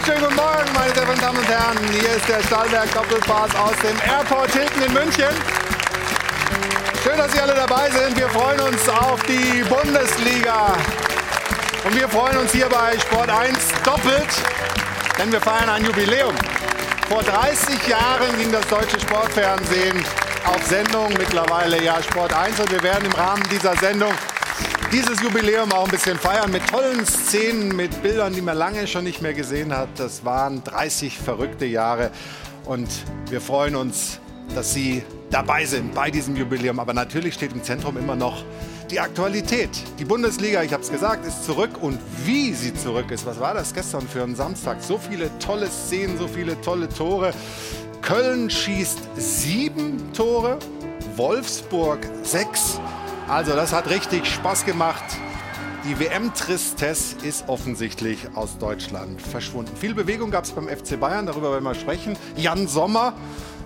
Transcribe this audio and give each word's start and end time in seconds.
Wunderschönen 0.00 0.30
guten 0.30 0.36
Morgen, 0.36 0.72
meine 0.72 0.94
sehr 0.94 1.02
verehrten 1.02 1.20
Damen 1.20 1.38
und 1.38 1.48
Herren. 1.48 1.78
Hier 1.92 2.16
ist 2.16 2.26
der 2.26 2.42
Stahlberg 2.44 2.90
Doppelpass 2.94 3.54
aus 3.54 3.76
dem 3.82 3.98
Airport 4.10 4.50
Hilton 4.50 4.82
in 4.82 4.92
München. 4.94 5.28
Schön, 7.04 7.18
dass 7.18 7.30
Sie 7.32 7.38
alle 7.38 7.54
dabei 7.54 7.90
sind. 7.90 8.16
Wir 8.16 8.30
freuen 8.30 8.60
uns 8.60 8.88
auf 8.88 9.22
die 9.24 9.62
Bundesliga. 9.64 10.74
Und 11.84 11.94
wir 11.94 12.08
freuen 12.08 12.38
uns 12.38 12.50
hier 12.52 12.66
bei 12.70 12.98
Sport 12.98 13.28
1 13.28 13.58
doppelt, 13.84 14.28
denn 15.18 15.30
wir 15.32 15.40
feiern 15.40 15.68
ein 15.68 15.84
Jubiläum. 15.84 16.34
Vor 17.10 17.22
30 17.22 17.86
Jahren 17.86 18.38
ging 18.38 18.50
das 18.50 18.66
deutsche 18.68 18.98
Sportfernsehen 18.98 20.02
auf 20.46 20.64
Sendung, 20.66 21.12
mittlerweile 21.18 21.82
ja 21.82 22.02
Sport 22.02 22.32
1. 22.32 22.58
Und 22.58 22.70
wir 22.70 22.82
werden 22.82 23.04
im 23.04 23.12
Rahmen 23.12 23.42
dieser 23.50 23.76
Sendung 23.76 24.14
dieses 24.92 25.20
Jubiläum 25.22 25.72
auch 25.72 25.84
ein 25.84 25.90
bisschen 25.90 26.18
feiern 26.18 26.50
mit 26.50 26.66
tollen 26.66 27.06
Szenen, 27.06 27.74
mit 27.76 28.02
Bildern, 28.02 28.32
die 28.34 28.40
man 28.40 28.56
lange 28.56 28.86
schon 28.86 29.04
nicht 29.04 29.22
mehr 29.22 29.34
gesehen 29.34 29.76
hat. 29.76 29.88
Das 29.96 30.24
waren 30.24 30.64
30 30.64 31.18
verrückte 31.18 31.66
Jahre 31.66 32.10
und 32.64 32.88
wir 33.28 33.40
freuen 33.40 33.76
uns, 33.76 34.18
dass 34.54 34.74
Sie 34.74 35.02
dabei 35.30 35.64
sind 35.64 35.94
bei 35.94 36.10
diesem 36.10 36.34
Jubiläum. 36.36 36.80
Aber 36.80 36.92
natürlich 36.92 37.34
steht 37.34 37.52
im 37.52 37.62
Zentrum 37.62 37.96
immer 37.96 38.16
noch 38.16 38.44
die 38.90 38.98
Aktualität. 38.98 39.70
Die 39.98 40.04
Bundesliga, 40.04 40.62
ich 40.62 40.72
habe 40.72 40.82
es 40.82 40.90
gesagt, 40.90 41.24
ist 41.24 41.44
zurück 41.44 41.70
und 41.80 41.98
wie 42.24 42.52
sie 42.52 42.74
zurück 42.74 43.12
ist. 43.12 43.24
Was 43.26 43.38
war 43.38 43.54
das 43.54 43.72
gestern 43.72 44.08
für 44.08 44.24
einen 44.24 44.34
Samstag? 44.34 44.82
So 44.82 44.98
viele 44.98 45.30
tolle 45.38 45.68
Szenen, 45.68 46.18
so 46.18 46.26
viele 46.26 46.60
tolle 46.60 46.88
Tore. 46.88 47.32
Köln 48.02 48.50
schießt 48.50 48.98
sieben 49.16 50.12
Tore, 50.12 50.58
Wolfsburg 51.16 52.00
sechs. 52.24 52.80
Also 53.30 53.54
das 53.54 53.72
hat 53.72 53.88
richtig 53.88 54.26
Spaß 54.26 54.64
gemacht. 54.64 55.04
Die 55.84 56.00
WM-Tristesse 56.00 57.24
ist 57.24 57.48
offensichtlich 57.48 58.26
aus 58.34 58.58
Deutschland 58.58 59.22
verschwunden. 59.22 59.70
Viel 59.76 59.94
Bewegung 59.94 60.32
gab 60.32 60.42
es 60.42 60.50
beim 60.50 60.66
FC 60.66 60.98
Bayern, 60.98 61.26
darüber 61.26 61.52
werden 61.52 61.62
wir 61.62 61.76
sprechen. 61.76 62.16
Jan 62.34 62.66
Sommer, 62.66 63.12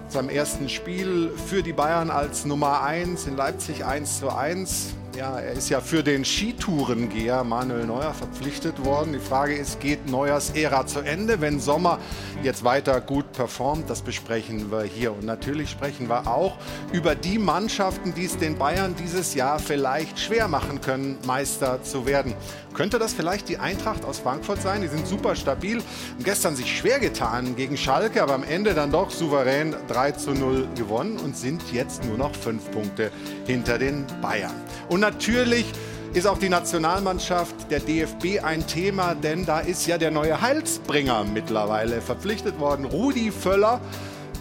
seinem 0.09 0.29
ersten 0.29 0.69
Spiel 0.69 1.33
für 1.47 1.63
die 1.63 1.73
Bayern 1.73 2.11
als 2.11 2.45
Nummer 2.45 2.83
1 2.83 3.27
in 3.27 3.39
Leipzig 3.39 3.87
1 3.87 4.21
zu 4.21 4.29
1. 4.29 4.93
Ja, 5.17 5.39
er 5.39 5.53
ist 5.53 5.69
ja 5.69 5.81
für 5.81 6.03
den 6.03 6.25
Skitourengeher 6.25 7.45
Manuel 7.45 7.87
Neuer 7.87 8.13
verpflichtet 8.13 8.85
worden. 8.85 9.13
Die 9.13 9.21
Frage 9.21 9.55
ist, 9.55 9.79
geht 9.79 10.11
Neuers 10.11 10.51
Ära 10.51 10.89
zu 10.89 11.01
Ende, 11.01 11.41
wenn 11.41 11.61
Sommer 11.61 12.01
jetzt 12.43 12.65
weiter 12.65 13.01
gut 13.01 13.31
performt? 13.31 13.89
Das 13.89 14.03
besprechen 14.03 14.73
wir 14.73 14.83
hier. 14.83 15.13
Und 15.13 15.25
natürlich 15.25 15.71
sprechen 15.71 16.09
wir 16.09 16.27
auch 16.27 16.57
über 16.93 17.15
die 17.15 17.39
Mannschaften, 17.39 18.13
die 18.13 18.25
es 18.25 18.39
den 18.39 18.59
Bayern 18.59 18.97
dieses 18.97 19.35
Jahr 19.35 19.61
vielleicht 19.61 20.19
schwer 20.19 20.49
machen 20.49 20.81
können, 20.81 21.17
Meister 21.25 21.81
zu 21.85 22.07
werden. 22.07 22.35
Könnte 22.75 22.99
das 22.99 23.15
vielleicht 23.15 23.49
die 23.49 23.59
Eintracht 23.59 24.05
aus 24.05 24.19
Frankfurt 24.19 24.63
sein? 24.63 24.83
Die 24.83 24.89
sind 24.89 25.07
super 25.07 25.37
stabil, 25.37 25.81
gestern 26.25 26.57
sich 26.57 26.77
schwer 26.77 26.99
getan 26.99 27.55
gegen 27.55 27.77
Schalke, 27.77 28.21
aber 28.21 28.35
am 28.35 28.43
Ende 28.43 28.75
dann 28.75 28.91
doch 28.91 29.13
souverän 29.13 29.77
3 29.87 30.11
zu 30.11 30.33
0 30.33 30.67
gewonnen 30.75 31.19
und 31.19 31.37
sind 31.37 31.63
jetzt 31.73 32.05
nur 32.05 32.19
noch 32.19 32.35
fünf 32.35 32.69
Punkte 32.73 33.13
hinter 33.47 33.79
den 33.79 34.05
Bayern. 34.21 34.51
Und 34.89 35.04
natürlich 35.05 35.67
ist 36.15 36.27
auch 36.27 36.39
die 36.39 36.49
Nationalmannschaft 36.49 37.71
der 37.71 37.81
DFB 37.81 38.43
ein 38.43 38.67
Thema, 38.67 39.15
denn 39.15 39.45
da 39.45 39.61
ist 39.61 39.87
ja 39.87 39.99
der 39.99 40.11
neue 40.11 40.41
Heilsbringer 40.41 41.25
mittlerweile 41.25 42.01
verpflichtet 42.01 42.59
worden. 42.59 42.87
Rudi 42.87 43.31
Völler 43.31 43.83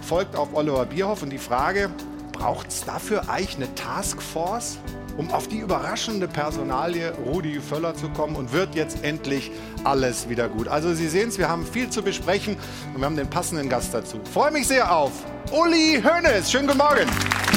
folgt 0.08 0.38
auf 0.38 0.54
Oliver 0.54 0.86
Bierhoff 0.86 1.22
und 1.22 1.32
die 1.32 1.38
Frage, 1.38 1.90
braucht 2.32 2.70
es 2.70 2.86
dafür 2.86 3.30
eigentlich 3.30 3.58
eine 3.58 3.76
Taskforce? 3.76 4.78
um 5.16 5.30
auf 5.30 5.48
die 5.48 5.60
überraschende 5.60 6.28
Personalie 6.28 7.14
Rudi 7.24 7.60
Völler 7.60 7.94
zu 7.94 8.10
kommen 8.10 8.36
und 8.36 8.52
wird 8.52 8.74
jetzt 8.74 9.04
endlich 9.04 9.52
alles 9.84 10.28
wieder 10.28 10.50
gut. 10.50 10.68
Also 10.68 10.96
Sie 10.96 11.08
sehen 11.08 11.30
es, 11.30 11.38
wir 11.38 11.50
haben 11.50 11.68
viel 11.68 11.88
zu 11.92 12.02
besprechen 12.02 12.58
und 12.96 13.02
wir 13.02 13.06
haben 13.06 13.16
den 13.16 13.30
passenden 13.30 13.70
Gast 13.70 13.94
dazu. 13.94 14.20
Freue 14.34 14.50
mich 14.50 14.68
sehr 14.68 14.92
auf 14.92 15.12
Uli 15.52 16.02
Hoeneß. 16.04 16.52
Schönen 16.52 16.66
guten 16.66 16.80
Morgen. 16.80 17.53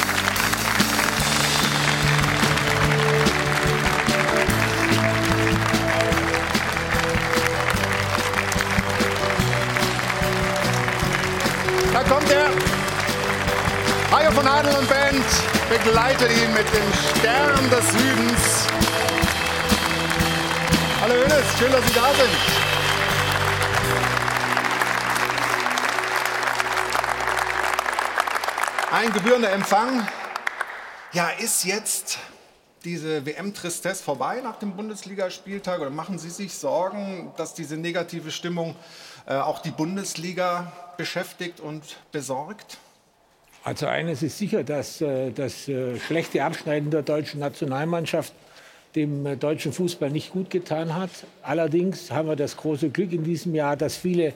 Adel 14.56 14.74
und 14.74 14.88
Band 14.88 15.24
begleitet 15.68 16.30
ihn 16.30 16.50
mit 16.54 16.64
dem 16.72 16.92
Stern 17.10 17.68
des 17.68 17.92
Südens. 17.92 18.66
Hallo 21.02 21.12
Hönes, 21.12 21.58
schön, 21.58 21.70
dass 21.70 21.86
Sie 21.86 21.92
da 21.92 22.14
sind. 22.14 22.30
Ein 28.92 29.12
gebührender 29.12 29.52
Empfang. 29.52 30.08
Ja, 31.12 31.28
ist 31.38 31.64
jetzt 31.64 32.18
diese 32.82 33.26
WM-Tristesse 33.26 34.02
vorbei 34.02 34.40
nach 34.42 34.58
dem 34.58 34.74
Bundesligaspieltag 34.74 35.80
oder 35.80 35.90
machen 35.90 36.18
Sie 36.18 36.30
sich 36.30 36.54
Sorgen, 36.54 37.30
dass 37.36 37.52
diese 37.52 37.76
negative 37.76 38.30
Stimmung 38.30 38.74
äh, 39.26 39.34
auch 39.34 39.58
die 39.58 39.70
Bundesliga 39.70 40.72
beschäftigt 40.96 41.60
und 41.60 41.98
besorgt? 42.10 42.78
Also 43.66 43.86
eines 43.86 44.22
ist 44.22 44.38
sicher, 44.38 44.62
dass 44.62 45.00
äh, 45.00 45.32
das 45.32 45.66
äh, 45.66 45.98
schlechte 45.98 46.44
Abschneiden 46.44 46.92
der 46.92 47.02
deutschen 47.02 47.40
Nationalmannschaft 47.40 48.32
dem 48.94 49.26
äh, 49.26 49.36
deutschen 49.36 49.72
Fußball 49.72 50.08
nicht 50.08 50.30
gut 50.30 50.50
getan 50.50 50.94
hat. 50.94 51.10
Allerdings 51.42 52.12
haben 52.12 52.28
wir 52.28 52.36
das 52.36 52.56
große 52.56 52.90
Glück 52.90 53.12
in 53.12 53.24
diesem 53.24 53.56
Jahr, 53.56 53.76
dass 53.76 53.96
viele 53.96 54.34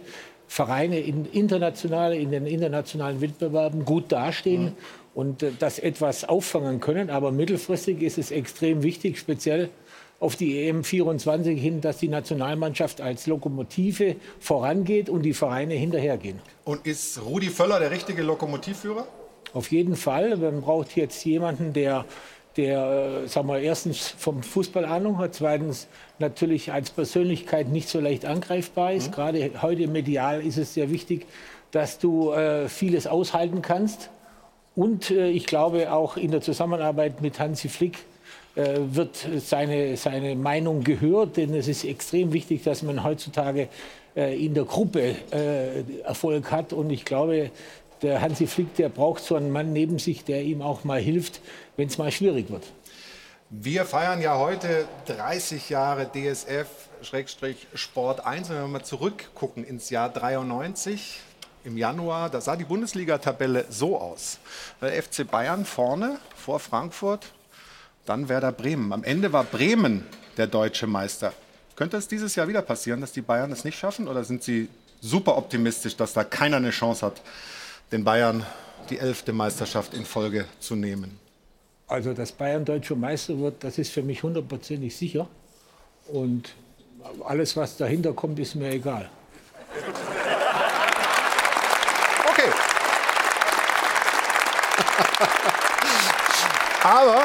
Vereine 0.49 0.99
in, 0.99 1.27
international, 1.27 2.13
in 2.13 2.33
den 2.33 2.45
internationalen 2.45 3.21
Wettbewerben 3.21 3.85
gut 3.85 4.11
dastehen 4.11 4.65
mhm. 4.65 4.73
und 5.15 5.47
das 5.61 5.79
etwas 5.79 6.25
auffangen 6.29 6.81
können. 6.81 7.09
Aber 7.09 7.31
mittelfristig 7.31 8.03
ist 8.03 8.19
es 8.19 8.33
extrem 8.33 8.83
wichtig, 8.83 9.17
speziell 9.17 9.71
auf 10.19 10.35
die 10.35 10.67
EM 10.67 10.83
24 10.83 11.57
hin, 11.57 11.81
dass 11.81 11.99
die 11.99 12.09
Nationalmannschaft 12.09 13.01
als 13.01 13.29
Lokomotive 13.29 14.17
vorangeht 14.41 15.09
und 15.09 15.23
die 15.23 15.35
Vereine 15.35 15.75
hinterhergehen. 15.75 16.41
Und 16.65 16.85
ist 16.85 17.23
Rudi 17.25 17.49
Völler 17.49 17.79
der 17.79 17.93
richtige 17.93 18.23
Lokomotivführer? 18.23 19.07
Auf 19.53 19.71
jeden 19.73 19.97
Fall. 19.97 20.37
Man 20.37 20.61
braucht 20.63 20.97
jetzt 20.97 21.25
jemanden, 21.25 21.73
der, 21.73 22.05
der 22.57 23.27
sagen 23.27 23.49
wir, 23.49 23.61
erstens 23.61 24.09
vom 24.09 24.43
Fußball 24.43 24.85
Ahnung 24.85 25.19
hat, 25.19 25.35
zweitens 25.35 25.89
natürlich 26.19 26.73
als 26.73 26.91
Persönlichkeit 26.91 27.69
nicht 27.69 27.89
so 27.89 28.01
leicht 28.01 28.25
angreifbar 28.25 28.93
ist. 28.93 29.09
Mhm. 29.09 29.13
Gerade 29.13 29.51
heute 29.63 29.87
medial 29.89 30.43
ist 30.43 30.59
es 30.59 30.75
sehr 30.75 30.91
wichtig, 30.91 31.27
dass 31.73 31.99
du 31.99 32.33
äh, 32.33 32.69
vieles 32.69 33.07
aushalten 33.07 33.63
kannst. 33.63 34.11
Und 34.77 35.11
äh, 35.11 35.29
ich 35.31 35.47
glaube 35.47 35.93
auch 35.93 36.17
in 36.17 36.31
der 36.31 36.41
Zusammenarbeit 36.41 37.21
mit 37.23 37.39
Hansi 37.39 37.69
Flick 37.69 37.99
äh, 38.57 38.79
wird 38.79 39.27
seine, 39.39 39.97
seine 39.97 40.35
Meinung 40.35 40.83
gehört, 40.85 41.37
denn 41.37 41.55
es 41.55 41.69
ist 41.69 41.85
extrem 41.85 42.33
wichtig, 42.33 42.63
dass 42.65 42.83
man 42.83 43.05
heutzutage 43.05 43.69
äh, 44.17 44.45
in 44.45 44.55
der 44.55 44.65
Gruppe 44.65 45.15
äh, 45.31 45.83
Erfolg 46.03 46.51
hat. 46.51 46.73
Und 46.73 46.91
ich 46.91 47.05
glaube, 47.05 47.51
der 48.03 48.21
Hansi 48.21 48.47
Flick, 48.47 48.75
der 48.77 48.89
braucht 48.89 49.23
so 49.23 49.35
einen 49.37 49.51
Mann 49.51 49.73
neben 49.73 49.99
sich, 49.99 50.25
der 50.25 50.43
ihm 50.43 50.63
auch 50.63 50.85
mal 50.85 51.01
hilft, 51.01 51.41
wenn 51.77 51.89
es 51.89 51.99
mal 51.99 52.11
schwierig 52.11 52.51
wird. 52.51 52.65
Wir 53.51 53.85
feiern 53.85 54.23
ja 54.23 54.39
heute 54.39 54.87
30 55.07 55.71
Jahre 55.71 56.09
DSF-Sport 56.13 56.65
1. 58.25 58.49
Wenn 58.49 58.57
wir 58.57 58.69
mal 58.69 58.85
zurückgucken 58.85 59.65
ins 59.65 59.91
Jahr 59.91 60.09
93, 60.09 61.21
im 61.65 61.77
Januar, 61.77 62.31
da 62.31 62.41
sah 62.41 62.57
die 62.57 62.65
Bundesliga-Tabelle 62.65 63.67
so 63.69 64.01
aus. 64.01 64.39
Der 64.81 65.03
FC 65.03 65.29
Bayern 65.29 65.65
vorne 65.65 66.19
vor 66.37 66.61
Frankfurt, 66.61 67.33
dann 68.07 68.29
Werder 68.29 68.53
Bremen. 68.53 68.93
Am 68.93 69.05
Ende 69.05 69.33
war 69.33 69.45
Bremen 69.45 70.07
der 70.37 70.47
deutsche 70.47 70.87
Meister. 70.87 71.33
Könnte 71.77 71.97
es 71.97 72.09
dieses 72.09 72.37
Jahr 72.37 72.49
wieder 72.49 72.63
passieren, 72.63 73.01
dass 73.01 73.13
die 73.13 73.21
Bayern 73.21 73.53
es 73.53 73.65
nicht 73.65 73.79
schaffen? 73.79 74.09
Oder 74.09 74.25
sind 74.25 74.43
Sie 74.43 74.69
super 75.01 75.37
optimistisch, 75.37 75.97
dass 75.97 76.13
da 76.13 76.25
keiner 76.25 76.59
eine 76.59 76.71
Chance 76.71 77.07
hat, 77.07 77.21
den 77.93 78.05
Bayern 78.05 78.45
die 78.89 78.99
elfte 78.99 79.33
Meisterschaft 79.33 79.95
in 79.95 80.05
Folge 80.05 80.47
zu 80.59 80.75
nehmen? 80.77 81.19
Also, 81.87 82.13
dass 82.13 82.33
Bayern 82.33 82.65
deutscher 82.65 82.97
Meister 82.97 83.39
wird, 83.39 83.65
das 83.65 83.79
ist 83.79 83.93
für 83.93 84.03
mich 84.03 84.23
hundertprozentig 84.23 84.97
sicher. 84.97 85.29
Und 86.09 86.55
alles, 87.25 87.57
was 87.57 87.77
dahinter 87.77 88.13
kommt, 88.13 88.39
ist 88.39 88.55
mir 88.55 88.71
egal. 88.71 89.11
Okay. 92.29 92.51
Aber 96.83 97.25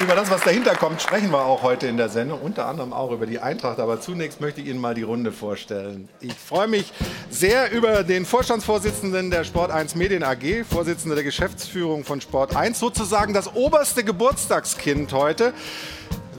über 0.00 0.14
das, 0.14 0.30
was 0.30 0.40
dahinter 0.42 0.74
kommt, 0.76 1.02
sprechen 1.02 1.30
wir 1.30 1.44
auch 1.44 1.62
heute 1.62 1.86
in 1.86 1.98
der 1.98 2.08
Sendung, 2.08 2.40
unter 2.40 2.66
anderem 2.66 2.94
auch 2.94 3.12
über 3.12 3.26
die 3.26 3.38
Eintracht. 3.38 3.78
Aber 3.78 4.00
zunächst 4.00 4.40
möchte 4.40 4.62
ich 4.62 4.68
Ihnen 4.68 4.80
mal 4.80 4.94
die 4.94 5.02
Runde 5.02 5.30
vorstellen. 5.30 6.08
Ich 6.20 6.32
freue 6.32 6.68
mich 6.68 6.90
sehr 7.28 7.70
über 7.70 8.02
den 8.02 8.24
Vorstandsvorsitzenden 8.24 9.30
der 9.30 9.44
Sport 9.44 9.70
1 9.70 9.96
Medien 9.96 10.22
AG, 10.22 10.64
Vorsitzender 10.68 11.16
der 11.16 11.24
Geschäftsführung 11.24 12.04
von 12.04 12.22
Sport 12.22 12.56
1, 12.56 12.78
sozusagen 12.78 13.34
das 13.34 13.54
oberste 13.54 14.02
Geburtstagskind 14.02 15.12
heute. 15.12 15.52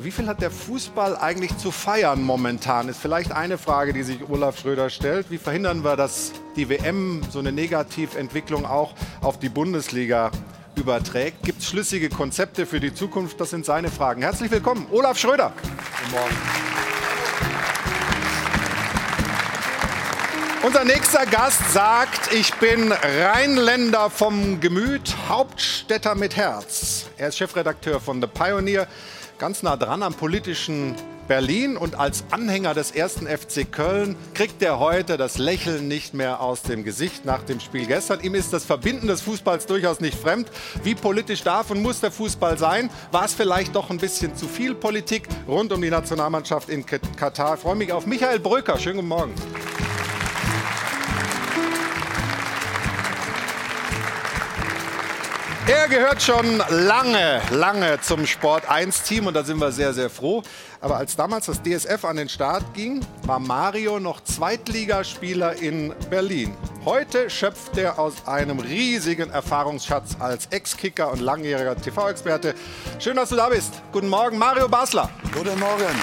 Wie 0.01 0.09
viel 0.09 0.25
hat 0.25 0.41
der 0.41 0.49
Fußball 0.49 1.15
eigentlich 1.15 1.55
zu 1.57 1.69
feiern 1.69 2.23
momentan? 2.23 2.89
Ist 2.89 2.99
vielleicht 2.99 3.31
eine 3.31 3.59
Frage, 3.59 3.93
die 3.93 4.01
sich 4.01 4.27
Olaf 4.27 4.59
Schröder 4.59 4.89
stellt. 4.89 5.29
Wie 5.29 5.37
verhindern 5.37 5.83
wir, 5.83 5.95
dass 5.95 6.31
die 6.55 6.67
WM 6.67 7.21
so 7.29 7.37
eine 7.37 7.51
Negativentwicklung 7.51 8.65
auch 8.65 8.95
auf 9.21 9.37
die 9.37 9.49
Bundesliga 9.49 10.31
überträgt? 10.77 11.44
Gibt 11.44 11.62
es 11.62 11.69
schlüssige 11.69 12.09
Konzepte 12.09 12.65
für 12.65 12.79
die 12.79 12.94
Zukunft? 12.94 13.39
Das 13.39 13.50
sind 13.50 13.65
seine 13.65 13.89
Fragen. 13.89 14.21
Herzlich 14.21 14.51
willkommen, 14.51 14.88
Olaf 14.91 15.18
Schröder. 15.18 15.53
Guten 15.62 16.12
Morgen. 16.12 16.35
Unser 20.63 20.83
nächster 20.83 21.25
Gast 21.25 21.71
sagt, 21.71 22.31
ich 22.33 22.53
bin 22.56 22.91
Rheinländer 22.91 24.12
vom 24.12 24.59
Gemüt, 24.59 25.15
Hauptstädter 25.27 26.13
mit 26.13 26.35
Herz. 26.35 27.07
Er 27.18 27.29
ist 27.29 27.38
Chefredakteur 27.39 28.00
von 28.00 28.21
The 28.21 28.27
Pioneer, 28.27 28.88
ganz 29.39 29.63
nah 29.63 29.75
dran 29.75 30.03
am 30.03 30.13
politischen 30.13 30.95
Berlin 31.27 31.77
und 31.77 32.00
als 32.00 32.23
Anhänger 32.31 32.73
des 32.73 32.91
ersten 32.91 33.27
FC 33.27 33.71
Köln 33.71 34.15
kriegt 34.33 34.62
er 34.62 34.79
heute 34.79 35.18
das 35.18 35.38
Lächeln 35.38 35.88
nicht 35.88 36.13
mehr 36.13 36.41
aus 36.41 36.62
dem 36.62 36.83
Gesicht 36.83 37.25
nach 37.25 37.44
dem 37.44 37.59
Spiel 37.59 37.85
gestern. 37.85 38.21
Ihm 38.21 38.35
ist 38.35 38.53
das 38.53 38.65
Verbinden 38.65 39.07
des 39.07 39.21
Fußballs 39.21 39.65
durchaus 39.65 40.00
nicht 40.00 40.18
fremd. 40.18 40.50
Wie 40.83 40.95
politisch 40.95 41.44
darf 41.44 41.71
und 41.71 41.81
muss 41.81 42.00
der 42.00 42.12
Fußball 42.12 42.57
sein? 42.57 42.89
War 43.12 43.25
es 43.25 43.33
vielleicht 43.33 43.75
doch 43.75 43.89
ein 43.89 43.97
bisschen 43.97 44.35
zu 44.35 44.47
viel 44.47 44.75
Politik 44.75 45.27
rund 45.47 45.71
um 45.71 45.81
die 45.81 45.89
Nationalmannschaft 45.89 46.69
in 46.69 46.85
Katar? 46.85 47.56
Ich 47.56 47.62
freue 47.62 47.75
mich 47.75 47.91
auf 47.91 48.06
Michael 48.06 48.39
Bröker. 48.39 48.77
Schönen 48.77 48.97
guten 48.97 49.07
Morgen. 49.07 49.33
Er 55.71 55.88
gehört 55.88 56.21
schon 56.21 56.62
lange, 56.68 57.41
lange 57.50 58.01
zum 58.01 58.27
Sport 58.27 58.69
1 58.69 59.03
Team 59.03 59.27
und 59.27 59.33
da 59.33 59.45
sind 59.45 59.57
wir 59.57 59.71
sehr, 59.71 59.94
sehr 59.94 60.09
froh. 60.09 60.44
Aber 60.81 60.97
als 60.97 61.15
damals 61.15 61.45
das 61.45 61.62
DSF 61.63 62.03
an 62.03 62.18
den 62.18 62.27
Start 62.27 62.73
ging, 62.73 63.00
war 63.23 63.39
Mario 63.39 63.97
noch 63.97 64.21
Zweitligaspieler 64.21 65.62
in 65.62 65.94
Berlin. 66.09 66.53
Heute 66.83 67.29
schöpft 67.29 67.77
er 67.77 68.00
aus 68.00 68.27
einem 68.27 68.59
riesigen 68.59 69.29
Erfahrungsschatz 69.29 70.18
als 70.19 70.47
Ex-Kicker 70.47 71.09
und 71.09 71.21
langjähriger 71.21 71.77
TV-Experte. 71.77 72.53
Schön, 73.00 73.15
dass 73.15 73.29
du 73.29 73.38
da 73.38 73.47
bist. 73.47 73.71
Guten 73.94 74.09
Morgen, 74.09 74.38
Mario 74.38 74.68
Basler. 74.68 75.09
Guten 75.33 75.57
Morgen. 75.57 75.95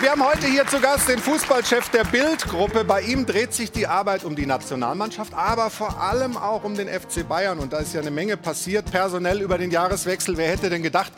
Wir 0.00 0.12
haben 0.12 0.24
heute 0.24 0.46
hier 0.46 0.64
zu 0.64 0.78
Gast 0.78 1.08
den 1.08 1.18
Fußballchef 1.18 1.88
der 1.88 2.04
Bild-Gruppe. 2.04 2.84
Bei 2.84 3.00
ihm 3.00 3.26
dreht 3.26 3.52
sich 3.52 3.72
die 3.72 3.88
Arbeit 3.88 4.22
um 4.22 4.36
die 4.36 4.46
Nationalmannschaft, 4.46 5.34
aber 5.34 5.70
vor 5.70 6.00
allem 6.00 6.36
auch 6.36 6.62
um 6.62 6.76
den 6.76 6.86
FC 6.86 7.28
Bayern. 7.28 7.58
Und 7.58 7.72
da 7.72 7.78
ist 7.78 7.94
ja 7.94 8.00
eine 8.00 8.12
Menge 8.12 8.36
passiert, 8.36 8.88
personell 8.92 9.40
über 9.40 9.58
den 9.58 9.72
Jahreswechsel. 9.72 10.36
Wer 10.36 10.50
hätte 10.50 10.70
denn 10.70 10.84
gedacht, 10.84 11.12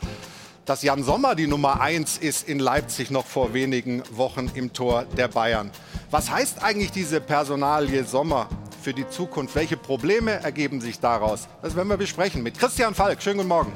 dass 0.65 0.81
Jan 0.81 1.03
Sommer 1.03 1.35
die 1.35 1.45
Nummer 1.45 1.79
1 1.79 2.17
ist 2.17 2.49
in 2.49 2.57
Leipzig 2.57 3.11
noch 3.11 3.27
vor 3.27 3.53
wenigen 3.53 4.01
Wochen 4.09 4.49
im 4.55 4.73
Tor 4.73 5.05
der 5.15 5.27
Bayern? 5.27 5.69
Was 6.09 6.31
heißt 6.31 6.63
eigentlich 6.63 6.91
diese 6.91 7.21
Personalie 7.21 8.03
Sommer 8.03 8.49
für 8.81 8.95
die 8.95 9.07
Zukunft? 9.07 9.53
Welche 9.53 9.77
Probleme 9.77 10.31
ergeben 10.31 10.81
sich 10.81 10.99
daraus? 10.99 11.47
Das 11.61 11.75
werden 11.75 11.89
wir 11.89 11.97
besprechen 11.97 12.41
mit 12.41 12.57
Christian 12.57 12.95
Falk. 12.95 13.21
Schönen 13.21 13.37
guten 13.37 13.49
Morgen. 13.49 13.73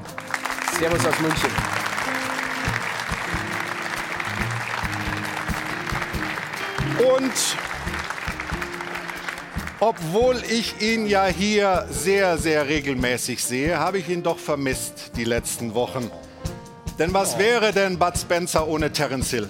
Servus 0.79 1.05
aus 1.05 1.19
München. 1.19 1.84
Und 6.99 7.33
obwohl 9.79 10.41
ich 10.49 10.81
ihn 10.81 11.05
ja 11.05 11.25
hier 11.25 11.85
sehr, 11.89 12.37
sehr 12.37 12.67
regelmäßig 12.67 13.43
sehe, 13.43 13.77
habe 13.79 13.97
ich 13.97 14.07
ihn 14.09 14.23
doch 14.23 14.39
vermisst 14.39 15.11
die 15.17 15.25
letzten 15.25 15.73
Wochen. 15.73 16.09
Denn 16.97 17.13
was 17.13 17.37
wäre 17.37 17.73
denn 17.73 17.99
Bud 17.99 18.17
Spencer 18.17 18.67
ohne 18.67 18.91
Terence 18.91 19.29
Hill? 19.29 19.49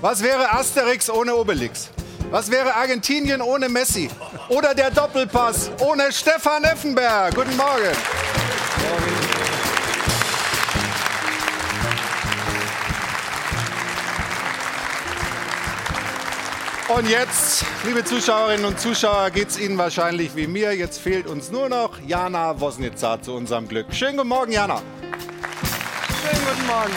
Was 0.00 0.22
wäre 0.22 0.52
Asterix 0.52 1.10
ohne 1.10 1.36
Obelix? 1.36 1.90
Was 2.30 2.50
wäre 2.50 2.74
Argentinien 2.74 3.42
ohne 3.42 3.68
Messi? 3.68 4.08
Oder 4.48 4.74
der 4.74 4.90
Doppelpass 4.90 5.70
ohne 5.80 6.10
Stefan 6.10 6.64
Effenberg? 6.64 7.34
Guten 7.34 7.56
Morgen. 7.56 7.94
Morgen. 8.88 9.15
Und 16.88 17.10
jetzt, 17.10 17.64
liebe 17.84 18.04
Zuschauerinnen 18.04 18.64
und 18.64 18.78
Zuschauer, 18.78 19.30
geht 19.30 19.48
es 19.48 19.58
Ihnen 19.58 19.76
wahrscheinlich 19.76 20.36
wie 20.36 20.46
mir. 20.46 20.72
Jetzt 20.72 21.00
fehlt 21.00 21.26
uns 21.26 21.50
nur 21.50 21.68
noch 21.68 21.98
Jana 22.06 22.60
Wosnitzer 22.60 23.20
zu 23.20 23.34
unserem 23.34 23.66
Glück. 23.66 23.92
Schönen 23.92 24.16
guten 24.16 24.28
Morgen, 24.28 24.52
Jana. 24.52 24.80
Schönen 26.22 26.44
guten 26.46 26.66
Morgen. 26.68 26.92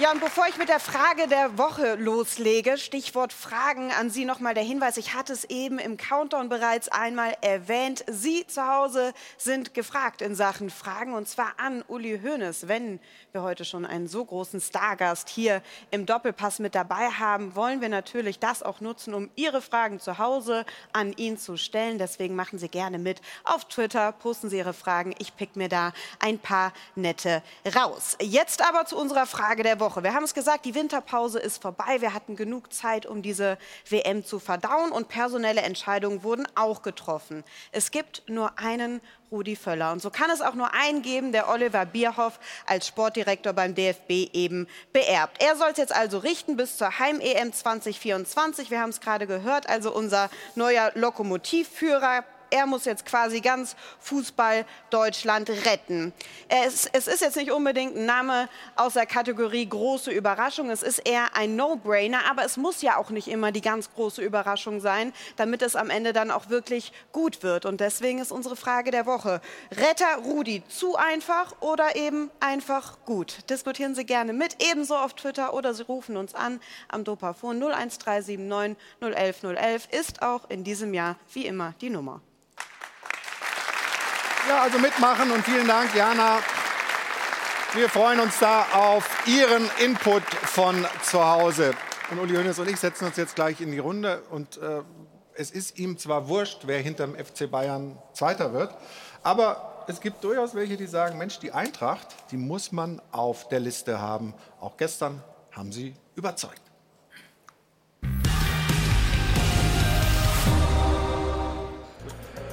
Ja, 0.00 0.12
und 0.12 0.20
bevor 0.20 0.46
ich 0.48 0.56
mit 0.56 0.70
der 0.70 0.80
Frage 0.80 1.28
der 1.28 1.58
Woche 1.58 1.96
loslege, 1.96 2.78
Stichwort 2.78 3.34
Fragen 3.34 3.92
an 3.92 4.08
Sie 4.08 4.24
nochmal 4.24 4.54
der 4.54 4.62
Hinweis. 4.62 4.96
Ich 4.96 5.12
hatte 5.12 5.34
es 5.34 5.44
eben 5.44 5.78
im 5.78 5.98
Countdown 5.98 6.48
bereits 6.48 6.88
einmal 6.88 7.36
erwähnt. 7.42 8.02
Sie 8.08 8.46
zu 8.46 8.66
Hause 8.66 9.12
sind 9.36 9.74
gefragt 9.74 10.22
in 10.22 10.34
Sachen 10.34 10.70
Fragen 10.70 11.12
und 11.12 11.28
zwar 11.28 11.52
an 11.58 11.84
Uli 11.86 12.18
Hoeneß. 12.24 12.66
Wenn 12.66 12.98
wir 13.32 13.42
heute 13.42 13.64
schon 13.64 13.86
einen 13.86 14.08
so 14.08 14.24
großen 14.24 14.60
Stargast 14.60 15.28
hier 15.28 15.62
im 15.92 16.04
Doppelpass 16.04 16.58
mit 16.58 16.74
dabei 16.74 17.10
haben, 17.10 17.54
wollen 17.54 17.80
wir 17.80 17.88
natürlich 17.88 18.40
das 18.40 18.62
auch 18.62 18.80
nutzen, 18.80 19.14
um 19.14 19.30
Ihre 19.36 19.62
Fragen 19.62 20.00
zu 20.00 20.18
Hause 20.18 20.64
an 20.92 21.12
ihn 21.12 21.38
zu 21.38 21.56
stellen. 21.56 21.98
Deswegen 21.98 22.34
machen 22.34 22.58
Sie 22.58 22.68
gerne 22.68 22.98
mit 22.98 23.20
auf 23.44 23.66
Twitter, 23.66 24.10
posten 24.12 24.50
Sie 24.50 24.58
Ihre 24.58 24.72
Fragen. 24.72 25.14
Ich 25.18 25.36
pick 25.36 25.54
mir 25.54 25.68
da 25.68 25.92
ein 26.18 26.40
paar 26.40 26.72
nette 26.96 27.42
raus. 27.76 28.16
Jetzt 28.20 28.62
aber 28.62 28.84
zu 28.84 28.96
unserer 28.96 29.26
Frage 29.26 29.62
der 29.62 29.78
Woche. 29.78 30.02
Wir 30.02 30.14
haben 30.14 30.24
es 30.24 30.34
gesagt, 30.34 30.64
die 30.64 30.74
Winterpause 30.74 31.38
ist 31.38 31.62
vorbei. 31.62 32.00
Wir 32.00 32.14
hatten 32.14 32.34
genug 32.34 32.72
Zeit, 32.72 33.06
um 33.06 33.22
diese 33.22 33.58
WM 33.88 34.24
zu 34.24 34.40
verdauen 34.40 34.90
und 34.90 35.08
personelle 35.08 35.60
Entscheidungen 35.60 36.24
wurden 36.24 36.48
auch 36.56 36.82
getroffen. 36.82 37.44
Es 37.70 37.92
gibt 37.92 38.24
nur 38.28 38.58
einen 38.58 39.00
Rudi 39.30 39.56
Völler. 39.56 39.92
Und 39.92 40.02
so 40.02 40.10
kann 40.10 40.30
es 40.30 40.40
auch 40.40 40.54
nur 40.54 40.74
einen 40.74 41.02
geben, 41.02 41.32
der 41.32 41.48
Oliver 41.48 41.86
Bierhoff 41.86 42.40
als 42.66 42.86
Sportdirektor 42.86 43.52
beim 43.52 43.74
DFB 43.74 44.30
eben 44.32 44.66
beerbt. 44.92 45.42
Er 45.42 45.56
soll 45.56 45.70
es 45.70 45.78
jetzt 45.78 45.94
also 45.94 46.18
richten 46.18 46.56
bis 46.56 46.76
zur 46.76 46.98
Heim-EM 46.98 47.52
2024. 47.52 48.70
Wir 48.70 48.80
haben 48.80 48.90
es 48.90 49.00
gerade 49.00 49.26
gehört, 49.26 49.68
also 49.68 49.94
unser 49.94 50.30
neuer 50.54 50.92
Lokomotivführer 50.94 52.24
er 52.50 52.66
muss 52.66 52.84
jetzt 52.84 53.06
quasi 53.06 53.40
ganz 53.40 53.76
Fußball 54.00 54.64
Deutschland 54.90 55.50
retten. 55.50 56.12
Es, 56.48 56.86
es, 56.92 57.06
ist 57.06 57.20
jetzt 57.20 57.36
nicht 57.36 57.52
unbedingt 57.52 57.96
ein 57.96 58.06
Name 58.06 58.48
aus 58.76 58.94
der 58.94 59.06
Kategorie 59.06 59.68
große 59.68 60.10
Überraschung. 60.10 60.70
Es 60.70 60.82
ist 60.82 60.98
eher 60.98 61.34
ein 61.34 61.56
No-Brainer, 61.56 62.30
aber 62.30 62.44
es 62.44 62.56
muss 62.56 62.82
ja 62.82 62.96
auch 62.96 63.10
nicht 63.10 63.28
immer 63.28 63.52
die 63.52 63.60
ganz 63.60 63.92
große 63.94 64.22
Überraschung 64.22 64.80
sein, 64.80 65.12
damit 65.36 65.62
es 65.62 65.76
am 65.76 65.90
Ende 65.90 66.12
dann 66.12 66.30
auch 66.30 66.48
wirklich 66.48 66.92
gut 67.12 67.42
wird. 67.42 67.66
Und 67.66 67.80
deswegen 67.80 68.18
ist 68.18 68.32
unsere 68.32 68.56
Frage 68.56 68.90
der 68.90 69.06
Woche. 69.06 69.40
Retter 69.70 70.16
Rudi, 70.24 70.62
zu 70.68 70.96
einfach 70.96 71.54
oder 71.60 71.96
eben 71.96 72.30
einfach 72.40 72.98
gut? 73.04 73.48
Diskutieren 73.48 73.94
Sie 73.94 74.04
gerne 74.04 74.32
mit, 74.32 74.56
ebenso 74.70 74.96
auf 74.96 75.14
Twitter 75.14 75.54
oder 75.54 75.74
Sie 75.74 75.82
rufen 75.82 76.16
uns 76.16 76.34
an 76.34 76.60
am 76.88 77.04
Dopafon 77.04 77.62
01379 77.62 78.78
011 79.00 79.42
011 79.42 79.88
ist 79.90 80.22
auch 80.22 80.48
in 80.50 80.64
diesem 80.64 80.94
Jahr 80.94 81.16
wie 81.32 81.46
immer 81.46 81.74
die 81.80 81.90
Nummer. 81.90 82.20
Ja, 84.48 84.62
also 84.62 84.78
mitmachen 84.78 85.30
und 85.30 85.44
vielen 85.44 85.68
Dank, 85.68 85.94
Jana. 85.94 86.38
Wir 87.74 87.88
freuen 87.88 88.20
uns 88.20 88.38
da 88.38 88.66
auf 88.72 89.08
Ihren 89.26 89.70
Input 89.78 90.24
von 90.24 90.86
zu 91.02 91.24
Hause. 91.24 91.74
Und 92.10 92.18
Uli 92.18 92.34
Hoeneß 92.34 92.58
und 92.58 92.68
ich 92.68 92.80
setzen 92.80 93.06
uns 93.06 93.16
jetzt 93.16 93.36
gleich 93.36 93.60
in 93.60 93.70
die 93.70 93.78
Runde. 93.78 94.22
Und 94.30 94.56
äh, 94.56 94.82
es 95.34 95.50
ist 95.50 95.78
ihm 95.78 95.98
zwar 95.98 96.28
wurscht, 96.28 96.62
wer 96.64 96.80
hinterm 96.80 97.14
FC 97.14 97.50
Bayern 97.50 97.98
Zweiter 98.12 98.52
wird, 98.52 98.74
aber 99.22 99.84
es 99.86 100.00
gibt 100.00 100.24
durchaus 100.24 100.54
welche, 100.54 100.76
die 100.76 100.86
sagen, 100.86 101.18
Mensch, 101.18 101.38
die 101.38 101.52
Eintracht, 101.52 102.06
die 102.30 102.36
muss 102.36 102.72
man 102.72 103.00
auf 103.12 103.48
der 103.48 103.60
Liste 103.60 104.00
haben. 104.00 104.34
Auch 104.60 104.76
gestern 104.76 105.22
haben 105.52 105.72
sie 105.72 105.94
überzeugt. 106.14 106.62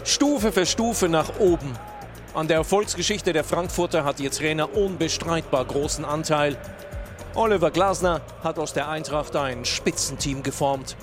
Stufe 0.07 0.53
für 0.53 0.65
Stufe 0.65 1.09
nach 1.09 1.37
oben. 1.37 1.73
An 2.33 2.47
der 2.47 2.55
Erfolgsgeschichte 2.55 3.33
der 3.33 3.43
Frankfurter 3.43 4.05
hat 4.05 4.21
ihr 4.21 4.31
Trainer 4.31 4.73
unbestreitbar 4.73 5.65
großen 5.65 6.05
Anteil. 6.05 6.55
Oliver 7.35 7.71
Glasner 7.71 8.21
hat 8.41 8.57
aus 8.57 8.71
der 8.71 8.87
Eintracht 8.87 9.35
ein 9.35 9.65
Spitzenteam 9.65 10.43
geformt. 10.43 10.95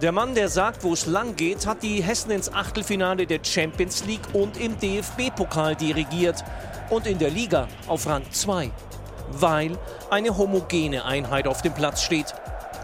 Der 0.00 0.12
Mann, 0.12 0.34
der 0.34 0.48
sagt, 0.48 0.82
wo 0.82 0.94
es 0.94 1.04
lang 1.04 1.36
geht, 1.36 1.66
hat 1.66 1.82
die 1.82 2.02
Hessen 2.02 2.30
ins 2.30 2.50
Achtelfinale 2.50 3.26
der 3.26 3.40
Champions 3.44 4.06
League 4.06 4.32
und 4.32 4.58
im 4.58 4.78
DFB-Pokal 4.78 5.76
dirigiert 5.76 6.42
und 6.88 7.06
in 7.06 7.18
der 7.18 7.30
Liga 7.30 7.68
auf 7.86 8.06
Rang 8.06 8.24
2, 8.30 8.70
weil 9.32 9.76
eine 10.08 10.38
homogene 10.38 11.04
Einheit 11.04 11.46
auf 11.46 11.60
dem 11.60 11.74
Platz 11.74 12.00
steht. 12.00 12.34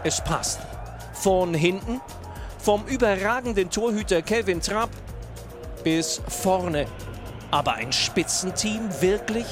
Es 0.03 0.23
passt. 0.23 0.59
Von 1.13 1.55
hinten 1.55 2.01
Vom 2.59 2.85
überragenden 2.85 3.71
Torhüter 3.71 4.21
Kevin 4.21 4.61
Trapp 4.61 4.91
bis 5.83 6.21
vorne. 6.27 6.85
Aber 7.51 7.73
ein 7.75 7.91
Spitzenteam 7.91 8.89
wirklich? 9.01 9.45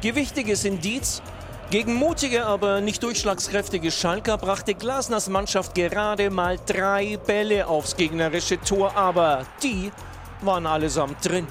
Gewichtiges 0.00 0.64
Indiz. 0.64 1.22
Gegen 1.70 1.94
mutige, 1.94 2.46
aber 2.46 2.80
nicht 2.80 3.02
durchschlagskräftige 3.04 3.92
Schalker 3.92 4.36
brachte 4.38 4.74
Glasners 4.74 5.28
Mannschaft 5.28 5.76
gerade 5.76 6.28
mal 6.28 6.58
drei 6.66 7.16
Bälle 7.16 7.68
aufs 7.68 7.94
gegnerische 7.96 8.60
Tor, 8.60 8.96
aber 8.96 9.46
die 9.62 9.92
waren 10.40 10.66
allesamt 10.66 11.24
drin. 11.24 11.46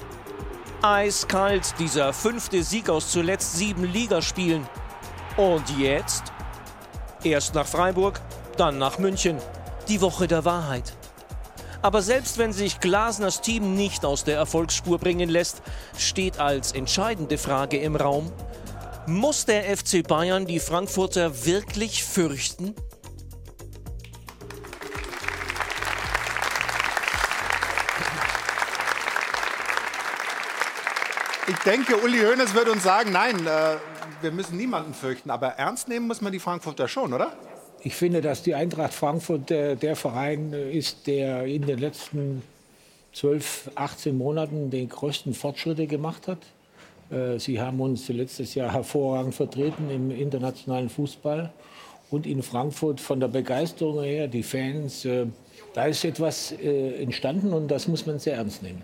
Eiskalt 0.82 1.74
dieser 1.78 2.12
fünfte 2.12 2.62
Sieg 2.62 2.90
aus 2.90 3.10
zuletzt 3.10 3.56
sieben 3.56 3.84
Ligaspielen. 3.84 4.68
Und 5.38 5.64
jetzt? 5.78 6.24
Erst 7.22 7.54
nach 7.54 7.66
Freiburg, 7.66 8.20
dann 8.58 8.76
nach 8.76 8.98
München. 8.98 9.38
Die 9.88 10.02
Woche 10.02 10.26
der 10.26 10.44
Wahrheit. 10.44 10.96
Aber 11.82 12.02
selbst 12.02 12.36
wenn 12.36 12.52
sich 12.52 12.80
Glasners 12.80 13.40
Team 13.40 13.74
nicht 13.74 14.04
aus 14.04 14.24
der 14.24 14.36
Erfolgsspur 14.36 14.98
bringen 14.98 15.30
lässt, 15.30 15.62
steht 15.96 16.38
als 16.38 16.72
entscheidende 16.72 17.38
Frage 17.38 17.78
im 17.78 17.96
Raum, 17.96 18.30
muss 19.06 19.46
der 19.46 19.64
FC 19.76 20.06
Bayern 20.06 20.44
die 20.44 20.60
Frankfurter 20.60 21.46
wirklich 21.46 22.04
fürchten? 22.04 22.74
Ich 31.48 31.58
denke, 31.64 31.96
Uli 31.96 32.20
Hoeneß 32.20 32.54
wird 32.54 32.68
uns 32.68 32.84
sagen, 32.84 33.10
nein, 33.10 33.46
äh, 33.46 33.76
wir 34.20 34.30
müssen 34.30 34.56
niemanden 34.56 34.94
fürchten. 34.94 35.30
Aber 35.30 35.48
ernst 35.48 35.88
nehmen 35.88 36.06
muss 36.06 36.20
man 36.20 36.30
die 36.30 36.38
Frankfurter 36.38 36.86
schon, 36.86 37.12
oder? 37.12 37.32
Ich 37.82 37.94
finde, 37.94 38.20
dass 38.20 38.42
die 38.42 38.54
Eintracht 38.54 38.92
Frankfurt 38.92 39.48
der, 39.48 39.74
der 39.74 39.96
Verein 39.96 40.52
ist, 40.52 41.06
der 41.06 41.44
in 41.44 41.66
den 41.66 41.78
letzten 41.78 42.42
12, 43.14 43.70
18 43.74 44.16
Monaten 44.16 44.70
die 44.70 44.86
größten 44.86 45.34
Fortschritte 45.34 45.86
gemacht 45.86 46.28
hat. 46.28 46.38
Äh, 47.10 47.38
sie 47.38 47.60
haben 47.60 47.80
uns 47.80 48.08
letztes 48.08 48.54
Jahr 48.54 48.72
hervorragend 48.72 49.34
vertreten 49.34 49.90
im 49.90 50.10
internationalen 50.10 50.90
Fußball 50.90 51.50
und 52.10 52.26
in 52.26 52.42
Frankfurt 52.42 53.00
von 53.00 53.18
der 53.18 53.28
Begeisterung 53.28 54.02
her, 54.02 54.28
die 54.28 54.42
Fans, 54.42 55.04
äh, 55.04 55.26
da 55.72 55.86
ist 55.86 56.04
etwas 56.04 56.52
äh, 56.52 57.02
entstanden 57.02 57.52
und 57.52 57.68
das 57.68 57.88
muss 57.88 58.04
man 58.04 58.18
sehr 58.18 58.36
ernst 58.36 58.62
nehmen. 58.62 58.82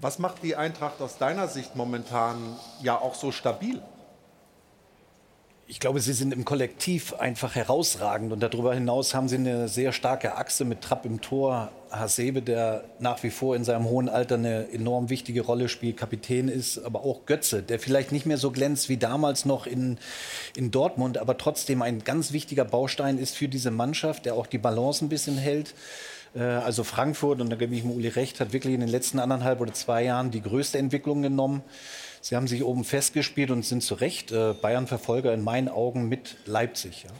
Was 0.00 0.18
macht 0.18 0.42
die 0.42 0.56
Eintracht 0.56 1.00
aus 1.00 1.18
deiner 1.18 1.48
Sicht 1.48 1.76
momentan 1.76 2.36
ja 2.82 2.98
auch 2.98 3.14
so 3.14 3.32
stabil? 3.32 3.80
Ich 5.68 5.80
glaube, 5.80 5.98
sie 5.98 6.12
sind 6.12 6.32
im 6.32 6.44
Kollektiv 6.44 7.14
einfach 7.14 7.56
herausragend 7.56 8.32
und 8.32 8.40
darüber 8.40 8.72
hinaus 8.72 9.14
haben 9.14 9.28
sie 9.28 9.34
eine 9.34 9.66
sehr 9.66 9.92
starke 9.92 10.36
Achse 10.36 10.64
mit 10.64 10.80
Trapp 10.80 11.04
im 11.04 11.20
Tor, 11.20 11.72
Hasebe, 11.90 12.40
der 12.40 12.84
nach 13.00 13.24
wie 13.24 13.30
vor 13.30 13.56
in 13.56 13.64
seinem 13.64 13.86
hohen 13.86 14.08
Alter 14.08 14.36
eine 14.36 14.70
enorm 14.70 15.10
wichtige 15.10 15.40
Rolle 15.40 15.68
spielt, 15.68 15.96
Kapitän 15.96 16.46
ist, 16.46 16.78
aber 16.78 17.00
auch 17.04 17.26
Götze, 17.26 17.64
der 17.64 17.80
vielleicht 17.80 18.12
nicht 18.12 18.26
mehr 18.26 18.38
so 18.38 18.52
glänzt 18.52 18.88
wie 18.88 18.96
damals 18.96 19.44
noch 19.44 19.66
in, 19.66 19.98
in 20.54 20.70
Dortmund, 20.70 21.18
aber 21.18 21.36
trotzdem 21.36 21.82
ein 21.82 22.04
ganz 22.04 22.30
wichtiger 22.30 22.64
Baustein 22.64 23.18
ist 23.18 23.36
für 23.36 23.48
diese 23.48 23.72
Mannschaft, 23.72 24.24
der 24.24 24.34
auch 24.34 24.46
die 24.46 24.58
Balance 24.58 25.04
ein 25.04 25.08
bisschen 25.08 25.36
hält. 25.36 25.74
Äh, 26.36 26.42
also 26.42 26.84
Frankfurt, 26.84 27.40
und 27.40 27.50
da 27.50 27.56
gebe 27.56 27.74
ich 27.74 27.82
mir 27.82 27.92
Uli 27.92 28.08
recht, 28.08 28.38
hat 28.38 28.52
wirklich 28.52 28.74
in 28.74 28.80
den 28.80 28.88
letzten 28.88 29.18
anderthalb 29.18 29.60
oder 29.60 29.72
zwei 29.72 30.04
Jahren 30.04 30.30
die 30.30 30.42
größte 30.42 30.78
Entwicklung 30.78 31.22
genommen. 31.22 31.62
Sie 32.28 32.34
haben 32.34 32.48
sich 32.48 32.64
oben 32.64 32.82
festgespielt 32.82 33.52
und 33.52 33.64
sind 33.64 33.84
zu 33.84 33.94
Recht 33.94 34.32
äh, 34.32 34.52
Bayern-Verfolger 34.52 35.32
in 35.32 35.44
meinen 35.44 35.68
Augen 35.68 36.08
mit 36.08 36.38
Leipzig. 36.44 37.04
Ja. 37.04 37.10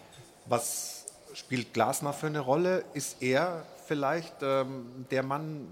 Was 0.47 1.05
spielt 1.33 1.73
Glasner 1.73 2.13
für 2.13 2.27
eine 2.27 2.41
Rolle? 2.41 2.85
Ist 2.93 3.23
er 3.23 3.65
vielleicht 3.87 4.35
ähm, 4.43 5.07
der 5.13 5.23
Mann, 5.23 5.69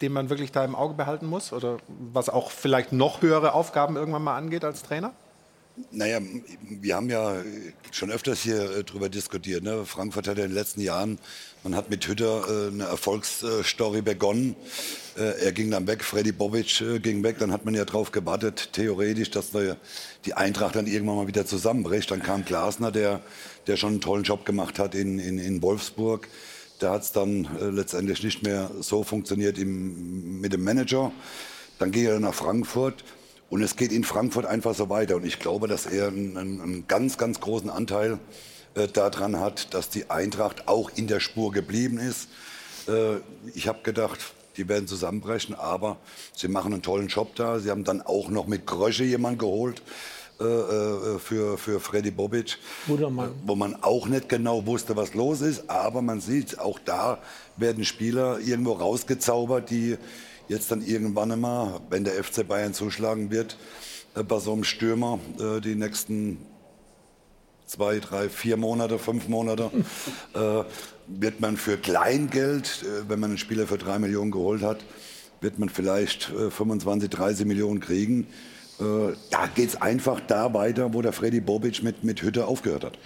den 0.00 0.12
man 0.12 0.30
wirklich 0.30 0.50
da 0.50 0.64
im 0.64 0.74
Auge 0.74 0.94
behalten 0.94 1.26
muss? 1.26 1.52
Oder 1.52 1.76
was 2.10 2.30
auch 2.30 2.50
vielleicht 2.50 2.90
noch 2.90 3.20
höhere 3.20 3.52
Aufgaben 3.52 3.96
irgendwann 3.96 4.22
mal 4.22 4.38
angeht 4.38 4.64
als 4.64 4.82
Trainer? 4.82 5.12
Naja, 5.90 6.18
wir 6.70 6.96
haben 6.96 7.10
ja 7.10 7.42
schon 7.90 8.10
öfters 8.10 8.40
hier 8.40 8.78
äh, 8.78 8.82
drüber 8.82 9.10
diskutiert. 9.10 9.62
Ne? 9.62 9.84
Frankfurt 9.84 10.26
hat 10.26 10.38
ja 10.38 10.44
in 10.44 10.52
den 10.52 10.56
letzten 10.56 10.80
Jahren, 10.80 11.18
man 11.64 11.74
hat 11.74 11.90
mit 11.90 12.06
Hütter 12.06 12.44
äh, 12.48 12.72
eine 12.72 12.84
Erfolgsstory 12.84 14.02
begonnen. 14.02 14.54
Äh, 15.16 15.44
er 15.44 15.52
ging 15.52 15.70
dann 15.70 15.86
weg, 15.86 16.04
Freddy 16.04 16.32
Bobic 16.32 16.80
äh, 16.80 16.98
ging 17.00 17.22
weg. 17.22 17.38
Dann 17.38 17.52
hat 17.52 17.64
man 17.64 17.74
ja 17.74 17.84
darauf 17.84 18.12
gewartet, 18.12 18.70
theoretisch, 18.72 19.30
dass 19.30 19.50
die 20.24 20.34
Eintracht 20.34 20.76
dann 20.76 20.86
irgendwann 20.86 21.16
mal 21.16 21.26
wieder 21.26 21.46
zusammenbricht. 21.46 22.10
Dann 22.10 22.22
kam 22.22 22.44
Glasner, 22.44 22.92
der, 22.92 23.20
der 23.66 23.76
schon 23.76 23.90
einen 23.90 24.00
tollen 24.00 24.24
Job 24.24 24.44
gemacht 24.46 24.78
hat 24.78 24.94
in, 24.94 25.18
in, 25.18 25.38
in 25.38 25.60
Wolfsburg. 25.62 26.28
Da 26.78 26.92
hat 26.92 27.02
es 27.02 27.12
dann 27.12 27.48
äh, 27.60 27.64
letztendlich 27.70 28.22
nicht 28.22 28.42
mehr 28.42 28.70
so 28.80 29.02
funktioniert 29.02 29.58
im, 29.58 30.40
mit 30.40 30.52
dem 30.52 30.62
Manager. 30.62 31.10
Dann 31.78 31.90
ging 31.90 32.06
er 32.06 32.20
nach 32.20 32.34
Frankfurt. 32.34 33.04
Und 33.50 33.62
es 33.62 33.76
geht 33.76 33.92
in 33.92 34.04
Frankfurt 34.04 34.44
einfach 34.46 34.74
so 34.74 34.90
weiter. 34.90 35.16
Und 35.16 35.24
ich 35.24 35.38
glaube, 35.38 35.68
dass 35.68 35.86
er 35.86 36.08
einen, 36.08 36.36
einen 36.36 36.84
ganz, 36.86 37.16
ganz 37.16 37.40
großen 37.40 37.70
Anteil 37.70 38.14
äh, 38.14 38.18
daran 38.92 39.40
hat, 39.40 39.74
dass 39.74 39.88
die 39.88 40.10
Eintracht 40.10 40.68
auch 40.68 40.90
in 40.94 41.06
der 41.06 41.20
Spur 41.20 41.52
geblieben 41.52 41.98
ist. 41.98 42.28
Äh, 42.88 43.16
ich 43.54 43.68
habe 43.68 43.80
gedacht, 43.82 44.18
die 44.56 44.68
werden 44.68 44.88
zusammenbrechen, 44.88 45.54
aber 45.54 45.96
sie 46.34 46.48
machen 46.48 46.72
einen 46.72 46.82
tollen 46.82 47.08
Job 47.08 47.34
da. 47.36 47.58
Sie 47.60 47.70
haben 47.70 47.84
dann 47.84 48.02
auch 48.02 48.28
noch 48.28 48.46
mit 48.46 48.66
Grösche 48.66 49.04
jemanden 49.04 49.38
geholt. 49.38 49.82
Äh, 50.40 50.44
äh 50.44 51.18
für, 51.18 51.58
für 51.58 51.80
Freddy 51.80 52.12
Bobic, 52.12 52.58
wo 53.44 53.56
man 53.56 53.82
auch 53.82 54.06
nicht 54.06 54.28
genau 54.28 54.66
wusste, 54.66 54.94
was 54.94 55.14
los 55.14 55.40
ist. 55.40 55.68
Aber 55.68 56.00
man 56.00 56.20
sieht, 56.20 56.60
auch 56.60 56.78
da 56.84 57.18
werden 57.56 57.84
Spieler 57.84 58.38
irgendwo 58.38 58.72
rausgezaubert, 58.72 59.70
die 59.70 59.96
jetzt 60.48 60.70
dann 60.70 60.80
irgendwann 60.82 61.32
einmal, 61.32 61.80
wenn 61.90 62.04
der 62.04 62.22
FC 62.22 62.46
Bayern 62.46 62.72
zuschlagen 62.72 63.30
wird, 63.30 63.56
äh, 64.14 64.22
bei 64.22 64.38
so 64.38 64.52
einem 64.52 64.64
Stürmer 64.64 65.18
äh, 65.38 65.60
die 65.60 65.74
nächsten 65.74 66.38
zwei, 67.68 67.98
drei, 68.00 68.28
vier 68.28 68.56
Monate, 68.56 68.98
fünf 68.98 69.28
Monate, 69.28 69.70
äh, 70.34 70.64
wird 71.06 71.40
man 71.40 71.56
für 71.56 71.76
Kleingeld, 71.76 72.82
äh, 72.82 73.08
wenn 73.08 73.20
man 73.20 73.30
einen 73.30 73.38
Spieler 73.38 73.66
für 73.66 73.78
drei 73.78 73.98
Millionen 73.98 74.30
geholt 74.30 74.62
hat, 74.62 74.78
wird 75.40 75.58
man 75.58 75.68
vielleicht 75.68 76.30
äh, 76.30 76.50
25, 76.50 77.10
30 77.10 77.46
Millionen 77.46 77.80
kriegen. 77.80 78.26
Äh, 78.80 79.12
da 79.30 79.46
geht 79.54 79.68
es 79.68 79.80
einfach 79.80 80.20
da 80.26 80.52
weiter, 80.54 80.94
wo 80.94 81.02
der 81.02 81.12
Freddy 81.12 81.40
Bobic 81.40 81.82
mit, 81.82 82.02
mit 82.04 82.22
Hütte 82.22 82.46
aufgehört 82.46 82.84
hat. 82.84 82.98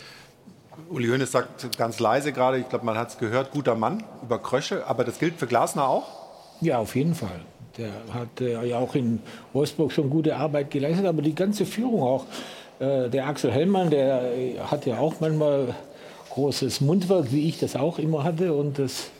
Uli 0.88 1.09
Hoeneß 1.09 1.31
sagt 1.31 1.76
ganz 1.76 1.99
leise 2.00 2.33
gerade, 2.33 2.59
ich 2.59 2.69
glaube, 2.69 2.87
man 2.87 2.97
hat 2.97 3.11
es 3.11 3.19
gehört, 3.19 3.50
guter 3.50 3.75
Mann 3.75 4.04
über 4.23 4.38
Krösche, 4.38 4.87
aber 4.87 5.04
das 5.04 5.19
gilt 5.19 5.38
für 5.38 5.47
Glasner 5.47 5.88
auch? 5.88 6.09
Ja, 6.61 6.78
auf 6.78 6.95
jeden 6.95 7.14
Fall. 7.14 7.40
Der 7.78 7.90
hat 8.12 8.40
äh, 8.40 8.66
ja 8.66 8.78
auch 8.78 8.95
in 8.95 9.21
Wolfsburg 9.52 9.92
schon 9.92 10.11
gute 10.11 10.37
Arbeit 10.37 10.71
geleistet, 10.71 11.07
aber 11.07 11.23
die 11.23 11.35
ganze 11.35 11.66
Führung 11.66 12.02
auch. 12.02 12.26
Äh, 12.83 13.11
der 13.11 13.29
Axel 13.29 13.53
Hellmann, 13.53 13.91
der 13.91 14.33
hat 14.69 14.87
ja 14.87 14.99
auch 14.99 15.15
manchmal 15.21 15.75
großes 16.31 16.81
Mundwerk, 16.81 17.31
wie 17.31 17.49
ich 17.49 17.61
das 17.61 17.77
auch 17.77 17.99
immer 18.01 18.25
hatte. 18.25 18.53
Und 18.53 18.79
das 18.79 19.11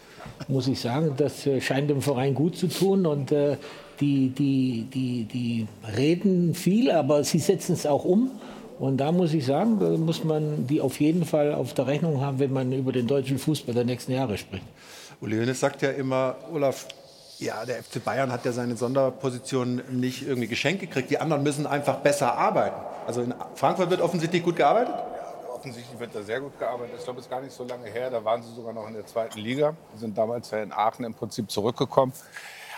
muss 0.49 0.67
ich 0.67 0.81
sagen, 0.81 1.15
das 1.17 1.47
äh, 1.47 1.61
scheint 1.61 1.89
dem 1.89 2.03
Verein 2.03 2.35
gut 2.35 2.57
zu 2.57 2.67
tun. 2.67 3.07
Und 3.07 3.31
äh, 3.31 3.57
die, 4.01 4.31
die, 4.31 4.89
die, 4.93 5.25
die 5.25 5.67
reden 5.97 6.55
viel, 6.55 6.91
aber 6.91 7.23
sie 7.23 7.39
setzen 7.39 7.75
es 7.75 7.87
auch 7.87 8.05
um. 8.05 8.33
Und 8.81 8.97
da 8.97 9.13
muss 9.13 9.33
ich 9.33 9.47
sagen, 9.47 9.79
muss 10.05 10.25
man 10.25 10.67
die 10.67 10.81
auf 10.81 10.99
jeden 11.01 11.25
Fall 11.25 11.55
auf 11.55 11.73
der 11.73 11.87
Rechnung 11.87 12.21
haben, 12.21 12.41
wenn 12.41 12.53
man 12.53 12.73
über 12.73 12.91
den 12.91 13.07
deutschen 13.07 13.39
Fußball 13.39 13.77
der 13.77 13.85
nächsten 13.85 14.11
Jahre 14.11 14.37
spricht. 14.37 14.65
Uli 15.21 15.37
Hoeneß 15.37 15.61
sagt 15.61 15.83
ja 15.83 15.91
immer, 15.91 16.35
Olaf, 16.53 16.89
ja, 17.43 17.65
der 17.65 17.83
FC 17.83 18.03
Bayern 18.03 18.33
hat 18.33 18.45
ja 18.45 18.53
seine 18.53 18.77
Sonderposition 18.77 19.83
nicht 19.91 20.27
irgendwie 20.27 20.49
geschenkt 20.49 20.81
gekriegt. 20.81 21.11
Die 21.11 21.19
anderen 21.19 21.43
müssen 21.43 21.67
einfach 21.67 21.97
besser 21.97 22.37
arbeiten. 22.37 22.81
Also 23.07 23.23
in 23.23 23.35
Frankfurt 23.55 23.91
wird 23.91 24.01
offensichtlich 24.01 24.43
gut 24.43 24.57
gearbeitet? 24.57 24.95
Ja, 24.95 25.55
offensichtlich 25.55 25.99
wird 25.99 26.15
da 26.15 26.23
sehr 26.23 26.41
gut 26.41 26.59
gearbeitet. 26.59 26.95
Ich 26.99 27.05
glaube, 27.05 27.21
es 27.21 27.27
ist 27.27 27.31
gar 27.31 27.41
nicht 27.41 27.53
so 27.53 27.65
lange 27.65 27.89
her. 27.89 28.11
Da 28.11 28.25
waren 28.25 28.43
sie 28.43 28.53
sogar 28.55 28.73
noch 28.73 28.87
in 28.89 28.95
der 28.95 29.07
zweiten 29.07 29.39
Liga. 29.39 29.75
Sie 29.95 30.01
sind 30.01 30.17
damals 30.17 30.51
ja 30.51 30.63
in 30.63 30.73
Aachen 30.73 31.05
im 31.05 31.15
Prinzip 31.15 31.51
zurückgekommen. 31.51 32.13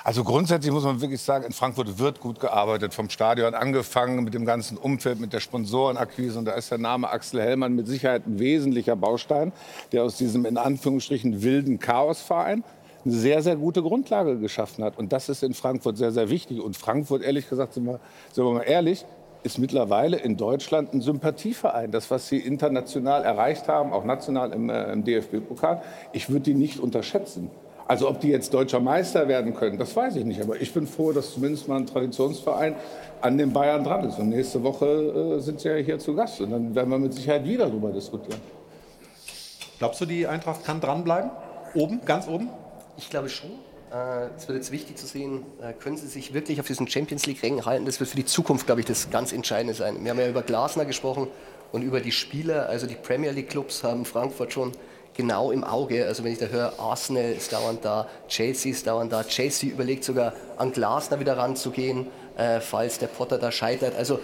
Also 0.06 0.22
grundsätzlich 0.22 0.70
muss 0.70 0.84
man 0.84 1.00
wirklich 1.00 1.22
sagen, 1.22 1.44
in 1.44 1.52
Frankfurt 1.52 1.98
wird 1.98 2.20
gut 2.20 2.38
gearbeitet. 2.38 2.92
Vom 2.92 3.08
Stadion 3.08 3.54
angefangen, 3.54 4.22
mit 4.22 4.34
dem 4.34 4.44
ganzen 4.44 4.76
Umfeld, 4.76 5.18
mit 5.18 5.32
der 5.32 5.40
Sponsorenakquise. 5.40 6.38
Und 6.38 6.44
da 6.44 6.52
ist 6.52 6.70
der 6.70 6.76
Name 6.76 7.08
Axel 7.08 7.40
Hellmann 7.40 7.74
mit 7.74 7.86
Sicherheit 7.86 8.26
ein 8.26 8.38
wesentlicher 8.38 8.96
Baustein, 8.96 9.52
der 9.92 10.04
aus 10.04 10.18
diesem 10.18 10.44
in 10.44 10.58
Anführungsstrichen 10.58 11.42
wilden 11.42 11.78
Chaosverein 11.78 12.64
eine 13.04 13.14
sehr, 13.14 13.42
sehr 13.42 13.56
gute 13.56 13.82
Grundlage 13.82 14.38
geschaffen 14.38 14.84
hat. 14.84 14.98
Und 14.98 15.12
das 15.12 15.28
ist 15.28 15.42
in 15.42 15.54
Frankfurt 15.54 15.96
sehr, 15.96 16.10
sehr 16.10 16.30
wichtig. 16.30 16.60
Und 16.60 16.76
Frankfurt, 16.76 17.22
ehrlich 17.22 17.48
gesagt, 17.48 17.74
sind 17.74 17.84
wir, 17.84 18.00
sind 18.32 18.44
wir 18.44 18.52
mal 18.52 18.62
ehrlich, 18.62 19.04
ist 19.42 19.58
mittlerweile 19.58 20.16
in 20.16 20.36
Deutschland 20.36 20.94
ein 20.94 21.02
Sympathieverein. 21.02 21.90
Das, 21.90 22.10
was 22.10 22.28
sie 22.28 22.38
international 22.38 23.24
erreicht 23.24 23.68
haben, 23.68 23.92
auch 23.92 24.04
national 24.04 24.52
im, 24.52 24.70
äh, 24.70 24.92
im 24.92 25.04
DFB-Pokal, 25.04 25.82
ich 26.12 26.30
würde 26.30 26.40
die 26.40 26.54
nicht 26.54 26.80
unterschätzen. 26.80 27.50
Also 27.86 28.08
ob 28.08 28.20
die 28.20 28.28
jetzt 28.28 28.54
deutscher 28.54 28.80
Meister 28.80 29.28
werden 29.28 29.54
können, 29.54 29.76
das 29.76 29.94
weiß 29.94 30.16
ich 30.16 30.24
nicht. 30.24 30.40
Aber 30.40 30.58
ich 30.58 30.72
bin 30.72 30.86
froh, 30.86 31.12
dass 31.12 31.34
zumindest 31.34 31.68
mal 31.68 31.76
ein 31.76 31.86
Traditionsverein 31.86 32.74
an 33.20 33.36
den 33.36 33.52
Bayern 33.52 33.84
dran 33.84 34.08
ist. 34.08 34.18
Und 34.18 34.30
nächste 34.30 34.62
Woche 34.62 34.86
äh, 34.86 35.40
sind 35.40 35.60
sie 35.60 35.68
ja 35.68 35.76
hier 35.76 35.98
zu 35.98 36.14
Gast. 36.14 36.40
Und 36.40 36.50
dann 36.50 36.74
werden 36.74 36.88
wir 36.88 36.98
mit 36.98 37.12
Sicherheit 37.12 37.44
wieder 37.44 37.66
darüber 37.66 37.90
diskutieren. 37.90 38.40
Glaubst 39.78 40.00
du, 40.00 40.06
die 40.06 40.26
Eintracht 40.26 40.64
kann 40.64 40.80
dranbleiben? 40.80 41.30
Oben, 41.74 42.00
ganz 42.06 42.26
oben? 42.26 42.48
Ich 42.96 43.10
glaube 43.10 43.28
schon. 43.28 43.50
Äh, 43.92 44.28
es 44.36 44.48
wird 44.48 44.56
jetzt 44.56 44.72
wichtig 44.72 44.96
zu 44.96 45.06
sehen, 45.06 45.44
äh, 45.60 45.72
können 45.72 45.96
sie 45.96 46.06
sich 46.06 46.34
wirklich 46.34 46.60
auf 46.60 46.66
diesen 46.66 46.88
Champions 46.88 47.26
League-Rängen 47.26 47.64
halten. 47.64 47.86
Das 47.86 48.00
wird 48.00 48.10
für 48.10 48.16
die 48.16 48.24
Zukunft, 48.24 48.66
glaube 48.66 48.80
ich, 48.80 48.86
das 48.86 49.10
ganz 49.10 49.32
Entscheidende 49.32 49.74
sein. 49.74 50.02
Wir 50.02 50.10
haben 50.10 50.18
ja 50.18 50.28
über 50.28 50.42
Glasner 50.42 50.84
gesprochen 50.84 51.28
und 51.72 51.82
über 51.82 52.00
die 52.00 52.12
Spieler. 52.12 52.68
Also 52.68 52.86
die 52.86 52.94
Premier 52.94 53.30
League-Clubs 53.30 53.84
haben 53.84 54.04
Frankfurt 54.04 54.52
schon 54.52 54.72
genau 55.14 55.50
im 55.50 55.64
Auge. 55.64 56.06
Also 56.06 56.24
wenn 56.24 56.32
ich 56.32 56.38
da 56.38 56.46
höre, 56.46 56.78
Arsenal 56.78 57.32
ist 57.32 57.52
dauernd 57.52 57.84
da, 57.84 58.08
Chelsea 58.28 58.72
ist 58.72 58.86
dauernd 58.86 59.12
da. 59.12 59.22
Chelsea 59.24 59.70
überlegt 59.70 60.04
sogar, 60.04 60.32
an 60.56 60.72
Glasner 60.72 61.20
wieder 61.20 61.36
ranzugehen, 61.36 62.08
äh, 62.36 62.60
falls 62.60 62.98
der 62.98 63.06
Potter 63.06 63.38
da 63.38 63.52
scheitert. 63.52 63.96
Also 63.96 64.18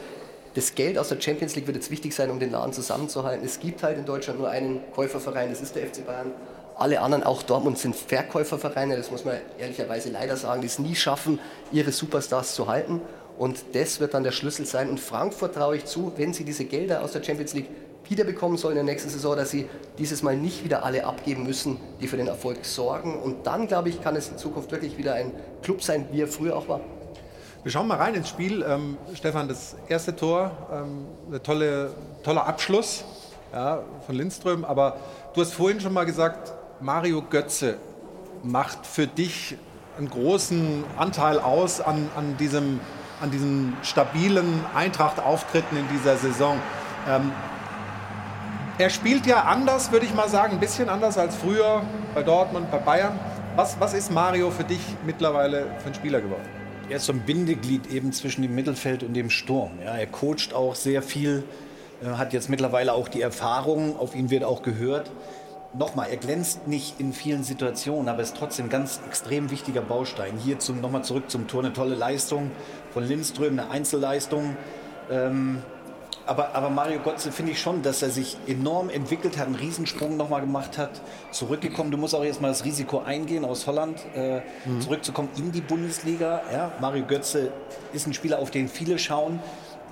das 0.54 0.74
Geld 0.74 0.98
aus 0.98 1.08
der 1.08 1.20
Champions 1.20 1.54
League 1.54 1.66
wird 1.68 1.76
jetzt 1.76 1.92
wichtig 1.92 2.12
sein, 2.12 2.30
um 2.30 2.40
den 2.40 2.50
Laden 2.50 2.72
zusammenzuhalten. 2.72 3.44
Es 3.44 3.60
gibt 3.60 3.84
halt 3.84 3.98
in 3.98 4.04
Deutschland 4.04 4.40
nur 4.40 4.48
einen 4.48 4.80
Käuferverein, 4.92 5.50
das 5.50 5.60
ist 5.60 5.76
der 5.76 5.86
FC 5.86 6.04
Bayern. 6.04 6.32
Alle 6.80 7.02
anderen, 7.02 7.24
auch 7.24 7.42
Dortmund, 7.42 7.76
sind 7.76 7.94
Verkäufervereine, 7.94 8.96
das 8.96 9.10
muss 9.10 9.26
man 9.26 9.36
ehrlicherweise 9.58 10.08
leider 10.08 10.34
sagen, 10.38 10.62
die 10.62 10.66
es 10.66 10.78
nie 10.78 10.94
schaffen, 10.94 11.38
ihre 11.72 11.92
Superstars 11.92 12.54
zu 12.54 12.68
halten. 12.68 13.02
Und 13.36 13.62
das 13.74 14.00
wird 14.00 14.14
dann 14.14 14.24
der 14.24 14.32
Schlüssel 14.32 14.64
sein. 14.64 14.88
Und 14.88 14.98
Frankfurt 14.98 15.56
traue 15.56 15.76
ich 15.76 15.84
zu, 15.84 16.12
wenn 16.16 16.32
sie 16.32 16.42
diese 16.42 16.64
Gelder 16.64 17.02
aus 17.02 17.12
der 17.12 17.22
Champions 17.22 17.52
League 17.52 17.68
wiederbekommen 18.08 18.56
sollen 18.56 18.78
in 18.78 18.86
der 18.86 18.94
nächsten 18.94 19.10
Saison, 19.10 19.36
dass 19.36 19.50
sie 19.50 19.68
dieses 19.98 20.22
Mal 20.22 20.38
nicht 20.38 20.64
wieder 20.64 20.82
alle 20.82 21.04
abgeben 21.04 21.44
müssen, 21.44 21.78
die 22.00 22.08
für 22.08 22.16
den 22.16 22.28
Erfolg 22.28 22.64
sorgen. 22.64 23.20
Und 23.20 23.46
dann, 23.46 23.68
glaube 23.68 23.90
ich, 23.90 24.02
kann 24.02 24.16
es 24.16 24.30
in 24.30 24.38
Zukunft 24.38 24.72
wirklich 24.72 24.96
wieder 24.96 25.12
ein 25.12 25.32
Club 25.62 25.82
sein, 25.82 26.08
wie 26.12 26.22
er 26.22 26.28
früher 26.28 26.56
auch 26.56 26.66
war. 26.66 26.80
Wir 27.62 27.70
schauen 27.70 27.88
mal 27.88 27.98
rein 27.98 28.14
ins 28.14 28.30
Spiel. 28.30 28.64
Ähm, 28.66 28.96
Stefan, 29.12 29.48
das 29.48 29.76
erste 29.86 30.16
Tor, 30.16 30.50
ähm, 30.72 31.04
ein 31.30 31.42
tolle, 31.42 31.92
toller 32.22 32.46
Abschluss 32.46 33.04
ja, 33.52 33.82
von 34.06 34.14
Lindström. 34.14 34.64
Aber 34.64 34.96
du 35.34 35.42
hast 35.42 35.52
vorhin 35.52 35.78
schon 35.78 35.92
mal 35.92 36.06
gesagt, 36.06 36.54
Mario 36.82 37.20
Götze 37.20 37.76
macht 38.42 38.86
für 38.86 39.06
dich 39.06 39.56
einen 39.98 40.08
großen 40.08 40.84
Anteil 40.96 41.38
aus 41.38 41.82
an, 41.82 42.08
an, 42.16 42.38
diesem, 42.38 42.80
an 43.20 43.30
diesen 43.30 43.76
stabilen 43.82 44.64
Eintracht-Auftritten 44.74 45.76
in 45.76 45.84
dieser 45.92 46.16
Saison. 46.16 46.56
Ähm, 47.06 47.32
er 48.78 48.88
spielt 48.88 49.26
ja 49.26 49.42
anders, 49.42 49.92
würde 49.92 50.06
ich 50.06 50.14
mal 50.14 50.30
sagen, 50.30 50.54
ein 50.54 50.60
bisschen 50.60 50.88
anders 50.88 51.18
als 51.18 51.36
früher 51.36 51.82
bei 52.14 52.22
Dortmund, 52.22 52.70
bei 52.70 52.78
Bayern. 52.78 53.18
Was, 53.56 53.78
was 53.78 53.92
ist 53.92 54.10
Mario 54.10 54.50
für 54.50 54.64
dich 54.64 54.80
mittlerweile 55.04 55.66
für 55.80 55.88
ein 55.88 55.94
Spieler 55.94 56.22
geworden? 56.22 56.48
Er 56.88 56.96
ist 56.96 57.04
so 57.04 57.12
ein 57.12 57.20
Bindeglied 57.20 57.92
eben 57.92 58.12
zwischen 58.12 58.40
dem 58.40 58.54
Mittelfeld 58.54 59.02
und 59.02 59.12
dem 59.12 59.28
Sturm. 59.28 59.72
Ja, 59.84 59.96
er 59.96 60.06
coacht 60.06 60.54
auch 60.54 60.74
sehr 60.74 61.02
viel, 61.02 61.44
äh, 62.02 62.06
hat 62.06 62.32
jetzt 62.32 62.48
mittlerweile 62.48 62.94
auch 62.94 63.08
die 63.08 63.20
Erfahrung, 63.20 63.98
auf 63.98 64.14
ihn 64.14 64.30
wird 64.30 64.44
auch 64.44 64.62
gehört 64.62 65.10
nochmal, 65.72 66.08
er 66.10 66.16
glänzt 66.16 66.66
nicht 66.66 66.98
in 67.00 67.12
vielen 67.12 67.44
Situationen, 67.44 68.08
aber 68.08 68.22
ist 68.22 68.36
trotzdem 68.36 68.66
ein 68.66 68.70
ganz 68.70 69.00
extrem 69.06 69.50
wichtiger 69.50 69.82
Baustein. 69.82 70.36
Hier 70.36 70.58
zum, 70.58 70.80
nochmal 70.80 71.04
zurück 71.04 71.30
zum 71.30 71.46
Tor, 71.46 71.62
eine 71.64 71.72
tolle 71.72 71.94
Leistung 71.94 72.50
von 72.92 73.04
Lindström, 73.04 73.58
eine 73.58 73.70
Einzelleistung. 73.70 74.56
Ähm, 75.10 75.62
aber, 76.26 76.54
aber 76.54 76.70
Mario 76.70 77.00
Götze 77.00 77.32
finde 77.32 77.52
ich 77.52 77.60
schon, 77.60 77.82
dass 77.82 78.02
er 78.02 78.10
sich 78.10 78.36
enorm 78.46 78.88
entwickelt 78.88 79.36
hat, 79.38 79.46
einen 79.46 79.56
Riesensprung 79.56 80.16
nochmal 80.16 80.42
gemacht 80.42 80.78
hat, 80.78 81.00
zurückgekommen. 81.32 81.90
Du 81.90 81.96
musst 81.96 82.14
auch 82.14 82.22
erstmal 82.22 82.50
das 82.50 82.64
Risiko 82.64 83.00
eingehen, 83.00 83.44
aus 83.44 83.66
Holland 83.66 83.98
äh, 84.14 84.40
mhm. 84.64 84.80
zurückzukommen 84.80 85.28
in 85.36 85.50
die 85.50 85.60
Bundesliga. 85.60 86.42
Ja, 86.52 86.72
Mario 86.80 87.04
Götze 87.04 87.52
ist 87.92 88.06
ein 88.06 88.14
Spieler, 88.14 88.38
auf 88.38 88.50
den 88.50 88.68
viele 88.68 88.98
schauen, 88.98 89.40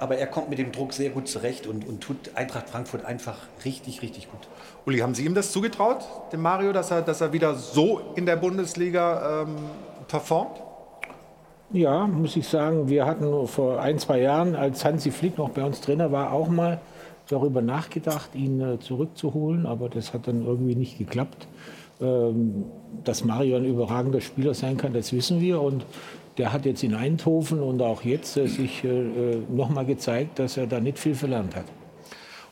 aber 0.01 0.17
er 0.17 0.27
kommt 0.27 0.51
mit 0.51 0.59
dem 0.59 0.73
Druck 0.73 0.93
sehr 0.93 1.11
gut 1.11 1.29
zurecht 1.29 1.67
und, 1.67 1.87
und 1.87 2.01
tut 2.01 2.17
Eintracht 2.35 2.69
Frankfurt 2.69 3.05
einfach 3.05 3.37
richtig, 3.65 4.03
richtig 4.03 4.31
gut. 4.31 4.41
Uli, 4.87 4.99
haben 4.99 5.15
Sie 5.15 5.25
ihm 5.25 5.35
das 5.35 5.53
zugetraut, 5.53 6.05
dem 6.33 6.43
Mario, 6.43 6.73
dass 6.73 6.91
er, 6.91 7.03
dass 7.03 7.21
er 7.21 7.33
wieder 7.33 7.55
so 7.55 8.01
in 8.15 8.27
der 8.27 8.37
Bundesliga 8.37 9.43
ähm, 9.43 9.57
performt? 10.07 10.63
Ja, 11.71 12.07
muss 12.07 12.35
ich 12.37 12.49
sagen, 12.49 12.89
wir 12.89 13.05
hatten 13.05 13.47
vor 13.47 13.81
ein, 13.81 13.99
zwei 13.99 14.21
Jahren, 14.21 14.57
als 14.57 14.85
Hansi 14.85 15.11
Flick 15.11 15.37
noch 15.37 15.51
bei 15.51 15.63
uns 15.65 15.83
Trainer 15.83 16.11
war, 16.11 16.33
auch 16.33 16.49
mal 16.49 16.81
darüber 17.29 17.61
nachgedacht, 17.61 18.35
ihn 18.35 18.61
äh, 18.61 18.79
zurückzuholen, 18.79 19.67
aber 19.67 19.91
das 19.91 20.15
hat 20.15 20.27
dann 20.29 20.47
irgendwie 20.47 20.75
nicht 20.75 20.97
geklappt. 20.97 21.47
Ähm, 22.01 22.65
dass 23.05 23.25
Mario 23.25 23.57
ein 23.57 23.65
überragender 23.65 24.21
Spieler 24.21 24.55
sein 24.55 24.77
kann, 24.77 24.93
das 24.93 25.13
wissen 25.13 25.41
wir 25.41 25.61
und 25.61 25.85
der 26.39 26.53
hat 26.53 26.65
jetzt 26.65 26.83
in 26.83 26.95
Eindhoven 26.95 27.61
und 27.61 27.83
auch 27.83 28.03
jetzt 28.03 28.37
äh, 28.37 28.47
sich 28.47 28.85
äh, 28.85 28.89
äh 28.89 29.43
nochmal 29.51 29.85
gezeigt, 29.85 30.39
dass 30.39 30.57
er 30.57 30.67
da 30.67 30.81
nicht 30.81 30.99
viel 30.99 31.15
verlernt 31.15 31.57
hat. 31.57 31.67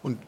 Und 0.03 0.19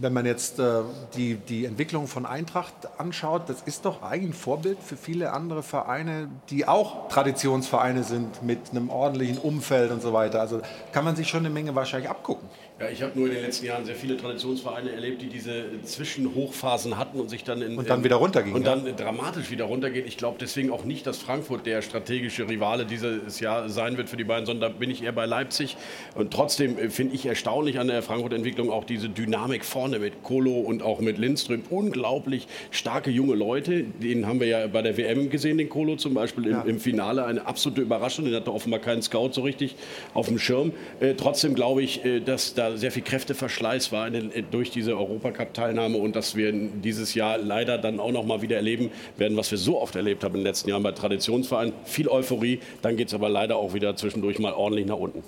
wenn 0.00 0.12
man 0.12 0.26
jetzt 0.26 0.58
äh, 0.58 0.82
die, 1.14 1.36
die 1.36 1.66
Entwicklung 1.66 2.06
von 2.08 2.26
Eintracht 2.26 2.74
anschaut, 2.98 3.48
das 3.48 3.62
ist 3.62 3.84
doch 3.84 4.02
eigentlich 4.02 4.30
ein 4.30 4.34
Vorbild 4.34 4.78
für 4.82 4.96
viele 4.96 5.32
andere 5.32 5.62
Vereine, 5.62 6.28
die 6.50 6.66
auch 6.66 7.08
Traditionsvereine 7.08 8.02
sind 8.02 8.42
mit 8.42 8.70
einem 8.70 8.90
ordentlichen 8.90 9.38
Umfeld 9.38 9.92
und 9.92 10.02
so 10.02 10.12
weiter. 10.12 10.40
Also 10.40 10.60
kann 10.92 11.04
man 11.04 11.14
sich 11.14 11.28
schon 11.28 11.40
eine 11.40 11.50
Menge 11.50 11.74
wahrscheinlich 11.74 12.10
abgucken. 12.10 12.48
Ja, 12.84 12.90
ich 12.90 13.02
habe 13.02 13.18
nur 13.18 13.28
in 13.28 13.34
den 13.34 13.42
letzten 13.42 13.64
Jahren 13.64 13.86
sehr 13.86 13.94
viele 13.94 14.18
Traditionsvereine 14.18 14.92
erlebt, 14.92 15.22
die 15.22 15.28
diese 15.28 15.64
Zwischenhochphasen 15.84 16.98
hatten 16.98 17.18
und 17.18 17.30
sich 17.30 17.42
dann 17.42 17.62
in, 17.62 17.78
und 17.78 17.88
dann 17.88 18.04
wieder 18.04 18.16
runtergingen. 18.16 18.54
Und 18.54 18.66
dann 18.66 18.84
ja. 18.84 18.92
dramatisch 18.92 19.50
wieder 19.50 19.64
runtergehen. 19.64 20.06
Ich 20.06 20.18
glaube 20.18 20.36
deswegen 20.38 20.70
auch 20.70 20.84
nicht, 20.84 21.06
dass 21.06 21.16
Frankfurt 21.16 21.64
der 21.64 21.80
strategische 21.80 22.46
Rivale 22.46 22.84
dieses 22.84 23.40
Jahr 23.40 23.70
sein 23.70 23.96
wird 23.96 24.10
für 24.10 24.18
die 24.18 24.24
beiden, 24.24 24.44
sondern 24.44 24.72
da 24.72 24.78
bin 24.78 24.90
ich 24.90 25.02
eher 25.02 25.12
bei 25.12 25.24
Leipzig. 25.24 25.78
Und 26.14 26.30
trotzdem 26.30 26.76
äh, 26.76 26.90
finde 26.90 27.14
ich 27.14 27.24
erstaunlich 27.24 27.78
an 27.78 27.86
der 27.86 28.02
Frankfurt-Entwicklung 28.02 28.70
auch 28.70 28.84
diese 28.84 29.08
Dynamik 29.08 29.64
vorne 29.64 29.98
mit 29.98 30.22
Kolo 30.22 30.52
und 30.52 30.82
auch 30.82 31.00
mit 31.00 31.16
Lindström. 31.16 31.62
Unglaublich 31.70 32.46
starke 32.70 33.10
junge 33.10 33.34
Leute. 33.34 33.84
Den 33.84 34.26
haben 34.26 34.40
wir 34.40 34.46
ja 34.46 34.66
bei 34.66 34.82
der 34.82 34.98
WM 34.98 35.30
gesehen, 35.30 35.56
den 35.56 35.70
Kolo 35.70 35.96
zum 35.96 36.12
Beispiel 36.12 36.44
im, 36.44 36.50
ja. 36.50 36.62
im 36.62 36.78
Finale. 36.78 37.24
Eine 37.24 37.46
absolute 37.46 37.80
Überraschung. 37.80 38.26
Den 38.26 38.34
hatte 38.34 38.52
offenbar 38.52 38.80
keinen 38.80 39.00
Scout 39.00 39.30
so 39.32 39.40
richtig 39.40 39.74
auf 40.12 40.26
dem 40.26 40.38
Schirm. 40.38 40.72
Äh, 41.00 41.14
trotzdem 41.14 41.54
glaube 41.54 41.82
ich, 41.82 42.04
äh, 42.04 42.20
dass 42.20 42.52
da 42.52 42.73
sehr 42.76 42.90
viel 42.90 43.02
Kräfteverschleiß 43.02 43.92
war 43.92 44.10
den, 44.10 44.30
durch 44.50 44.70
diese 44.70 44.96
Europacup-Teilnahme 44.96 45.98
und 45.98 46.16
dass 46.16 46.36
wir 46.36 46.52
dieses 46.52 47.14
Jahr 47.14 47.38
leider 47.38 47.78
dann 47.78 48.00
auch 48.00 48.12
noch 48.12 48.24
mal 48.24 48.42
wieder 48.42 48.56
erleben 48.56 48.90
werden, 49.16 49.36
was 49.36 49.50
wir 49.50 49.58
so 49.58 49.80
oft 49.80 49.96
erlebt 49.96 50.24
haben 50.24 50.34
in 50.34 50.40
den 50.40 50.46
letzten 50.46 50.70
Jahren 50.70 50.82
bei 50.82 50.92
Traditionsvereinen. 50.92 51.72
Viel 51.84 52.08
Euphorie, 52.08 52.60
dann 52.82 52.96
geht 52.96 53.08
es 53.08 53.14
aber 53.14 53.28
leider 53.28 53.56
auch 53.56 53.74
wieder 53.74 53.96
zwischendurch 53.96 54.38
mal 54.38 54.52
ordentlich 54.52 54.86
nach 54.86 54.96
unten. 54.96 55.22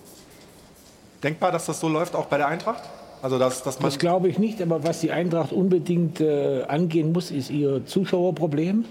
Denkbar, 1.22 1.52
dass 1.52 1.66
das 1.66 1.80
so 1.80 1.88
läuft, 1.88 2.14
auch 2.14 2.26
bei 2.26 2.38
der 2.38 2.48
Eintracht? 2.48 2.84
Also 3.22 3.38
das, 3.38 3.62
das, 3.62 3.78
das 3.78 3.98
glaube 3.98 4.28
ich 4.28 4.38
nicht, 4.38 4.60
aber 4.60 4.84
was 4.84 5.00
die 5.00 5.10
Eintracht 5.10 5.52
unbedingt 5.52 6.20
äh, 6.20 6.62
angehen 6.68 7.12
muss, 7.12 7.30
ist 7.30 7.50
ihr 7.50 7.84
Zuschauerproblem 7.86 8.84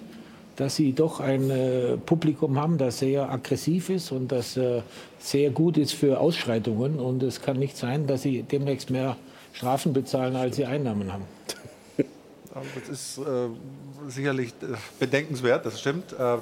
dass 0.56 0.76
sie 0.76 0.94
doch 0.94 1.20
ein 1.20 1.50
äh, 1.50 1.98
Publikum 1.98 2.60
haben, 2.60 2.78
das 2.78 3.00
sehr 3.00 3.30
aggressiv 3.30 3.90
ist 3.90 4.12
und 4.12 4.32
das 4.32 4.58
äh, 4.58 4.82
sehr 5.20 5.50
gut 5.50 5.78
ist 5.78 5.94
für 5.94 6.20
Ausschreitungen. 6.20 7.00
Und 7.00 7.24
es 7.24 7.42
kann 7.42 7.58
nicht 7.58 7.78
sein, 7.78 8.08
dass 8.08 8.22
sie 8.22 8.44
demnächst 8.44 8.90
mehr 8.90 9.18
Strafen 9.54 9.94
bezahlen, 9.94 10.36
als 10.36 10.56
sie 10.56 10.66
Einnahmen 10.66 11.12
haben. 11.12 11.24
Das 12.54 12.90
ist 12.90 13.18
äh, 13.18 13.50
sicherlich 14.08 14.50
äh, 14.62 14.78
bedenkenswert, 14.98 15.66
das 15.66 15.80
stimmt. 15.82 16.14
Äh, 16.14 16.38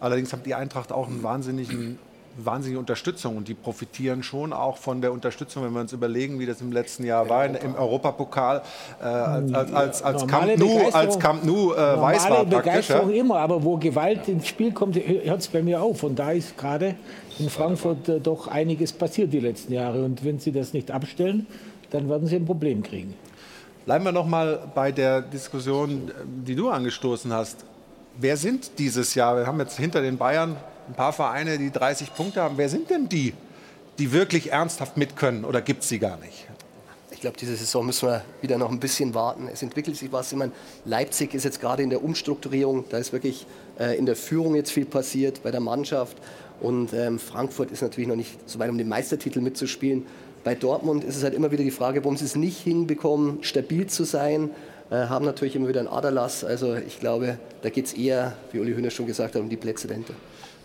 allerdings 0.00 0.32
hat 0.32 0.46
die 0.46 0.54
Eintracht 0.54 0.92
auch 0.92 1.08
einen 1.08 1.22
wahnsinnigen 1.22 1.98
wahnsinnige 2.44 2.78
Unterstützung 2.78 3.36
und 3.36 3.48
die 3.48 3.54
profitieren 3.54 4.22
schon 4.22 4.52
auch 4.52 4.76
von 4.76 5.00
der 5.00 5.12
Unterstützung, 5.12 5.64
wenn 5.64 5.72
wir 5.72 5.80
uns 5.80 5.92
überlegen, 5.92 6.38
wie 6.38 6.46
das 6.46 6.60
im 6.60 6.72
letzten 6.72 7.04
Jahr 7.04 7.28
war 7.28 7.46
im 7.46 7.74
Europapokal 7.74 8.62
äh, 9.00 9.04
als, 9.04 9.72
als, 9.72 10.02
als, 10.02 10.26
Camp 10.26 10.58
Nou, 10.58 10.88
als 10.92 11.18
Camp 11.18 11.44
Nou 11.44 11.72
äh, 11.72 11.76
weiß 11.76 12.30
war 12.30 12.44
praktisch. 12.44 12.88
Ja? 12.88 13.00
immer, 13.00 13.38
aber 13.38 13.62
wo 13.62 13.76
Gewalt 13.76 14.28
ins 14.28 14.46
Spiel 14.46 14.72
kommt, 14.72 14.96
hört 14.96 15.40
es 15.40 15.48
bei 15.48 15.62
mir 15.62 15.82
auf 15.82 16.02
und 16.02 16.18
da 16.18 16.32
ist 16.32 16.56
gerade 16.56 16.94
in 17.38 17.48
Frankfurt 17.50 18.08
äh, 18.08 18.20
doch 18.20 18.48
einiges 18.48 18.92
passiert 18.92 19.32
die 19.32 19.40
letzten 19.40 19.72
Jahre 19.72 20.04
und 20.04 20.24
wenn 20.24 20.38
sie 20.38 20.52
das 20.52 20.72
nicht 20.72 20.90
abstellen, 20.90 21.46
dann 21.90 22.08
werden 22.08 22.26
sie 22.26 22.36
ein 22.36 22.44
Problem 22.44 22.82
kriegen. 22.82 23.14
Bleiben 23.84 24.04
wir 24.04 24.12
noch 24.12 24.26
mal 24.26 24.58
bei 24.74 24.92
der 24.92 25.22
Diskussion, 25.22 26.10
die 26.46 26.54
du 26.54 26.68
angestoßen 26.68 27.32
hast. 27.32 27.64
Wer 28.18 28.36
sind 28.36 28.78
dieses 28.78 29.14
Jahr? 29.14 29.36
Wir 29.36 29.46
haben 29.46 29.58
jetzt 29.60 29.78
hinter 29.78 30.02
den 30.02 30.18
Bayern 30.18 30.56
ein 30.88 30.94
paar 30.94 31.12
Vereine, 31.12 31.58
die 31.58 31.70
30 31.70 32.14
Punkte 32.14 32.40
haben. 32.40 32.56
Wer 32.56 32.68
sind 32.68 32.90
denn 32.90 33.08
die, 33.08 33.34
die 33.98 34.12
wirklich 34.12 34.52
ernsthaft 34.52 34.96
mitkönnen 34.96 35.44
oder 35.44 35.60
gibt 35.60 35.82
es 35.82 35.88
sie 35.88 35.98
gar 35.98 36.16
nicht? 36.18 36.46
Ich 37.10 37.20
glaube, 37.20 37.36
diese 37.36 37.56
Saison 37.56 37.84
müssen 37.84 38.08
wir 38.08 38.22
wieder 38.40 38.58
noch 38.58 38.70
ein 38.70 38.78
bisschen 38.78 39.12
warten. 39.12 39.48
Es 39.52 39.62
entwickelt 39.62 39.96
sich 39.96 40.12
was. 40.12 40.30
Ich 40.30 40.38
meine, 40.38 40.52
Leipzig 40.84 41.34
ist 41.34 41.44
jetzt 41.44 41.60
gerade 41.60 41.82
in 41.82 41.90
der 41.90 42.02
Umstrukturierung. 42.04 42.84
Da 42.90 42.98
ist 42.98 43.12
wirklich 43.12 43.44
äh, 43.78 43.98
in 43.98 44.06
der 44.06 44.14
Führung 44.14 44.54
jetzt 44.54 44.70
viel 44.70 44.84
passiert 44.84 45.42
bei 45.42 45.50
der 45.50 45.60
Mannschaft. 45.60 46.16
Und 46.60 46.92
ähm, 46.92 47.18
Frankfurt 47.18 47.72
ist 47.72 47.82
natürlich 47.82 48.08
noch 48.08 48.16
nicht 48.16 48.38
so 48.48 48.58
weit, 48.60 48.70
um 48.70 48.78
den 48.78 48.88
Meistertitel 48.88 49.40
mitzuspielen. 49.40 50.06
Bei 50.44 50.54
Dortmund 50.54 51.02
ist 51.02 51.16
es 51.16 51.24
halt 51.24 51.34
immer 51.34 51.50
wieder 51.50 51.64
die 51.64 51.72
Frage, 51.72 52.04
warum 52.04 52.16
sie 52.16 52.24
es 52.24 52.36
nicht 52.36 52.60
hinbekommen, 52.60 53.42
stabil 53.42 53.88
zu 53.88 54.04
sein. 54.04 54.50
Äh, 54.90 54.94
haben 54.94 55.24
natürlich 55.24 55.56
immer 55.56 55.68
wieder 55.68 55.80
einen 55.80 55.88
Aderlass. 55.88 56.44
Also 56.44 56.76
ich 56.76 57.00
glaube, 57.00 57.38
da 57.62 57.70
geht 57.70 57.86
es 57.86 57.94
eher, 57.94 58.34
wie 58.52 58.60
Uli 58.60 58.74
Hühner 58.74 58.90
schon 58.90 59.06
gesagt 59.06 59.34
hat, 59.34 59.42
um 59.42 59.48
die 59.48 59.56
Plätze 59.56 59.88
dahinter. 59.88 60.14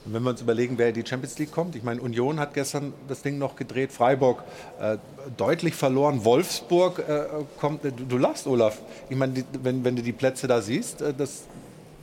Und 0.06 0.14
wenn 0.14 0.24
wir 0.24 0.32
uns 0.32 0.42
überlegen, 0.42 0.78
wer 0.78 0.90
in 0.90 0.96
die 0.96 1.06
Champions 1.06 1.38
League 1.40 1.52
kommt, 1.52 1.76
ich 1.76 1.84
meine, 1.84 2.02
Union 2.02 2.40
hat 2.40 2.54
gestern 2.54 2.94
das 3.08 3.22
Ding 3.22 3.38
noch 3.38 3.56
gedreht, 3.56 3.92
Freiburg 3.92 4.44
äh, 4.80 4.98
deutlich 5.38 5.76
verloren, 5.76 6.26
Wolfsburg 6.26 7.00
äh, 7.08 7.26
kommt, 7.60 7.84
du, 7.86 7.92
du 7.92 8.18
lachst, 8.18 8.46
Olaf. 8.48 8.80
Ich 9.10 9.16
meine, 9.16 9.34
die, 9.34 9.46
wenn, 9.64 9.84
wenn 9.86 9.96
du 9.96 10.02
die 10.02 10.12
Plätze 10.12 10.48
da 10.48 10.62
siehst, 10.62 11.02
äh, 11.02 11.14
das, 11.14 11.44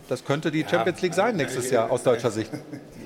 Das 0.08 0.24
könnte 0.24 0.50
die 0.50 0.64
Champions 0.68 1.02
League 1.02 1.14
sein 1.14 1.36
nächstes 1.36 1.70
Jahr 1.70 1.90
aus 1.90 2.02
deutscher 2.02 2.30
Sicht. 2.32 2.50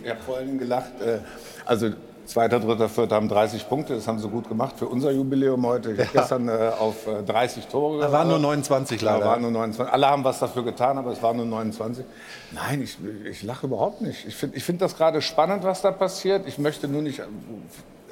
Ich 0.02 0.09
habe 0.09 0.20
vorhin 0.24 0.59
gelacht. 0.59 1.00
äh, 1.02 1.18
Also 1.66 1.90
Zweiter, 2.27 2.59
dritter, 2.61 2.89
vierter 2.89 3.17
haben 3.17 3.29
30 3.29 3.69
Punkte. 3.69 3.95
Das 3.95 4.09
haben 4.09 4.19
sie 4.19 4.29
gut 4.29 4.49
gemacht 4.49 4.77
für 4.79 4.87
unser 4.87 5.11
Jubiläum 5.11 5.67
heute. 5.67 5.93
Ich 5.93 5.99
habe 6.01 6.09
gestern 6.13 6.49
äh, 6.49 6.71
auf 6.79 7.07
äh, 7.07 7.23
30 7.23 7.67
Tore 7.67 8.01
Da 8.01 8.11
waren 8.13 8.29
nur 8.29 8.39
29 8.39 9.01
Ja, 9.03 9.13
leider. 9.15 9.27
waren 9.27 9.43
nur 9.43 9.51
29. 9.51 9.93
Alle 9.93 10.07
haben 10.09 10.25
was 10.25 10.39
dafür 10.39 10.65
getan, 10.65 10.97
aber 10.99 11.13
es 11.13 11.23
waren 11.23 11.37
nur 11.37 11.47
29. 11.47 12.05
Nein, 12.53 12.83
ich, 12.83 12.97
ich 13.31 13.43
lache 13.43 13.67
überhaupt 13.67 14.01
nicht. 14.01 14.27
Ich 14.27 14.35
finde 14.37 14.57
ich 14.57 14.65
find 14.65 14.81
das 14.81 14.97
gerade 14.97 15.21
spannend, 15.21 15.65
was 15.65 15.83
da 15.83 15.91
passiert. 15.91 16.47
Ich 16.47 16.59
möchte 16.59 16.89
nur 16.89 17.03
nicht 17.03 17.19
äh, 17.21 17.25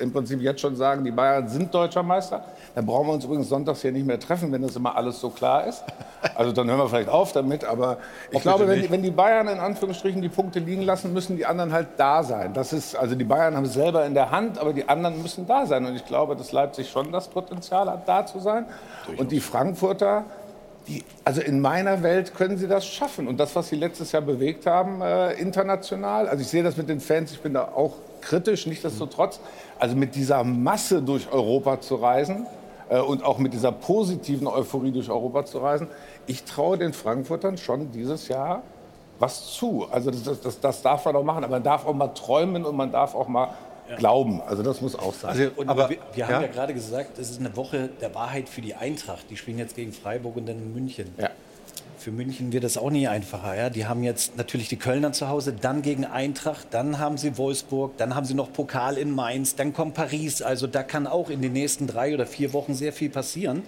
im 0.03 0.13
Prinzip 0.13 0.41
jetzt 0.41 0.61
schon 0.61 0.77
sagen, 0.77 1.05
die 1.05 1.11
Bayern 1.11 1.49
sind 1.49 1.73
deutscher 1.73 2.03
Meister. 2.03 2.45
Dann 2.75 2.85
brauchen 2.87 3.07
wir 3.09 3.15
uns 3.15 3.25
übrigens 3.25 3.49
sonntags 3.49 3.83
hier 3.83 3.93
nicht 3.93 4.07
mehr 4.07 4.19
treffen, 4.19 4.51
wenn 4.53 4.63
das 4.63 4.75
immer 4.77 4.97
alles 4.97 5.21
so 5.21 5.31
klar 5.31 5.67
ist. 5.67 5.85
Also 6.35 6.53
dann 6.53 6.69
hören 6.69 6.79
wir 6.79 6.89
vielleicht 6.89 7.09
auf 7.09 7.33
damit. 7.33 7.65
Aber 7.65 7.99
ich 8.31 8.41
glaube, 8.43 8.67
wenn, 8.67 8.81
die- 8.83 8.91
wenn 8.91 9.03
die 9.03 9.11
Bayern 9.11 9.49
in 9.49 9.59
Anführungsstrichen 9.59 10.21
die 10.23 10.29
Punkte 10.29 10.59
liegen 10.59 10.83
lassen, 10.83 11.13
müssen 11.13 11.37
die 11.37 11.47
anderen 11.47 11.73
halt 11.73 11.89
da 11.97 12.23
sein. 12.23 12.53
Das 12.55 12.73
ist, 12.73 12.97
also 12.97 13.15
die 13.15 13.25
Bayern 13.25 13.57
haben 13.57 13.65
es 13.65 13.75
selber 13.75 14.05
in 14.07 14.15
der 14.15 14.31
Hand, 14.31 14.59
aber 14.59 14.73
die 14.73 14.89
anderen 14.89 15.21
müssen 15.23 15.47
da 15.47 15.67
sein. 15.67 15.85
Und 15.87 15.95
ich 15.97 16.05
glaube, 16.05 16.35
dass 16.37 16.53
Leipzig 16.53 16.91
schon 16.91 17.13
das 17.13 17.29
Potenzial 17.29 17.89
hat, 17.91 18.09
da 18.09 18.25
zu 18.27 18.41
sein. 18.41 18.67
Und 19.19 19.33
die 19.33 19.41
Frankfurter, 19.41 20.25
die, 20.89 21.05
also 21.25 21.41
in 21.43 21.61
meiner 21.61 22.03
Welt 22.03 22.35
können 22.35 22.57
sie 22.57 22.67
das 22.67 22.87
schaffen. 22.87 23.29
Und 23.29 23.39
das, 23.39 23.55
was 23.55 23.69
sie 23.69 23.77
letztes 23.77 24.13
Jahr 24.13 24.23
bewegt 24.23 24.67
haben, 24.67 25.01
äh, 25.03 25.33
international, 25.35 26.29
also 26.29 26.41
ich 26.43 26.49
sehe 26.49 26.63
das 26.63 26.77
mit 26.77 26.89
den 26.89 27.01
Fans, 27.01 27.33
ich 27.33 27.41
bin 27.41 27.55
da 27.55 27.65
auch 27.77 27.93
kritisch, 28.23 28.67
nichtsdestotrotz, 28.67 29.41
also 29.79 29.97
mit 29.97 30.15
dieser 30.15 30.45
Masse 30.45 31.03
durch 31.03 31.31
Europa 31.31 31.81
zu 31.81 31.97
reisen 31.97 32.47
äh, 32.89 33.01
und 33.01 33.23
auch 33.23 33.39
mit 33.39 33.53
dieser 33.53 33.73
positiven 33.73 34.47
Euphorie 34.47 34.93
durch 34.93 35.11
Europa 35.11 35.45
zu 35.45 35.59
reisen, 35.59 35.89
ich 36.27 36.45
traue 36.45 36.79
den 36.79 36.93
Frankfurtern 36.93 37.59
schon 37.59 37.91
dieses 37.93 38.29
Jahr 38.29 38.63
was 39.19 39.53
zu. 39.53 39.87
Also 39.91 40.11
das, 40.11 40.23
das, 40.25 40.41
das, 40.41 40.61
das 40.61 40.83
darf 40.83 41.05
man 41.05 41.17
auch 41.17 41.25
machen, 41.25 41.45
aber 41.45 41.57
man 41.57 41.63
darf 41.63 41.87
auch 41.87 41.95
mal 41.95 42.09
träumen 42.09 42.65
und 42.65 42.77
man 42.77 42.91
darf 42.91 43.15
auch 43.15 43.29
mal 43.29 43.55
glauben. 43.97 44.41
Also 44.43 44.63
das 44.63 44.81
muss 44.81 44.97
auch 44.97 45.15
sein. 45.15 45.31
Also, 45.31 45.51
Und 45.57 45.69
aber 45.69 45.91
wir, 45.91 45.99
wir 46.15 46.27
haben 46.27 46.35
ja? 46.35 46.43
ja, 46.43 46.47
gerade 46.49 46.75
gesagt, 46.75 47.19
es 47.19 47.31
ist 47.31 47.41
eine 47.41 47.55
Woche 47.57 47.89
der 48.01 48.15
Wahrheit 48.15 48.49
für 48.49 48.61
die 48.61 48.75
Eintracht. 48.75 49.27
Die 49.31 49.37
spielen 49.37 49.59
jetzt 49.59 49.77
gegen 49.77 49.93
Freiburg 49.93 50.37
und 50.37 50.49
dann 50.49 50.57
in 50.57 50.73
München. 50.73 51.15
Ja. 51.19 51.31
Für 52.03 52.11
München 52.11 52.53
wird 52.53 52.65
es 52.65 52.77
auch 52.77 52.91
nie 52.91 53.07
einfacher. 53.07 53.55
Ja? 53.55 53.71
Die 53.71 53.87
haben 53.87 54.03
jetzt 54.03 54.37
natürlich 54.37 54.69
die 54.69 54.77
Kölner 54.77 55.13
zu 55.13 55.29
Hause, 55.29 55.53
dann 55.53 55.83
gegen 55.83 56.05
Eintracht, 56.05 56.67
dann 56.73 56.99
haben 56.99 57.17
sie 57.17 57.39
Wolfsburg, 57.39 57.97
dann 57.97 58.17
haben 58.17 58.27
sie 58.27 58.35
noch 58.35 58.53
Pokal 58.53 58.99
in 58.99 59.15
Mainz, 59.15 59.55
dann 59.55 59.73
kommt 59.73 59.95
Paris. 59.95 60.43
Also 60.43 60.67
da 60.67 60.83
kann 60.83 61.07
auch 61.07 61.31
in 61.31 61.41
den 61.41 61.53
nächsten 61.53 61.87
drei 61.87 62.13
oder 62.13 62.27
vier 62.27 62.53
Wochen 62.55 62.75
sehr 62.75 62.93
viel 62.93 63.09
passieren. 63.09 63.63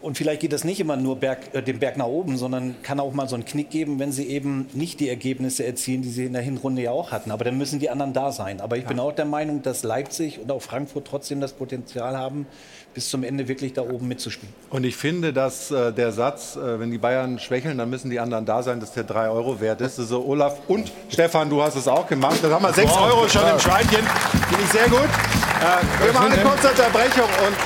Und 0.00 0.16
vielleicht 0.16 0.42
geht 0.42 0.52
das 0.52 0.62
nicht 0.62 0.78
immer 0.78 0.96
nur 0.96 1.16
Berg, 1.16 1.52
äh, 1.52 1.60
den 1.60 1.80
Berg 1.80 1.96
nach 1.96 2.06
oben, 2.06 2.36
sondern 2.36 2.76
kann 2.84 3.00
auch 3.00 3.12
mal 3.12 3.28
so 3.28 3.34
einen 3.34 3.44
Knick 3.44 3.70
geben, 3.70 3.98
wenn 3.98 4.12
sie 4.12 4.28
eben 4.28 4.68
nicht 4.72 5.00
die 5.00 5.08
Ergebnisse 5.08 5.66
erzielen, 5.66 6.02
die 6.02 6.10
sie 6.10 6.26
in 6.26 6.34
der 6.34 6.42
Hinrunde 6.42 6.82
ja 6.82 6.92
auch 6.92 7.10
hatten. 7.10 7.32
Aber 7.32 7.44
dann 7.44 7.58
müssen 7.58 7.80
die 7.80 7.90
anderen 7.90 8.12
da 8.12 8.30
sein. 8.30 8.60
Aber 8.60 8.76
ich 8.76 8.86
bin 8.86 9.00
auch 9.00 9.10
der 9.10 9.24
Meinung, 9.24 9.62
dass 9.62 9.82
Leipzig 9.82 10.38
und 10.38 10.52
auch 10.52 10.62
Frankfurt 10.62 11.08
trotzdem 11.08 11.40
das 11.40 11.54
Potenzial 11.54 12.16
haben, 12.16 12.46
bis 12.94 13.10
zum 13.10 13.22
Ende 13.22 13.48
wirklich 13.48 13.72
da 13.72 13.82
oben 13.82 14.08
mitzuspielen. 14.08 14.52
Und 14.70 14.84
ich 14.84 14.96
finde, 14.96 15.32
dass 15.32 15.70
äh, 15.70 15.92
der 15.92 16.12
Satz, 16.12 16.56
äh, 16.56 16.80
wenn 16.80 16.90
die 16.90 16.98
Bayern 16.98 17.38
schwächeln, 17.38 17.78
dann 17.78 17.90
müssen 17.90 18.10
die 18.10 18.20
anderen 18.20 18.44
da 18.44 18.62
sein, 18.62 18.80
dass 18.80 18.92
der 18.92 19.04
3 19.04 19.28
Euro 19.28 19.60
wert 19.60 19.80
ist. 19.80 19.98
Also 19.98 20.24
Olaf 20.24 20.58
und 20.68 20.90
Stefan, 21.08 21.50
du 21.50 21.62
hast 21.62 21.76
es 21.76 21.86
auch 21.86 22.06
gemacht. 22.06 22.38
Das 22.42 22.52
haben 22.52 22.62
wir 22.64 22.72
6 22.72 22.92
Euro 22.92 23.28
schon 23.28 23.46
im 23.46 23.58
Schweinchen. 23.58 24.04
Finde 24.48 24.64
ich 24.64 24.70
sehr 24.70 24.88
gut. 24.88 25.00
Äh, 25.00 26.04
wir 26.04 26.12
machen 26.12 26.32
eine 26.32 26.42
kurze 26.42 26.68
Unterbrechung 26.68 27.24
und 27.24 27.56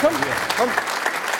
komm, 0.00 0.12
komm. 0.58 0.93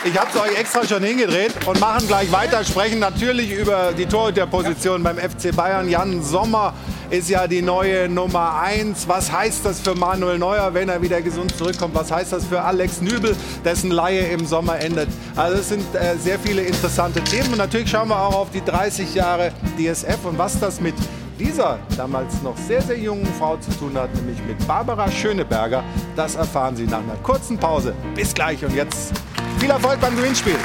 Ich 0.05 0.15
habe 0.19 0.29
es 0.31 0.39
euch 0.39 0.59
extra 0.59 0.85
schon 0.85 1.01
hingedreht 1.01 1.51
und 1.65 1.79
machen 1.79 2.07
gleich 2.07 2.31
weiter. 2.31 2.63
Sprechen 2.63 2.99
natürlich 2.99 3.51
über 3.51 3.91
die 3.91 4.05
Torhüterposition 4.05 5.01
beim 5.01 5.17
FC 5.17 5.53
Bayern. 5.55 5.89
Jan 5.89 6.21
Sommer 6.21 6.75
ist 7.09 7.27
ja 7.27 7.47
die 7.47 7.63
neue 7.63 8.07
Nummer 8.07 8.61
1. 8.61 9.07
Was 9.07 9.31
heißt 9.31 9.65
das 9.65 9.79
für 9.79 9.95
Manuel 9.95 10.37
Neuer, 10.37 10.75
wenn 10.75 10.89
er 10.89 11.01
wieder 11.01 11.23
gesund 11.23 11.57
zurückkommt? 11.57 11.95
Was 11.95 12.11
heißt 12.11 12.33
das 12.33 12.45
für 12.45 12.61
Alex 12.61 13.01
Nübel, 13.01 13.35
dessen 13.63 13.89
Laie 13.89 14.27
im 14.27 14.45
Sommer 14.45 14.77
endet? 14.77 15.09
Also 15.35 15.57
es 15.57 15.69
sind 15.69 15.95
äh, 15.95 16.15
sehr 16.19 16.37
viele 16.37 16.61
interessante 16.61 17.23
Themen. 17.23 17.53
Und 17.53 17.57
natürlich 17.57 17.89
schauen 17.89 18.09
wir 18.09 18.19
auch 18.19 18.35
auf 18.35 18.51
die 18.51 18.63
30 18.63 19.15
Jahre 19.15 19.53
DSF 19.75 20.23
und 20.25 20.37
was 20.37 20.59
das 20.59 20.79
mit 20.79 20.93
dieser 21.39 21.79
damals 21.97 22.43
noch 22.43 22.55
sehr, 22.57 22.83
sehr 22.83 22.99
jungen 22.99 23.25
Frau 23.39 23.57
zu 23.57 23.71
tun 23.71 23.97
hat, 23.97 24.13
nämlich 24.13 24.37
mit 24.47 24.67
Barbara 24.67 25.09
Schöneberger. 25.09 25.83
Das 26.15 26.35
erfahren 26.35 26.75
Sie 26.75 26.85
nach 26.85 26.99
einer 26.99 27.17
kurzen 27.23 27.57
Pause. 27.57 27.95
Bis 28.13 28.35
gleich 28.35 28.63
und 28.63 28.75
jetzt 28.75 29.11
viel 29.59 29.69
Erfolg 29.69 29.99
beim 30.01 30.15
Gewinnspiel. 30.15 30.57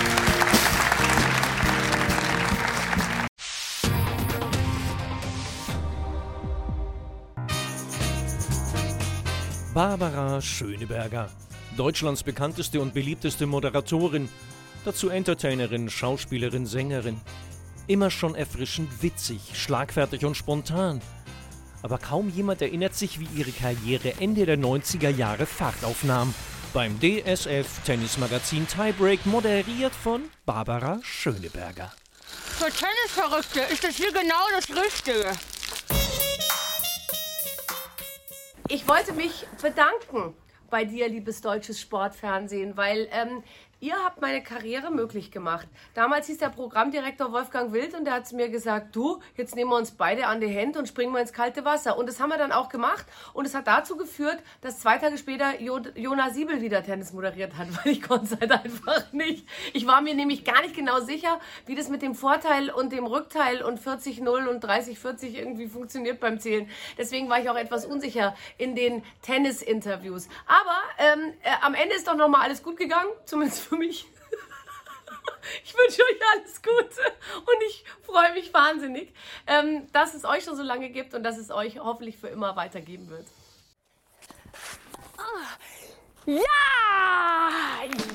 Barbara 9.73 10.41
Schöneberger, 10.41 11.31
Deutschlands 11.77 12.23
bekannteste 12.23 12.81
und 12.81 12.93
beliebteste 12.93 13.47
Moderatorin, 13.47 14.29
dazu 14.85 15.09
Entertainerin, 15.09 15.89
Schauspielerin, 15.89 16.67
Sängerin. 16.67 17.21
Immer 17.87 18.11
schon 18.11 18.35
erfrischend 18.35 19.03
witzig, 19.03 19.41
schlagfertig 19.55 20.25
und 20.25 20.37
spontan. 20.37 21.01
Aber 21.83 21.99
kaum 21.99 22.29
jemand 22.31 22.63
erinnert 22.63 22.95
sich, 22.95 23.21
wie 23.21 23.29
ihre 23.35 23.53
Karriere 23.53 24.15
Ende 24.21 24.45
der 24.45 24.59
90er 24.59 25.09
Jahre 25.11 25.47
Fahrt 25.47 25.85
aufnahm. 25.85 26.35
Beim 26.73 27.01
DSF 27.01 27.83
Tennismagazin 27.85 28.65
Tiebreak 28.69 29.27
moderiert 29.27 29.93
von 29.93 30.31
Barbara 30.47 31.01
Schöneberger. 31.03 31.93
Für 32.23 32.71
Tennisverrückte 32.71 33.61
ist 33.73 33.83
das 33.83 33.97
hier 33.97 34.13
genau 34.13 34.45
das 34.55 34.69
Richtige. 34.69 35.33
Ich 38.69 38.87
wollte 38.87 39.13
mich 39.15 39.49
bedanken 39.61 40.33
bei 40.71 40.85
dir, 40.85 41.09
liebes 41.09 41.41
deutsches 41.41 41.81
Sportfernsehen, 41.81 42.77
weil 42.77 43.09
ähm, 43.11 43.43
ihr 43.81 43.95
habt 44.05 44.21
meine 44.21 44.43
Karriere 44.43 44.91
möglich 44.91 45.31
gemacht. 45.31 45.67
Damals 45.95 46.27
hieß 46.27 46.39
der 46.39 46.51
Programmdirektor 46.51 47.33
Wolfgang 47.33 47.73
Wild 47.73 47.95
und 47.95 48.05
der 48.05 48.15
hat 48.15 48.29
zu 48.29 48.37
mir 48.37 48.51
gesagt, 48.51 48.95
du, 48.95 49.21
jetzt 49.37 49.57
nehmen 49.57 49.71
wir 49.71 49.77
uns 49.77 49.93
beide 49.93 50.27
an 50.27 50.41
die 50.41 50.49
Hände 50.49 50.79
und 50.79 50.87
springen 50.87 51.13
wir 51.13 51.21
ins 51.21 51.33
kalte 51.33 51.65
Wasser. 51.65 51.97
Und 51.97 52.07
das 52.07 52.21
haben 52.21 52.29
wir 52.29 52.37
dann 52.37 52.53
auch 52.53 52.69
gemacht 52.69 53.07
und 53.33 53.47
es 53.47 53.55
hat 53.55 53.67
dazu 53.67 53.97
geführt, 53.97 54.39
dass 54.61 54.81
zwei 54.81 54.99
Tage 54.99 55.17
später 55.17 55.61
jo 55.61 55.81
Jona 55.95 56.31
Siebel 56.31 56.61
wieder 56.61 56.83
Tennis 56.83 57.13
moderiert 57.13 57.57
hat, 57.57 57.69
weil 57.85 57.93
ich 57.93 58.03
konnte 58.03 58.35
es 58.35 58.41
halt 58.41 58.53
einfach 58.53 59.13
nicht. 59.13 59.49
Ich 59.73 59.87
war 59.87 60.03
mir 60.03 60.15
nämlich 60.15 60.45
gar 60.45 60.61
nicht 60.61 60.77
genau 60.77 61.01
sicher, 61.01 61.41
wie 61.67 61.75
das 61.75 61.89
mit 61.89 62.03
dem 62.03 62.15
Vorteil 62.15 62.71
und 62.71 62.93
dem 62.93 63.07
Rückteil 63.07 63.63
und 63.63 63.81
40-0 63.81 64.47
und 64.47 64.63
30-40 64.63 65.39
irgendwie 65.39 65.69
funktioniert 65.69 66.21
beim 66.21 66.39
Zählen. 66.39 66.69
Deswegen 66.99 67.31
war 67.31 67.41
ich 67.41 67.49
auch 67.49 67.57
etwas 67.57 67.87
unsicher 67.87 68.35
in 68.59 68.75
den 68.75 69.03
Tennis-Interviews. 69.23 70.29
Aber 70.47 70.77
ähm, 70.99 71.33
äh, 71.43 71.51
am 71.63 71.75
Ende 71.75 71.95
ist 71.95 72.07
doch 72.07 72.17
nochmal 72.17 72.43
alles 72.43 72.63
gut 72.63 72.77
gegangen, 72.77 73.09
zumindest 73.25 73.70
für 73.71 73.77
mich. 73.77 74.07
Ich 75.65 75.75
wünsche 75.75 76.03
euch 76.03 76.21
alles 76.33 76.63
Gute 76.63 77.01
und 77.39 77.63
ich 77.67 77.85
freue 78.03 78.33
mich 78.35 78.55
wahnsinnig, 78.55 79.13
ähm, 79.49 79.91
dass 79.93 80.15
es 80.15 80.25
euch 80.25 80.45
schon 80.45 80.57
so 80.57 80.63
lange 80.63 80.91
gibt 80.91 81.13
und 81.13 81.25
dass 81.25 81.39
es 81.39 81.51
euch 81.51 81.81
hoffentlich 81.81 82.19
für 82.19 82.29
immer 82.29 82.55
weitergeben 82.55 83.09
wird. 83.11 83.27
Ja! 86.27 86.41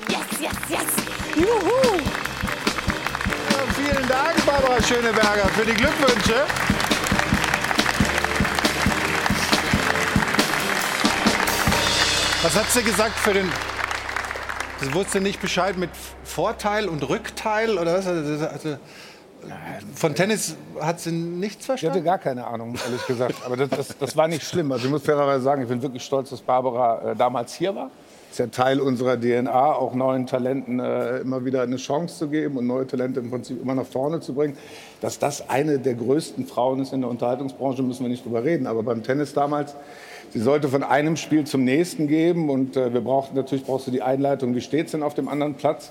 Yes, 0.08 0.40
yes, 0.40 0.52
yes! 0.68 0.86
Juhu! 1.36 2.00
Vielen 3.74 4.08
Dank, 4.08 4.46
Barbara 4.46 4.82
Schöneberger, 4.82 5.48
für 5.50 5.66
die 5.66 5.74
Glückwünsche. 5.74 6.46
Was 12.42 12.56
hat 12.56 12.70
sie 12.70 12.82
gesagt 12.82 13.18
für 13.18 13.34
den. 13.34 13.75
Sie 14.80 14.92
wusste 14.94 15.20
nicht 15.20 15.40
Bescheid 15.40 15.78
mit 15.78 15.90
Vorteil 16.22 16.88
und 16.88 17.08
Rückteil 17.08 17.78
oder 17.78 17.98
was? 17.98 18.06
Also, 18.06 18.76
von 19.94 20.14
Tennis 20.14 20.56
hat 20.80 21.00
sie 21.00 21.12
nichts 21.12 21.64
Ich 21.64 21.68
hatte 21.68 21.78
verstanden? 21.78 22.04
gar 22.04 22.18
keine 22.18 22.46
Ahnung, 22.46 22.74
ehrlich 22.84 23.06
gesagt. 23.06 23.36
Aber 23.44 23.56
das, 23.56 23.70
das, 23.70 23.98
das 23.98 24.16
war 24.16 24.28
nicht 24.28 24.42
schlimm. 24.42 24.72
Also 24.72 24.86
ich 24.86 24.90
muss 24.90 25.02
fairerweise 25.02 25.42
sagen, 25.42 25.62
ich 25.62 25.68
bin 25.68 25.80
wirklich 25.80 26.02
stolz, 26.02 26.30
dass 26.30 26.40
Barbara 26.40 27.12
äh, 27.12 27.16
damals 27.16 27.54
hier 27.54 27.74
war. 27.74 27.90
Ist 28.30 28.38
ja 28.38 28.48
Teil 28.48 28.80
unserer 28.80 29.18
DNA, 29.18 29.72
auch 29.74 29.94
neuen 29.94 30.26
Talenten 30.26 30.80
äh, 30.80 31.18
immer 31.18 31.44
wieder 31.44 31.62
eine 31.62 31.76
Chance 31.76 32.18
zu 32.18 32.28
geben 32.28 32.58
und 32.58 32.66
neue 32.66 32.86
Talente 32.86 33.20
im 33.20 33.30
Prinzip 33.30 33.62
immer 33.62 33.74
nach 33.74 33.86
vorne 33.86 34.20
zu 34.20 34.34
bringen. 34.34 34.58
Dass 35.00 35.18
das 35.18 35.48
eine 35.48 35.78
der 35.78 35.94
größten 35.94 36.46
Frauen 36.46 36.80
ist 36.82 36.92
in 36.92 37.00
der 37.02 37.08
Unterhaltungsbranche, 37.10 37.82
müssen 37.82 38.02
wir 38.02 38.10
nicht 38.10 38.24
drüber 38.24 38.44
reden. 38.44 38.66
Aber 38.66 38.82
beim 38.82 39.02
Tennis 39.02 39.32
damals, 39.32 39.74
sie 40.32 40.40
sollte 40.40 40.68
von 40.68 40.82
einem 40.82 41.16
Spiel 41.16 41.44
zum 41.44 41.64
nächsten 41.64 42.08
geben 42.08 42.50
und 42.50 42.76
äh, 42.76 42.92
wir 42.92 43.00
brauchten 43.00 43.36
natürlich 43.36 43.64
brauchst 43.64 43.86
du 43.86 43.90
die 43.90 44.02
Einleitung, 44.02 44.54
wie 44.54 44.60
steht's 44.60 44.92
denn 44.92 45.02
auf 45.02 45.14
dem 45.14 45.28
anderen 45.28 45.54
Platz? 45.54 45.90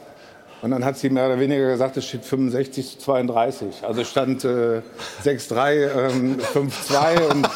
Und 0.62 0.72
dann 0.72 0.84
hat 0.84 0.98
sie 0.98 1.10
mehr 1.10 1.28
oder 1.28 1.40
weniger 1.40 1.70
gesagt, 1.70 1.98
es 1.98 2.08
steht 2.08 2.26
65 2.26 2.94
zu 2.94 2.98
32. 2.98 3.84
Also 3.84 4.02
es 4.02 4.10
stand 4.10 4.44
äh, 4.46 4.82
6-3, 5.24 6.12
ähm, 6.12 6.38
5-2 6.40 7.32
und, 7.32 7.50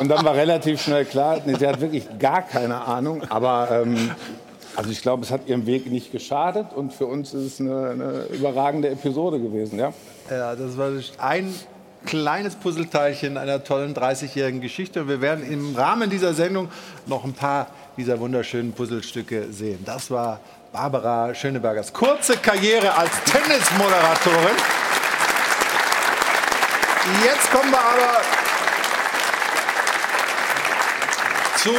und 0.00 0.08
dann 0.08 0.24
war 0.24 0.34
relativ 0.34 0.82
schnell 0.82 1.04
klar, 1.04 1.40
nee, 1.46 1.54
sie 1.58 1.66
hat 1.66 1.80
wirklich 1.80 2.06
gar 2.18 2.42
keine 2.42 2.82
Ahnung. 2.82 3.22
Aber 3.30 3.68
ähm, 3.70 4.10
also 4.76 4.90
ich 4.90 5.00
glaube, 5.00 5.22
es 5.22 5.30
hat 5.30 5.48
ihrem 5.48 5.66
Weg 5.66 5.90
nicht 5.90 6.12
geschadet 6.12 6.74
und 6.74 6.92
für 6.92 7.06
uns 7.06 7.32
ist 7.32 7.54
es 7.54 7.60
eine, 7.60 7.90
eine 7.90 8.26
überragende 8.36 8.90
Episode 8.90 9.40
gewesen. 9.40 9.78
Ja? 9.78 9.94
Ja, 10.30 10.54
das 10.54 10.76
war 10.76 10.90
ein 11.18 11.54
kleines 12.06 12.54
Puzzleteilchen 12.54 13.36
einer 13.36 13.62
tollen 13.62 13.94
30-jährigen 13.94 14.60
Geschichte. 14.60 15.02
Und 15.02 15.08
wir 15.08 15.20
werden 15.20 15.44
im 15.44 15.76
Rahmen 15.76 16.08
dieser 16.08 16.32
Sendung 16.32 16.70
noch 17.06 17.24
ein 17.24 17.34
paar 17.34 17.66
dieser 17.96 18.18
wunderschönen 18.18 18.72
Puzzlestücke 18.72 19.52
sehen. 19.52 19.80
Das 19.84 20.10
war 20.10 20.40
Barbara 20.72 21.34
Schönebergers 21.34 21.92
kurze 21.92 22.36
Karriere 22.36 22.94
als 22.94 23.10
Tennismoderatorin. 23.24 24.56
Jetzt 27.24 27.50
kommen 27.50 27.70
wir 27.70 27.78
aber 27.78 28.20
zu 31.58 31.72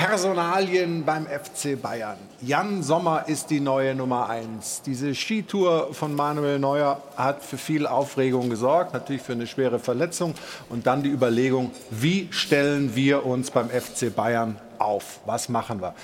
Personalien 0.00 1.04
beim 1.04 1.26
FC 1.26 1.80
Bayern. 1.80 2.16
Jan 2.40 2.82
Sommer 2.82 3.24
ist 3.28 3.50
die 3.50 3.60
neue 3.60 3.94
Nummer 3.94 4.30
1. 4.30 4.80
Diese 4.86 5.14
Skitour 5.14 5.92
von 5.92 6.14
Manuel 6.14 6.58
Neuer 6.58 7.02
hat 7.18 7.44
für 7.44 7.58
viel 7.58 7.86
Aufregung 7.86 8.48
gesorgt, 8.48 8.94
natürlich 8.94 9.20
für 9.20 9.34
eine 9.34 9.46
schwere 9.46 9.78
Verletzung 9.78 10.32
und 10.70 10.86
dann 10.86 11.02
die 11.02 11.10
Überlegung, 11.10 11.70
wie 11.90 12.28
stellen 12.30 12.96
wir 12.96 13.26
uns 13.26 13.50
beim 13.50 13.68
FC 13.68 14.14
Bayern 14.16 14.58
auf? 14.78 15.20
Was 15.26 15.50
machen 15.50 15.82
wir? 15.82 15.94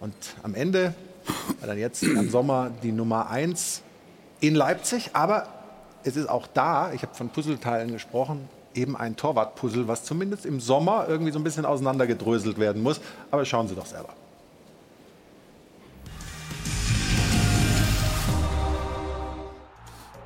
Und 0.00 0.14
am 0.42 0.54
Ende 0.54 0.92
war 1.60 1.68
dann 1.68 1.78
jetzt 1.78 2.02
im 2.02 2.28
Sommer 2.28 2.70
die 2.82 2.92
Nummer 2.92 3.30
1 3.30 3.80
in 4.40 4.54
Leipzig, 4.54 5.12
aber 5.14 5.46
es 6.04 6.14
ist 6.14 6.28
auch 6.28 6.46
da, 6.46 6.92
ich 6.92 7.00
habe 7.00 7.14
von 7.14 7.30
Puzzleteilen 7.30 7.90
gesprochen, 7.90 8.50
eben 8.74 8.96
ein 8.96 9.16
Torwartpuzzle, 9.16 9.88
was 9.88 10.04
zumindest 10.04 10.46
im 10.46 10.60
Sommer 10.60 11.06
irgendwie 11.08 11.32
so 11.32 11.38
ein 11.38 11.44
bisschen 11.44 11.64
auseinandergedröselt 11.64 12.58
werden 12.58 12.82
muss. 12.82 13.00
Aber 13.30 13.44
schauen 13.44 13.68
Sie 13.68 13.74
doch 13.74 13.86
selber. 13.86 14.14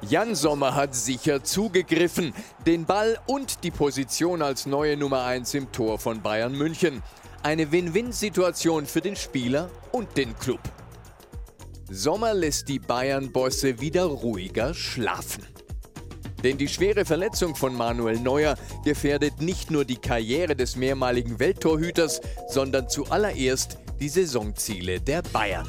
Jan 0.09 0.35
Sommer 0.35 0.75
hat 0.75 0.95
sicher 0.95 1.43
zugegriffen. 1.43 2.35
Den 2.67 2.85
Ball 2.85 3.19
und 3.27 3.65
die 3.65 3.71
Position 3.71 4.43
als 4.43 4.67
neue 4.67 4.99
Nummer 4.99 5.25
1 5.25 5.55
im 5.55 5.73
Tor 5.73 5.99
von 5.99 6.21
Bayern 6.21 6.53
München. 6.53 7.03
Eine 7.43 7.73
Win-Win-Situation 7.73 8.87
für 8.87 9.01
den 9.01 9.17
Spieler 9.17 9.71
und 9.93 10.17
den 10.17 10.39
Club. 10.39 10.61
Sommer 11.91 12.35
lässt 12.35 12.69
die 12.69 12.79
Bayern-Bosse 12.79 13.81
wieder 13.81 14.05
ruhiger 14.05 14.75
schlafen. 14.75 15.54
Denn 16.45 16.59
die 16.59 16.69
schwere 16.69 17.07
Verletzung 17.07 17.57
von 17.57 17.75
Manuel 17.75 18.21
Neuer 18.21 18.57
gefährdet 18.85 19.41
nicht 19.41 19.71
nur 19.71 19.87
die 19.87 19.97
Karriere 19.97 20.55
des 20.55 20.77
mehrmaligen 20.77 21.41
Welttorhüters, 21.41 22.21
sondern 22.49 22.89
zuallererst 22.91 23.79
die 23.99 24.11
Saisonziele 24.11 25.01
der 25.01 25.23
Bayern. 25.23 25.67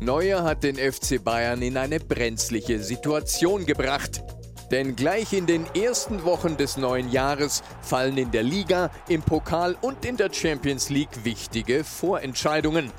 Neuer 0.00 0.44
hat 0.44 0.64
den 0.64 0.76
FC 0.76 1.24
Bayern 1.24 1.62
in 1.62 1.78
eine 1.78 1.98
brenzliche 1.98 2.80
Situation 2.80 3.64
gebracht. 3.64 4.22
Denn 4.70 4.94
gleich 4.96 5.32
in 5.32 5.46
den 5.46 5.64
ersten 5.74 6.24
Wochen 6.24 6.58
des 6.58 6.76
neuen 6.76 7.10
Jahres 7.10 7.62
fallen 7.80 8.18
in 8.18 8.30
der 8.30 8.42
Liga, 8.42 8.90
im 9.08 9.22
Pokal 9.22 9.76
und 9.80 10.04
in 10.04 10.18
der 10.18 10.30
Champions 10.30 10.90
League 10.90 11.24
wichtige 11.24 11.84
Vorentscheidungen. 11.84 12.92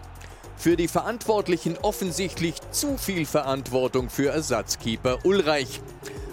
Für 0.60 0.76
die 0.76 0.90
Verantwortlichen 0.90 1.78
offensichtlich 1.78 2.56
zu 2.72 2.98
viel 2.98 3.26
Verantwortung 3.26 4.10
für 4.10 4.32
Ersatzkeeper 4.32 5.20
Ulreich. 5.24 5.80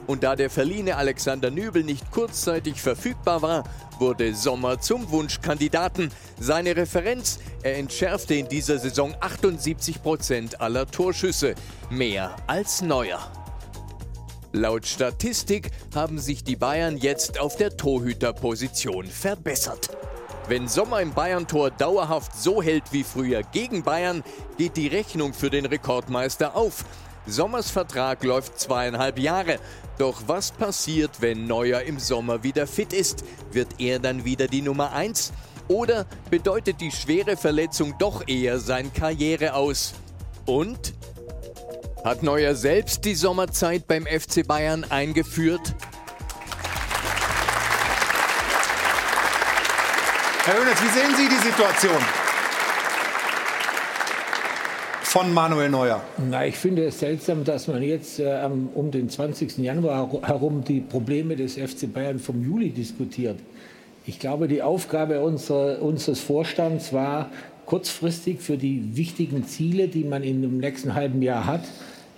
Und 0.08 0.24
da 0.24 0.34
der 0.34 0.50
verliehene 0.50 0.96
Alexander 0.96 1.52
Nübel 1.52 1.84
nicht 1.84 2.10
kurzzeitig 2.10 2.82
verfügbar 2.82 3.42
war, 3.42 3.62
wurde 4.00 4.34
Sommer 4.34 4.80
zum 4.80 5.08
Wunschkandidaten. 5.12 6.10
Seine 6.40 6.74
Referenz, 6.74 7.38
er 7.62 7.76
entschärfte 7.78 8.34
in 8.34 8.48
dieser 8.48 8.80
Saison 8.80 9.14
78 9.20 10.02
Prozent 10.02 10.60
aller 10.60 10.90
Torschüsse, 10.90 11.54
mehr 11.88 12.34
als 12.48 12.82
Neuer. 12.82 13.30
Laut 14.50 14.86
Statistik 14.86 15.70
haben 15.94 16.18
sich 16.18 16.42
die 16.42 16.56
Bayern 16.56 16.96
jetzt 16.96 17.38
auf 17.38 17.54
der 17.54 17.76
Torhüterposition 17.76 19.06
verbessert. 19.06 19.96
Wenn 20.48 20.68
Sommer 20.68 21.00
im 21.00 21.12
Bayern-Tor 21.12 21.72
dauerhaft 21.72 22.37
so 22.37 22.62
hält 22.62 22.92
wie 22.92 23.02
früher 23.02 23.42
gegen 23.42 23.82
Bayern, 23.82 24.22
geht 24.56 24.76
die 24.76 24.87
Rechnung 24.87 25.32
für 25.35 25.50
den 25.50 25.66
Rekordmeister 25.66 26.54
auf. 26.54 26.85
Sommers 27.26 27.72
Vertrag 27.72 28.22
läuft 28.22 28.61
zweieinhalb 28.61 29.18
Jahre. 29.18 29.59
Doch 29.98 30.22
was 30.28 30.52
passiert, 30.52 31.20
wenn 31.20 31.48
Neuer 31.48 31.80
im 31.80 31.98
Sommer 31.98 32.44
wieder 32.44 32.68
fit 32.68 32.92
ist? 32.92 33.24
Wird 33.50 33.68
er 33.78 33.98
dann 33.98 34.24
wieder 34.24 34.46
die 34.46 34.62
Nummer 34.62 34.92
1? 34.92 35.32
Oder 35.66 36.06
bedeutet 36.30 36.80
die 36.80 36.92
schwere 36.92 37.37
Verletzung 37.37 37.94
doch 37.98 38.28
eher 38.28 38.61
sein 38.61 38.92
Karriere 38.92 39.54
aus? 39.54 39.94
Und? 40.44 40.94
Hat 42.04 42.22
Neuer 42.22 42.54
selbst 42.54 43.04
die 43.04 43.16
Sommerzeit 43.16 43.88
beim 43.88 44.06
FC 44.06 44.46
Bayern 44.46 44.85
eingeführt? 44.88 45.74
Herr 50.46 50.61
Hönes, 50.61 50.80
wie 50.80 50.96
sehen 50.96 51.12
Sie 51.16 51.28
die 51.28 51.44
Situation 51.44 52.00
von 55.02 55.35
Manuel 55.35 55.68
Neuer? 55.68 56.00
Na, 56.30 56.46
ich 56.46 56.54
finde 56.54 56.85
es 56.85 57.00
seltsam, 57.00 57.42
dass 57.42 57.66
man 57.66 57.82
jetzt 57.82 58.20
äh, 58.20 58.48
um 58.74 58.92
den 58.92 59.09
20. 59.09 59.59
Januar 59.59 60.09
herum 60.22 60.62
die 60.62 60.78
Probleme 60.78 61.35
des 61.35 61.54
FC 61.54 61.92
Bayern 61.92 62.20
vom 62.20 62.44
Juli 62.44 62.70
diskutiert. 62.70 63.40
Ich 64.06 64.20
glaube, 64.20 64.46
die 64.46 64.62
Aufgabe 64.62 65.20
unserer, 65.20 65.82
unseres 65.82 66.20
Vorstands 66.20 66.92
war, 66.92 67.28
kurzfristig 67.64 68.38
für 68.40 68.56
die 68.56 68.96
wichtigen 68.96 69.48
Ziele, 69.48 69.88
die 69.88 70.04
man 70.04 70.22
in 70.22 70.42
dem 70.42 70.59
nächsten 70.59 70.94
halben 70.94 71.22
Jahr 71.22 71.44
hat, 71.44 71.64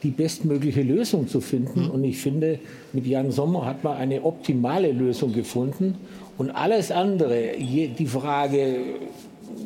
die 0.03 0.11
bestmögliche 0.11 0.83
Lösung 0.83 1.29
zu 1.29 1.41
finden. 1.41 1.85
Mhm. 1.85 1.91
Und 1.93 2.05
ich 2.05 2.19
finde, 2.19 2.59
mit 2.93 3.07
Jan 3.07 3.33
Sommer 3.33 3.65
hat 3.65 3.85
man 3.85 3.97
eine 3.97 4.23
optimale 4.23 4.93
Lösung 4.93 5.33
gefunden. 5.33 5.95
Und 6.39 6.51
alles 6.51 6.91
andere, 6.91 7.53
die 7.59 8.07
Frage 8.07 8.77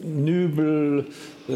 Nübel, 0.03 1.07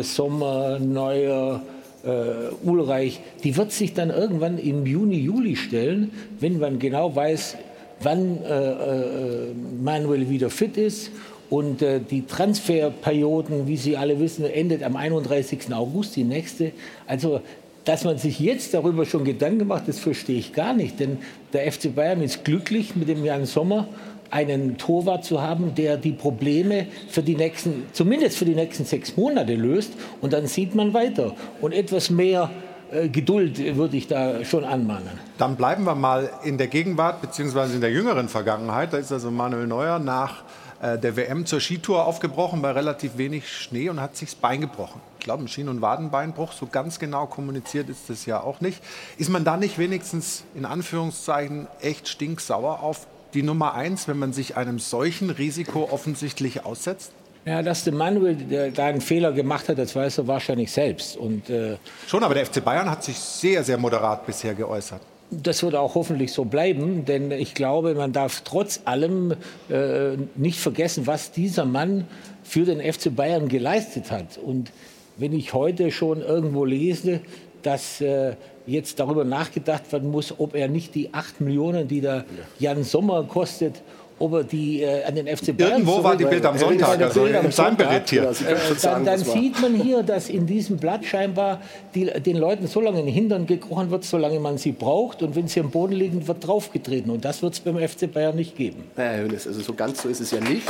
Sommer, 0.03 0.79
Neuer, 0.79 1.63
äh, 2.05 2.55
Ulreich, 2.65 3.21
die 3.43 3.57
wird 3.57 3.73
sich 3.73 3.95
dann 3.95 4.11
irgendwann 4.11 4.59
im 4.59 4.87
Juni, 4.87 5.19
Juli 5.19 5.57
stellen, 5.57 6.13
wenn 6.39 6.59
man 6.59 6.79
genau 6.79 7.17
weiß, 7.17 7.57
wann 8.01 8.45
äh, 8.45 8.71
äh, 8.71 9.55
Manuel 9.83 10.29
wieder 10.29 10.51
fit 10.51 10.77
ist. 10.77 11.11
Und 11.49 11.81
äh, 11.81 12.01
die 12.01 12.27
Transferperioden, 12.27 13.67
wie 13.69 13.77
Sie 13.77 13.97
alle 13.97 14.21
wissen, 14.21 14.45
endet 14.45 14.83
am 14.83 14.97
31. 14.97 15.73
August, 15.73 16.17
die 16.17 16.25
nächste. 16.25 16.73
Also 17.07 17.41
dass 17.87 18.03
man 18.03 18.19
sich 18.19 18.41
jetzt 18.41 18.75
darüber 18.75 19.07
schon 19.07 19.25
Gedanken 19.25 19.69
macht, 19.69 19.87
das 19.87 20.01
verstehe 20.01 20.39
ich 20.39 20.53
gar 20.53 20.75
nicht. 20.75 20.99
Denn 20.99 21.19
der 21.53 21.71
FC 21.71 21.95
Bayern 21.95 22.21
ist 22.21 22.45
glücklich 22.45 22.97
mit 22.97 23.09
dem 23.09 23.25
Jan 23.25 23.47
Sommer 23.47 23.87
einen 24.31 24.79
Torwart 24.79 25.25
zu 25.25 25.41
haben, 25.41 25.75
der 25.75 25.97
die 25.97 26.12
Probleme 26.12 26.87
für 27.09 27.23
die 27.23 27.37
nächsten, 27.37 27.87
zumindest 27.93 28.39
für 28.39 28.45
die 28.45 28.55
nächsten 28.55 28.85
sechs 28.85 29.17
Monate 29.17 29.55
löst. 29.55 29.93
Und 30.21 30.33
dann 30.33 30.47
sieht 30.47 30.75
man 30.75 30.95
weiter. 30.95 31.35
Und 31.61 31.73
etwas 31.73 32.11
mehr 32.11 32.51
äh, 32.91 33.09
Geduld 33.09 33.77
würde 33.77 33.97
ich 33.97 34.07
da 34.07 34.45
schon 34.45 34.65
anmahnen. 34.65 35.11
Dann 35.39 35.57
bleiben 35.57 35.85
wir 35.85 35.95
mal 35.95 36.31
in 36.45 36.59
der 36.59 36.69
Gegenwart 36.69 37.21
bzw. 37.21 37.75
in 37.75 37.81
der 37.81 37.91
jüngeren 37.91 38.29
Vergangenheit. 38.29 38.93
Da 38.93 38.99
ist 38.99 39.12
also 39.12 39.31
Manuel 39.31 39.67
Neuer 39.67 39.99
nach 39.99 40.45
äh, 40.81 40.99
der 40.99 41.17
WM 41.17 41.47
zur 41.47 41.61
Skitour 41.61 42.05
aufgebrochen 42.05 42.62
bei 42.62 42.71
relativ 42.71 43.17
wenig 43.17 43.49
Schnee 43.49 43.89
und 43.89 44.01
hat 44.01 44.17
sich 44.17 44.31
das 44.31 44.35
Bein 44.37 44.61
gebrochen. 44.61 45.01
Ich 45.19 45.25
glaube, 45.25 45.45
ein 45.45 45.49
Schien- 45.49 45.69
und 45.69 45.81
Wadenbeinbruch, 45.81 46.53
so 46.53 46.67
ganz 46.67 46.99
genau 46.99 47.27
kommuniziert 47.27 47.89
ist 47.89 48.09
das 48.09 48.27
ja 48.27 48.41
auch 48.41 48.61
nicht. 48.61 48.83
Ist 49.19 49.31
man 49.31 49.45
da 49.45 49.57
nicht 49.57 49.79
wenigstens 49.79 50.45
in 50.55 50.65
Anführungszeichen 50.65 51.67
echt 51.81 52.09
stinksauer 52.09 52.81
auf 52.81 53.07
die 53.37 53.42
Nummer 53.42 53.75
eins, 53.75 54.09
wenn 54.09 54.18
man 54.18 54.33
sich 54.33 54.57
einem 54.57 54.79
solchen 54.79 55.31
Risiko 55.31 55.88
offensichtlich 55.92 56.64
aussetzt? 56.64 57.12
Ja, 57.44 57.62
dass 57.62 57.85
der 57.85 57.92
Manuel 57.92 58.72
da 58.75 58.87
einen 58.87 59.01
Fehler 59.01 59.31
gemacht 59.31 59.68
hat, 59.68 59.79
das 59.79 59.94
weiß 59.94 60.18
er 60.18 60.27
wahrscheinlich 60.27 60.72
selbst. 60.72 61.16
Und, 61.16 61.49
äh, 61.49 61.77
Schon, 62.09 62.25
aber 62.25 62.35
der 62.35 62.44
FC 62.44 62.64
Bayern 62.64 62.90
hat 62.90 63.05
sich 63.05 63.16
sehr, 63.16 63.62
sehr 63.62 63.79
moderat 63.79 64.27
bisher 64.27 64.55
geäußert. 64.55 65.01
Das 65.31 65.62
wird 65.62 65.75
auch 65.75 65.94
hoffentlich 65.94 66.33
so 66.33 66.44
bleiben, 66.44 67.05
denn 67.05 67.31
ich 67.31 67.55
glaube, 67.55 67.94
man 67.94 68.12
darf 68.12 68.42
trotz 68.44 68.81
allem 68.85 69.35
äh, 69.68 70.16
nicht 70.35 70.59
vergessen, 70.59 71.07
was 71.07 71.31
dieser 71.31 71.64
Mann 71.64 72.07
für 72.42 72.64
den 72.64 72.81
FC 72.81 73.14
Bayern 73.14 73.49
geleistet 73.49 74.11
hat. 74.11 74.38
Und 74.38 74.72
wenn 75.16 75.33
ich 75.33 75.53
heute 75.53 75.90
schon 75.90 76.22
irgendwo 76.22 76.64
lese, 76.64 77.20
dass 77.62 78.01
äh, 78.01 78.35
jetzt 78.66 78.99
darüber 78.99 79.25
nachgedacht 79.25 79.90
werden 79.92 80.11
muss, 80.11 80.35
ob 80.38 80.55
er 80.55 80.69
nicht 80.69 80.95
die 80.95 81.12
8 81.12 81.40
Millionen, 81.40 81.88
die 81.88 82.01
der 82.01 82.25
Jan 82.59 82.83
Sommer 82.83 83.25
kostet, 83.25 83.83
ob 84.19 84.33
er 84.33 84.45
die 84.45 84.83
äh, 84.83 85.05
an 85.05 85.14
den 85.14 85.27
FC 85.27 85.57
Bayern 85.57 85.73
Irgendwo 85.73 86.03
war 86.03 86.16
die 86.16 86.25
Bild 86.25 86.45
am 86.45 86.57
Sonntag, 86.57 87.01
also 87.01 87.23
Bild 87.25 87.45
im 87.45 87.53
Seinbericht 87.53 88.11
hier. 88.11 88.23
Äh, 88.23 88.57
dann, 88.83 89.05
dann 89.05 89.19
sieht 89.19 89.61
man 89.61 89.75
hier, 89.75 90.03
dass 90.03 90.29
in 90.29 90.47
diesem 90.47 90.79
Blatt 90.79 91.05
scheinbar 91.05 91.61
die, 91.95 92.07
den 92.07 92.37
Leuten 92.37 92.66
so 92.66 92.81
lange 92.81 93.01
in 93.01 93.07
den 93.07 93.14
Hintern 93.14 93.47
gekrochen 93.47 93.90
wird, 93.90 94.05
solange 94.05 94.40
man 94.40 94.57
sie 94.57 94.73
braucht. 94.73 95.23
Und 95.23 95.37
wenn 95.37 95.49
sie 95.49 95.61
am 95.61 95.71
Boden 95.71 95.92
liegen, 95.92 96.27
wird 96.27 96.47
draufgetreten. 96.47 97.11
Und 97.11 97.25
das 97.25 97.42
wird 97.42 97.55
es 97.55 97.61
beim 97.61 97.77
FC 97.77 98.11
Bayern 98.11 98.37
nicht 98.37 98.57
geben. 98.57 98.85
Herr 98.97 99.19
Hönes, 99.19 99.47
also 99.47 99.61
so 99.61 99.75
ganz 99.75 100.03
so 100.03 100.09
ist 100.09 100.21
es 100.21 100.31
ja 100.31 100.40
nicht. 100.40 100.66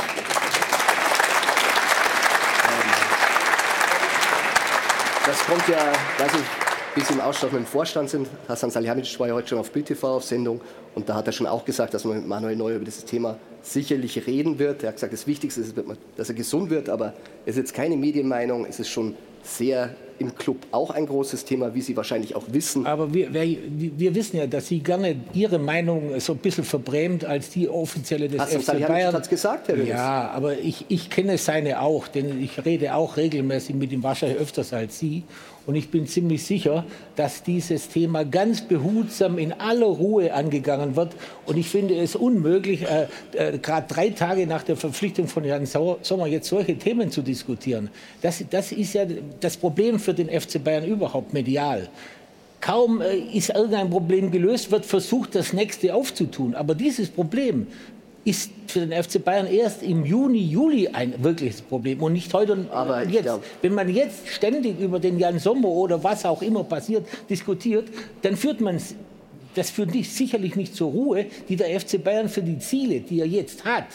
Das 5.25 5.45
kommt 5.45 5.67
ja, 5.67 5.91
weiß 6.19 6.31
ich, 6.33 6.66
bis 6.97 7.11
im 7.11 7.21
Austausch 7.21 7.51
mit 7.51 7.61
dem 7.61 7.65
Vorstand 7.67 8.09
sind. 8.09 8.27
Hasan 8.47 8.71
Salihamidzic 8.71 9.19
war 9.19 9.27
ja 9.27 9.35
heute 9.35 9.49
schon 9.49 9.59
auf 9.59 9.71
Bild 9.71 9.85
TV 9.85 10.15
auf 10.15 10.23
Sendung 10.23 10.59
und 10.95 11.07
da 11.07 11.13
hat 11.13 11.27
er 11.27 11.31
schon 11.31 11.45
auch 11.45 11.63
gesagt, 11.63 11.93
dass 11.93 12.05
man 12.05 12.17
mit 12.17 12.27
Manuel 12.27 12.55
Neuer 12.55 12.77
über 12.77 12.85
dieses 12.85 13.05
Thema 13.05 13.37
sicherlich 13.61 14.25
reden 14.25 14.57
wird. 14.57 14.81
Er 14.81 14.89
hat 14.89 14.95
gesagt, 14.95 15.13
das 15.13 15.27
Wichtigste 15.27 15.61
ist, 15.61 15.75
dass 16.15 16.29
er 16.29 16.35
gesund 16.35 16.71
wird, 16.71 16.89
aber 16.89 17.13
es 17.45 17.51
ist 17.51 17.57
jetzt 17.57 17.73
keine 17.75 17.97
Medienmeinung, 17.97 18.65
es 18.65 18.79
ist 18.79 18.89
schon 18.89 19.15
sehr 19.43 19.95
im 20.19 20.33
Club 20.33 20.57
auch 20.71 20.89
ein 20.89 21.05
großes 21.05 21.45
Thema, 21.45 21.75
wie 21.75 21.81
Sie 21.81 21.95
wahrscheinlich 21.95 22.35
auch 22.35 22.45
wissen. 22.47 22.87
Aber 22.87 23.13
wir, 23.13 23.31
wir, 23.31 23.57
wir 23.69 24.15
wissen 24.15 24.37
ja, 24.37 24.47
dass 24.47 24.67
Sie 24.67 24.79
gerne 24.79 25.15
Ihre 25.33 25.59
Meinung 25.59 26.19
so 26.19 26.33
ein 26.33 26.39
bisschen 26.39 26.63
verbrämt 26.63 27.23
als 27.23 27.51
die 27.51 27.69
offizielle 27.69 28.27
des 28.27 28.39
Hasan 28.39 28.61
FC 28.61 28.87
Bayern. 28.87 29.13
hat's 29.13 29.29
gesagt, 29.29 29.67
Herr 29.67 29.75
Hönes. 29.75 29.89
Ja, 29.89 30.31
aber 30.31 30.57
ich, 30.57 30.85
ich 30.89 31.11
kenne 31.11 31.37
seine 31.37 31.81
auch, 31.81 32.07
denn 32.07 32.41
ich 32.41 32.65
rede 32.65 32.95
auch 32.95 33.17
regelmäßig 33.17 33.75
mit 33.75 33.91
ihm 33.91 34.01
wahrscheinlich 34.01 34.39
öfters 34.39 34.73
als 34.73 34.97
Sie. 34.97 35.23
Und 35.67 35.75
ich 35.75 35.89
bin 35.89 36.07
ziemlich 36.07 36.45
sicher, 36.45 36.85
dass 37.17 37.43
dieses 37.43 37.89
Thema 37.89 38.23
ganz 38.23 38.61
behutsam 38.61 39.37
in 39.37 39.51
aller 39.51 39.85
Ruhe 39.85 40.33
angegangen 40.33 40.95
wird. 40.95 41.11
Und 41.45 41.57
ich 41.57 41.67
finde 41.67 41.93
es 41.95 42.15
unmöglich, 42.15 42.83
äh, 42.83 43.07
äh, 43.33 43.57
gerade 43.57 43.85
drei 43.93 44.09
Tage 44.11 44.47
nach 44.47 44.63
der 44.63 44.77
Verpflichtung 44.77 45.27
von 45.27 45.43
Sau- 45.65 45.99
Sommer 46.01 46.27
jetzt 46.27 46.47
solche 46.47 46.77
Themen 46.77 47.11
zu 47.11 47.21
diskutieren. 47.21 47.89
Das, 48.21 48.43
das 48.49 48.71
ist 48.71 48.93
ja 48.93 49.05
das 49.41 49.57
Problem 49.57 49.99
für 49.99 50.13
den 50.13 50.29
FC 50.29 50.63
Bayern 50.63 50.85
überhaupt 50.85 51.33
medial. 51.33 51.89
Kaum 52.61 53.01
äh, 53.01 53.17
ist 53.17 53.49
irgendein 53.49 53.89
Problem 53.89 54.31
gelöst, 54.31 54.71
wird 54.71 54.85
versucht, 54.85 55.35
das 55.35 55.51
nächste 55.51 55.93
aufzutun. 55.93 56.55
Aber 56.55 56.75
dieses 56.75 57.09
Problem 57.09 57.67
ist 58.27 58.51
für 58.67 58.85
den 58.85 58.91
FC 58.91 59.23
Bayern 59.23 59.47
erst 59.47 59.81
im 59.83 60.05
Juni, 60.05 60.39
Juli 60.39 60.89
ein 60.89 61.13
wirkliches 61.23 61.61
Problem 61.61 62.01
und 62.03 62.11
nicht 62.11 62.33
heute 62.33 62.51
und 62.53 62.69
Aber 62.71 63.07
jetzt. 63.07 63.23
glaub- 63.23 63.43
Wenn 63.61 63.73
man 63.73 63.87
jetzt 63.87 64.27
ständig 64.27 64.77
über 64.81 64.99
den 64.99 65.17
Jan 65.17 65.39
Sommer 65.39 65.69
oder 65.69 66.03
was 66.03 66.25
auch 66.25 66.41
immer 66.41 66.65
passiert 66.65 67.07
diskutiert, 67.29 67.87
dann 68.23 68.35
führt 68.35 68.59
man 68.59 68.75
es- 68.75 68.95
das 69.55 69.69
führt 69.69 69.93
nicht, 69.95 70.11
sicherlich 70.11 70.55
nicht 70.57 70.75
zur 70.75 70.91
Ruhe, 70.91 71.25
die 71.47 71.55
der 71.55 71.69
FC 71.79 71.97
Bayern 72.03 72.27
für 72.27 72.41
die 72.43 72.59
Ziele, 72.59 72.99
die 72.99 73.21
er 73.21 73.27
jetzt 73.27 73.63
hat, 73.63 73.85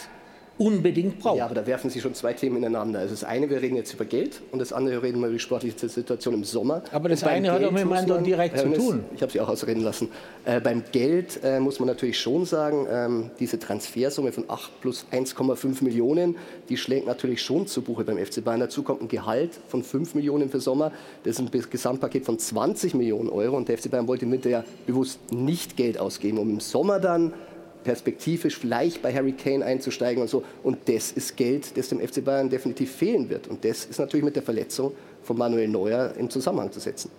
unbedingt 0.63 1.19
braucht. 1.19 1.37
Ja, 1.37 1.45
aber 1.45 1.55
da 1.55 1.67
werfen 1.67 1.89
Sie 1.89 1.99
schon 1.99 2.13
zwei 2.13 2.33
Themen 2.33 2.57
ineinander. 2.57 2.99
Also 2.99 3.13
das 3.13 3.23
eine, 3.23 3.49
wir 3.49 3.61
reden 3.61 3.75
jetzt 3.75 3.93
über 3.93 4.05
Geld 4.05 4.41
und 4.51 4.59
das 4.59 4.71
andere, 4.71 4.95
wir 4.95 5.03
reden 5.03 5.19
mal 5.19 5.27
über 5.27 5.35
die 5.35 5.39
sportliche 5.39 5.89
Situation 5.89 6.33
im 6.33 6.43
Sommer. 6.43 6.83
Aber 6.91 7.09
das 7.09 7.23
eine 7.23 7.51
hat 7.51 7.59
Geld 7.59 7.69
auch 7.69 7.73
mit 7.73 7.81
dem 7.81 7.93
anderen 7.93 8.23
direkt 8.23 8.57
zu 8.57 8.71
tun. 8.71 9.03
Ich 9.15 9.21
habe 9.21 9.31
Sie 9.31 9.41
auch 9.41 9.49
ausreden 9.49 9.81
lassen. 9.81 10.09
Äh, 10.45 10.61
beim 10.61 10.83
Geld 10.91 11.39
äh, 11.43 11.59
muss 11.59 11.79
man 11.79 11.87
natürlich 11.87 12.19
schon 12.19 12.45
sagen, 12.45 12.87
ähm, 12.89 13.31
diese 13.39 13.59
Transfersumme 13.59 14.31
von 14.31 14.45
8 14.47 14.81
plus 14.81 15.05
1,5 15.11 15.83
Millionen, 15.83 16.37
die 16.69 16.77
schlägt 16.77 17.07
natürlich 17.07 17.41
schon 17.41 17.67
zu 17.67 17.81
Buche 17.81 18.05
beim 18.05 18.17
FC 18.17 18.43
Bayern. 18.43 18.61
Dazu 18.61 18.83
kommt 18.83 19.01
ein 19.01 19.07
Gehalt 19.09 19.51
von 19.67 19.83
5 19.83 20.15
Millionen 20.15 20.49
für 20.49 20.61
Sommer. 20.61 20.91
Das 21.23 21.39
ist 21.39 21.39
ein 21.39 21.63
Gesamtpaket 21.69 22.25
von 22.25 22.39
20 22.39 22.93
Millionen 22.93 23.29
Euro 23.29 23.57
und 23.57 23.67
der 23.67 23.77
FC 23.77 23.91
Bayern 23.91 24.07
wollte 24.07 24.25
im 24.25 24.31
Winter 24.31 24.49
ja 24.49 24.63
bewusst 24.85 25.19
nicht 25.31 25.75
Geld 25.75 25.97
ausgeben, 25.97 26.37
um 26.37 26.49
im 26.49 26.59
Sommer 26.59 26.99
dann 26.99 27.33
perspektivisch 27.83 28.57
vielleicht 28.57 29.01
bei 29.01 29.13
Harry 29.13 29.33
Kane 29.33 29.63
einzusteigen 29.63 30.21
und 30.21 30.29
so. 30.29 30.43
Und 30.63 30.77
das 30.85 31.11
ist 31.11 31.35
Geld, 31.35 31.77
das 31.77 31.89
dem 31.89 31.99
FC 31.99 32.23
Bayern 32.23 32.49
definitiv 32.49 32.91
fehlen 32.91 33.29
wird. 33.29 33.47
Und 33.47 33.63
das 33.65 33.85
ist 33.85 33.99
natürlich 33.99 34.23
mit 34.23 34.35
der 34.35 34.43
Verletzung 34.43 34.93
von 35.21 35.37
Manuel 35.37 35.67
Neuer 35.67 36.13
im 36.17 36.29
Zusammenhang 36.29 36.71
zu 36.71 36.79
setzen. 36.79 37.09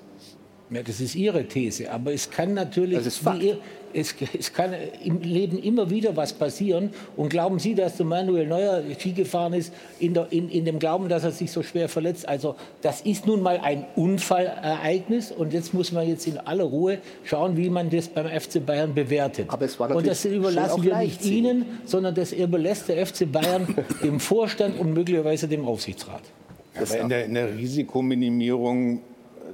Ja, 0.70 0.82
das 0.82 1.00
ist 1.00 1.14
Ihre 1.14 1.44
These, 1.46 1.90
aber 1.92 2.12
es 2.12 2.30
kann 2.30 2.54
natürlich, 2.54 2.96
Das 2.98 3.06
ist 3.06 3.18
Fakt. 3.18 3.40
wie 3.40 3.48
ihr- 3.48 3.58
es, 3.96 4.12
es 4.36 4.52
kann 4.52 4.74
im 5.04 5.20
Leben 5.20 5.56
immer 5.56 5.88
wieder 5.88 6.16
was 6.16 6.32
passieren. 6.32 6.90
Und 7.16 7.28
glauben 7.28 7.60
Sie, 7.60 7.76
dass 7.76 7.96
der 7.96 8.04
Manuel 8.06 8.44
Neuer 8.44 8.82
Ski 8.98 9.12
gefahren 9.12 9.52
ist, 9.52 9.72
in, 10.00 10.14
der, 10.14 10.26
in, 10.32 10.48
in 10.48 10.64
dem 10.64 10.80
Glauben, 10.80 11.08
dass 11.08 11.22
er 11.22 11.30
sich 11.30 11.52
so 11.52 11.62
schwer 11.62 11.88
verletzt? 11.88 12.28
Also 12.28 12.56
das 12.82 13.02
ist 13.02 13.24
nun 13.24 13.40
mal 13.40 13.60
ein 13.62 13.84
Unfallereignis 13.94 15.30
und 15.30 15.52
jetzt 15.52 15.74
muss 15.74 15.92
man 15.92 16.08
jetzt 16.08 16.26
in 16.26 16.38
aller 16.38 16.64
Ruhe 16.64 16.98
schauen, 17.22 17.56
wie 17.56 17.70
man 17.70 17.88
das 17.88 18.08
beim 18.08 18.26
FC 18.26 18.64
Bayern 18.66 18.94
bewertet. 18.94 19.46
Aber 19.48 19.64
es 19.64 19.78
war 19.78 19.94
und 19.94 20.04
das 20.06 20.24
überlassen 20.24 20.82
wir 20.82 20.96
nicht. 20.98 21.24
Ihnen, 21.24 21.64
sondern 21.84 22.16
das 22.16 22.32
überlässt 22.32 22.88
der 22.88 23.06
FC 23.06 23.30
Bayern 23.30 23.76
dem 24.02 24.18
Vorstand 24.18 24.78
und 24.78 24.92
möglicherweise 24.92 25.46
dem 25.46 25.64
Aufsichtsrat. 25.64 26.22
Aber 26.76 26.98
in 26.98 27.08
der, 27.08 27.26
in 27.26 27.34
der 27.34 27.56
Risikominimierung, 27.56 29.02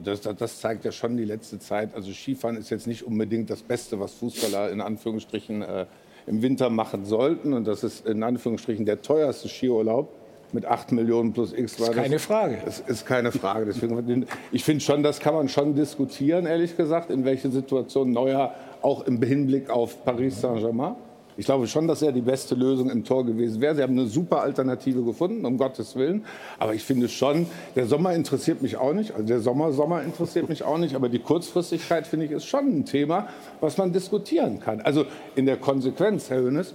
das, 0.05 0.21
das, 0.21 0.37
das 0.37 0.61
zeigt 0.61 0.85
ja 0.85 0.93
schon 0.93 1.17
die 1.17 1.25
letzte 1.25 1.59
Zeit. 1.59 1.95
Also 1.95 2.13
Skifahren 2.13 2.57
ist 2.57 2.71
jetzt 2.71 2.87
nicht 2.87 3.05
unbedingt 3.05 3.51
das 3.51 3.63
Beste, 3.63 4.01
was 4.01 4.15
Fußballer 4.15 4.71
in 4.71 4.81
Anführungsstrichen 4.81 5.63
äh, 5.63 5.87
im 6.27 6.43
Winter 6.43 6.71
machen 6.71 7.05
sollten. 7.05 7.53
Und 7.53 7.67
das 7.67 7.85
ist 7.85 8.07
in 8.07 8.23
Anführungsstrichen 8.23 8.87
der 8.87 9.03
teuerste 9.03 9.49
Skiurlaub 9.49 10.13
mit 10.53 10.67
8 10.67 10.93
Millionen 10.93 11.33
plus 11.33 11.53
X. 11.53 11.79
War 11.81 11.91
Ist 11.91 11.95
keine 11.95 12.19
Frage. 12.19 12.59
Das 12.65 12.81
ist 12.81 13.07
keine 13.07 13.33
Frage. 13.33 13.67
Deswegen, 13.67 14.27
ich 14.53 14.65
finde 14.65 14.83
schon, 14.83 15.03
das 15.03 15.21
kann 15.21 15.35
man 15.35 15.49
schon 15.49 15.75
diskutieren, 15.75 16.47
ehrlich 16.47 16.77
gesagt, 16.77 17.11
in 17.11 17.25
welche 17.25 17.51
Situation 17.51 18.11
Neuer 18.11 18.55
auch 18.83 19.07
im 19.07 19.23
Hinblick 19.23 19.71
auf 19.71 20.05
Paris 20.05 20.41
Saint-Germain. 20.41 20.97
Ich 21.41 21.47
glaube 21.47 21.67
schon, 21.69 21.89
dass 21.89 22.03
er 22.03 22.13
die 22.13 22.21
beste 22.21 22.55
Lösung 22.55 22.91
im 22.91 23.03
Tor 23.03 23.25
gewesen 23.25 23.63
wäre. 23.63 23.75
Sie 23.75 23.83
haben 23.83 23.99
eine 23.99 24.09
super 24.09 24.43
Alternative 24.43 25.03
gefunden, 25.03 25.47
um 25.47 25.57
Gottes 25.57 25.97
Willen. 25.97 26.27
Aber 26.59 26.75
ich 26.75 26.85
finde 26.85 27.09
schon, 27.09 27.47
der 27.75 27.87
Sommer 27.87 28.13
interessiert 28.13 28.61
mich 28.61 28.77
auch 28.77 28.93
nicht. 28.93 29.13
Also 29.13 29.27
der 29.27 29.41
Sommer, 29.41 29.73
Sommer 29.73 30.03
interessiert 30.03 30.51
mich 30.51 30.65
auch 30.65 30.77
nicht. 30.77 30.95
Aber 30.95 31.09
die 31.09 31.19
Kurzfristigkeit, 31.19 32.07
finde 32.07 32.27
ich, 32.27 32.33
ist 32.33 32.45
schon 32.45 32.81
ein 32.81 32.85
Thema, 32.85 33.29
was 33.63 33.79
man 33.79 33.91
diskutieren 33.91 34.61
kann. 34.61 34.83
Also 34.83 35.07
in 35.35 35.47
der 35.47 35.57
Konsequenz, 35.57 36.29
Herr 36.29 36.43
Hönes, 36.43 36.75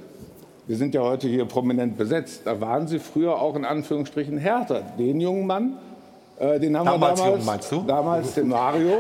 wir 0.65 0.77
sind 0.77 0.95
ja 0.95 1.01
heute 1.01 1.27
hier 1.27 1.45
prominent 1.45 1.95
besetzt. 1.95 2.41
Da 2.45 2.59
waren 2.59 2.87
Sie 2.87 2.97
früher 2.97 3.39
auch 3.39 3.55
in 3.55 3.65
Anführungsstrichen 3.65 4.39
härter. 4.39 4.81
Den 4.97 5.21
jungen 5.21 5.45
Mann, 5.45 5.77
äh, 6.39 6.59
den 6.59 6.75
haben 6.75 6.87
Damals 6.87 7.23
wir 7.23 7.37
damals, 7.37 7.69
jung, 7.69 7.85
damals 7.85 8.33
den 8.33 8.47
Mario, 8.47 8.97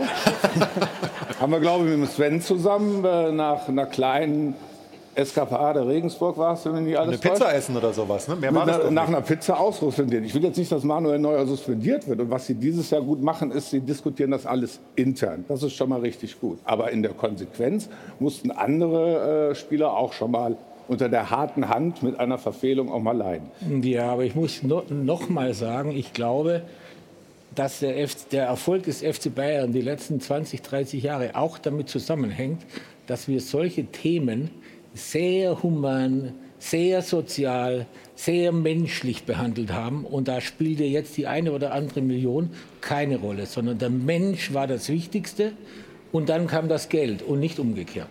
haben 1.39 1.51
wir 1.51 1.59
glaube 1.59 1.85
ich 1.85 1.89
mit 1.89 2.01
dem 2.01 2.07
Sven 2.07 2.39
zusammen 2.39 3.03
äh, 3.03 3.31
nach 3.31 3.67
einer 3.67 3.87
kleinen 3.87 4.53
Eskapade 5.15 5.87
Regensburg 5.87 6.37
war 6.37 6.53
es, 6.53 6.65
wenn 6.65 6.83
nicht 6.83 6.97
alles 6.97 7.09
Eine 7.09 7.17
Pizza 7.17 7.45
täuscht. 7.45 7.57
essen 7.57 7.77
oder 7.77 7.93
sowas, 7.93 8.27
ne? 8.27 8.35
Mehr 8.35 8.53
war 8.53 8.65
das 8.65 8.75
einer, 8.75 8.83
doch 8.85 8.91
nach 8.91 9.07
nicht. 9.07 9.15
einer 9.17 9.25
Pizza 9.25 9.59
aussuspendiert. 9.59 10.25
Ich 10.25 10.35
will 10.35 10.43
jetzt 10.43 10.57
nicht, 10.57 10.71
dass 10.71 10.83
Manuel 10.83 11.19
Neuer 11.19 11.45
suspendiert 11.45 12.07
wird. 12.07 12.19
Und 12.19 12.29
was 12.29 12.47
sie 12.47 12.55
dieses 12.55 12.89
Jahr 12.89 13.01
gut 13.01 13.21
machen, 13.21 13.51
ist, 13.51 13.69
sie 13.69 13.79
diskutieren 13.79 14.31
das 14.31 14.45
alles 14.45 14.79
intern. 14.95 15.45
Das 15.47 15.63
ist 15.63 15.73
schon 15.73 15.89
mal 15.89 16.01
richtig 16.01 16.39
gut. 16.41 16.59
Aber 16.65 16.91
in 16.91 17.01
der 17.01 17.13
Konsequenz 17.13 17.89
mussten 18.19 18.51
andere 18.51 19.51
äh, 19.51 19.55
Spieler 19.55 19.93
auch 19.95 20.11
schon 20.11 20.31
mal 20.31 20.57
unter 20.87 21.09
der 21.09 21.29
harten 21.31 21.69
Hand 21.69 22.03
mit 22.03 22.19
einer 22.19 22.37
Verfehlung 22.37 22.91
auch 22.91 23.01
mal 23.01 23.15
leiden. 23.15 23.49
Ja, 23.81 24.11
aber 24.11 24.23
ich 24.25 24.35
muss 24.35 24.63
no, 24.63 24.83
noch 24.89 25.29
mal 25.29 25.53
sagen, 25.53 25.91
ich 25.91 26.13
glaube, 26.13 26.61
dass 27.55 27.79
der, 27.79 27.97
F 28.01 28.27
der 28.31 28.45
Erfolg 28.47 28.83
des 28.83 29.01
FC 29.01 29.33
Bayern 29.33 29.71
die 29.71 29.81
letzten 29.81 30.19
20, 30.19 30.61
30 30.61 31.01
Jahre 31.01 31.35
auch 31.35 31.57
damit 31.57 31.89
zusammenhängt, 31.89 32.61
dass 33.07 33.27
wir 33.27 33.39
solche 33.39 33.85
Themen 33.85 34.51
sehr 34.95 35.61
human, 35.61 36.33
sehr 36.57 37.01
sozial, 37.01 37.85
sehr 38.15 38.51
menschlich 38.51 39.25
behandelt 39.25 39.71
haben. 39.71 40.05
Und 40.05 40.27
da 40.27 40.41
spielte 40.41 40.83
jetzt 40.83 41.15
die 41.17 41.27
eine 41.27 41.51
oder 41.51 41.73
andere 41.73 42.01
Million 42.01 42.49
keine 42.81 43.17
Rolle, 43.17 43.45
sondern 43.45 43.77
der 43.77 43.89
Mensch 43.89 44.53
war 44.53 44.65
das 44.65 44.89
Wichtigste 44.89 45.53
und 46.11 46.29
dann 46.29 46.47
kam 46.47 46.69
das 46.69 46.89
Geld 46.89 47.21
und 47.21 47.39
nicht 47.39 47.59
umgekehrt. 47.59 48.07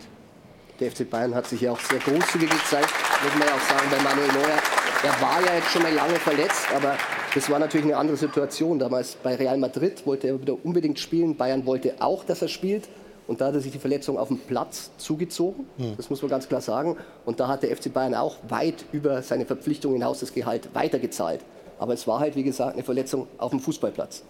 Der 0.81 0.90
FC 0.90 1.09
Bayern 1.09 1.35
hat 1.35 1.47
sich 1.47 1.62
ja 1.62 1.73
auch 1.73 1.81
sehr 1.81 2.01
großzügig 2.01 2.51
gezeigt, 2.51 2.92
muss 3.23 3.38
man 3.38 3.49
ja 3.49 3.55
auch 3.55 3.61
sagen, 3.61 3.88
bei 3.90 4.03
Manuel 4.03 4.29
Neuer. 4.29 4.59
Er 5.05 5.20
war 5.20 5.40
ja 5.44 5.55
jetzt 5.57 5.70
schon 5.70 5.83
mal 5.83 5.92
lange 5.92 6.16
verletzt, 6.16 6.66
aber 6.75 6.97
das 7.35 7.49
war 7.49 7.59
natürlich 7.59 7.87
eine 7.87 7.97
andere 7.97 8.16
Situation. 8.16 8.79
Damals 8.79 9.16
bei 9.23 9.37
Real 9.37 9.57
Madrid 9.57 10.05
wollte 10.07 10.29
er 10.29 10.40
wieder 10.40 10.57
unbedingt 10.64 10.99
spielen. 10.99 11.37
Bayern 11.37 11.64
wollte 11.64 11.94
auch, 12.01 12.25
dass 12.25 12.42
er 12.42 12.49
spielt. 12.49 12.88
Und 13.27 13.41
da 13.41 13.47
hat 13.47 13.55
er 13.55 13.61
sich 13.61 13.73
die 13.73 13.79
Verletzung 13.79 14.19
auf 14.19 14.29
dem 14.29 14.39
Platz 14.39 14.91
zugezogen. 14.99 15.67
Das 15.97 16.11
muss 16.11 16.21
man 16.21 16.31
ganz 16.31 16.49
klar 16.49 16.61
sagen. 16.61 16.97
Und 17.25 17.41
da 17.41 17.49
hat 17.49 17.63
der 17.63 17.75
FC 17.75 17.93
Bayern 17.93 18.15
auch 18.15 18.37
weit 18.49 18.85
über 18.93 19.23
seine 19.23 19.47
Verpflichtung 19.47 19.95
hinaus 19.95 20.21
das 20.21 20.33
Gehalt 20.33 20.69
weitergezahlt. 20.75 21.41
Aber 21.79 21.95
es 21.95 22.07
war 22.07 22.21
halt, 22.21 22.37
wie 22.37 22.43
gesagt, 22.43 22.75
eine 22.75 22.85
Verletzung 22.85 23.27
auf 23.39 23.51
dem 23.51 23.61
Fußballplatz. 23.61 24.23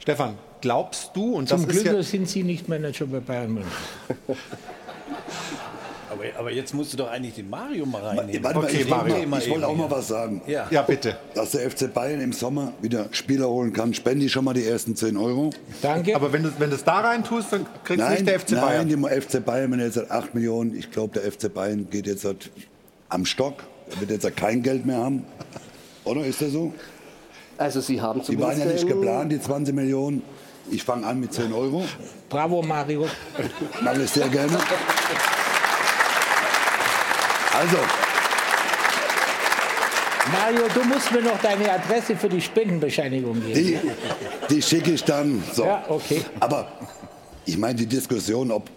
Stefan, 0.00 0.36
glaubst 0.60 1.12
du, 1.14 1.34
und 1.34 1.50
das 1.50 1.60
Zum 1.60 1.70
ist 1.70 1.82
Glück 1.82 1.94
ja, 1.94 2.02
sind 2.02 2.28
Sie 2.28 2.42
nicht 2.42 2.68
Manager 2.68 3.06
bei 3.06 3.20
Bayern 3.20 3.54
München. 3.54 3.70
Aber, 6.14 6.24
aber 6.38 6.52
jetzt 6.52 6.72
musst 6.74 6.92
du 6.92 6.96
doch 6.96 7.10
eigentlich 7.10 7.34
den 7.34 7.50
Mario 7.50 7.84
mal 7.86 8.02
reinnehmen. 8.02 8.42
Warte 8.42 8.58
mal, 8.58 8.64
Okay, 8.66 8.76
ich, 8.82 8.90
wollte 8.90 9.08
Mario. 9.10 9.26
mal- 9.28 9.40
ich 9.42 9.50
wollte 9.50 9.66
auch 9.66 9.76
mal 9.76 9.90
was 9.90 10.08
sagen. 10.08 10.42
Ja. 10.46 10.66
ja 10.70 10.82
bitte. 10.82 11.16
Dass 11.34 11.50
der 11.52 11.70
FC 11.70 11.92
Bayern 11.92 12.20
im 12.20 12.32
Sommer 12.32 12.72
wieder 12.80 13.06
Spieler 13.12 13.48
holen 13.48 13.72
kann, 13.72 13.92
spende 13.94 14.24
ich 14.26 14.32
schon 14.32 14.44
mal 14.44 14.54
die 14.54 14.64
ersten 14.66 14.94
10 14.96 15.16
Euro. 15.16 15.50
Danke. 15.82 16.14
Aber 16.16 16.32
wenn 16.32 16.42
du, 16.44 16.52
wenn 16.58 16.70
du 16.70 16.76
es 16.76 16.84
da 16.84 17.00
rein 17.00 17.24
tust, 17.24 17.52
dann 17.52 17.66
kriegst 17.84 18.06
du 18.06 18.10
nicht 18.10 18.26
der 18.26 18.40
FC 18.40 18.50
Bayern. 18.52 18.88
Nein, 18.88 19.02
die 19.14 19.20
FC 19.20 19.44
Bayern, 19.44 19.72
wenn 19.72 19.80
er 19.80 19.86
jetzt 19.86 19.96
hat 19.96 20.10
8 20.10 20.34
Millionen, 20.34 20.76
ich 20.76 20.90
glaube, 20.90 21.18
der 21.20 21.30
FC 21.30 21.52
Bayern 21.52 21.88
geht 21.90 22.06
jetzt 22.06 22.24
halt 22.24 22.50
am 23.08 23.24
Stock. 23.26 23.64
Er 23.92 24.00
wird 24.00 24.10
jetzt 24.10 24.24
halt 24.24 24.36
kein 24.36 24.62
Geld 24.62 24.86
mehr 24.86 24.96
haben. 24.98 25.24
Oder 26.04 26.24
ist 26.24 26.40
das 26.40 26.52
so? 26.52 26.72
Also 27.58 27.80
Sie 27.80 28.00
haben 28.00 28.20
Die 28.22 28.38
waren 28.40 28.58
ja 28.58 28.64
nicht 28.64 28.86
geplant, 28.86 29.30
die 29.30 29.40
20 29.40 29.74
Millionen. 29.74 30.22
Ich 30.70 30.82
fange 30.82 31.06
an 31.06 31.20
mit 31.20 31.32
10 31.32 31.52
Euro. 31.52 31.84
Bravo, 32.30 32.62
Mario. 32.62 33.06
Mache 33.82 34.02
ich 34.02 34.10
sehr 34.10 34.28
gerne. 34.28 34.58
Also, 37.54 37.76
Mario, 40.32 40.62
du 40.74 40.82
musst 40.84 41.12
mir 41.12 41.22
noch 41.22 41.40
deine 41.40 41.70
Adresse 41.70 42.16
für 42.16 42.28
die 42.28 42.40
Spendenbescheinigung 42.40 43.40
geben. 43.40 43.54
die, 44.50 44.54
die 44.54 44.62
schicke 44.62 44.92
ich 44.92 45.04
dann. 45.04 45.42
So. 45.52 45.64
Ja, 45.64 45.84
okay. 45.88 46.22
Aber 46.40 46.66
Ich 47.46 47.56
meine, 47.58 47.74
die 47.76 47.86
Diskussion, 47.86 48.50
ob 48.50 48.70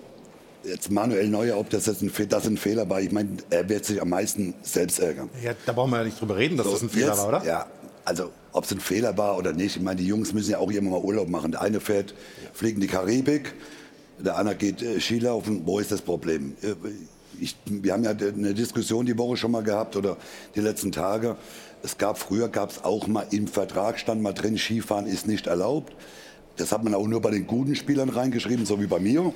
jetzt 0.64 0.92
Manuel 0.92 1.28
Neuer, 1.30 1.58
ob 1.58 1.70
das 1.70 1.86
jetzt 1.86 2.02
ein, 2.02 2.12
das 2.30 2.46
ein 2.46 2.58
Fehler 2.58 2.90
war, 2.90 3.00
ich 3.02 3.12
meine, 3.12 3.30
er 3.50 3.68
wird 3.70 3.86
sich 3.86 4.02
am 4.02 4.10
meisten 4.10 4.54
selbst 4.62 5.00
ärgern. 5.00 5.30
Ja, 5.42 5.54
da 5.66 5.72
brauchen 5.72 5.92
wir 5.92 6.00
ja 6.00 6.04
nicht 6.04 6.20
drüber 6.20 6.36
reden, 6.36 6.58
dass 6.58 6.68
So, 6.68 6.74
das 6.74 6.82
ein 6.82 6.90
Fehler 6.90 7.08
jetzt, 7.08 7.18
war, 7.20 7.28
oder? 7.30 7.46
Ja, 7.46 7.66
also 8.04 8.32
ob 8.52 8.66
es 8.66 8.72
ein 8.72 8.80
Fehler 8.82 9.18
war 9.18 9.38
oder 9.38 9.54
nicht. 9.54 9.78
Ich 9.78 9.82
meine, 9.82 10.02
die 10.02 10.06
Jungs 10.08 10.34
müssen 10.34 10.52
ja 10.52 10.58
auch 10.60 10.70
immer 10.70 10.92
mal 10.92 11.00
Urlaub 11.00 11.30
machen. 11.30 11.52
Der 11.54 11.62
eine 11.62 11.80
fährt, 11.80 12.14
fliegt 12.54 12.76
in 12.76 12.82
die 12.82 12.88
Karibik, 12.88 13.54
der 14.20 14.36
andere 14.38 14.56
geht 14.56 14.82
äh, 14.82 15.00
Skilaufen. 15.00 15.62
Wo 15.66 15.80
ist 15.80 15.92
das 15.92 16.02
Problem? 16.02 16.56
Ich, 17.40 17.56
wir 17.66 17.94
haben 17.94 18.04
ja 18.04 18.12
eine 18.12 18.54
Diskussion 18.54 19.06
die 19.06 19.18
Woche 19.18 19.38
schon 19.38 19.52
mal 19.52 19.64
gehabt 19.64 19.96
oder 19.96 20.18
die 20.56 20.62
letzten 20.62 20.92
Tage. 20.92 21.36
Es 21.84 21.98
gab 21.98 22.18
früher 22.18 22.48
gab 22.50 22.72
es 22.72 22.84
auch 22.84 23.08
mal 23.08 23.26
im 23.32 23.48
Vertrag 23.48 24.00
stand 24.00 24.22
mal 24.22 24.34
drin, 24.34 24.58
Skifahren 24.58 25.06
ist 25.06 25.28
nicht 25.28 25.48
erlaubt. 25.48 25.94
Das 26.58 26.72
hat 26.72 26.84
man 26.84 26.96
auch 26.96 27.06
nur 27.06 27.22
bei 27.22 27.30
den 27.30 27.46
guten 27.46 27.76
Spielern 27.76 28.10
reingeschrieben, 28.10 28.66
so 28.66 28.82
wie 28.82 28.88
bei 28.88 29.00
mir. 29.00 29.32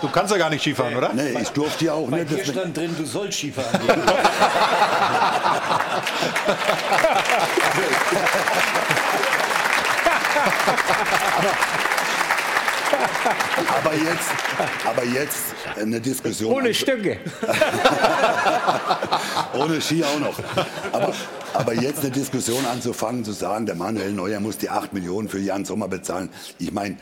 Du 0.00 0.08
kannst 0.08 0.30
ja 0.30 0.38
gar 0.38 0.50
nicht 0.50 0.60
Skifahren, 0.62 0.94
oder? 0.96 1.12
Nee, 1.12 1.36
ich 1.42 1.48
durfte 1.48 1.86
ja 1.86 1.94
auch 1.94 2.08
Bei 2.08 2.18
nicht. 2.20 2.30
dir 2.30 2.36
deswegen- 2.36 2.58
stand 2.58 2.76
drin, 2.76 2.94
du 2.96 3.04
sollst 3.04 3.38
Skifahren 3.38 3.80
gehen. 3.86 3.96
Aber 13.74 13.94
jetzt, 13.94 14.30
aber 14.86 15.04
jetzt 15.04 15.44
eine 15.76 16.00
Diskussion. 16.00 16.52
Ohne 16.52 16.74
Stücke. 16.74 17.18
Ohne 19.58 19.80
Ski 19.80 20.04
auch 20.04 20.18
noch. 20.20 20.38
Aber, 20.92 21.12
aber 21.54 21.74
jetzt 21.74 22.00
eine 22.00 22.10
Diskussion 22.10 22.64
anzufangen, 22.66 23.24
zu 23.24 23.32
sagen, 23.32 23.66
der 23.66 23.74
Manuel 23.74 24.12
Neuer 24.12 24.40
muss 24.40 24.58
die 24.58 24.70
8 24.70 24.92
Millionen 24.92 25.28
für 25.28 25.38
Jan 25.38 25.64
Sommer 25.64 25.88
bezahlen. 25.88 26.30
Ich 26.58 26.72
meine, 26.72 26.96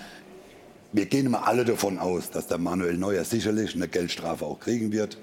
wir 0.93 1.07
gehen 1.07 1.27
immer 1.27 1.47
alle 1.47 1.65
davon 1.65 1.99
aus, 1.99 2.31
dass 2.31 2.47
der 2.47 2.59
Manuel 2.59 2.97
Neuer 2.97 3.25
sicherlich 3.25 3.75
eine 3.75 3.89
Geldstrafe 3.89 4.45
auch 4.45 4.61
kriegen 4.61 4.93
wird. 4.93 5.19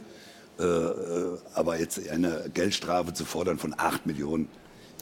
Äh, 0.59 0.64
äh, 0.64 1.38
aber 1.55 1.80
jetzt 1.80 2.09
eine 2.09 2.49
Geldstrafe 2.53 3.14
zu 3.14 3.26
fordern 3.26 3.57
von 3.57 3.74
8 3.78 4.05
Millionen. 4.05 4.49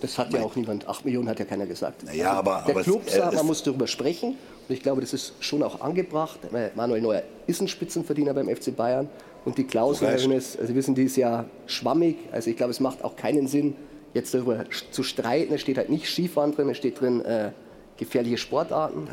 Das 0.01 0.17
hat 0.17 0.31
ja 0.31 0.41
auch 0.41 0.55
niemand, 0.55 0.87
8 0.87 1.03
Millionen 1.03 1.27
hat 1.27 1.39
ja 1.39 1.45
keiner 1.45 1.65
gesagt. 1.65 2.03
Naja, 2.03 2.33
aber- 2.33 2.63
der 2.65 2.75
aber 2.75 2.83
Club 2.83 3.09
sagt, 3.09 3.33
man 3.33 3.45
muss 3.45 3.63
darüber 3.63 3.87
sprechen. 3.87 4.37
Und 4.69 4.75
ich 4.75 4.83
glaube, 4.83 5.01
das 5.01 5.13
ist 5.13 5.33
schon 5.39 5.63
auch 5.63 5.81
angebracht. 5.81 6.39
Weil 6.51 6.71
Manuel 6.75 7.01
Neuer 7.01 7.23
ist 7.47 7.59
ein 7.59 7.67
Spitzenverdiener 7.67 8.35
beim 8.35 8.47
FC 8.47 8.75
Bayern. 8.75 9.09
Und 9.43 9.57
die 9.57 9.63
Klausel, 9.63 10.07
Recht. 10.07 10.25
Hönes, 10.25 10.55
also 10.55 10.67
Sie 10.67 10.75
wissen, 10.75 10.93
die 10.93 11.03
ist 11.03 11.17
ja 11.17 11.45
schwammig. 11.65 12.17
Also 12.31 12.51
ich 12.51 12.57
glaube, 12.57 12.71
es 12.71 12.79
macht 12.79 13.03
auch 13.03 13.15
keinen 13.15 13.47
Sinn, 13.47 13.75
jetzt 14.13 14.33
darüber 14.33 14.65
zu 14.91 15.01
streiten. 15.01 15.53
Es 15.53 15.61
steht 15.61 15.77
halt 15.77 15.89
nicht 15.89 16.05
Skifahren 16.05 16.53
drin, 16.53 16.69
es 16.69 16.77
steht 16.77 17.01
drin 17.01 17.25
äh, 17.25 17.51
gefährliche 17.97 18.37
Sportarten. 18.37 19.07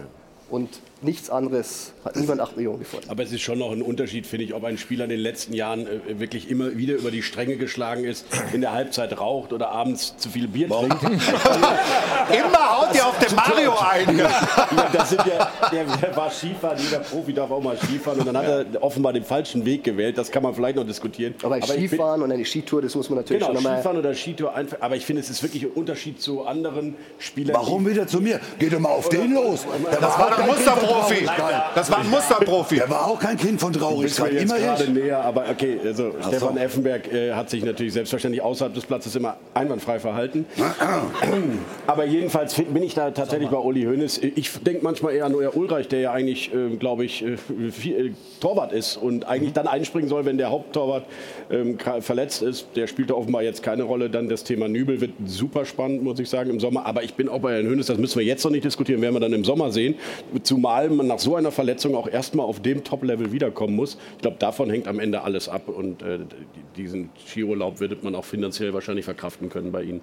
Und 0.51 0.69
nichts 1.03 1.29
anderes 1.31 1.93
hat 2.05 2.17
niemand 2.17 2.41
8 2.41 2.57
Millionen 2.57 2.79
gefordert. 2.79 3.11
Aber 3.11 3.23
es 3.23 3.31
ist 3.33 3.43
schon 3.43 3.59
noch 3.59 3.71
ein 3.71 3.83
Unterschied, 3.83 4.27
finde 4.27 4.45
ich, 4.47 4.55
ob 4.55 4.65
ein 4.65 4.79
Spieler 4.79 5.05
in 5.05 5.11
den 5.11 5.21
letzten 5.21 5.53
Jahren 5.53 5.87
äh, 5.87 6.19
wirklich 6.19 6.51
immer 6.51 6.77
wieder 6.77 6.95
über 6.95 7.11
die 7.11 7.23
Stränge 7.23 7.57
geschlagen 7.57 8.05
ist, 8.05 8.27
in 8.53 8.61
der 8.63 8.73
Halbzeit 8.73 9.19
raucht 9.19 9.53
oder 9.53 9.71
abends 9.71 10.17
zu 10.17 10.31
viel 10.31 10.49
Bier 10.49 10.69
trinkt. 10.69 10.97
Immer 11.03 12.81
haut 12.81 12.95
ihr 12.95 13.07
auf 13.07 13.19
den 13.19 13.35
Mario 13.37 13.73
ein. 13.79 14.19
Ja, 14.19 14.89
das 14.93 15.11
sind 15.11 15.23
ja, 15.27 15.51
der, 15.71 15.85
der 15.85 16.17
war 16.17 16.31
Skifahren, 16.31 16.79
jeder 16.79 16.99
Profi 17.01 17.33
darf 17.33 17.51
auch 17.51 17.63
mal 17.63 17.77
Skifahren 17.77 18.21
und 18.21 18.27
dann 18.27 18.37
hat 18.37 18.47
er 18.47 18.83
offenbar 18.83 19.13
den 19.13 19.25
falschen 19.25 19.65
Weg 19.65 19.85
gewählt. 19.85 20.19
Das 20.19 20.31
kann 20.31 20.43
man 20.43 20.55
vielleicht 20.55 20.77
noch 20.77 20.87
diskutieren. 20.87 21.35
Aber, 21.43 21.59
ich 21.59 21.65
find- 21.67 21.89
Skifahren 21.89 22.23
und 22.23 22.33
eine 22.33 22.45
Skitour, 22.45 22.83
das 22.83 22.95
muss 22.95 23.09
man 23.11 23.19
natürlich 23.19 23.41
Genau, 23.43 23.55
schon 23.55 23.63
nochmal. 23.63 23.77
Skifahren 23.79 23.99
oder 23.99 24.15
Skitour 24.15 24.55
einfach. 24.55 24.79
Aber 24.81 24.97
ich 24.97 25.05
finde, 25.07 25.21
es 25.23 25.31
ist 25.31 25.43
wirklich 25.43 25.63
ein 25.65 25.71
Unterschied 25.73 26.21
zu 26.21 26.45
anderen 26.47 26.97
Spielern. 27.19 27.55
Warum 27.55 27.87
wieder 27.87 28.07
zu 28.07 28.21
mir? 28.21 28.41
Geht 28.59 28.73
doch 28.73 28.81
mal 28.81 28.91
auf 28.91 29.09
den 29.09 29.35
los. 29.35 29.67
Das 30.01 30.19
war 30.19 30.35
Kind 30.37 30.47
von 30.57 30.86
Musterprofi. 30.87 31.27
Das 31.75 31.91
war 31.91 31.99
ein 31.99 32.11
Musterprofi. 32.11 32.77
Der 32.77 32.91
war 32.91 33.07
auch 33.07 33.19
kein 33.19 33.37
Kind 33.37 33.61
von 33.61 33.73
Traurigkeit. 33.73 34.33
jetzt 34.33 34.43
Immer 34.45 34.59
gerade 34.59 34.85
ich. 34.85 34.91
näher, 34.91 35.25
aber 35.25 35.45
okay, 35.51 35.79
also 35.85 36.13
Ach 36.21 36.29
Stefan 36.29 36.55
so. 36.55 36.61
Effenberg 36.61 37.13
äh, 37.13 37.33
hat 37.33 37.51
sich 37.51 37.65
natürlich 37.65 37.93
selbstverständlich 37.93 38.43
außerhalb 38.43 38.75
des 38.75 38.85
Platzes 38.87 39.15
immer 39.17 39.37
einwandfrei 39.55 39.99
verhalten. 39.99 40.47
aber 41.87 42.05
jedenfalls 42.05 42.55
bin 42.55 42.83
ich 42.83 42.95
da 42.95 43.11
tatsächlich 43.11 43.51
bei 43.51 43.59
Uli 43.59 43.85
Hoeneß. 43.85 44.19
Ich 44.19 44.51
denke 44.61 44.81
manchmal 44.83 45.15
eher 45.15 45.27
an 45.27 45.33
Neuer 45.33 45.57
Ulreich, 45.57 45.89
der 45.89 46.01
ja 46.01 46.13
eigentlich, 46.13 46.53
äh, 46.55 46.77
glaube 46.77 47.05
ich, 47.05 47.25
äh, 47.25 47.37
viel, 47.71 48.07
äh, 48.09 48.13
Torwart 48.41 48.73
ist 48.73 48.97
und 48.97 49.27
eigentlich 49.27 49.53
dann 49.53 49.67
einspringen 49.67 50.09
soll, 50.09 50.25
wenn 50.25 50.39
der 50.39 50.51
Haupttorwart 50.51 51.05
ähm, 51.51 51.79
verletzt 52.01 52.43
ist. 52.43 52.67
Der 52.77 52.87
spielt 52.87 53.11
da 53.11 53.15
offenbar 53.15 53.43
jetzt 53.43 53.63
keine 53.63 53.85
Rolle. 53.85 54.11
Dann 54.11 54.29
das 54.29 54.45
Thema 54.45 54.69
Nübel 54.69 55.01
wird 55.01 55.13
super 55.25 55.65
spannend, 55.65 56.03
muss 56.03 56.19
ich 56.19 56.29
sagen, 56.29 56.51
im 56.51 56.61
Sommer. 56.61 56.87
Aber 56.87 57.03
ich 57.03 57.15
bin 57.15 57.29
auch 57.29 57.41
bei 57.41 57.55
Herrn 57.55 57.67
Hoeneß, 57.69 57.87
das 57.87 57.99
müssen 57.99 58.19
wir 58.19 58.27
jetzt 58.27 58.45
noch 58.45 58.51
nicht 58.51 58.65
diskutieren, 58.65 59.01
werden 59.01 59.15
wir 59.15 59.21
dann 59.21 59.33
im 59.33 59.45
Sommer 59.45 59.71
sehen. 59.71 59.95
Zumal 60.43 60.76
man 60.85 61.07
nach 61.07 61.19
so 61.19 61.37
einer 61.37 61.51
Verletzung 61.51 61.95
auch 61.95 62.09
erstmal 62.09 62.47
auf 62.47 62.61
dem 62.61 62.85
Top-Level 62.85 63.33
wiederkommen 63.33 63.75
muss. 63.75 63.97
Ich 64.17 64.23
glaube, 64.23 64.37
davon 64.39 64.71
hängt 64.71 64.89
am 64.89 64.99
Ende 65.01 65.23
alles 65.23 65.49
ab. 65.49 65.69
Und 65.69 66.03
äh, 66.03 66.19
diesen 66.77 67.11
Skiurlaub 67.27 67.81
wird 67.81 68.03
man 68.05 68.15
auch 68.15 68.25
finanziell 68.25 68.73
wahrscheinlich 68.75 69.05
verkraften 69.05 69.49
können 69.49 69.73
bei 69.73 69.83
Ihnen. 69.83 70.01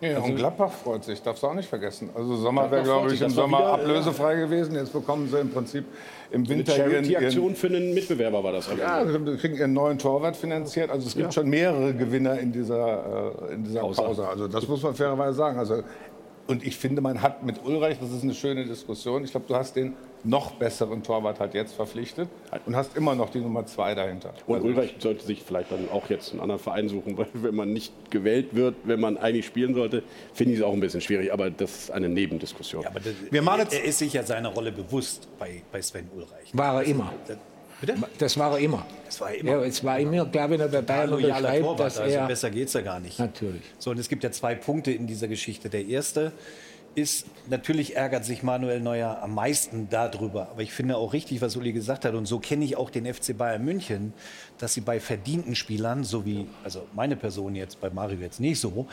Ja, 0.00 0.18
und 0.18 0.36
Gladbach 0.36 0.72
freut 0.72 1.04
sich, 1.04 1.22
darfst 1.22 1.42
du 1.42 1.46
auch 1.46 1.54
nicht 1.54 1.68
vergessen. 1.70 2.10
Also 2.14 2.36
Sommer 2.36 2.70
wäre, 2.70 2.82
glaube 2.82 3.14
ich, 3.14 3.22
im 3.22 3.30
Sommer 3.30 3.58
wieder, 3.58 3.72
ablösefrei 3.72 4.34
gewesen. 4.34 4.74
Jetzt 4.74 4.92
bekommen 4.92 5.26
sie 5.30 5.38
im 5.38 5.50
Prinzip 5.50 5.84
im 6.30 6.46
Winter 6.46 6.76
ihren, 6.76 6.90
ihren, 6.90 7.04
Charity-Aktion 7.06 7.54
für 7.54 7.68
einen 7.68 7.94
Mitbewerber 7.94 8.44
war 8.44 8.52
das. 8.52 8.68
ja, 8.78 9.06
sie 9.06 9.36
kriegen 9.38 9.56
ihren 9.56 9.72
neuen 9.72 9.98
Torwart 9.98 10.36
finanziert. 10.36 10.90
Also 10.90 11.06
es 11.06 11.14
gibt 11.14 11.28
Ja. 11.28 11.32
schon 11.32 11.48
mehrere 11.48 11.94
Gewinner 11.94 12.38
in 12.38 12.52
dieser, 12.52 13.32
äh, 13.48 13.54
in 13.54 13.64
dieser 13.64 13.80
Pause. 13.80 14.02
Pause. 14.02 14.28
Also 14.28 14.48
das 14.48 14.68
muss 14.68 14.82
man 14.82 14.94
fairerweise 14.94 15.34
sagen. 15.34 15.58
Also, 15.58 15.82
und 16.48 16.64
ich 16.66 16.76
finde, 16.76 17.00
man 17.02 17.22
hat 17.22 17.42
mit 17.44 17.64
Ulreich, 17.64 17.98
das 18.00 18.10
ist 18.12 18.22
eine 18.22 18.34
schöne 18.34 18.64
Diskussion, 18.64 19.24
ich 19.24 19.30
glaube, 19.32 19.46
du 19.48 19.54
hast 19.56 19.74
den 19.76 19.94
noch 20.24 20.52
besseren 20.52 21.02
Torwart 21.02 21.38
halt 21.38 21.54
jetzt 21.54 21.74
verpflichtet 21.74 22.28
und 22.66 22.74
hast 22.74 22.96
immer 22.96 23.14
noch 23.14 23.30
die 23.30 23.38
Nummer 23.38 23.64
zwei 23.66 23.94
dahinter. 23.94 24.32
Und 24.46 24.56
Also, 24.56 24.66
Ulreich 24.68 24.94
sollte 24.98 25.24
sich 25.24 25.42
vielleicht 25.42 25.70
dann 25.70 25.88
auch 25.92 26.08
jetzt 26.10 26.32
einen 26.32 26.40
anderen 26.40 26.60
Verein 26.60 26.88
suchen, 26.88 27.16
weil 27.16 27.28
wenn 27.34 27.54
man 27.54 27.72
nicht 27.72 27.92
gewählt 28.10 28.54
wird, 28.54 28.74
wenn 28.84 28.98
man 29.00 29.16
eigentlich 29.18 29.46
spielen 29.46 29.74
sollte, 29.74 30.02
finde 30.34 30.54
ich 30.54 30.58
es 30.60 30.64
auch 30.64 30.72
ein 30.72 30.80
bisschen 30.80 31.00
schwierig. 31.00 31.32
Aber 31.32 31.50
das 31.50 31.70
ist 31.76 31.90
eine 31.92 32.08
Nebendiskussion. 32.08 32.84
Aber 32.86 32.98
das, 32.98 33.12
Wir 33.30 33.42
machen 33.42 33.60
jetzt- 33.60 33.74
er 33.74 33.84
ist 33.84 33.98
sich 33.98 34.12
ja 34.14 34.22
seiner 34.24 34.48
Rolle 34.48 34.72
bewusst 34.72 35.28
bei, 35.38 35.62
bei 35.70 35.80
Sven 35.80 36.08
Ulreich. 36.16 36.50
War 36.52 36.82
er 36.82 36.88
immer. 36.88 37.12
Das, 37.28 37.36
bitte? 37.80 37.96
Das 38.18 38.36
war 38.38 38.52
er 38.52 38.58
immer. 38.58 38.86
Das 39.04 39.20
war 39.20 39.32
immer. 39.32 39.50
Ja, 39.50 39.62
es 39.64 39.82
war 39.84 39.98
immer, 39.98 40.26
klar, 40.26 40.50
wenn 40.50 40.60
er 40.60 40.68
bei 40.68 40.82
Bayern 40.82 41.10
loyaler 41.10 41.60
Torwart, 41.60 41.80
dass 41.80 41.98
also 41.98 42.16
er... 42.16 42.26
besser 42.26 42.50
geht's 42.50 42.72
ja 42.72 42.80
gar 42.80 43.00
nicht. 43.00 43.18
Natürlich. 43.18 43.62
So, 43.78 43.90
und 43.90 43.98
es 43.98 44.08
gibt 44.08 44.24
ja 44.24 44.30
zwei 44.30 44.54
Punkte 44.54 44.92
in 44.92 45.06
dieser 45.06 45.28
Geschichte. 45.28 45.68
Der 45.68 45.86
erste 45.86 46.32
ist, 46.96 47.26
natürlich 47.48 47.94
ärgert 47.94 48.24
sich 48.24 48.42
Manuel 48.42 48.80
Neuer 48.80 49.22
am 49.22 49.34
meisten 49.34 49.88
darüber. 49.90 50.48
Aber 50.50 50.62
ich 50.62 50.72
finde 50.72 50.96
auch 50.96 51.12
richtig, 51.12 51.42
was 51.42 51.54
Uli 51.54 51.72
gesagt 51.72 52.06
hat. 52.06 52.14
Und 52.14 52.24
so 52.24 52.38
kenne 52.38 52.64
ich 52.64 52.76
auch 52.76 52.88
den 52.88 53.12
FC 53.12 53.36
Bayern 53.36 53.64
München, 53.64 54.14
dass 54.58 54.72
sie 54.72 54.80
bei 54.80 54.98
verdienten 54.98 55.54
Spielern, 55.54 56.04
so 56.04 56.24
wie, 56.24 56.46
also 56.64 56.86
meine 56.94 57.16
Person 57.16 57.54
jetzt, 57.54 57.80
bei 57.80 57.90
Mario 57.90 58.18
jetzt 58.18 58.40
nicht 58.40 58.58
so, 58.58 58.86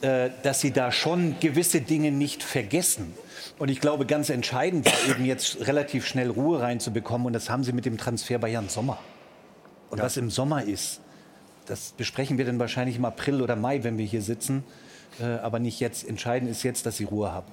dass 0.00 0.60
sie 0.60 0.70
da 0.70 0.92
schon 0.92 1.36
gewisse 1.40 1.80
Dinge 1.80 2.10
nicht 2.10 2.42
vergessen. 2.42 3.14
Und 3.58 3.68
ich 3.68 3.80
glaube, 3.80 4.06
ganz 4.06 4.30
entscheidend 4.30 4.86
war 4.86 5.10
eben 5.10 5.24
jetzt 5.26 5.66
relativ 5.66 6.06
schnell 6.06 6.30
Ruhe 6.30 6.60
reinzubekommen. 6.60 7.26
Und 7.26 7.34
das 7.34 7.50
haben 7.50 7.64
sie 7.64 7.72
mit 7.72 7.84
dem 7.84 7.98
Transfer 7.98 8.38
bei 8.38 8.48
Jan 8.48 8.68
Sommer. 8.68 8.98
Und 9.90 10.00
was 10.00 10.16
im 10.16 10.30
Sommer 10.30 10.62
ist, 10.62 11.00
das 11.66 11.90
besprechen 11.90 12.38
wir 12.38 12.46
dann 12.46 12.58
wahrscheinlich 12.58 12.96
im 12.96 13.04
April 13.04 13.42
oder 13.42 13.56
Mai, 13.56 13.84
wenn 13.84 13.98
wir 13.98 14.06
hier 14.06 14.22
sitzen. 14.22 14.64
Äh, 15.20 15.24
aber 15.24 15.58
nicht 15.58 15.80
jetzt. 15.80 16.08
Entscheidend 16.08 16.50
ist 16.50 16.62
jetzt, 16.62 16.86
dass 16.86 16.96
sie 16.96 17.04
Ruhe 17.04 17.32
haben. 17.32 17.50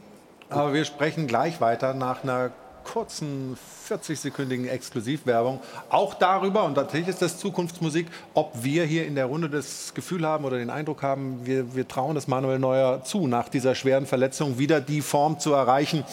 Aber 0.50 0.74
wir 0.74 0.86
sprechen 0.86 1.28
gleich 1.28 1.60
weiter 1.60 1.94
nach 1.94 2.24
einer 2.24 2.52
kurzen 2.88 3.58
40-sekündigen 3.90 4.68
Exklusivwerbung 4.68 5.60
auch 5.90 6.14
darüber, 6.14 6.64
und 6.64 6.76
natürlich 6.76 7.08
ist 7.08 7.22
das 7.22 7.38
Zukunftsmusik, 7.38 8.08
ob 8.34 8.64
wir 8.64 8.86
hier 8.86 9.06
in 9.06 9.16
der 9.16 9.26
Runde 9.26 9.50
das 9.50 9.94
Gefühl 9.94 10.26
haben 10.26 10.46
oder 10.46 10.58
den 10.58 10.70
Eindruck 10.70 11.04
haben, 11.04 11.46
wir, 11.46 11.76
wir 11.76 11.88
trauen 11.88 12.16
es 12.18 12.28
Manuel 12.28 12.60
Neuer 12.60 13.04
zu, 13.04 13.28
nach 13.28 13.50
dieser 13.50 13.76
schweren 13.76 14.06
Verletzung 14.06 14.58
wieder 14.58 14.82
die 14.82 15.02
Form 15.02 15.40
zu 15.40 15.54
erreichen, 15.54 16.06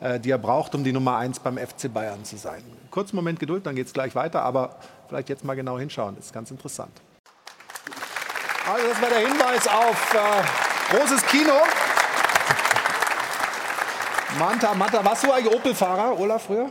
äh, 0.00 0.18
die 0.18 0.30
er 0.30 0.38
braucht, 0.38 0.74
um 0.74 0.84
die 0.84 0.92
Nummer 0.92 1.16
1 1.18 1.40
beim 1.40 1.58
FC 1.58 1.92
Bayern 1.92 2.24
zu 2.24 2.36
sein. 2.36 2.62
Kurzen 2.90 3.16
Moment 3.16 3.38
Geduld, 3.38 3.66
dann 3.66 3.76
geht 3.76 3.86
es 3.86 3.92
gleich 3.92 4.14
weiter, 4.14 4.42
aber 4.42 4.76
vielleicht 5.08 5.28
jetzt 5.28 5.44
mal 5.44 5.54
genau 5.54 5.78
hinschauen, 5.78 6.16
ist 6.18 6.32
ganz 6.32 6.50
interessant. 6.50 6.92
Also 8.66 8.88
das 8.88 9.00
war 9.00 9.10
der 9.10 9.18
Hinweis 9.18 9.68
auf 9.68 10.14
äh, 10.14 10.96
großes 10.96 11.24
Kino. 11.26 11.52
Manta, 14.38 14.74
Manta, 14.74 15.02
warst 15.02 15.24
du 15.24 15.32
eigentlich 15.32 15.54
Opel-Fahrer, 15.54 16.18
Olaf, 16.18 16.42
früher? 16.42 16.70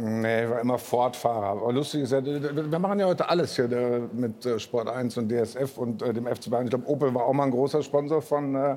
Nee, 0.00 0.44
ich 0.44 0.50
war 0.50 0.60
immer 0.60 0.78
Ford-Fahrer. 0.78 1.48
Aber 1.48 1.72
lustig 1.72 2.02
ist 2.02 2.12
ja, 2.12 2.24
wir 2.24 2.78
machen 2.78 2.98
ja 3.00 3.06
heute 3.06 3.28
alles 3.28 3.54
hier 3.54 3.68
mit 4.12 4.46
äh, 4.46 4.58
Sport 4.58 4.88
1 4.88 5.18
und 5.18 5.30
DSF 5.30 5.76
und 5.76 6.00
äh, 6.00 6.14
dem 6.14 6.26
FC 6.26 6.48
Bayern. 6.48 6.64
Ich 6.64 6.70
glaube, 6.70 6.88
Opel 6.88 7.14
war 7.14 7.24
auch 7.24 7.32
mal 7.34 7.44
ein 7.44 7.50
großer 7.50 7.82
Sponsor 7.82 8.22
von, 8.22 8.54
äh, 8.54 8.76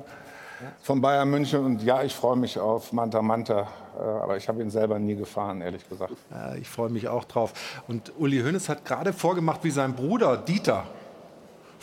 von 0.82 1.00
Bayern 1.00 1.30
München. 1.30 1.64
Und 1.64 1.82
ja, 1.82 2.02
ich 2.02 2.14
freue 2.14 2.36
mich 2.36 2.58
auf 2.58 2.92
Manta 2.92 3.22
Manta. 3.22 3.68
Aber 3.96 4.36
ich 4.36 4.46
habe 4.46 4.60
ihn 4.60 4.68
selber 4.68 4.98
nie 4.98 5.14
gefahren, 5.14 5.62
ehrlich 5.62 5.88
gesagt. 5.88 6.12
Ja, 6.30 6.54
ich 6.56 6.68
freue 6.68 6.90
mich 6.90 7.08
auch 7.08 7.24
drauf. 7.24 7.54
Und 7.88 8.12
Uli 8.18 8.42
Hoeneß 8.42 8.68
hat 8.68 8.84
gerade 8.84 9.14
vorgemacht, 9.14 9.64
wie 9.64 9.70
sein 9.70 9.94
Bruder 9.94 10.36
Dieter 10.36 10.84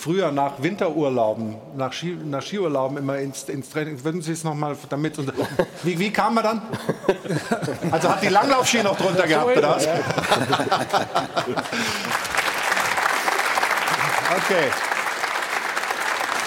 früher 0.04 0.34
nach 0.34 0.62
Winterurlauben, 0.62 1.56
nach, 1.78 1.94
Ski, 1.94 2.18
nach 2.26 2.42
Skiurlauben 2.42 2.98
immer 2.98 3.18
ins, 3.20 3.44
ins 3.44 3.70
Training. 3.70 4.04
Würden 4.04 4.22
Sie 4.22 4.34
es 4.34 4.44
noch 4.44 4.54
mal 4.54 4.76
damit? 4.90 5.18
Und, 5.18 5.32
wie, 5.84 5.98
wie 5.98 6.12
kam 6.12 6.36
man 6.36 6.44
dann? 6.44 6.62
Also 7.92 8.10
hat 8.10 8.22
die 8.22 8.28
Langlaufski 8.28 8.84
noch 8.84 8.98
drunter 8.98 9.28
gehabt, 9.28 9.58
oder 9.58 9.70
was? 9.70 9.88
Okay. 14.36 14.66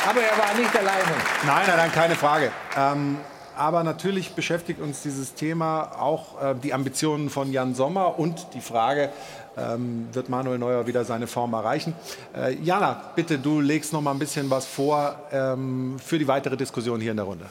Aber 0.08 0.20
er 0.20 0.36
war 0.36 0.54
nicht 0.58 0.76
alleine. 0.76 1.02
Nein, 1.46 1.64
nein, 1.68 1.76
nein, 1.76 1.92
keine 1.92 2.16
Frage. 2.16 2.50
Ähm, 2.76 3.18
aber 3.56 3.82
natürlich 3.82 4.32
beschäftigt 4.34 4.80
uns 4.80 5.02
dieses 5.02 5.34
Thema 5.34 5.92
auch 5.98 6.42
äh, 6.42 6.54
die 6.54 6.72
Ambitionen 6.72 7.30
von 7.30 7.52
Jan 7.52 7.74
Sommer 7.74 8.18
und 8.18 8.48
die 8.54 8.60
Frage, 8.60 9.10
ähm, 9.56 10.08
wird 10.12 10.28
Manuel 10.28 10.58
Neuer 10.58 10.86
wieder 10.86 11.04
seine 11.04 11.26
Form 11.26 11.52
erreichen. 11.54 11.94
Äh, 12.36 12.56
Jana, 12.62 13.12
bitte, 13.14 13.38
du 13.38 13.60
legst 13.60 13.92
noch 13.92 14.02
mal 14.02 14.12
ein 14.12 14.18
bisschen 14.18 14.50
was 14.50 14.66
vor 14.66 15.16
ähm, 15.32 15.96
für 15.98 16.18
die 16.18 16.28
weitere 16.28 16.56
Diskussion 16.56 17.00
hier 17.00 17.12
in 17.12 17.16
der 17.16 17.26
Runde. 17.26 17.46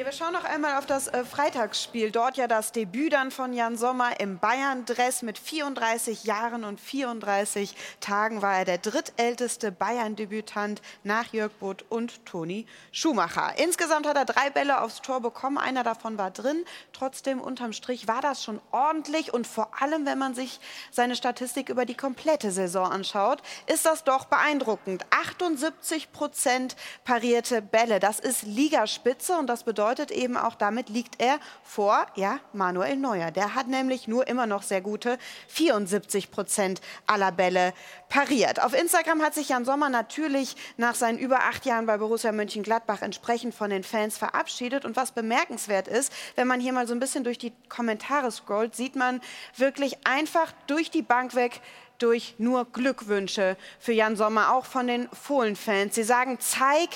Ja, 0.00 0.06
wir 0.06 0.12
schauen 0.12 0.32
noch 0.32 0.44
einmal 0.44 0.78
auf 0.78 0.86
das 0.86 1.08
äh, 1.08 1.26
Freitagsspiel. 1.26 2.10
Dort 2.10 2.38
ja 2.38 2.46
das 2.46 2.72
Debüt 2.72 3.12
dann 3.12 3.30
von 3.30 3.52
Jan 3.52 3.76
Sommer 3.76 4.18
im 4.18 4.38
Bayern-Dress. 4.38 5.20
Mit 5.20 5.38
34 5.38 6.24
Jahren 6.24 6.64
und 6.64 6.80
34 6.80 7.74
Tagen 8.00 8.40
war 8.40 8.56
er 8.56 8.64
der 8.64 8.78
drittälteste 8.78 9.70
Bayern-Debütant 9.70 10.80
nach 11.04 11.34
Jörg 11.34 11.52
Butt 11.52 11.84
und 11.90 12.24
Toni 12.24 12.64
Schumacher. 12.92 13.52
Insgesamt 13.58 14.06
hat 14.06 14.16
er 14.16 14.24
drei 14.24 14.48
Bälle 14.48 14.80
aufs 14.80 15.02
Tor 15.02 15.20
bekommen. 15.20 15.58
Einer 15.58 15.84
davon 15.84 16.16
war 16.16 16.30
drin. 16.30 16.64
Trotzdem 16.94 17.38
unterm 17.38 17.74
Strich 17.74 18.08
war 18.08 18.22
das 18.22 18.42
schon 18.42 18.58
ordentlich. 18.70 19.34
Und 19.34 19.46
vor 19.46 19.82
allem, 19.82 20.06
wenn 20.06 20.16
man 20.18 20.34
sich 20.34 20.60
seine 20.90 21.14
Statistik 21.14 21.68
über 21.68 21.84
die 21.84 21.94
komplette 21.94 22.52
Saison 22.52 22.90
anschaut, 22.90 23.42
ist 23.66 23.84
das 23.84 24.02
doch 24.02 24.24
beeindruckend. 24.24 25.04
78 25.10 26.10
Prozent 26.10 26.74
parierte 27.04 27.60
Bälle. 27.60 28.00
Das 28.00 28.18
ist 28.18 28.44
Ligaspitze 28.44 29.36
und 29.36 29.46
das 29.46 29.64
bedeutet, 29.64 29.89
bedeutet 29.90 30.12
eben 30.16 30.36
auch, 30.36 30.54
damit 30.54 30.88
liegt 30.88 31.20
er 31.20 31.40
vor 31.64 32.06
ja, 32.14 32.38
Manuel 32.52 32.94
Neuer. 32.94 33.32
Der 33.32 33.56
hat 33.56 33.66
nämlich 33.66 34.06
nur 34.06 34.28
immer 34.28 34.46
noch 34.46 34.62
sehr 34.62 34.80
gute 34.80 35.18
74 35.48 36.30
Prozent 36.30 36.80
aller 37.08 37.32
Bälle 37.32 37.72
pariert. 38.08 38.62
Auf 38.62 38.72
Instagram 38.72 39.20
hat 39.20 39.34
sich 39.34 39.48
Jan 39.48 39.64
Sommer 39.64 39.88
natürlich 39.88 40.54
nach 40.76 40.94
seinen 40.94 41.18
über 41.18 41.40
acht 41.40 41.66
Jahren 41.66 41.86
bei 41.86 41.98
Borussia 41.98 42.30
Mönchengladbach 42.30 43.02
entsprechend 43.02 43.52
von 43.52 43.70
den 43.70 43.82
Fans 43.82 44.16
verabschiedet. 44.16 44.84
Und 44.84 44.94
was 44.94 45.10
bemerkenswert 45.10 45.88
ist, 45.88 46.12
wenn 46.36 46.46
man 46.46 46.60
hier 46.60 46.72
mal 46.72 46.86
so 46.86 46.94
ein 46.94 47.00
bisschen 47.00 47.24
durch 47.24 47.38
die 47.38 47.52
Kommentare 47.68 48.30
scrollt, 48.30 48.76
sieht 48.76 48.94
man 48.94 49.20
wirklich 49.56 50.06
einfach 50.06 50.52
durch 50.68 50.92
die 50.92 51.02
Bank 51.02 51.34
weg, 51.34 51.60
durch 51.98 52.36
nur 52.38 52.64
Glückwünsche 52.64 53.56
für 53.80 53.92
Jan 53.92 54.14
Sommer, 54.14 54.54
auch 54.54 54.66
von 54.66 54.86
den 54.86 55.08
Fohlen-Fans. 55.10 55.96
Sie 55.96 56.04
sagen, 56.04 56.38
zeig 56.38 56.90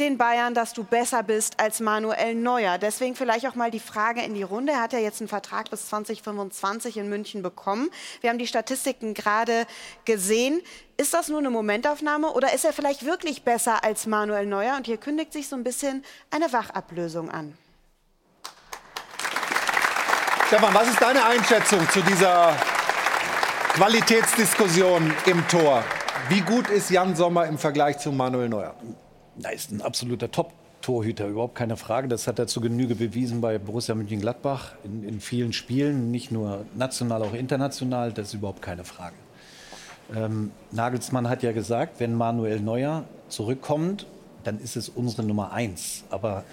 den 0.00 0.16
Bayern, 0.18 0.54
dass 0.54 0.72
du 0.72 0.82
besser 0.82 1.22
bist 1.22 1.60
als 1.60 1.78
Manuel 1.78 2.34
Neuer. 2.34 2.78
Deswegen 2.78 3.14
vielleicht 3.14 3.46
auch 3.46 3.54
mal 3.54 3.70
die 3.70 3.80
Frage 3.80 4.22
in 4.22 4.34
die 4.34 4.42
Runde. 4.42 4.72
Er 4.72 4.80
hat 4.80 4.92
ja 4.92 4.98
jetzt 4.98 5.20
einen 5.20 5.28
Vertrag 5.28 5.70
bis 5.70 5.88
2025 5.88 6.96
in 6.96 7.08
München 7.08 7.42
bekommen. 7.42 7.90
Wir 8.22 8.30
haben 8.30 8.38
die 8.38 8.46
Statistiken 8.46 9.14
gerade 9.14 9.66
gesehen. 10.06 10.62
Ist 10.96 11.14
das 11.14 11.28
nur 11.28 11.38
eine 11.38 11.50
Momentaufnahme 11.50 12.32
oder 12.32 12.52
ist 12.54 12.64
er 12.64 12.72
vielleicht 12.72 13.04
wirklich 13.04 13.44
besser 13.44 13.84
als 13.84 14.06
Manuel 14.06 14.46
Neuer? 14.46 14.76
Und 14.76 14.86
hier 14.86 14.96
kündigt 14.96 15.32
sich 15.32 15.48
so 15.48 15.56
ein 15.56 15.64
bisschen 15.64 16.04
eine 16.30 16.52
Wachablösung 16.52 17.30
an. 17.30 17.56
Stefan, 20.46 20.74
was 20.74 20.88
ist 20.88 21.00
deine 21.00 21.24
Einschätzung 21.24 21.88
zu 21.90 22.00
dieser 22.02 22.56
Qualitätsdiskussion 23.74 25.14
im 25.26 25.46
Tor? 25.46 25.84
Wie 26.28 26.40
gut 26.40 26.68
ist 26.70 26.90
Jan 26.90 27.14
Sommer 27.14 27.46
im 27.46 27.58
Vergleich 27.58 27.98
zu 27.98 28.10
Manuel 28.10 28.48
Neuer? 28.48 28.74
Na, 29.42 29.50
ist 29.50 29.70
ein 29.70 29.80
absoluter 29.80 30.30
Top-Torhüter, 30.30 31.26
überhaupt 31.26 31.54
keine 31.54 31.78
Frage. 31.78 32.08
Das 32.08 32.26
hat 32.26 32.38
er 32.38 32.46
zu 32.46 32.60
Genüge 32.60 32.94
bewiesen 32.94 33.40
bei 33.40 33.58
Borussia 33.58 33.94
Mönchengladbach 33.94 34.72
in, 34.84 35.02
in 35.08 35.20
vielen 35.20 35.54
Spielen, 35.54 36.10
nicht 36.10 36.30
nur 36.30 36.66
national, 36.76 37.22
auch 37.22 37.32
international. 37.32 38.12
Das 38.12 38.28
ist 38.28 38.34
überhaupt 38.34 38.60
keine 38.60 38.84
Frage. 38.84 39.14
Ähm, 40.14 40.50
Nagelsmann 40.72 41.28
hat 41.28 41.42
ja 41.42 41.52
gesagt, 41.52 42.00
wenn 42.00 42.14
Manuel 42.14 42.60
Neuer 42.60 43.04
zurückkommt, 43.28 44.06
dann 44.44 44.60
ist 44.60 44.76
es 44.76 44.90
unsere 44.90 45.22
Nummer 45.22 45.52
eins. 45.52 46.04
Aber 46.10 46.44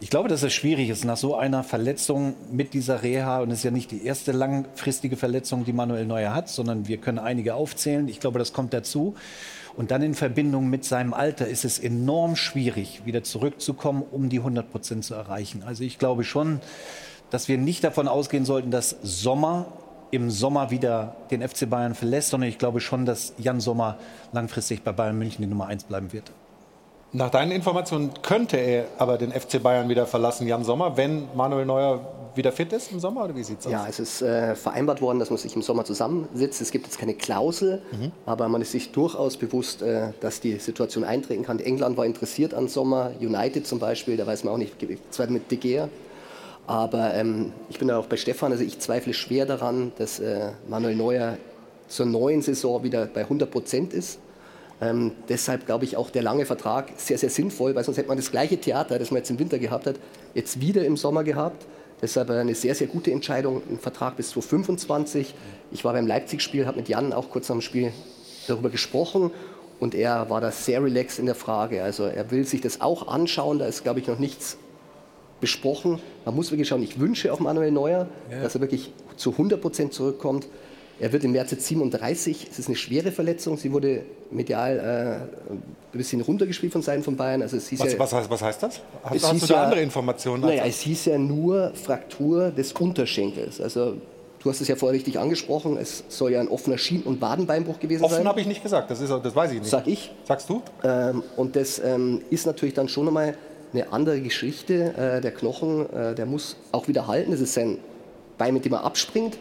ich 0.00 0.10
glaube, 0.10 0.28
dass 0.28 0.42
es 0.42 0.52
schwierig 0.52 0.88
ist, 0.88 1.04
nach 1.04 1.16
so 1.16 1.36
einer 1.36 1.62
Verletzung 1.62 2.34
mit 2.50 2.74
dieser 2.74 3.04
Reha, 3.04 3.40
und 3.40 3.52
es 3.52 3.58
ist 3.58 3.64
ja 3.64 3.70
nicht 3.70 3.92
die 3.92 4.04
erste 4.04 4.32
langfristige 4.32 5.16
Verletzung, 5.16 5.64
die 5.64 5.72
Manuel 5.72 6.06
Neuer 6.06 6.34
hat, 6.34 6.48
sondern 6.48 6.88
wir 6.88 6.96
können 6.96 7.20
einige 7.20 7.54
aufzählen. 7.54 8.08
Ich 8.08 8.18
glaube, 8.18 8.40
das 8.40 8.52
kommt 8.52 8.72
dazu. 8.72 9.14
Und 9.76 9.90
dann 9.90 10.02
in 10.02 10.14
Verbindung 10.14 10.68
mit 10.68 10.84
seinem 10.84 11.14
Alter 11.14 11.46
ist 11.46 11.64
es 11.64 11.78
enorm 11.78 12.36
schwierig, 12.36 13.02
wieder 13.04 13.22
zurückzukommen, 13.22 14.02
um 14.10 14.28
die 14.28 14.38
100 14.38 14.70
Prozent 14.70 15.04
zu 15.04 15.14
erreichen. 15.14 15.62
Also 15.64 15.84
ich 15.84 15.98
glaube 15.98 16.24
schon, 16.24 16.60
dass 17.30 17.48
wir 17.48 17.56
nicht 17.56 17.82
davon 17.82 18.08
ausgehen 18.08 18.44
sollten, 18.44 18.70
dass 18.70 18.96
Sommer 19.02 19.66
im 20.10 20.30
Sommer 20.30 20.70
wieder 20.70 21.16
den 21.30 21.46
FC 21.46 21.68
Bayern 21.68 21.94
verlässt, 21.94 22.28
sondern 22.28 22.50
ich 22.50 22.58
glaube 22.58 22.80
schon, 22.80 23.06
dass 23.06 23.32
Jan 23.38 23.60
Sommer 23.60 23.96
langfristig 24.32 24.82
bei 24.82 24.92
Bayern 24.92 25.16
München 25.16 25.42
die 25.42 25.48
Nummer 25.48 25.68
eins 25.68 25.84
bleiben 25.84 26.12
wird. 26.12 26.30
Nach 27.14 27.28
deinen 27.28 27.52
Informationen 27.52 28.10
könnte 28.22 28.56
er 28.56 28.86
aber 28.96 29.18
den 29.18 29.32
FC 29.32 29.62
Bayern 29.62 29.90
wieder 29.90 30.06
verlassen, 30.06 30.46
Jan 30.46 30.64
Sommer, 30.64 30.96
wenn 30.96 31.28
Manuel 31.34 31.66
Neuer 31.66 32.00
wieder 32.34 32.52
fit 32.52 32.72
ist 32.72 32.90
im 32.90 33.00
Sommer 33.00 33.24
oder 33.24 33.36
wie 33.36 33.42
sieht 33.42 33.60
es 33.60 33.66
aus? 33.66 33.72
Ja, 33.72 33.86
es 33.86 34.00
ist 34.00 34.22
äh, 34.22 34.54
vereinbart 34.54 35.02
worden, 35.02 35.18
dass 35.18 35.28
man 35.28 35.38
sich 35.38 35.54
im 35.54 35.60
Sommer 35.60 35.84
zusammensitzt. 35.84 36.62
Es 36.62 36.70
gibt 36.70 36.86
jetzt 36.86 36.98
keine 36.98 37.12
Klausel, 37.12 37.82
mhm. 37.92 38.12
aber 38.24 38.48
man 38.48 38.62
ist 38.62 38.72
sich 38.72 38.92
durchaus 38.92 39.36
bewusst, 39.36 39.82
äh, 39.82 40.12
dass 40.20 40.40
die 40.40 40.56
Situation 40.56 41.04
eintreten 41.04 41.44
kann. 41.44 41.60
England 41.60 41.98
war 41.98 42.06
interessiert 42.06 42.54
an 42.54 42.68
Sommer, 42.68 43.12
United 43.20 43.66
zum 43.66 43.78
Beispiel, 43.78 44.16
da 44.16 44.26
weiß 44.26 44.44
man 44.44 44.54
auch 44.54 44.58
nicht, 44.58 44.74
zwar 45.10 45.26
mit 45.26 45.50
De 45.50 45.58
Gea. 45.58 45.88
Aber 46.66 47.12
ähm, 47.12 47.52
ich 47.68 47.78
bin 47.78 47.88
da 47.88 47.98
auch 47.98 48.06
bei 48.06 48.16
Stefan, 48.16 48.52
also 48.52 48.64
ich 48.64 48.78
zweifle 48.78 49.12
schwer 49.12 49.44
daran, 49.44 49.92
dass 49.98 50.18
äh, 50.18 50.52
Manuel 50.66 50.96
Neuer 50.96 51.36
zur 51.88 52.06
neuen 52.06 52.40
Saison 52.40 52.82
wieder 52.82 53.04
bei 53.04 53.22
100 53.22 53.50
Prozent 53.50 53.92
ist. 53.92 54.18
Ähm, 54.82 55.12
deshalb 55.28 55.64
glaube 55.64 55.84
ich 55.84 55.96
auch 55.96 56.10
der 56.10 56.22
lange 56.22 56.44
Vertrag 56.44 56.92
sehr, 56.96 57.16
sehr 57.16 57.30
sinnvoll, 57.30 57.76
weil 57.76 57.84
sonst 57.84 57.98
hätte 57.98 58.08
man 58.08 58.16
das 58.16 58.32
gleiche 58.32 58.58
Theater, 58.58 58.98
das 58.98 59.12
man 59.12 59.18
jetzt 59.18 59.30
im 59.30 59.38
Winter 59.38 59.60
gehabt 59.60 59.86
hat, 59.86 59.94
jetzt 60.34 60.60
wieder 60.60 60.84
im 60.84 60.96
Sommer 60.96 61.22
gehabt. 61.22 61.66
Deshalb 62.02 62.30
eine 62.30 62.56
sehr, 62.56 62.74
sehr 62.74 62.88
gute 62.88 63.12
Entscheidung, 63.12 63.62
ein 63.70 63.78
Vertrag 63.78 64.16
bis 64.16 64.30
2025. 64.30 65.34
Ich 65.70 65.84
war 65.84 65.92
beim 65.92 66.08
Leipzig-Spiel, 66.08 66.66
habe 66.66 66.78
mit 66.78 66.88
Jan 66.88 67.12
auch 67.12 67.30
kurz 67.30 67.48
am 67.52 67.60
Spiel 67.60 67.92
darüber 68.48 68.70
gesprochen 68.70 69.30
und 69.78 69.94
er 69.94 70.28
war 70.28 70.40
da 70.40 70.50
sehr 70.50 70.82
relaxed 70.82 71.20
in 71.20 71.26
der 71.26 71.36
Frage. 71.36 71.84
Also 71.84 72.02
er 72.02 72.32
will 72.32 72.44
sich 72.44 72.60
das 72.60 72.80
auch 72.80 73.06
anschauen, 73.06 73.60
da 73.60 73.66
ist, 73.66 73.84
glaube 73.84 74.00
ich, 74.00 74.08
noch 74.08 74.18
nichts 74.18 74.56
besprochen. 75.40 76.00
Man 76.24 76.34
muss 76.34 76.50
wirklich 76.50 76.66
schauen, 76.66 76.82
ich 76.82 76.98
wünsche 76.98 77.32
auf 77.32 77.38
Manuel 77.38 77.70
Neuer, 77.70 78.08
ja. 78.32 78.42
dass 78.42 78.56
er 78.56 78.60
wirklich 78.60 78.92
zu 79.16 79.30
100 79.30 79.60
Prozent 79.60 79.92
zurückkommt. 79.92 80.48
Er 80.98 81.12
wird 81.12 81.22
im 81.22 81.30
März 81.30 81.52
jetzt 81.52 81.66
37. 81.66 82.48
Es 82.50 82.58
ist 82.58 82.66
eine 82.66 82.76
schwere 82.76 83.12
Verletzung. 83.12 83.56
Sie 83.56 83.72
wurde 83.72 84.02
medial 84.32 84.78
äh, 84.78 85.52
ein 85.52 85.62
bisschen 85.92 86.20
runtergespielt 86.20 86.72
von 86.72 86.82
Seiten 86.82 87.02
von 87.02 87.16
Bayern. 87.16 87.42
Also 87.42 87.56
es 87.56 87.68
hieß 87.68 87.80
was, 87.80 87.92
ja, 87.92 87.98
was, 87.98 88.12
heißt, 88.12 88.30
was 88.30 88.42
heißt 88.42 88.62
das? 88.62 88.80
Hast, 89.04 89.32
hast 89.32 89.42
du 89.42 89.46
da 89.46 89.54
ja, 89.54 89.64
andere 89.64 89.82
Informationen? 89.82 90.42
Naja, 90.42 90.64
es 90.66 90.80
hieß 90.80 91.06
ja 91.06 91.18
nur 91.18 91.72
Fraktur 91.74 92.50
des 92.50 92.72
Unterschenkels. 92.72 93.60
Also 93.60 93.94
Du 94.42 94.50
hast 94.50 94.60
es 94.60 94.66
ja 94.66 94.74
vorher 94.74 94.96
richtig 94.96 95.20
angesprochen, 95.20 95.76
es 95.76 96.02
soll 96.08 96.32
ja 96.32 96.40
ein 96.40 96.48
offener 96.48 96.76
Schien- 96.76 97.04
und 97.04 97.20
Wadenbeinbruch 97.20 97.78
gewesen 97.78 98.02
Offen 98.02 98.14
sein. 98.14 98.20
Offen 98.22 98.28
habe 98.28 98.40
ich 98.40 98.48
nicht 98.48 98.60
gesagt, 98.60 98.90
das, 98.90 99.00
ist, 99.00 99.08
das 99.08 99.36
weiß 99.36 99.52
ich 99.52 99.60
nicht. 99.60 99.70
Sag 99.70 99.86
ich. 99.86 100.10
Sagst 100.26 100.48
du? 100.48 100.62
Ähm, 100.82 101.22
und 101.36 101.54
das 101.54 101.78
ähm, 101.78 102.22
ist 102.28 102.44
natürlich 102.44 102.74
dann 102.74 102.88
schon 102.88 103.06
einmal 103.06 103.36
eine 103.72 103.92
andere 103.92 104.20
Geschichte. 104.20 104.94
Äh, 104.96 105.20
der 105.20 105.30
Knochen, 105.30 105.88
äh, 105.94 106.16
der 106.16 106.26
muss 106.26 106.56
auch 106.72 106.88
wieder 106.88 107.06
halten. 107.06 107.30
Das 107.30 107.40
ist 107.40 107.54
sein 107.54 107.78
Bein, 108.36 108.54
mit 108.54 108.64
dem 108.64 108.72
er 108.72 108.82
abspringt. 108.82 109.38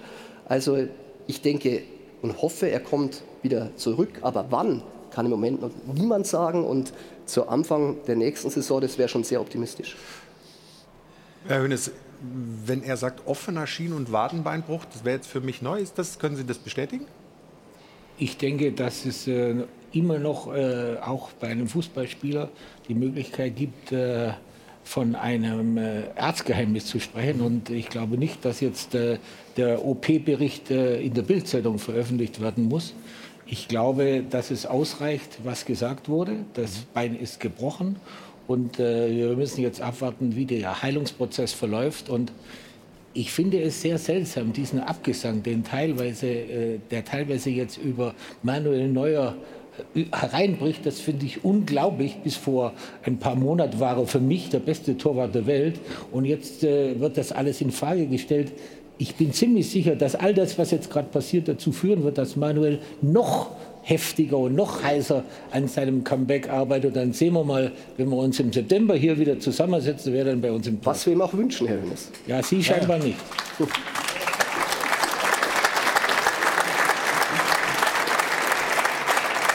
Also 0.48 0.78
ich 1.26 1.42
denke 1.42 1.82
und 2.22 2.42
hoffe, 2.42 2.70
er 2.70 2.80
kommt 2.80 3.24
wieder 3.42 3.76
zurück. 3.76 4.20
Aber 4.22 4.48
wann, 4.50 4.84
kann 5.12 5.26
im 5.26 5.32
Moment 5.32 5.62
noch 5.62 5.72
niemand 5.94 6.26
sagen. 6.26 6.66
Und 6.66 6.94
zu 7.26 7.48
Anfang 7.48 7.98
der 8.08 8.16
nächsten 8.16 8.50
Saison, 8.50 8.82
das 8.82 8.98
wäre 8.98 9.10
schon 9.10 9.24
sehr 9.24 9.42
optimistisch. 9.42 9.96
Herr 11.48 11.62
Hönes, 11.62 11.92
wenn 12.66 12.84
er 12.84 12.98
sagt 12.98 13.28
offener 13.28 13.68
Schien- 13.68 13.94
und 13.94 14.12
Wadenbeinbruch, 14.12 14.86
das 14.86 15.04
wäre 15.04 15.18
jetzt 15.18 15.28
für 15.28 15.42
mich 15.42 15.62
neu. 15.62 15.80
Ist 15.80 15.98
das, 15.98 16.20
können 16.20 16.36
Sie 16.36 16.46
das 16.46 16.58
bestätigen? 16.58 17.06
Ich 18.18 18.38
denke, 18.38 18.72
dass 18.72 19.06
es 19.06 19.28
äh, 19.28 19.56
immer 19.92 20.20
noch 20.20 20.54
äh, 20.54 20.98
auch 21.02 21.32
bei 21.32 21.48
einem 21.48 21.68
Fußballspieler 21.68 22.50
die 22.88 22.94
Möglichkeit 22.94 23.56
gibt, 23.56 23.92
äh, 23.92 24.34
von 24.84 25.16
einem 25.16 25.78
äh, 25.78 26.04
Erzgeheimnis 26.16 26.86
zu 26.86 27.00
sprechen. 27.00 27.42
Und 27.42 27.70
ich 27.70 27.90
glaube 27.90 28.18
nicht, 28.18 28.44
dass 28.46 28.62
jetzt 28.62 28.96
äh, 28.96 29.18
der 29.58 29.86
OP-Bericht 29.86 30.72
äh, 30.72 31.02
in 31.02 31.14
der 31.14 31.22
Bildzeitung 31.22 31.80
veröffentlicht 31.80 32.42
werden 32.42 32.68
muss. 32.68 32.94
Ich 33.46 33.68
glaube, 33.68 34.24
dass 34.30 34.52
es 34.52 34.66
ausreicht, 34.66 35.40
was 35.44 35.66
gesagt 35.66 36.08
wurde. 36.10 36.38
Das 36.54 36.80
Bein 36.94 37.18
ist 37.18 37.40
gebrochen 37.40 37.98
und 38.48 38.80
wir 38.80 39.36
müssen 39.36 39.62
jetzt 39.62 39.82
abwarten, 39.82 40.36
wie 40.38 40.46
der 40.46 40.82
Heilungsprozess 40.82 41.52
verläuft. 41.52 42.10
Und 42.10 42.32
ich 43.14 43.32
finde 43.32 43.62
es 43.62 43.82
sehr 43.82 43.98
seltsam, 43.98 44.54
diesen 44.54 44.80
Abgesang, 44.80 45.44
den 45.44 45.66
teilweise, 45.66 46.80
der 46.90 47.04
teilweise 47.04 47.50
jetzt 47.50 47.78
über 47.78 48.14
Manuel 48.42 48.88
Neuer 48.88 49.36
hereinbricht, 50.12 50.86
das 50.86 51.00
finde 51.00 51.26
ich 51.26 51.44
unglaublich. 51.44 52.18
Bis 52.24 52.36
vor 52.36 52.74
ein 53.04 53.18
paar 53.18 53.36
Monaten 53.36 53.80
war 53.80 53.98
er 53.98 54.08
für 54.08 54.20
mich 54.20 54.50
der 54.50 54.60
beste 54.60 54.98
Torwart 54.98 55.36
der 55.36 55.46
Welt 55.46 55.80
und 56.12 56.26
jetzt 56.26 56.64
äh, 56.64 57.00
wird 57.00 57.18
das 57.18 57.32
alles 57.32 57.62
in 57.62 57.72
Frage 57.72 58.08
gestellt. 58.08 58.52
Ich 58.98 59.16
bin 59.16 59.34
ziemlich 59.34 59.70
sicher, 59.70 59.96
dass 59.96 60.16
all 60.16 60.34
das, 60.34 60.60
was 60.60 60.72
jetzt 60.72 60.92
gerade 60.92 61.08
passiert, 61.10 61.48
dazu 61.48 61.72
führen 61.72 62.04
wird, 62.04 62.18
dass 62.18 62.36
Manuel 62.36 62.80
noch 63.02 63.50
heftiger 63.84 64.38
und 64.38 64.56
noch 64.56 64.84
heißer 64.84 65.24
an 65.52 65.68
seinem 65.68 66.04
Comeback 66.04 66.50
arbeitet. 66.50 66.90
Und 66.90 66.96
dann 66.98 67.14
sehen 67.14 67.34
wir 67.34 67.44
mal, 67.44 67.72
wenn 67.98 68.10
wir 68.10 68.18
uns 68.18 68.40
im 68.40 68.54
September 68.54 68.96
hier 68.96 69.18
wieder 69.18 69.40
zusammensetzen, 69.40 70.14
wer 70.14 70.26
dann 70.26 70.42
bei 70.42 70.52
uns 70.52 70.68
im 70.68 70.82
Tor. 70.82 70.94
Was 70.94 71.06
wir 71.06 71.14
ihm 71.14 71.22
auch 71.22 71.34
wünschen, 71.34 71.68
Herr 71.68 71.82
Hönes. 71.82 72.12
Ja, 72.28 72.44
Sie 72.44 72.64
scheinbar 72.64 73.00
nicht. 73.00 73.18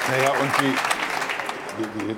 Naja, 0.08 0.30
und 0.40 0.50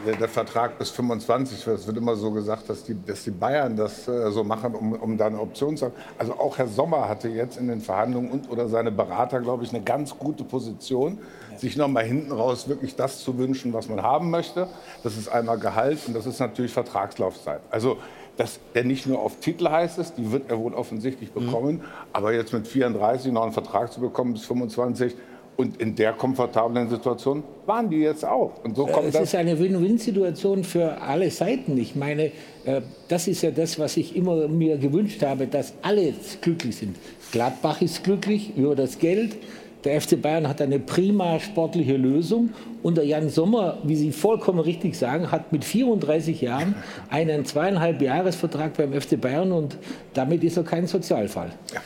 die, 0.04 0.18
der 0.18 0.28
Vertrag 0.28 0.78
bis 0.78 0.90
25, 0.90 1.66
es 1.66 1.86
wird 1.86 1.96
immer 1.96 2.16
so 2.16 2.30
gesagt, 2.30 2.68
dass 2.68 2.84
die, 2.84 2.94
dass 3.06 3.24
die 3.24 3.30
Bayern 3.30 3.76
das 3.76 4.06
äh, 4.06 4.30
so 4.30 4.44
machen, 4.44 4.74
um, 4.74 4.92
um 4.92 5.16
da 5.16 5.26
eine 5.26 5.40
Option 5.40 5.74
zu 5.76 5.86
haben. 5.86 5.94
Also 6.18 6.34
auch 6.34 6.58
Herr 6.58 6.68
Sommer 6.68 7.08
hatte 7.08 7.28
jetzt 7.28 7.56
in 7.56 7.66
den 7.68 7.80
Verhandlungen 7.80 8.30
und 8.30 8.50
oder 8.50 8.68
seine 8.68 8.92
Berater, 8.92 9.40
glaube 9.40 9.64
ich, 9.64 9.70
eine 9.70 9.82
ganz 9.82 10.18
gute 10.18 10.44
Position, 10.44 11.18
sich 11.56 11.78
noch 11.78 11.88
mal 11.88 12.04
hinten 12.04 12.30
raus 12.30 12.68
wirklich 12.68 12.94
das 12.94 13.24
zu 13.24 13.38
wünschen, 13.38 13.72
was 13.72 13.88
man 13.88 14.02
haben 14.02 14.30
möchte. 14.30 14.68
Das 15.02 15.16
ist 15.16 15.28
einmal 15.28 15.58
Gehalt 15.58 15.98
und 16.06 16.14
das 16.14 16.26
ist 16.26 16.40
natürlich 16.40 16.72
Vertragslaufzeit. 16.72 17.62
Also 17.70 17.96
dass 18.36 18.60
er 18.72 18.84
nicht 18.84 19.04
nur 19.06 19.18
auf 19.18 19.40
Titel 19.40 19.68
heißt 19.68 19.98
es, 19.98 20.14
die 20.14 20.30
wird 20.30 20.48
er 20.48 20.60
wohl 20.60 20.72
offensichtlich 20.72 21.32
bekommen, 21.32 21.82
aber 22.12 22.32
jetzt 22.32 22.52
mit 22.52 22.68
34 22.68 23.32
noch 23.32 23.42
einen 23.42 23.52
Vertrag 23.52 23.92
zu 23.92 24.00
bekommen 24.00 24.32
bis 24.32 24.44
25, 24.44 25.16
und 25.58 25.82
in 25.82 25.96
der 25.96 26.12
komfortablen 26.12 26.88
Situation 26.88 27.42
waren 27.66 27.90
die 27.90 27.96
jetzt 27.96 28.24
auch. 28.24 28.52
Und 28.62 28.76
so 28.76 28.86
kommt 28.86 29.08
es 29.08 29.14
das. 29.14 29.24
ist 29.24 29.34
eine 29.34 29.58
Win-Win-Situation 29.58 30.62
für 30.62 31.02
alle 31.02 31.32
Seiten. 31.32 31.76
Ich 31.78 31.96
meine, 31.96 32.30
äh, 32.64 32.80
das 33.08 33.26
ist 33.26 33.42
ja 33.42 33.50
das, 33.50 33.76
was 33.76 33.96
ich 33.96 34.14
immer 34.14 34.46
mir 34.46 34.78
gewünscht 34.78 35.20
habe, 35.24 35.48
dass 35.48 35.72
alle 35.82 36.14
glücklich 36.40 36.76
sind. 36.76 36.96
Gladbach 37.32 37.82
ist 37.82 38.04
glücklich 38.04 38.56
über 38.56 38.76
das 38.76 39.00
Geld. 39.00 39.36
Der 39.82 40.00
FC 40.00 40.22
Bayern 40.22 40.48
hat 40.48 40.62
eine 40.62 40.78
prima 40.78 41.40
sportliche 41.40 41.96
Lösung. 41.96 42.50
Und 42.84 42.96
der 42.96 43.04
Jan 43.04 43.28
Sommer, 43.28 43.78
wie 43.82 43.96
Sie 43.96 44.12
vollkommen 44.12 44.60
richtig 44.60 44.96
sagen, 44.96 45.32
hat 45.32 45.50
mit 45.50 45.64
34 45.64 46.40
Jahren 46.40 46.76
einen 47.10 47.44
zweieinhalb 47.44 48.00
Jahresvertrag 48.00 48.76
beim 48.76 48.92
FC 48.92 49.20
Bayern 49.20 49.50
und 49.50 49.76
damit 50.14 50.44
ist 50.44 50.56
er 50.56 50.62
kein 50.62 50.86
Sozialfall. 50.86 51.50
Ja 51.74 51.80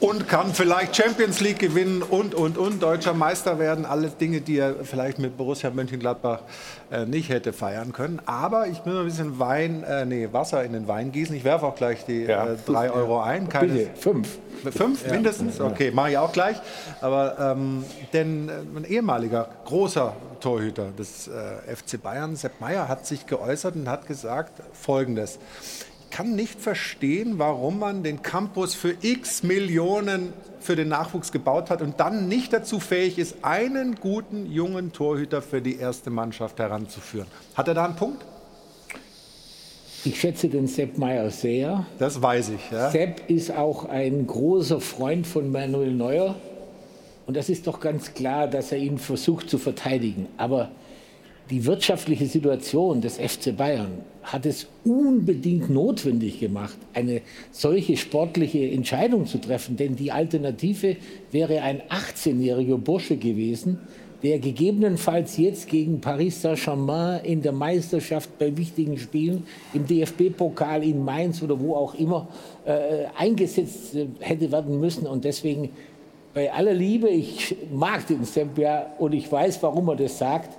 und 0.00 0.28
kann 0.28 0.52
vielleicht 0.52 0.96
Champions 0.96 1.40
League 1.40 1.58
gewinnen 1.58 2.02
und, 2.02 2.34
und, 2.34 2.58
und, 2.58 2.82
deutscher 2.82 3.14
Meister 3.14 3.58
werden. 3.58 3.84
Alle 3.84 4.08
Dinge, 4.08 4.40
die 4.40 4.58
er 4.58 4.84
vielleicht 4.84 5.18
mit 5.18 5.36
Borussia 5.36 5.70
Mönchengladbach 5.70 6.40
äh, 6.90 7.06
nicht 7.06 7.28
hätte 7.28 7.52
feiern 7.52 7.92
können. 7.92 8.20
Aber 8.26 8.66
ich 8.66 8.84
will 8.84 8.98
ein 8.98 9.04
bisschen 9.04 9.38
Wein, 9.38 9.82
äh, 9.84 10.04
nee, 10.04 10.28
Wasser 10.32 10.64
in 10.64 10.72
den 10.72 10.88
Wein 10.88 11.12
gießen. 11.12 11.34
Ich 11.34 11.44
werfe 11.44 11.66
auch 11.66 11.74
gleich 11.74 12.04
die 12.04 12.24
ja. 12.24 12.46
äh, 12.46 12.56
drei 12.66 12.90
Euro 12.90 13.20
ein. 13.20 13.48
Keine, 13.48 13.72
Bitte, 13.72 13.90
fünf. 13.96 14.38
Fünf 14.70 15.06
ja. 15.06 15.12
mindestens? 15.12 15.60
Okay, 15.60 15.90
mache 15.90 16.10
ich 16.10 16.18
auch 16.18 16.32
gleich. 16.32 16.56
Aber 17.00 17.36
ähm, 17.38 17.84
denn 18.12 18.48
äh, 18.48 18.52
ein 18.78 18.84
ehemaliger 18.84 19.48
großer 19.64 20.14
Torhüter 20.40 20.90
des 20.98 21.28
äh, 21.28 21.74
FC 21.74 22.02
Bayern, 22.02 22.36
Sepp 22.36 22.60
Meier, 22.60 22.88
hat 22.88 23.06
sich 23.06 23.26
geäußert 23.26 23.76
und 23.76 23.88
hat 23.88 24.06
gesagt 24.06 24.62
Folgendes 24.72 25.38
kann 26.12 26.36
nicht 26.36 26.60
verstehen, 26.60 27.38
warum 27.38 27.80
man 27.80 28.04
den 28.04 28.22
Campus 28.22 28.74
für 28.74 28.94
x 29.00 29.42
Millionen 29.42 30.32
für 30.60 30.76
den 30.76 30.88
Nachwuchs 30.88 31.32
gebaut 31.32 31.70
hat 31.70 31.82
und 31.82 31.98
dann 31.98 32.28
nicht 32.28 32.52
dazu 32.52 32.78
fähig 32.78 33.18
ist, 33.18 33.38
einen 33.42 33.96
guten 33.96 34.46
jungen 34.46 34.92
Torhüter 34.92 35.42
für 35.42 35.60
die 35.60 35.78
erste 35.78 36.10
Mannschaft 36.10 36.60
heranzuführen. 36.60 37.26
Hat 37.56 37.66
er 37.66 37.74
da 37.74 37.86
einen 37.86 37.96
Punkt? 37.96 38.24
Ich 40.04 40.20
schätze 40.20 40.48
den 40.48 40.66
Sepp 40.66 40.98
Meyer 40.98 41.30
sehr. 41.30 41.86
Das 41.98 42.20
weiß 42.20 42.50
ich. 42.50 42.70
Ja. 42.70 42.90
Sepp 42.90 43.30
ist 43.30 43.50
auch 43.50 43.86
ein 43.86 44.26
großer 44.26 44.80
Freund 44.80 45.26
von 45.26 45.50
Manuel 45.50 45.92
Neuer. 45.92 46.34
Und 47.26 47.36
das 47.36 47.48
ist 47.48 47.66
doch 47.66 47.80
ganz 47.80 48.14
klar, 48.14 48.48
dass 48.48 48.72
er 48.72 48.78
ihn 48.78 48.98
versucht 48.98 49.48
zu 49.48 49.58
verteidigen. 49.58 50.26
Aber 50.36 50.70
die 51.52 51.66
wirtschaftliche 51.66 52.24
Situation 52.24 53.02
des 53.02 53.18
FC 53.18 53.54
Bayern 53.54 53.90
hat 54.22 54.46
es 54.46 54.66
unbedingt 54.84 55.68
notwendig 55.68 56.40
gemacht, 56.40 56.78
eine 56.94 57.20
solche 57.50 57.98
sportliche 57.98 58.70
Entscheidung 58.70 59.26
zu 59.26 59.38
treffen. 59.38 59.76
Denn 59.76 59.94
die 59.94 60.10
Alternative 60.10 60.96
wäre 61.30 61.60
ein 61.60 61.82
18-jähriger 61.82 62.78
Bursche 62.78 63.18
gewesen, 63.18 63.80
der 64.22 64.38
gegebenenfalls 64.38 65.36
jetzt 65.36 65.68
gegen 65.68 66.00
Paris 66.00 66.40
Saint-Germain 66.40 67.22
in 67.24 67.42
der 67.42 67.52
Meisterschaft 67.52 68.38
bei 68.38 68.56
wichtigen 68.56 68.96
Spielen, 68.96 69.44
im 69.74 69.86
DFB-Pokal 69.86 70.82
in 70.84 71.04
Mainz 71.04 71.42
oder 71.42 71.60
wo 71.60 71.74
auch 71.74 71.94
immer, 71.96 72.28
äh, 72.64 73.04
eingesetzt 73.18 73.94
äh, 73.94 74.06
hätte 74.20 74.50
werden 74.50 74.80
müssen. 74.80 75.06
Und 75.06 75.24
deswegen 75.24 75.68
bei 76.34 76.50
aller 76.50 76.72
Liebe, 76.72 77.10
ich 77.10 77.54
mag 77.70 78.06
den 78.06 78.24
Sempia 78.24 78.86
und 78.98 79.12
ich 79.12 79.30
weiß, 79.30 79.62
warum 79.62 79.88
er 79.88 79.96
das 79.96 80.16
sagt, 80.16 80.56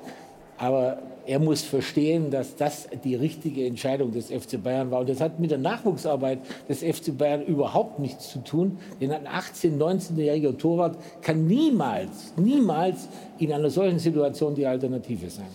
aber 0.63 0.97
er 1.25 1.39
muss 1.39 1.61
verstehen, 1.61 2.31
dass 2.31 2.55
das 2.55 2.87
die 3.03 3.15
richtige 3.15 3.65
Entscheidung 3.65 4.13
des 4.13 4.27
FC 4.27 4.63
Bayern 4.63 4.91
war. 4.91 5.01
Und 5.01 5.09
das 5.09 5.19
hat 5.19 5.37
mit 5.37 5.51
der 5.51 5.57
Nachwuchsarbeit 5.57 6.39
des 6.69 6.79
FC 6.79 7.17
Bayern 7.17 7.41
überhaupt 7.43 7.99
nichts 7.99 8.29
zu 8.29 8.39
tun. 8.39 8.77
Denn 9.01 9.11
ein 9.11 9.27
18-, 9.27 9.77
19-jähriger 9.77 10.57
Torwart 10.57 10.97
kann 11.21 11.47
niemals, 11.47 12.33
niemals 12.37 13.09
in 13.39 13.51
einer 13.51 13.69
solchen 13.69 13.99
Situation 13.99 14.55
die 14.55 14.65
Alternative 14.65 15.29
sein. 15.29 15.47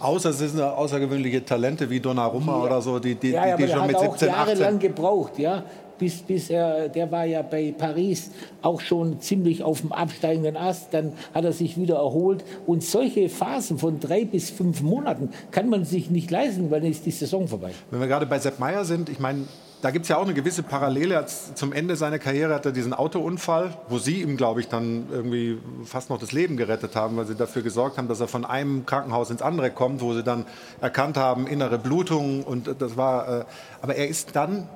Außer 0.00 0.30
es 0.30 0.38
sind 0.38 0.60
außergewöhnliche 0.60 1.44
Talente 1.44 1.88
wie 1.88 2.00
Donnarumma 2.00 2.58
ja. 2.58 2.64
oder 2.64 2.80
so, 2.80 2.98
die, 2.98 3.14
die, 3.14 3.30
ja, 3.30 3.56
die, 3.56 3.64
die 3.64 3.70
schon 3.70 3.86
mit 3.86 3.98
17, 3.98 4.10
18... 4.10 4.28
jahrelang 4.28 4.78
gebraucht, 4.80 5.38
ja 5.38 5.64
bis, 5.98 6.22
bis 6.22 6.50
er, 6.50 6.88
der 6.88 7.10
war 7.10 7.24
ja 7.24 7.42
bei 7.42 7.74
Paris 7.76 8.30
auch 8.62 8.80
schon 8.80 9.20
ziemlich 9.20 9.62
auf 9.62 9.80
dem 9.80 9.92
absteigenden 9.92 10.56
Ast. 10.56 10.94
Dann 10.94 11.12
hat 11.34 11.44
er 11.44 11.52
sich 11.52 11.76
wieder 11.76 11.96
erholt. 11.96 12.44
Und 12.66 12.82
solche 12.82 13.28
Phasen 13.28 13.78
von 13.78 14.00
drei 14.00 14.24
bis 14.24 14.50
fünf 14.50 14.82
Monaten 14.82 15.30
kann 15.50 15.68
man 15.68 15.84
sich 15.84 16.10
nicht 16.10 16.30
leisten, 16.30 16.70
weil 16.70 16.80
dann 16.80 16.90
ist 16.90 17.06
die 17.06 17.10
Saison 17.10 17.48
vorbei. 17.48 17.72
Wenn 17.90 18.00
wir 18.00 18.08
gerade 18.08 18.26
bei 18.26 18.38
Sepp 18.38 18.58
Meier 18.58 18.84
sind, 18.84 19.08
ich 19.08 19.18
meine, 19.18 19.44
da 19.80 19.90
gibt 19.90 20.04
es 20.04 20.08
ja 20.08 20.16
auch 20.16 20.24
eine 20.24 20.34
gewisse 20.34 20.62
Parallele. 20.62 21.24
Zum 21.54 21.72
Ende 21.72 21.94
seiner 21.94 22.18
Karriere 22.18 22.54
hat 22.54 22.66
er 22.66 22.72
diesen 22.72 22.92
Autounfall, 22.92 23.70
wo 23.88 23.98
Sie 23.98 24.22
ihm, 24.22 24.36
glaube 24.36 24.60
ich, 24.60 24.68
dann 24.68 25.06
irgendwie 25.10 25.58
fast 25.84 26.10
noch 26.10 26.18
das 26.18 26.32
Leben 26.32 26.56
gerettet 26.56 26.96
haben, 26.96 27.16
weil 27.16 27.26
Sie 27.26 27.36
dafür 27.36 27.62
gesorgt 27.62 27.96
haben, 27.96 28.08
dass 28.08 28.20
er 28.20 28.26
von 28.26 28.44
einem 28.44 28.86
Krankenhaus 28.86 29.30
ins 29.30 29.42
andere 29.42 29.70
kommt, 29.70 30.00
wo 30.00 30.14
Sie 30.14 30.24
dann 30.24 30.46
erkannt 30.80 31.16
haben, 31.16 31.46
innere 31.46 31.78
Blutung. 31.78 32.42
Und 32.42 32.74
das 32.80 32.96
war, 32.96 33.40
äh, 33.40 33.44
aber 33.80 33.94
er 33.94 34.08
ist 34.08 34.34
dann 34.34 34.68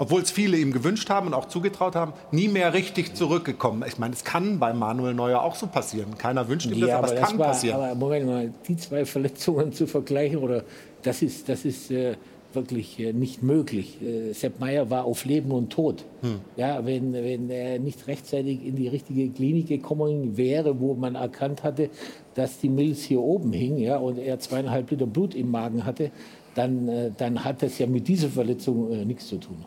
obwohl 0.00 0.22
es 0.22 0.30
viele 0.30 0.56
ihm 0.56 0.72
gewünscht 0.72 1.10
haben 1.10 1.28
und 1.28 1.34
auch 1.34 1.46
zugetraut 1.46 1.94
haben, 1.94 2.14
nie 2.32 2.48
mehr 2.48 2.72
richtig 2.72 3.14
zurückgekommen. 3.14 3.84
Ich 3.86 3.98
meine, 3.98 4.14
es 4.14 4.24
kann 4.24 4.58
bei 4.58 4.72
Manuel 4.72 5.12
Neuer 5.12 5.42
auch 5.42 5.54
so 5.54 5.66
passieren. 5.66 6.16
Keiner 6.16 6.48
wünscht 6.48 6.66
ihm 6.66 6.78
ja, 6.78 6.86
das, 6.86 6.94
aber, 6.96 7.06
aber 7.08 7.14
es 7.16 7.28
kann 7.28 7.38
war, 7.38 7.46
passieren. 7.48 7.80
Aber 7.80 7.94
Moment 7.94 8.26
mal, 8.26 8.54
die 8.66 8.76
zwei 8.78 9.04
Verletzungen 9.04 9.72
zu 9.72 9.86
vergleichen, 9.86 10.38
oder 10.38 10.64
das 11.02 11.20
ist, 11.20 11.50
das 11.50 11.66
ist 11.66 11.90
äh, 11.90 12.14
wirklich 12.54 12.98
äh, 12.98 13.12
nicht 13.12 13.42
möglich. 13.42 14.00
Äh, 14.00 14.32
Sepp 14.32 14.58
Meier 14.58 14.88
war 14.88 15.04
auf 15.04 15.26
Leben 15.26 15.52
und 15.52 15.68
Tod. 15.68 16.06
Hm. 16.22 16.40
Ja, 16.56 16.86
wenn, 16.86 17.12
wenn 17.12 17.50
er 17.50 17.78
nicht 17.78 18.06
rechtzeitig 18.06 18.64
in 18.64 18.76
die 18.76 18.88
richtige 18.88 19.28
Klinik 19.28 19.68
gekommen 19.68 20.38
wäre, 20.38 20.80
wo 20.80 20.94
man 20.94 21.14
erkannt 21.14 21.62
hatte, 21.62 21.90
dass 22.34 22.58
die 22.58 22.70
Milz 22.70 23.02
hier 23.02 23.20
oben 23.20 23.52
hing 23.52 23.76
ja, 23.76 23.98
und 23.98 24.18
er 24.18 24.38
zweieinhalb 24.38 24.90
Liter 24.90 25.06
Blut 25.06 25.34
im 25.34 25.50
Magen 25.50 25.84
hatte, 25.84 26.10
dann, 26.54 26.88
äh, 26.88 27.10
dann 27.14 27.44
hat 27.44 27.62
das 27.62 27.78
ja 27.78 27.86
mit 27.86 28.08
dieser 28.08 28.30
Verletzung 28.30 28.90
äh, 28.92 29.04
nichts 29.04 29.28
zu 29.28 29.36
tun. 29.36 29.66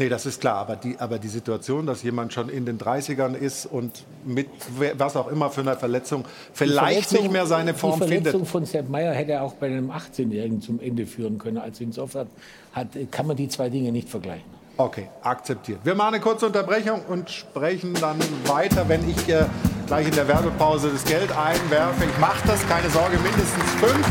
Nee, 0.00 0.08
das 0.08 0.24
ist 0.24 0.40
klar. 0.40 0.56
Aber 0.56 0.76
die, 0.76 0.96
aber 0.98 1.18
die 1.18 1.28
Situation, 1.28 1.84
dass 1.84 2.02
jemand 2.02 2.32
schon 2.32 2.48
in 2.48 2.64
den 2.64 2.78
30ern 2.78 3.34
ist 3.34 3.66
und 3.66 4.06
mit 4.24 4.48
was 4.96 5.14
auch 5.14 5.28
immer 5.28 5.50
für 5.50 5.60
eine 5.60 5.76
Verletzung 5.76 6.24
vielleicht 6.54 7.12
nicht 7.12 7.30
mehr 7.30 7.44
seine 7.44 7.74
Form 7.74 7.98
findet. 7.98 8.08
Die 8.08 8.14
Verletzung 8.14 8.46
findet. 8.46 8.50
von 8.50 8.64
Sepp 8.64 8.88
Meyer 8.88 9.12
hätte 9.12 9.42
auch 9.42 9.52
bei 9.52 9.66
einem 9.66 9.90
18-Jährigen 9.90 10.62
zum 10.62 10.80
Ende 10.80 11.04
führen 11.04 11.36
können. 11.36 11.58
Also 11.58 11.84
insofern 11.84 12.28
hat, 12.72 12.88
kann 13.10 13.26
man 13.26 13.36
die 13.36 13.48
zwei 13.48 13.68
Dinge 13.68 13.92
nicht 13.92 14.08
vergleichen. 14.08 14.46
Okay, 14.78 15.10
akzeptiert. 15.20 15.80
Wir 15.84 15.94
machen 15.94 16.14
eine 16.14 16.22
kurze 16.22 16.46
Unterbrechung 16.46 17.02
und 17.06 17.28
sprechen 17.28 17.92
dann 18.00 18.16
weiter, 18.46 18.88
wenn 18.88 19.06
ich 19.06 19.28
äh, 19.28 19.44
gleich 19.86 20.08
in 20.08 20.14
der 20.14 20.26
Werbepause 20.26 20.88
das 20.88 21.04
Geld 21.04 21.30
einwerfe. 21.30 22.04
Ich 22.10 22.18
mache 22.18 22.40
das, 22.46 22.66
keine 22.66 22.88
Sorge, 22.88 23.18
mindestens 23.18 23.70
fünf. 23.78 24.06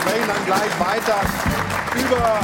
Sprechen 0.00 0.26
dann 0.26 0.46
gleich 0.46 0.80
weiter 0.80 1.20
über 2.00 2.40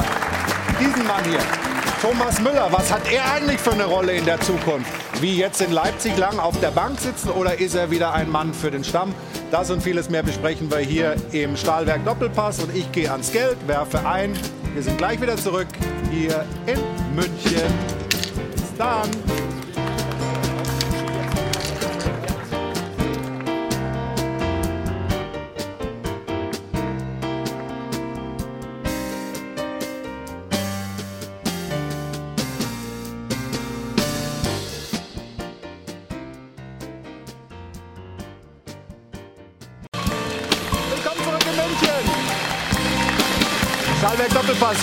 diesen 0.79 1.07
Mann 1.07 1.23
hier. 1.23 1.64
Thomas 2.05 2.39
Müller, 2.39 2.67
was 2.69 2.93
hat 2.93 3.11
er 3.11 3.25
eigentlich 3.33 3.59
für 3.59 3.71
eine 3.71 3.85
Rolle 3.85 4.13
in 4.13 4.25
der 4.25 4.39
Zukunft? 4.39 4.91
Wie 5.21 5.37
jetzt 5.37 5.59
in 5.59 5.71
Leipzig 5.71 6.15
lang 6.17 6.37
auf 6.37 6.59
der 6.59 6.69
Bank 6.69 6.99
sitzen 6.99 7.31
oder 7.31 7.59
ist 7.59 7.73
er 7.73 7.89
wieder 7.89 8.13
ein 8.13 8.29
Mann 8.29 8.53
für 8.53 8.69
den 8.69 8.83
Stamm? 8.83 9.15
Das 9.49 9.71
und 9.71 9.81
vieles 9.81 10.07
mehr 10.07 10.21
besprechen 10.21 10.69
wir 10.69 10.77
hier 10.77 11.15
im 11.31 11.57
Stahlwerk 11.57 12.05
Doppelpass 12.05 12.59
und 12.59 12.75
ich 12.75 12.91
gehe 12.91 13.11
ans 13.11 13.31
Geld, 13.31 13.57
werfe 13.65 14.05
ein. 14.07 14.37
Wir 14.75 14.83
sind 14.83 14.99
gleich 14.99 15.19
wieder 15.19 15.35
zurück 15.35 15.65
hier 16.11 16.45
in 16.67 16.79
München. 17.15 17.73
Bis 18.51 18.77
dann. 18.77 19.09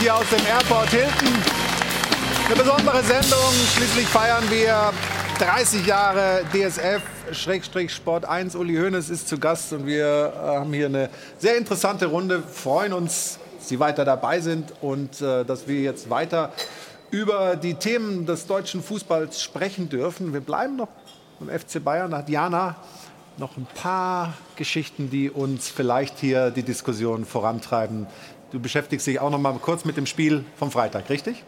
Hier 0.02 0.16
aus 0.16 0.28
dem 0.30 0.44
Airport 0.44 0.90
Hilton. 0.90 1.28
Eine 2.46 2.56
besondere 2.56 3.04
Sendung. 3.04 3.52
Schließlich 3.76 4.08
feiern 4.08 4.42
wir 4.50 4.92
30 5.38 5.86
Jahre 5.86 6.42
DSF. 6.52 7.00
Sport 7.88 8.24
1. 8.24 8.56
Uli 8.56 8.74
Hoeneß 8.74 9.10
ist 9.10 9.28
zu 9.28 9.38
Gast 9.38 9.72
und 9.72 9.86
wir 9.86 10.32
äh, 10.34 10.38
haben 10.56 10.72
hier 10.72 10.86
eine 10.86 11.08
sehr 11.38 11.56
interessante 11.56 12.06
Runde. 12.06 12.42
Freuen 12.42 12.92
uns, 12.92 13.38
dass 13.58 13.68
Sie 13.68 13.78
weiter 13.78 14.04
dabei 14.04 14.40
sind 14.40 14.72
und 14.80 15.20
äh, 15.20 15.44
dass 15.44 15.68
wir 15.68 15.80
jetzt 15.80 16.10
weiter 16.10 16.52
über 17.12 17.54
die 17.54 17.74
Themen 17.74 18.26
des 18.26 18.48
deutschen 18.48 18.82
Fußballs 18.82 19.40
sprechen 19.40 19.88
dürfen. 19.88 20.32
Wir 20.32 20.40
bleiben 20.40 20.74
noch 20.74 20.88
beim 21.38 21.56
FC 21.56 21.82
Bayern. 21.82 22.10
Da 22.10 22.18
hat 22.18 22.28
Jana 22.28 22.74
noch 23.38 23.56
ein 23.56 23.68
paar 23.80 24.34
Geschichten, 24.56 25.10
die 25.10 25.30
uns 25.30 25.68
vielleicht 25.68 26.18
hier 26.18 26.50
die 26.50 26.64
Diskussion 26.64 27.24
vorantreiben. 27.24 28.08
Du 28.52 28.60
beschäftigst 28.60 29.06
dich 29.06 29.18
auch 29.18 29.30
noch 29.30 29.38
mal 29.38 29.54
kurz 29.54 29.86
mit 29.86 29.96
dem 29.96 30.04
Spiel 30.04 30.44
vom 30.58 30.70
Freitag, 30.70 31.08
richtig? 31.08 31.42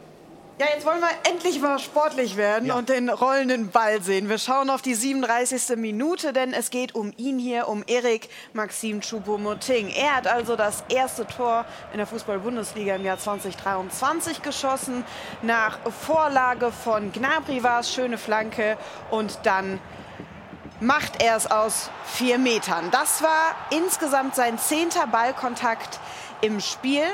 Ja, 0.58 0.66
jetzt 0.72 0.86
wollen 0.86 1.00
wir 1.00 1.30
endlich 1.30 1.60
mal 1.60 1.78
sportlich 1.78 2.36
werden 2.36 2.68
ja. 2.68 2.76
und 2.76 2.88
den 2.88 3.10
rollenden 3.10 3.70
Ball 3.70 4.00
sehen. 4.00 4.30
Wir 4.30 4.38
schauen 4.38 4.70
auf 4.70 4.80
die 4.80 4.94
37. 4.94 5.76
Minute, 5.76 6.32
denn 6.32 6.54
es 6.54 6.70
geht 6.70 6.94
um 6.94 7.12
ihn 7.18 7.38
hier, 7.38 7.68
um 7.68 7.84
Erik 7.86 8.30
Maxim 8.54 9.00
Choupo-Moting. 9.00 9.90
Er 9.90 10.16
hat 10.16 10.26
also 10.28 10.56
das 10.56 10.84
erste 10.88 11.26
Tor 11.26 11.66
in 11.92 11.98
der 11.98 12.06
Fußball-Bundesliga 12.06 12.94
im 12.94 13.04
Jahr 13.04 13.18
2023 13.18 14.40
geschossen. 14.40 15.04
Nach 15.42 15.78
Vorlage 15.90 16.72
von 16.72 17.12
Gnabry 17.12 17.62
war 17.62 17.80
es, 17.80 17.92
schöne 17.92 18.16
Flanke 18.16 18.78
und 19.10 19.40
dann 19.42 19.78
macht 20.80 21.22
er 21.22 21.36
es 21.36 21.50
aus 21.50 21.90
vier 22.04 22.38
Metern. 22.38 22.90
Das 22.90 23.22
war 23.22 23.56
insgesamt 23.70 24.34
sein 24.34 24.58
zehnter 24.58 25.06
Ballkontakt 25.06 25.98
im 26.40 26.60
Spiel 26.60 27.04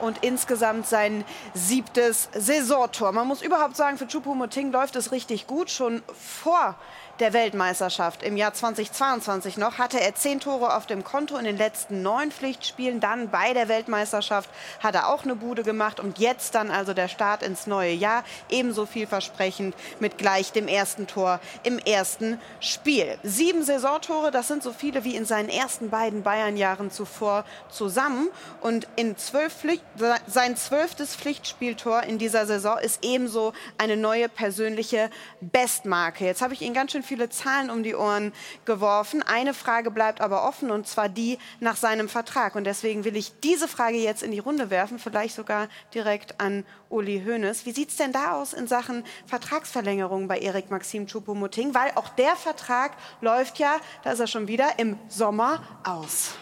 und 0.00 0.18
insgesamt 0.22 0.86
sein 0.86 1.24
siebtes 1.54 2.28
Saisontor. 2.34 3.12
Man 3.12 3.26
muss 3.26 3.42
überhaupt 3.42 3.76
sagen, 3.76 3.98
für 3.98 4.06
Choupo-Moting 4.06 4.72
läuft 4.72 4.96
es 4.96 5.12
richtig 5.12 5.46
gut. 5.46 5.70
Schon 5.70 6.02
vor 6.14 6.76
der 7.20 7.32
Weltmeisterschaft 7.32 8.22
im 8.22 8.36
Jahr 8.36 8.52
2022 8.52 9.56
noch 9.56 9.78
hatte 9.78 10.00
er 10.00 10.14
zehn 10.14 10.40
Tore 10.40 10.74
auf 10.76 10.86
dem 10.86 11.02
Konto 11.02 11.36
in 11.36 11.44
den 11.44 11.56
letzten 11.56 12.02
neun 12.02 12.30
Pflichtspielen. 12.30 13.00
Dann 13.00 13.30
bei 13.30 13.54
der 13.54 13.68
Weltmeisterschaft 13.68 14.50
hat 14.80 14.94
er 14.94 15.08
auch 15.08 15.24
eine 15.24 15.34
Bude 15.34 15.62
gemacht 15.62 15.98
und 15.98 16.18
jetzt 16.18 16.54
dann 16.54 16.70
also 16.70 16.92
der 16.92 17.08
Start 17.08 17.42
ins 17.42 17.66
neue 17.66 17.92
Jahr 17.92 18.22
ebenso 18.50 18.86
vielversprechend 18.86 19.74
mit 19.98 20.18
gleich 20.18 20.52
dem 20.52 20.68
ersten 20.68 21.06
Tor 21.06 21.40
im 21.62 21.78
ersten 21.78 22.38
Spiel. 22.60 23.18
Sieben 23.22 23.62
Saisontore, 23.62 24.30
das 24.30 24.48
sind 24.48 24.62
so 24.62 24.72
viele 24.72 25.04
wie 25.04 25.16
in 25.16 25.24
seinen 25.24 25.48
ersten 25.48 25.90
beiden 25.90 26.22
Bayern-Jahren 26.22 26.90
zuvor 26.90 27.44
zusammen 27.70 28.28
und 28.60 28.86
in 28.96 29.16
zwölf 29.16 29.54
Pflicht, 29.54 29.84
sein 30.26 30.56
zwölftes 30.56 31.16
Pflichtspieltor 31.16 32.02
in 32.02 32.18
dieser 32.18 32.46
Saison 32.46 32.78
ist 32.78 33.04
ebenso 33.04 33.54
eine 33.78 33.96
neue 33.96 34.28
persönliche 34.28 35.10
Bestmarke. 35.40 36.26
Jetzt 36.26 36.42
habe 36.42 36.52
ich 36.52 36.60
ihn 36.60 36.74
ganz 36.74 36.92
schön 36.92 37.02
viele 37.06 37.30
Zahlen 37.30 37.70
um 37.70 37.82
die 37.82 37.94
Ohren 37.94 38.32
geworfen. 38.64 39.22
Eine 39.22 39.54
Frage 39.54 39.90
bleibt 39.90 40.20
aber 40.20 40.46
offen 40.46 40.70
und 40.70 40.86
zwar 40.86 41.08
die 41.08 41.38
nach 41.60 41.76
seinem 41.76 42.08
Vertrag. 42.08 42.54
Und 42.54 42.64
deswegen 42.64 43.04
will 43.04 43.16
ich 43.16 43.40
diese 43.40 43.68
Frage 43.68 43.96
jetzt 43.96 44.22
in 44.22 44.30
die 44.30 44.38
Runde 44.38 44.70
werfen, 44.70 44.98
vielleicht 44.98 45.34
sogar 45.34 45.68
direkt 45.94 46.40
an 46.40 46.64
Uli 46.90 47.22
Hoeneß. 47.24 47.66
Wie 47.66 47.72
sieht 47.72 47.90
es 47.90 47.96
denn 47.96 48.12
da 48.12 48.32
aus 48.32 48.52
in 48.52 48.66
Sachen 48.66 49.04
Vertragsverlängerung 49.26 50.28
bei 50.28 50.38
Erik 50.38 50.70
Maxim 50.70 51.06
Choupo-Moting? 51.06 51.74
Weil 51.74 51.92
auch 51.94 52.08
der 52.10 52.36
Vertrag 52.36 52.92
läuft 53.20 53.58
ja, 53.58 53.76
da 54.02 54.12
ist 54.12 54.20
er 54.20 54.26
schon 54.26 54.48
wieder, 54.48 54.78
im 54.78 54.98
Sommer 55.08 55.62
aus. 55.84 56.34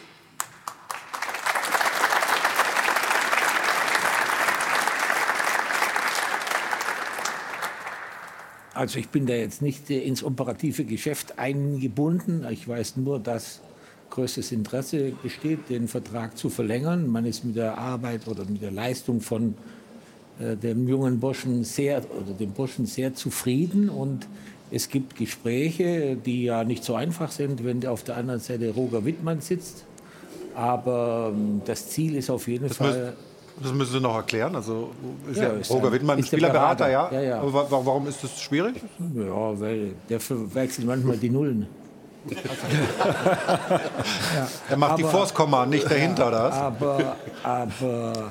Also 8.75 8.99
ich 8.99 9.09
bin 9.09 9.27
da 9.27 9.35
jetzt 9.35 9.63
nicht 9.63 9.89
äh, 9.91 10.01
ins 10.01 10.23
operative 10.23 10.85
Geschäft 10.85 11.39
eingebunden. 11.39 12.47
Ich 12.51 12.67
weiß 12.67 12.97
nur, 12.97 13.21
dass 13.21 13.61
größtes 14.11 14.53
Interesse 14.53 15.13
besteht, 15.23 15.71
den 15.71 15.89
Vertrag 15.89 16.37
zu 16.37 16.49
verlängern. 16.49 17.09
Man 17.09 17.25
ist 17.25 17.45
mit 17.45 17.57
der 17.57 17.79
Arbeit 17.79 18.27
oder 18.29 18.45
mit 18.45 18.63
der 18.63 18.71
Leistung 18.71 19.21
von 19.21 19.55
äh, 20.39 20.57
dem 20.57 20.89
jungen 20.89 21.21
Burschen 21.21 21.65
sehr 21.65 22.03
oder 22.11 22.35
dem 22.39 22.53
Burschen 22.53 22.87
sehr 22.87 23.15
zufrieden 23.15 23.89
und 23.89 24.27
es 24.71 24.89
gibt 24.89 25.17
Gespräche, 25.17 26.17
die 26.17 26.45
ja 26.45 26.65
nicht 26.65 26.83
so 26.83 26.95
einfach 26.95 27.31
sind, 27.31 27.65
wenn 27.65 27.87
auf 27.87 28.03
der 28.03 28.17
anderen 28.17 28.41
Seite 28.41 28.71
Roger 28.71 29.05
Wittmann 29.05 29.41
sitzt. 29.41 29.85
Aber 30.55 31.33
ähm, 31.33 31.63
das 31.65 31.91
Ziel 31.91 32.17
ist 32.17 32.31
auf 32.31 32.49
jeden 32.49 32.69
das 32.69 32.79
Fall 32.79 33.15
das 33.63 33.73
müssen 33.73 33.93
Sie 33.93 34.01
noch 34.01 34.17
erklären. 34.17 34.57
Also 34.57 34.91
ist 35.31 35.37
ja, 35.37 35.55
ja 35.55 35.63
Roger 35.71 35.93
Wittmann 35.93 36.23
Spielerberater, 36.25 36.91
ja. 36.91 37.11
ja, 37.13 37.21
ja. 37.21 37.41
Aber 37.41 37.71
warum 37.71 38.07
ist 38.09 38.23
das 38.25 38.41
schwierig? 38.41 38.83
Ja, 39.15 39.61
weil 39.61 39.95
der 40.09 40.21
verwechselt 40.21 40.87
manchmal 40.87 41.17
die 41.17 41.31
Nullen. 41.31 41.67
ja. 42.31 42.37
Er 44.71 44.77
macht 44.77 44.93
aber, 44.93 45.03
die 45.03 45.09
Force-Komma 45.09 45.67
nicht 45.67 45.89
dahinter, 45.91 46.29
oder 46.29 46.45
was? 46.45 46.55
Aber, 46.55 47.17
aber, 47.43 48.31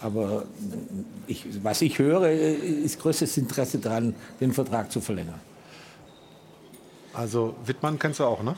aber 0.00 0.44
ich, 1.26 1.44
was 1.62 1.82
ich 1.82 1.98
höre, 1.98 2.30
ist 2.30 3.00
größtes 3.00 3.36
Interesse 3.36 3.78
daran, 3.78 4.14
den 4.40 4.52
Vertrag 4.52 4.90
zu 4.90 5.00
verlängern. 5.00 5.40
Also 7.12 7.54
Wittmann 7.66 7.98
kennst 7.98 8.20
du 8.20 8.24
auch, 8.24 8.42
ne? 8.42 8.54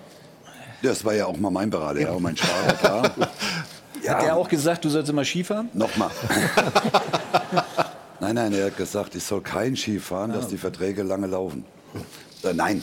Das 0.83 1.05
war 1.05 1.15
ja 1.15 1.27
auch 1.27 1.37
mal 1.37 1.51
mein 1.51 1.71
Berater, 1.71 2.01
ja, 2.01 2.11
auch 2.11 2.21
mein 2.21 2.37
Schwager, 2.37 2.73
klar. 2.75 3.11
Ja. 4.07 4.19
Hat 4.19 4.25
er 4.25 4.37
auch 4.37 4.49
gesagt, 4.49 4.85
du 4.85 4.89
sollst 4.89 5.11
immer 5.11 5.25
Skifahren? 5.25 5.69
Nochmal. 5.73 6.11
nein, 8.21 8.37
nein, 8.37 8.53
er 8.53 8.67
hat 8.67 8.77
gesagt, 8.77 9.15
ich 9.17 9.25
soll 9.25 9.41
kein 9.41 9.77
Skifahren, 9.77 10.33
dass 10.33 10.49
die 10.49 10.59
Verträge 10.59 11.03
lange 11.03 11.27
laufen. 11.27 11.65
Äh, 12.45 12.55
nein, 12.55 12.83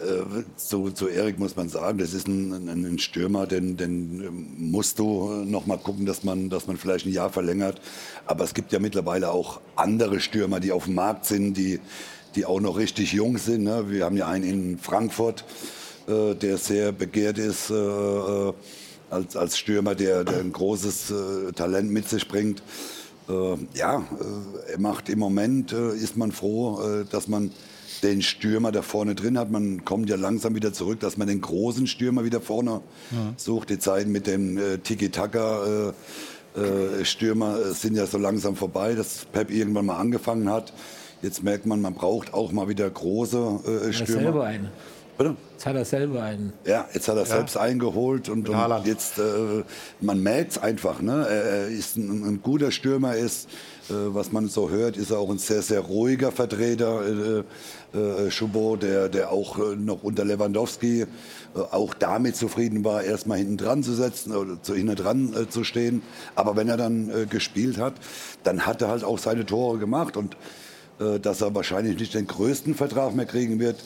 äh, 0.00 0.44
zu, 0.56 0.90
zu 0.90 1.08
Erik 1.08 1.38
muss 1.38 1.56
man 1.56 1.68
sagen, 1.68 1.98
das 1.98 2.14
ist 2.14 2.28
ein, 2.28 2.68
ein, 2.68 2.84
ein 2.84 2.98
Stürmer, 2.98 3.46
den, 3.46 3.76
den 3.76 4.22
ähm, 4.24 4.70
musst 4.70 4.98
du 4.98 5.44
noch 5.44 5.66
mal 5.66 5.78
gucken, 5.78 6.06
dass 6.06 6.22
man, 6.22 6.50
dass 6.50 6.66
man 6.66 6.76
vielleicht 6.76 7.06
ein 7.06 7.12
Jahr 7.12 7.30
verlängert. 7.30 7.80
Aber 8.26 8.44
es 8.44 8.54
gibt 8.54 8.72
ja 8.72 8.78
mittlerweile 8.78 9.30
auch 9.30 9.60
andere 9.76 10.20
Stürmer, 10.20 10.60
die 10.60 10.72
auf 10.72 10.84
dem 10.84 10.94
Markt 10.94 11.26
sind, 11.26 11.54
die, 11.54 11.80
die 12.36 12.46
auch 12.46 12.60
noch 12.60 12.78
richtig 12.78 13.12
jung 13.12 13.38
sind. 13.38 13.64
Ne? 13.64 13.90
Wir 13.90 14.04
haben 14.04 14.16
ja 14.16 14.28
einen 14.28 14.44
in 14.44 14.78
Frankfurt, 14.78 15.44
äh, 16.06 16.34
der 16.34 16.58
sehr 16.58 16.92
begehrt 16.92 17.38
ist. 17.38 17.70
Äh, 17.70 17.74
äh 17.74 18.52
als, 19.10 19.36
als 19.36 19.58
Stürmer, 19.58 19.94
der, 19.94 20.24
der 20.24 20.40
ein 20.40 20.52
großes 20.52 21.10
äh, 21.10 21.52
Talent 21.52 21.90
mit 21.90 22.08
sich 22.08 22.28
bringt. 22.28 22.62
Äh, 23.28 23.56
ja, 23.74 23.98
äh, 23.98 24.72
er 24.72 24.80
macht 24.80 25.08
im 25.08 25.18
Moment, 25.18 25.72
äh, 25.72 25.94
ist 25.94 26.16
man 26.16 26.32
froh, 26.32 26.80
äh, 26.80 27.04
dass 27.10 27.28
man 27.28 27.50
den 28.02 28.22
Stürmer 28.22 28.72
da 28.72 28.82
vorne 28.82 29.14
drin 29.14 29.38
hat. 29.38 29.50
Man 29.50 29.84
kommt 29.84 30.08
ja 30.08 30.16
langsam 30.16 30.54
wieder 30.54 30.72
zurück, 30.72 31.00
dass 31.00 31.16
man 31.16 31.28
den 31.28 31.40
großen 31.40 31.86
Stürmer 31.86 32.24
wieder 32.24 32.40
vorne 32.40 32.80
ja. 33.10 33.34
sucht. 33.36 33.68
Die 33.68 33.78
Zeiten 33.78 34.10
mit 34.10 34.26
dem 34.26 34.56
äh, 34.56 34.78
Tiki-Taka 34.78 35.92
Stürmer 37.04 37.72
sind 37.74 37.94
ja 37.94 38.06
so 38.06 38.18
langsam 38.18 38.56
vorbei, 38.56 38.96
dass 38.96 39.24
Pep 39.26 39.52
irgendwann 39.52 39.86
mal 39.86 39.98
angefangen 39.98 40.50
hat. 40.50 40.72
Jetzt 41.22 41.44
merkt 41.44 41.64
man, 41.64 41.80
man 41.80 41.94
braucht 41.94 42.34
auch 42.34 42.50
mal 42.50 42.68
wieder 42.68 42.90
große 42.90 43.92
Stürmer. 43.92 44.20
Ja, 44.20 44.22
selber 44.22 44.44
einen. 44.46 44.68
Bitte? 45.16 45.36
Jetzt 45.60 45.66
hat 45.66 45.76
er 45.76 45.84
selber 45.84 46.22
einen. 46.22 46.54
Ja, 46.64 46.88
jetzt 46.94 47.06
hat 47.06 47.16
er 47.16 47.24
ja. 47.24 47.28
selbst 47.28 47.58
eingeholt 47.58 48.30
und, 48.30 48.48
und 48.48 48.86
jetzt, 48.86 49.18
äh, 49.18 49.62
man 50.00 50.22
merkt 50.22 50.52
es 50.52 50.58
einfach. 50.58 51.02
Ne? 51.02 51.26
Er 51.28 51.68
ist 51.68 51.98
ein, 51.98 52.24
ein 52.24 52.40
guter 52.40 52.70
Stürmer, 52.70 53.14
ist, 53.14 53.46
äh, 53.90 53.92
was 53.92 54.32
man 54.32 54.48
so 54.48 54.70
hört, 54.70 54.96
ist 54.96 55.10
er 55.10 55.18
auch 55.18 55.28
ein 55.28 55.36
sehr, 55.36 55.60
sehr 55.60 55.80
ruhiger 55.80 56.32
Vertreter, 56.32 57.44
äh, 57.92 57.98
äh, 57.98 58.30
Schubo, 58.30 58.76
der, 58.76 59.10
der 59.10 59.32
auch 59.32 59.58
äh, 59.58 59.76
noch 59.76 60.02
unter 60.02 60.24
Lewandowski 60.24 61.02
äh, 61.02 61.06
auch 61.58 61.92
damit 61.92 62.36
zufrieden 62.36 62.82
war, 62.82 63.02
erstmal 63.02 63.36
hinten 63.36 63.58
dran 63.58 63.82
zu 63.82 63.92
setzen 63.92 64.34
oder 64.34 64.62
zu, 64.62 64.74
hinten 64.74 64.96
dran 64.96 65.34
äh, 65.34 65.50
zu 65.50 65.64
stehen. 65.64 66.00
Aber 66.36 66.56
wenn 66.56 66.70
er 66.70 66.78
dann 66.78 67.10
äh, 67.10 67.26
gespielt 67.26 67.76
hat, 67.76 67.96
dann 68.44 68.64
hat 68.64 68.80
er 68.80 68.88
halt 68.88 69.04
auch 69.04 69.18
seine 69.18 69.44
Tore 69.44 69.76
gemacht 69.76 70.16
und 70.16 70.38
äh, 71.00 71.18
dass 71.18 71.40
er 71.40 71.54
wahrscheinlich 71.54 71.98
nicht 71.98 72.14
den 72.14 72.26
größten 72.26 72.74
Vertrag 72.74 73.14
mehr 73.14 73.26
kriegen 73.26 73.58
wird, 73.58 73.76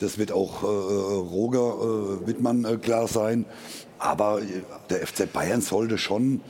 das 0.00 0.18
wird 0.18 0.32
auch 0.32 0.62
äh, 0.62 0.66
Roger 0.66 2.20
äh, 2.22 2.26
Wittmann 2.26 2.64
äh, 2.64 2.76
klar 2.76 3.08
sein. 3.08 3.44
Aber 3.98 4.40
äh, 4.40 4.62
der 4.90 5.06
FC 5.06 5.32
Bayern 5.32 5.60
sollte 5.60 5.98
schon 5.98 6.40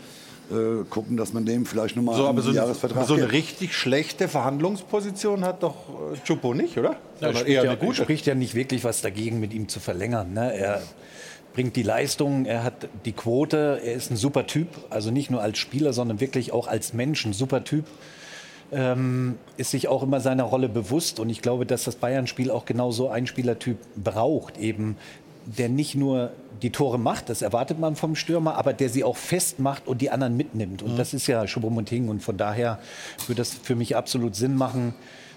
äh, 0.50 0.84
gucken, 0.88 1.16
dass 1.16 1.32
man 1.32 1.44
dem 1.44 1.66
vielleicht 1.66 1.96
nochmal 1.96 2.16
so, 2.16 2.26
einen 2.26 2.40
so 2.40 2.52
Jahresvertrag 2.52 2.98
eine, 2.98 3.06
So 3.06 3.14
eine 3.14 3.32
richtig 3.32 3.74
schlechte 3.74 4.28
Verhandlungsposition 4.28 5.44
hat 5.44 5.62
doch 5.62 5.74
äh, 6.12 6.18
Chupo 6.24 6.54
nicht, 6.54 6.76
oder? 6.78 6.96
Ja, 7.20 7.28
oder 7.30 7.38
spricht, 7.38 7.64
ja, 7.64 7.74
gut, 7.74 7.96
spricht 7.96 8.26
ja 8.26 8.34
nicht 8.34 8.54
wirklich 8.54 8.84
was 8.84 9.00
dagegen, 9.00 9.40
mit 9.40 9.54
ihm 9.54 9.68
zu 9.68 9.80
verlängern. 9.80 10.32
Ne? 10.32 10.54
Er 10.54 10.82
bringt 11.54 11.76
die 11.76 11.82
Leistung, 11.82 12.44
er 12.46 12.64
hat 12.64 12.88
die 13.04 13.12
Quote, 13.12 13.80
er 13.82 13.94
ist 13.94 14.10
ein 14.10 14.16
super 14.16 14.46
Typ. 14.46 14.68
Also 14.90 15.10
nicht 15.10 15.30
nur 15.30 15.40
als 15.40 15.58
Spieler, 15.58 15.92
sondern 15.92 16.20
wirklich 16.20 16.52
auch 16.52 16.66
als 16.66 16.92
Mensch 16.92 17.24
ein 17.24 17.32
super 17.32 17.64
Typ 17.64 17.84
ähm, 18.72 19.36
ist 19.56 19.70
sich 19.70 19.88
auch 19.88 20.02
immer 20.02 20.20
seiner 20.20 20.44
Rolle 20.44 20.68
bewusst. 20.68 21.20
Und 21.20 21.30
ich 21.30 21.42
glaube, 21.42 21.66
dass 21.66 21.84
das 21.84 21.96
Bayern-Spiel 21.96 22.50
auch 22.50 22.64
genau 22.64 22.90
so 22.90 23.08
einen 23.08 23.26
Spielertyp 23.26 23.78
braucht. 23.96 24.58
Eben 24.58 24.96
der 25.46 25.68
nicht 25.68 25.94
nur 25.94 26.30
die 26.62 26.70
Tore 26.70 26.98
macht, 26.98 27.28
das 27.28 27.42
erwartet 27.42 27.78
man 27.78 27.96
vom 27.96 28.16
Stürmer, 28.16 28.56
aber 28.56 28.72
der 28.72 28.88
sie 28.88 29.04
auch 29.04 29.16
festmacht 29.18 29.86
und 29.86 30.00
die 30.00 30.08
anderen 30.10 30.36
mitnimmt. 30.38 30.82
Und 30.82 30.92
Mhm. 30.94 30.96
das 30.96 31.12
ist 31.12 31.26
ja 31.26 31.42
Choupo-Moting. 31.46 32.08
Und 32.08 32.22
von 32.22 32.36
daher 32.38 32.78
würde 33.26 33.40
das 33.42 33.52
für 33.52 33.74
mich 33.76 33.94
absolut 33.96 34.34
Sinn 34.36 34.56
machen, 34.56 34.94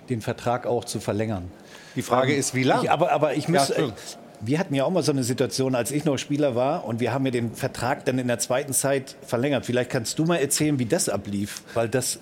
den 0.09 0.21
Vertrag 0.21 0.65
auch 0.65 0.85
zu 0.85 1.01
verlängern. 1.01 1.51
Die 1.97 2.01
Frage 2.01 2.33
ist, 2.33 2.53
wie 2.55 2.63
lang? 2.63 2.83
Ich, 2.83 2.89
aber, 2.91 3.11
aber 3.11 3.33
ich 3.35 3.45
Ja, 3.45 3.51
muss. 3.51 3.69
Entschuldigung. 3.71 3.97
wir 4.39 4.59
hatten 4.59 4.73
ja 4.75 4.85
auch 4.85 4.91
mal 4.91 5.03
so 5.03 5.11
eine 5.11 5.23
Situation, 5.23 5.75
als 5.75 5.91
ich 5.91 6.05
noch 6.05 6.17
Spieler 6.17 6.55
war 6.55 6.85
und 6.85 7.01
wir 7.01 7.11
haben 7.13 7.25
ja 7.25 7.31
den 7.31 7.51
Vertrag 7.53 8.05
dann 8.05 8.19
in 8.19 8.27
der 8.27 8.39
zweiten 8.39 8.71
Zeit 8.71 9.17
verlängert. 9.23 9.65
Vielleicht 9.65 9.89
kannst 9.89 10.17
du 10.19 10.23
mal 10.25 10.37
erzählen, 10.37 10.79
wie 10.79 10.85
das 10.85 11.09
ablief, 11.09 11.63
weil 11.73 11.89
das 11.89 12.19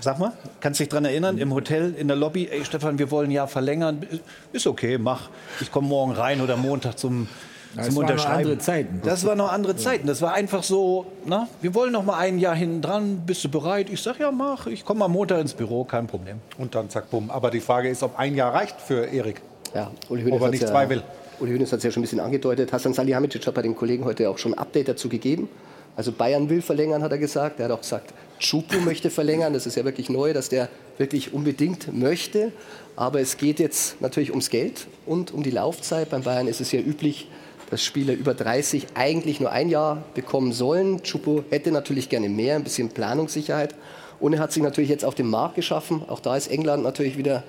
Sag 0.00 0.18
mal, 0.18 0.32
kannst 0.60 0.80
du 0.80 0.84
dich 0.84 0.88
daran 0.90 1.04
erinnern, 1.04 1.38
im 1.38 1.52
Hotel, 1.52 1.94
in 1.96 2.08
der 2.08 2.16
Lobby, 2.16 2.48
ey 2.50 2.64
Stefan, 2.64 2.98
wir 2.98 3.10
wollen 3.10 3.30
ja 3.30 3.46
verlängern. 3.46 4.06
Ist 4.52 4.66
okay, 4.66 4.98
mach. 4.98 5.28
Ich 5.60 5.70
komme 5.72 5.88
morgen 5.88 6.12
rein 6.12 6.40
oder 6.40 6.56
Montag 6.56 6.98
zum, 6.98 7.28
Das 7.74 7.86
zum 7.86 7.96
waren 7.96 8.02
noch 8.04 8.10
Unterschreiben. 8.10 8.36
andere 8.38 8.58
Zeiten. 8.58 9.00
Das 9.04 9.24
waren 9.26 9.38
noch 9.38 9.52
andere 9.52 9.76
Zeiten. 9.76 10.06
Das 10.06 10.22
war 10.22 10.34
einfach 10.34 10.62
so, 10.62 11.06
na, 11.26 11.48
wir 11.60 11.74
wollen 11.74 11.92
noch 11.92 12.04
mal 12.04 12.18
ein 12.18 12.38
Jahr 12.38 12.54
hinten 12.54 12.80
dran. 12.82 13.22
Bist 13.26 13.44
du 13.44 13.48
bereit? 13.48 13.90
Ich 13.90 14.02
sag 14.02 14.18
ja, 14.20 14.30
mach. 14.30 14.66
Ich 14.66 14.84
komme 14.84 15.04
am 15.04 15.12
Montag 15.12 15.40
ins 15.40 15.54
Büro, 15.54 15.84
kein 15.84 16.06
Problem. 16.06 16.38
Und 16.58 16.74
dann 16.74 16.90
zack, 16.90 17.10
bumm. 17.10 17.30
Aber 17.30 17.50
die 17.50 17.60
Frage 17.60 17.88
ist, 17.88 18.02
ob 18.02 18.18
ein 18.18 18.34
Jahr 18.34 18.54
reicht 18.54 18.80
für 18.80 19.06
Erik. 19.06 19.42
Ja, 19.74 19.90
Uli 20.08 20.30
Ob 20.32 20.40
er 20.40 20.48
nicht 20.50 20.62
ja, 20.62 20.68
zwei 20.68 20.88
will. 20.88 21.02
Uli 21.40 21.52
Hoeneß 21.52 21.70
hat 21.72 21.78
es 21.78 21.84
ja 21.84 21.90
schon 21.90 22.00
ein 22.00 22.02
bisschen 22.02 22.20
angedeutet. 22.20 22.72
Hassan 22.72 22.94
Salihamidzic 22.94 23.46
hat 23.46 23.54
bei 23.54 23.62
den 23.62 23.76
Kollegen 23.76 24.04
heute 24.04 24.28
auch 24.30 24.38
schon 24.38 24.54
ein 24.54 24.58
Update 24.58 24.88
dazu 24.88 25.08
gegeben. 25.08 25.48
Also 25.94 26.10
Bayern 26.12 26.48
will 26.48 26.62
verlängern, 26.62 27.02
hat 27.02 27.12
er 27.12 27.18
gesagt. 27.18 27.60
Er 27.60 27.66
hat 27.66 27.72
auch 27.72 27.80
gesagt, 27.80 28.12
Chupu 28.38 28.80
möchte 28.80 29.10
verlängern. 29.10 29.52
Das 29.52 29.66
ist 29.66 29.76
ja 29.76 29.84
wirklich 29.84 30.08
neu, 30.08 30.32
dass 30.32 30.48
der 30.48 30.68
wirklich 30.96 31.32
unbedingt 31.32 31.92
möchte. 31.92 32.52
Aber 32.96 33.20
es 33.20 33.36
geht 33.36 33.60
jetzt 33.60 34.00
natürlich 34.00 34.30
ums 34.30 34.50
Geld 34.50 34.86
und 35.06 35.32
um 35.32 35.42
die 35.42 35.50
Laufzeit. 35.50 36.10
Beim 36.10 36.22
Bayern 36.22 36.48
ist 36.48 36.60
es 36.60 36.72
ja 36.72 36.80
üblich, 36.80 37.28
dass 37.70 37.84
Spieler 37.84 38.14
über 38.14 38.34
30 38.34 38.88
eigentlich 38.94 39.40
nur 39.40 39.52
ein 39.52 39.68
Jahr 39.68 40.04
bekommen 40.14 40.52
sollen. 40.52 41.02
Chupo 41.02 41.44
hätte 41.50 41.70
natürlich 41.70 42.08
gerne 42.08 42.28
mehr, 42.28 42.56
ein 42.56 42.64
bisschen 42.64 42.88
Planungssicherheit. 42.88 43.74
Und 44.20 44.32
er 44.32 44.40
hat 44.40 44.52
sich 44.52 44.62
natürlich 44.62 44.90
jetzt 44.90 45.04
auf 45.04 45.14
den 45.14 45.28
Markt 45.28 45.54
geschaffen. 45.54 46.02
Auch 46.08 46.20
da 46.20 46.36
ist 46.36 46.48
England 46.48 46.82
natürlich 46.82 47.16
wieder 47.18 47.44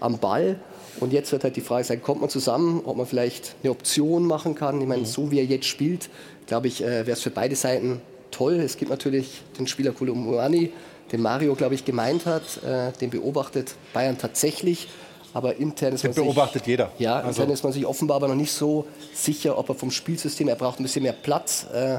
am 0.00 0.18
Ball. 0.18 0.58
Und 1.00 1.12
jetzt 1.12 1.30
wird 1.30 1.44
halt 1.44 1.54
die 1.56 1.60
Frage 1.60 1.84
sein, 1.84 2.02
kommt 2.02 2.20
man 2.20 2.30
zusammen, 2.30 2.82
ob 2.84 2.96
man 2.96 3.06
vielleicht 3.06 3.54
eine 3.62 3.70
Option 3.70 4.24
machen 4.24 4.54
kann. 4.54 4.80
Ich 4.80 4.86
meine, 4.88 5.06
so 5.06 5.30
wie 5.30 5.38
er 5.38 5.44
jetzt 5.44 5.66
spielt, 5.66 6.08
glaube 6.46 6.66
ich, 6.66 6.82
äh, 6.82 7.06
wäre 7.06 7.12
es 7.12 7.22
für 7.22 7.30
beide 7.30 7.54
Seiten 7.54 8.00
toll. 8.30 8.54
Es 8.54 8.76
gibt 8.76 8.90
natürlich 8.90 9.42
den 9.58 9.66
Spieler 9.66 9.92
Kolomuani, 9.92 10.72
den 11.12 11.22
Mario, 11.22 11.54
glaube 11.54 11.74
ich, 11.74 11.84
gemeint 11.84 12.26
hat. 12.26 12.62
Äh, 12.64 12.92
den 13.00 13.10
beobachtet 13.10 13.74
Bayern 13.92 14.18
tatsächlich. 14.18 14.88
Aber 15.34 15.56
intern 15.56 15.92
ist 15.94 16.02
Den 16.04 16.08
man 16.10 16.14
sich, 16.14 16.24
beobachtet 16.24 16.66
jeder. 16.66 16.90
Ja, 16.98 17.16
Also- 17.20 17.42
intern 17.42 17.54
ist 17.54 17.62
man 17.62 17.72
sich 17.72 17.84
offenbar 17.86 18.16
aber 18.16 18.28
noch 18.28 18.34
nicht 18.34 18.52
so 18.52 18.86
sicher, 19.14 19.58
ob 19.58 19.68
er 19.68 19.74
vom 19.74 19.90
Spielsystem, 19.90 20.48
er 20.48 20.56
braucht 20.56 20.80
ein 20.80 20.82
bisschen 20.84 21.02
mehr 21.02 21.12
Platz. 21.12 21.66
Äh, 21.72 21.98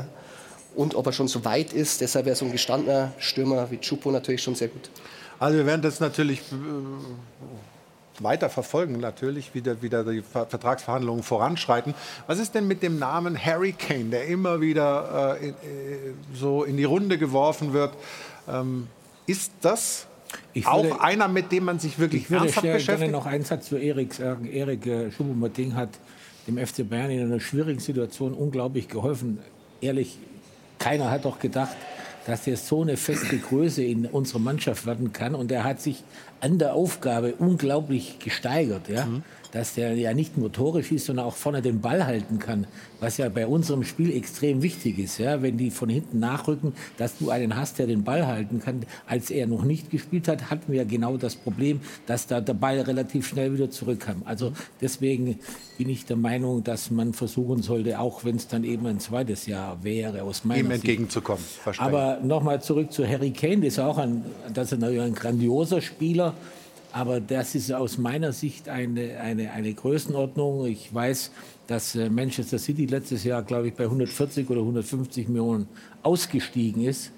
und 0.75 0.95
ob 0.95 1.05
er 1.07 1.11
schon 1.13 1.27
so 1.27 1.43
weit 1.45 1.73
ist. 1.73 1.99
Deshalb 1.99 2.25
wäre 2.25 2.35
so 2.35 2.45
ein 2.45 2.51
gestandener 2.51 3.11
Stürmer 3.17 3.69
wie 3.71 3.77
Chupo 3.79 4.11
natürlich 4.11 4.41
schon 4.41 4.55
sehr 4.55 4.67
gut. 4.69 4.89
Also 5.39 5.57
wir 5.57 5.65
werden 5.65 5.81
das 5.81 5.99
natürlich 5.99 6.39
äh, 6.39 6.55
weiter 8.23 8.49
verfolgen, 8.49 8.99
natürlich, 8.99 9.53
wie, 9.53 9.61
der, 9.61 9.81
wie 9.81 9.89
der 9.89 10.03
die 10.03 10.21
Ver 10.21 10.45
Vertragsverhandlungen 10.45 11.23
voranschreiten. 11.23 11.93
Was 12.27 12.39
ist 12.39 12.55
denn 12.55 12.67
mit 12.67 12.83
dem 12.83 12.99
Namen 12.99 13.37
Harry 13.43 13.73
Kane, 13.73 14.05
der 14.05 14.27
immer 14.27 14.61
wieder 14.61 15.37
äh, 15.41 15.47
in, 15.47 15.49
äh, 15.51 15.55
so 16.33 16.63
in 16.63 16.77
die 16.77 16.83
Runde 16.83 17.17
geworfen 17.17 17.73
wird? 17.73 17.93
Ähm, 18.47 18.87
ist 19.27 19.51
das 19.61 20.07
Ich 20.53 20.65
auch 20.67 20.83
würde- 20.83 21.01
einer, 21.01 21.27
mit 21.27 21.51
dem 21.51 21.65
man 21.65 21.79
sich 21.79 21.99
wirklich 21.99 22.23
Ich 22.23 22.29
würde 22.31 22.45
ernsthaft 22.45 22.61
schnell 22.65 22.77
gerne 22.77 22.85
beschäftigt? 22.97 23.11
noch 23.11 23.25
einen 23.25 23.43
Satz 23.45 23.67
zu 23.69 23.77
Erik 23.77 24.13
sagen. 24.13 24.45
Erik 24.51 24.85
äh, 24.85 25.11
Schubert-Moting 25.11 25.75
hat 25.75 25.89
dem 26.47 26.57
FC 26.57 26.87
Bayern 26.89 27.11
in 27.11 27.21
einer 27.23 27.39
schwierigen 27.39 27.79
Situation 27.79 28.33
unglaublich 28.33 28.87
geholfen. 28.87 29.39
Ehrlich, 29.81 30.17
keiner 30.79 31.11
hat 31.11 31.25
doch 31.25 31.39
gedacht, 31.39 31.75
dass 32.29 32.45
er 32.45 32.57
so 32.57 32.83
eine 32.83 32.95
feste 32.95 33.37
Größe 33.39 33.83
in 33.83 34.05
unserer 34.05 34.37
Mannschaft 34.37 34.85
werden 34.85 35.11
kann. 35.13 35.33
Und 35.33 35.51
er 35.51 35.63
hat 35.63 35.81
sich 35.81 36.03
an 36.41 36.59
der 36.59 36.75
Aufgabe 36.75 37.33
unglaublich 37.39 38.19
gesteigert. 38.19 38.87
Ja? 38.87 39.07
Dass 39.51 39.77
er 39.77 39.93
ja 39.95 40.13
nicht 40.13 40.37
nur 40.37 40.51
Tore 40.51 40.83
schießt, 40.83 41.07
sondern 41.07 41.25
auch 41.25 41.35
vorne 41.35 41.61
den 41.61 41.81
Ball 41.81 42.05
halten 42.05 42.39
kann. 42.39 42.67
Was 42.99 43.17
ja 43.17 43.29
bei 43.29 43.47
unserem 43.47 43.83
Spiel 43.83 44.15
extrem 44.15 44.61
wichtig 44.61 44.99
ist. 44.99 45.17
Ja? 45.17 45.41
Wenn 45.41 45.57
die 45.57 45.71
von 45.71 45.89
hinten 45.89 46.19
nachrücken, 46.19 46.73
dass 46.97 47.17
du 47.17 47.29
einen 47.29 47.55
hast, 47.55 47.79
der 47.79 47.87
den 47.87 48.03
Ball 48.03 48.27
halten 48.27 48.59
kann. 48.59 48.85
Als 49.07 49.31
er 49.31 49.47
noch 49.47 49.63
nicht 49.63 49.89
gespielt 49.89 50.27
hat, 50.27 50.49
hatten 50.49 50.71
wir 50.71 50.85
genau 50.85 51.17
das 51.17 51.35
Problem, 51.35 51.79
dass 52.05 52.27
da 52.27 52.41
der 52.41 52.53
Ball 52.53 52.79
relativ 52.81 53.27
schnell 53.27 53.53
wieder 53.53 53.69
zurückkam. 53.69 54.21
Also 54.25 54.53
deswegen 54.81 55.39
bin 55.77 55.89
ich 55.89 56.05
der 56.05 56.17
Meinung, 56.17 56.63
dass 56.63 56.91
man 56.91 57.13
versuchen 57.13 57.61
sollte, 57.61 57.99
auch 57.99 58.25
wenn 58.25 58.35
es 58.35 58.47
dann 58.47 58.63
eben 58.63 58.85
ein 58.85 58.99
zweites 58.99 59.45
Jahr 59.45 59.83
wäre, 59.83 60.23
aus 60.23 60.43
meiner 60.43 60.59
ihm 60.59 60.71
entgegenzukommen. 60.71 61.43
Verstehe. 61.43 61.85
Aber 61.85 62.19
nochmal 62.21 62.61
zurück 62.61 62.91
zu 62.91 63.07
Harry 63.07 63.31
Kane, 63.31 63.61
das 63.61 63.73
ist 63.73 63.79
auch 63.79 63.97
ein, 63.97 64.23
das 64.53 64.71
ist 64.71 64.83
ein 64.83 65.13
grandioser 65.15 65.81
Spieler. 65.81 66.33
Aber 66.91 67.21
das 67.21 67.53
ist 67.53 67.71
aus 67.71 67.97
meiner 67.97 68.33
Sicht 68.33 68.67
eine, 68.67 69.19
eine, 69.19 69.51
eine 69.51 69.73
Größenordnung. 69.73 70.65
Ich 70.65 70.93
weiß, 70.93 71.31
dass 71.67 71.95
äh, 71.95 72.09
Manchester 72.09 72.57
City 72.57 72.87
letztes 72.87 73.23
Jahr, 73.23 73.43
glaube 73.43 73.67
ich, 73.67 73.75
bei 73.75 73.83
140 73.83 74.49
oder 74.49 74.61
150 74.61 75.27
Millionen 75.27 75.67
ausgestiegen 76.01 76.83
ist. 76.83 77.11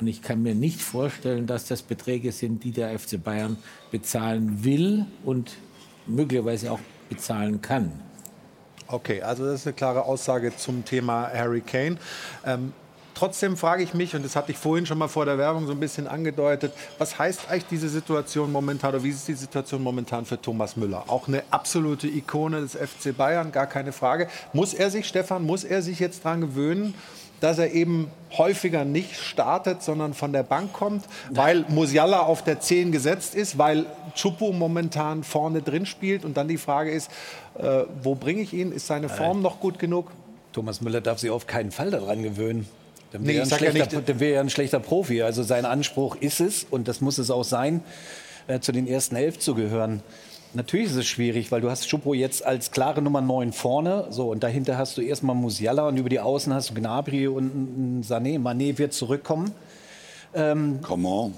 Und 0.00 0.06
ich 0.06 0.22
kann 0.22 0.42
mir 0.42 0.54
nicht 0.54 0.80
vorstellen, 0.80 1.46
dass 1.46 1.66
das 1.66 1.82
Beträge 1.82 2.32
sind, 2.32 2.64
die 2.64 2.70
der 2.70 2.98
FC 2.98 3.22
Bayern 3.22 3.58
bezahlen 3.90 4.64
will 4.64 5.04
und 5.24 5.52
möglicherweise 6.06 6.72
auch 6.72 6.80
bezahlen 7.10 7.60
kann. 7.60 7.92
Okay, 8.86 9.20
also 9.22 9.44
das 9.44 9.60
ist 9.60 9.66
eine 9.66 9.74
klare 9.74 10.04
Aussage 10.04 10.56
zum 10.56 10.84
Thema 10.84 11.30
Harry 11.32 11.60
Kane. 11.60 11.98
Ähm, 12.46 12.72
trotzdem 13.20 13.58
frage 13.58 13.82
ich 13.82 13.92
mich, 13.92 14.16
und 14.16 14.24
das 14.24 14.34
hatte 14.34 14.50
ich 14.50 14.56
vorhin 14.56 14.86
schon 14.86 14.96
mal 14.96 15.08
vor 15.08 15.26
der 15.26 15.36
Werbung 15.36 15.66
so 15.66 15.72
ein 15.72 15.80
bisschen 15.80 16.08
angedeutet, 16.08 16.72
was 16.96 17.18
heißt 17.18 17.50
eigentlich 17.50 17.66
diese 17.66 17.90
Situation 17.90 18.50
momentan 18.50 18.94
oder 18.94 19.04
wie 19.04 19.10
ist 19.10 19.28
die 19.28 19.34
Situation 19.34 19.82
momentan 19.82 20.24
für 20.24 20.40
Thomas 20.40 20.74
Müller? 20.74 21.04
Auch 21.06 21.28
eine 21.28 21.42
absolute 21.50 22.08
Ikone 22.08 22.62
des 22.62 22.72
FC 22.72 23.14
Bayern, 23.14 23.52
gar 23.52 23.66
keine 23.66 23.92
Frage. 23.92 24.28
Muss 24.54 24.72
er 24.72 24.90
sich, 24.90 25.06
Stefan, 25.06 25.44
muss 25.44 25.64
er 25.64 25.82
sich 25.82 26.00
jetzt 26.00 26.24
daran 26.24 26.40
gewöhnen, 26.40 26.94
dass 27.40 27.58
er 27.58 27.72
eben 27.72 28.10
häufiger 28.38 28.86
nicht 28.86 29.16
startet, 29.16 29.82
sondern 29.82 30.14
von 30.14 30.32
der 30.32 30.42
Bank 30.42 30.72
kommt, 30.72 31.04
weil 31.30 31.66
Musiala 31.68 32.20
auf 32.20 32.42
der 32.42 32.60
10 32.60 32.90
gesetzt 32.90 33.34
ist, 33.34 33.58
weil 33.58 33.84
Chupu 34.14 34.52
momentan 34.52 35.24
vorne 35.24 35.60
drin 35.60 35.84
spielt 35.84 36.24
und 36.24 36.38
dann 36.38 36.48
die 36.48 36.58
Frage 36.58 36.90
ist, 36.90 37.10
äh, 37.58 37.82
wo 38.02 38.14
bringe 38.14 38.40
ich 38.40 38.54
ihn? 38.54 38.72
Ist 38.72 38.86
seine 38.86 39.10
Form 39.10 39.42
noch 39.42 39.60
gut 39.60 39.78
genug? 39.78 40.10
Thomas 40.52 40.80
Müller 40.80 41.02
darf 41.02 41.18
sich 41.18 41.30
auf 41.30 41.46
keinen 41.46 41.70
Fall 41.70 41.90
daran 41.90 42.22
gewöhnen. 42.22 42.66
Dann 43.12 43.22
Nee, 43.22 43.34
wäre 43.34 43.42
ich 43.42 43.52
er, 43.52 44.26
ja 44.28 44.34
er 44.34 44.40
ein 44.40 44.50
schlechter 44.50 44.80
Profi. 44.80 45.22
Also 45.22 45.42
sein 45.42 45.64
Anspruch 45.64 46.16
ist 46.16 46.40
es, 46.40 46.64
und 46.64 46.88
das 46.88 47.00
muss 47.00 47.18
es 47.18 47.30
auch 47.30 47.44
sein, 47.44 47.82
äh, 48.46 48.60
zu 48.60 48.72
den 48.72 48.86
ersten 48.86 49.16
elf 49.16 49.38
zu 49.38 49.54
gehören. 49.54 50.02
Natürlich 50.52 50.86
ist 50.86 50.96
es 50.96 51.06
schwierig, 51.06 51.52
weil 51.52 51.60
du 51.60 51.70
hast 51.70 51.88
Schuppo 51.88 52.12
jetzt 52.12 52.44
als 52.44 52.72
klare 52.72 53.02
Nummer 53.02 53.20
9 53.20 53.52
vorne. 53.52 54.06
So, 54.10 54.30
und 54.30 54.42
dahinter 54.42 54.76
hast 54.76 54.96
du 54.96 55.02
erstmal 55.02 55.36
Musiala 55.36 55.86
und 55.86 55.96
über 55.96 56.08
die 56.08 56.18
Außen 56.18 56.52
hast 56.52 56.70
du 56.70 56.74
Gnabry 56.74 57.28
und 57.28 58.02
Sané. 58.04 58.40
Mané 58.40 58.76
wird 58.78 58.92
zurückkommen. 58.92 59.52
Ähm, 60.34 60.80
Comment? 60.82 61.34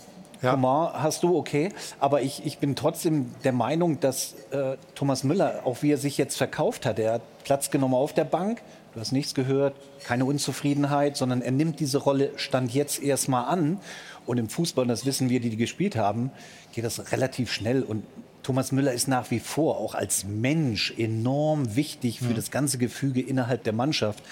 Coman 0.50 0.92
hast 0.94 1.22
du, 1.22 1.36
okay. 1.36 1.70
Aber 2.00 2.22
ich, 2.22 2.44
ich 2.44 2.58
bin 2.58 2.74
trotzdem 2.74 3.32
der 3.44 3.52
Meinung, 3.52 4.00
dass 4.00 4.34
äh, 4.50 4.76
Thomas 4.94 5.24
Müller, 5.24 5.60
auch 5.64 5.82
wie 5.82 5.92
er 5.92 5.98
sich 5.98 6.18
jetzt 6.18 6.36
verkauft 6.36 6.84
hat, 6.84 6.98
er 6.98 7.14
hat 7.14 7.22
Platz 7.44 7.70
genommen 7.70 7.94
auf 7.94 8.12
der 8.12 8.24
Bank. 8.24 8.60
Du 8.94 9.00
hast 9.00 9.12
nichts 9.12 9.34
gehört, 9.34 9.74
keine 10.04 10.26
Unzufriedenheit, 10.26 11.16
sondern 11.16 11.40
er 11.40 11.50
nimmt 11.50 11.80
diese 11.80 11.96
Rolle 11.96 12.30
Stand 12.36 12.74
jetzt 12.74 13.02
erstmal 13.02 13.46
an. 13.46 13.80
Und 14.26 14.36
im 14.36 14.50
Fußball, 14.50 14.82
und 14.82 14.88
das 14.88 15.06
wissen 15.06 15.30
wir, 15.30 15.40
die, 15.40 15.48
die 15.48 15.56
gespielt 15.56 15.96
haben, 15.96 16.30
geht 16.74 16.84
das 16.84 17.10
relativ 17.10 17.50
schnell. 17.50 17.82
Und 17.82 18.04
Thomas 18.42 18.70
Müller 18.70 18.92
ist 18.92 19.08
nach 19.08 19.30
wie 19.30 19.40
vor 19.40 19.78
auch 19.78 19.94
als 19.94 20.24
Mensch 20.24 20.92
enorm 20.98 21.74
wichtig 21.74 22.20
für 22.20 22.34
das 22.34 22.50
ganze 22.50 22.76
Gefüge 22.76 23.22
innerhalb 23.22 23.64
der 23.64 23.72
Mannschaft. 23.72 24.22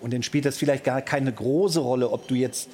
Und 0.00 0.14
dann 0.14 0.22
spielt 0.22 0.46
das 0.46 0.56
vielleicht 0.56 0.84
gar 0.84 1.02
keine 1.02 1.32
große 1.32 1.80
Rolle, 1.80 2.10
ob 2.10 2.26
du 2.26 2.34
jetzt 2.34 2.70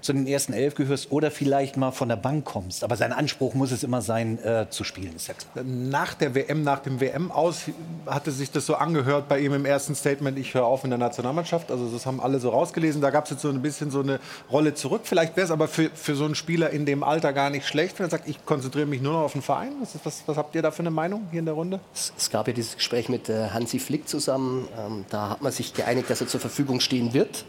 zu 0.00 0.12
den 0.12 0.26
ersten 0.26 0.52
elf 0.52 0.74
gehörst 0.74 1.10
oder 1.10 1.30
vielleicht 1.30 1.76
mal 1.76 1.90
von 1.90 2.08
der 2.08 2.16
Bank 2.16 2.44
kommst. 2.44 2.84
Aber 2.84 2.96
sein 2.96 3.12
Anspruch 3.12 3.54
muss 3.54 3.72
es 3.72 3.82
immer 3.82 4.02
sein, 4.02 4.38
äh, 4.42 4.66
zu 4.70 4.84
spielen, 4.84 5.14
ist 5.16 5.28
ja 5.28 5.34
klar. 5.34 5.64
Nach 5.64 6.14
der 6.14 6.34
WM, 6.34 6.62
nach 6.62 6.80
dem 6.80 7.00
WM 7.00 7.30
aus, 7.30 7.62
hatte 8.06 8.30
sich 8.30 8.50
das 8.50 8.66
so 8.66 8.74
angehört 8.74 9.28
bei 9.28 9.40
ihm 9.40 9.52
im 9.54 9.64
ersten 9.64 9.94
Statement, 9.94 10.38
ich 10.38 10.54
höre 10.54 10.64
auf 10.64 10.84
in 10.84 10.90
der 10.90 10.98
Nationalmannschaft. 10.98 11.70
Also 11.70 11.88
das 11.88 12.06
haben 12.06 12.20
alle 12.20 12.38
so 12.40 12.50
rausgelesen. 12.50 13.00
Da 13.00 13.10
gab 13.10 13.24
es 13.24 13.30
jetzt 13.30 13.42
so 13.42 13.48
ein 13.48 13.62
bisschen 13.62 13.90
so 13.90 14.00
eine 14.00 14.20
Rolle 14.50 14.74
zurück. 14.74 15.02
Vielleicht 15.04 15.36
wäre 15.36 15.44
es 15.44 15.50
aber 15.50 15.68
für, 15.68 15.90
für 15.94 16.14
so 16.14 16.24
einen 16.24 16.34
Spieler 16.34 16.70
in 16.70 16.86
dem 16.86 17.02
Alter 17.02 17.32
gar 17.32 17.50
nicht 17.50 17.66
schlecht, 17.66 17.98
wenn 17.98 18.06
er 18.06 18.10
sagt, 18.10 18.28
ich 18.28 18.44
konzentriere 18.44 18.86
mich 18.86 19.00
nur 19.00 19.12
noch 19.12 19.22
auf 19.22 19.32
den 19.32 19.42
Verein. 19.42 19.72
Was, 19.80 19.94
was, 20.04 20.22
was 20.26 20.36
habt 20.36 20.54
ihr 20.54 20.62
da 20.62 20.70
für 20.70 20.80
eine 20.80 20.90
Meinung 20.90 21.26
hier 21.30 21.40
in 21.40 21.46
der 21.46 21.54
Runde? 21.54 21.80
Es, 21.94 22.12
es 22.16 22.30
gab 22.30 22.46
ja 22.46 22.52
dieses 22.52 22.76
Gespräch 22.76 23.08
mit 23.08 23.28
äh, 23.28 23.48
Hansi 23.50 23.78
Flick 23.78 24.08
zusammen. 24.08 24.68
Ähm, 24.78 25.04
da 25.10 25.30
hat 25.30 25.42
man 25.42 25.52
sich 25.52 25.74
geeinigt, 25.74 26.10
dass 26.10 26.20
er 26.20 26.26
zur 26.26 26.40
Verfügung 26.40 26.80
stehen 26.80 27.12
wird, 27.14 27.44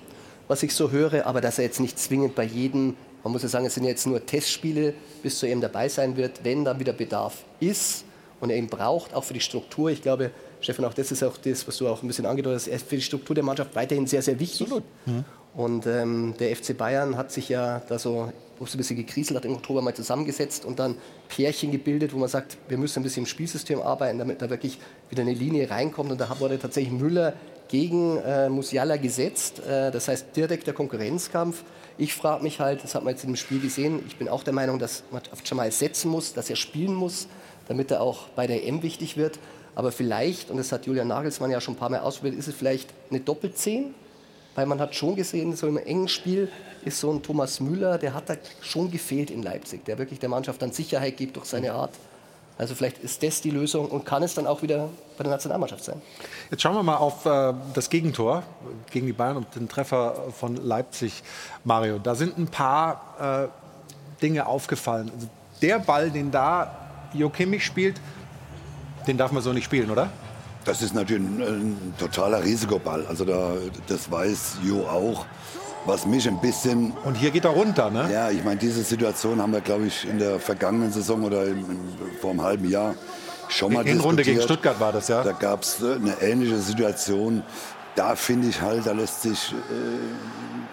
was 0.51 0.63
ich 0.63 0.75
so 0.75 0.91
höre, 0.91 1.25
aber 1.25 1.39
dass 1.39 1.59
er 1.59 1.63
jetzt 1.63 1.79
nicht 1.79 1.97
zwingend 1.97 2.35
bei 2.35 2.43
jedem, 2.43 2.97
man 3.23 3.31
muss 3.31 3.41
ja 3.41 3.47
sagen, 3.47 3.65
es 3.65 3.75
sind 3.75 3.85
jetzt 3.85 4.05
nur 4.05 4.25
Testspiele, 4.25 4.93
bis 5.23 5.39
zu 5.39 5.47
ihm 5.47 5.61
dabei 5.61 5.87
sein 5.87 6.17
wird, 6.17 6.43
wenn 6.43 6.65
dann 6.65 6.77
wieder 6.77 6.91
Bedarf 6.91 7.45
ist 7.61 8.03
und 8.41 8.49
er 8.49 8.57
ihn 8.57 8.67
braucht, 8.67 9.13
auch 9.13 9.23
für 9.23 9.33
die 9.33 9.39
Struktur. 9.39 9.91
Ich 9.91 10.01
glaube, 10.01 10.31
Stefan, 10.59 10.83
auch 10.83 10.93
das 10.93 11.09
ist 11.09 11.23
auch 11.23 11.37
das, 11.37 11.65
was 11.69 11.77
du 11.77 11.87
auch 11.87 12.03
ein 12.03 12.07
bisschen 12.07 12.25
angedeutet 12.25 12.63
hast, 12.63 12.67
ist 12.67 12.85
für 12.85 12.97
die 12.97 13.01
Struktur 13.01 13.33
der 13.33 13.45
Mannschaft 13.45 13.73
weiterhin 13.75 14.07
sehr, 14.07 14.21
sehr 14.21 14.37
wichtig. 14.41 14.67
Mhm. 15.05 15.23
Und 15.53 15.85
ähm, 15.85 16.33
der 16.39 16.55
FC 16.55 16.77
Bayern 16.77 17.17
hat 17.17 17.31
sich 17.31 17.49
ja 17.49 17.81
da 17.89 17.99
so, 17.99 18.31
wo 18.57 18.65
es 18.65 18.73
ein 18.73 18.77
bisschen 18.77 18.95
gekriselt 18.95 19.37
hat, 19.37 19.45
im 19.45 19.53
Oktober 19.53 19.81
mal 19.81 19.93
zusammengesetzt 19.93 20.63
und 20.63 20.79
dann 20.79 20.95
Pärchen 21.27 21.71
gebildet, 21.71 22.13
wo 22.13 22.17
man 22.17 22.29
sagt, 22.29 22.57
wir 22.69 22.77
müssen 22.77 22.99
ein 22.99 23.03
bisschen 23.03 23.23
im 23.23 23.27
Spielsystem 23.27 23.81
arbeiten, 23.81 24.17
damit 24.17 24.41
da 24.41 24.49
wirklich 24.49 24.79
wieder 25.09 25.23
eine 25.23 25.33
Linie 25.33 25.69
reinkommt. 25.69 26.11
Und 26.11 26.21
da 26.21 26.39
wurde 26.39 26.57
tatsächlich 26.57 26.93
Müller 26.93 27.33
gegen 27.67 28.17
äh, 28.17 28.49
Musiala 28.49 28.97
gesetzt. 28.97 29.59
Äh, 29.65 29.91
das 29.91 30.07
heißt, 30.07 30.35
direkter 30.35 30.73
Konkurrenzkampf. 30.73 31.63
Ich 31.97 32.13
frage 32.13 32.43
mich 32.43 32.59
halt, 32.59 32.83
das 32.83 32.95
hat 32.95 33.03
man 33.03 33.13
jetzt 33.13 33.23
im 33.25 33.35
Spiel 33.35 33.59
gesehen, 33.59 34.03
ich 34.07 34.17
bin 34.17 34.29
auch 34.29 34.43
der 34.43 34.53
Meinung, 34.53 34.79
dass 34.79 35.03
man 35.11 35.21
auf 35.31 35.39
Jamal 35.43 35.71
setzen 35.71 36.09
muss, 36.09 36.33
dass 36.33 36.49
er 36.49 36.55
spielen 36.55 36.93
muss, 36.93 37.27
damit 37.67 37.91
er 37.91 38.01
auch 38.01 38.29
bei 38.29 38.47
der 38.47 38.65
EM 38.65 38.83
wichtig 38.83 39.17
wird. 39.17 39.39
Aber 39.75 39.91
vielleicht, 39.91 40.49
und 40.49 40.57
das 40.57 40.71
hat 40.71 40.85
Julian 40.85 41.07
Nagelsmann 41.07 41.51
ja 41.51 41.61
schon 41.61 41.75
ein 41.75 41.77
paar 41.77 41.89
Mal 41.89 41.99
ausprobiert, 41.99 42.37
ist 42.37 42.47
es 42.47 42.55
vielleicht 42.55 42.89
eine 43.09 43.19
Doppelzehn? 43.19 43.93
Weil 44.55 44.65
man 44.65 44.79
hat 44.79 44.95
schon 44.95 45.15
gesehen, 45.15 45.55
so 45.55 45.67
im 45.67 45.77
engen 45.77 46.07
Spiel 46.07 46.51
ist 46.83 46.99
so 46.99 47.11
ein 47.11 47.21
Thomas 47.21 47.59
Müller, 47.59 47.97
der 47.97 48.13
hat 48.13 48.29
da 48.29 48.35
schon 48.61 48.91
gefehlt 48.91 49.31
in 49.31 49.43
Leipzig, 49.43 49.85
der 49.85 49.97
wirklich 49.97 50.19
der 50.19 50.29
Mannschaft 50.29 50.61
dann 50.61 50.71
Sicherheit 50.71 51.17
gibt 51.17 51.37
durch 51.37 51.45
seine 51.45 51.73
Art. 51.73 51.91
Also 52.57 52.75
vielleicht 52.75 52.99
ist 52.99 53.23
das 53.23 53.41
die 53.41 53.49
Lösung 53.49 53.87
und 53.87 54.05
kann 54.05 54.21
es 54.23 54.35
dann 54.35 54.45
auch 54.45 54.61
wieder 54.61 54.89
bei 55.17 55.23
der 55.23 55.31
Nationalmannschaft 55.31 55.83
sein. 55.83 56.01
Jetzt 56.51 56.61
schauen 56.61 56.75
wir 56.75 56.83
mal 56.83 56.97
auf 56.97 57.25
äh, 57.25 57.53
das 57.73 57.89
Gegentor 57.89 58.43
gegen 58.91 59.07
die 59.07 59.13
Bayern 59.13 59.37
und 59.37 59.55
den 59.55 59.67
Treffer 59.67 60.31
von 60.37 60.57
Leipzig, 60.57 61.23
Mario. 61.63 61.97
Da 61.97 62.13
sind 62.13 62.37
ein 62.37 62.47
paar 62.47 63.49
äh, 63.49 64.21
Dinge 64.21 64.45
aufgefallen. 64.45 65.09
Also 65.15 65.27
der 65.61 65.79
Ball, 65.79 66.11
den 66.11 66.29
da 66.29 66.75
Jo 67.13 67.29
Kimmich 67.29 67.65
spielt, 67.65 67.99
den 69.07 69.17
darf 69.17 69.31
man 69.31 69.41
so 69.41 69.53
nicht 69.53 69.65
spielen, 69.65 69.89
oder? 69.89 70.09
Das 70.65 70.81
ist 70.81 70.93
natürlich 70.93 71.23
ein, 71.23 71.41
ein 71.41 71.93
totaler 71.97 72.43
Risikoball. 72.43 73.05
Also 73.07 73.25
da, 73.25 73.53
das 73.87 74.11
weiß 74.11 74.57
Jo 74.63 74.81
auch. 74.81 75.25
Was 75.87 76.05
mich 76.05 76.27
ein 76.27 76.39
bisschen. 76.39 76.93
Und 77.05 77.15
hier 77.15 77.31
geht 77.31 77.43
er 77.43 77.51
runter, 77.51 77.89
ne? 77.89 78.07
Ja, 78.13 78.29
ich 78.29 78.43
meine, 78.43 78.57
diese 78.57 78.83
Situation 78.83 79.41
haben 79.41 79.51
wir, 79.51 79.61
glaube 79.61 79.87
ich, 79.87 80.07
in 80.07 80.19
der 80.19 80.39
vergangenen 80.39 80.91
Saison 80.91 81.23
oder 81.23 81.45
im, 81.45 81.57
im, 81.57 81.79
vor 82.21 82.29
einem 82.29 82.43
halben 82.43 82.69
Jahr 82.69 82.93
schon 83.49 83.73
mal 83.73 83.87
In 83.87 83.99
Runde 83.99 84.21
gegen 84.21 84.37
diskutiert. 84.37 84.59
Stuttgart 84.59 84.79
war 84.79 84.91
das, 84.91 85.07
ja? 85.07 85.23
Da 85.23 85.31
gab 85.31 85.63
es 85.63 85.83
eine 85.83 86.21
ähnliche 86.21 86.57
Situation. 86.57 87.41
Da 87.95 88.15
finde 88.15 88.47
ich 88.49 88.61
halt, 88.61 88.85
da 88.85 88.91
lässt 88.91 89.23
sich 89.23 89.55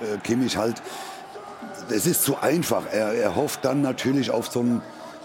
äh, 0.02 0.14
äh, 0.14 0.18
Kimmich 0.18 0.58
halt. 0.58 0.82
Es 1.88 2.06
ist 2.06 2.22
zu 2.22 2.38
einfach. 2.38 2.82
Er, 2.92 3.14
er 3.14 3.34
hofft 3.34 3.64
dann 3.64 3.80
natürlich 3.80 4.30
auf 4.30 4.48
so 4.48 4.60
einen, 4.60 4.82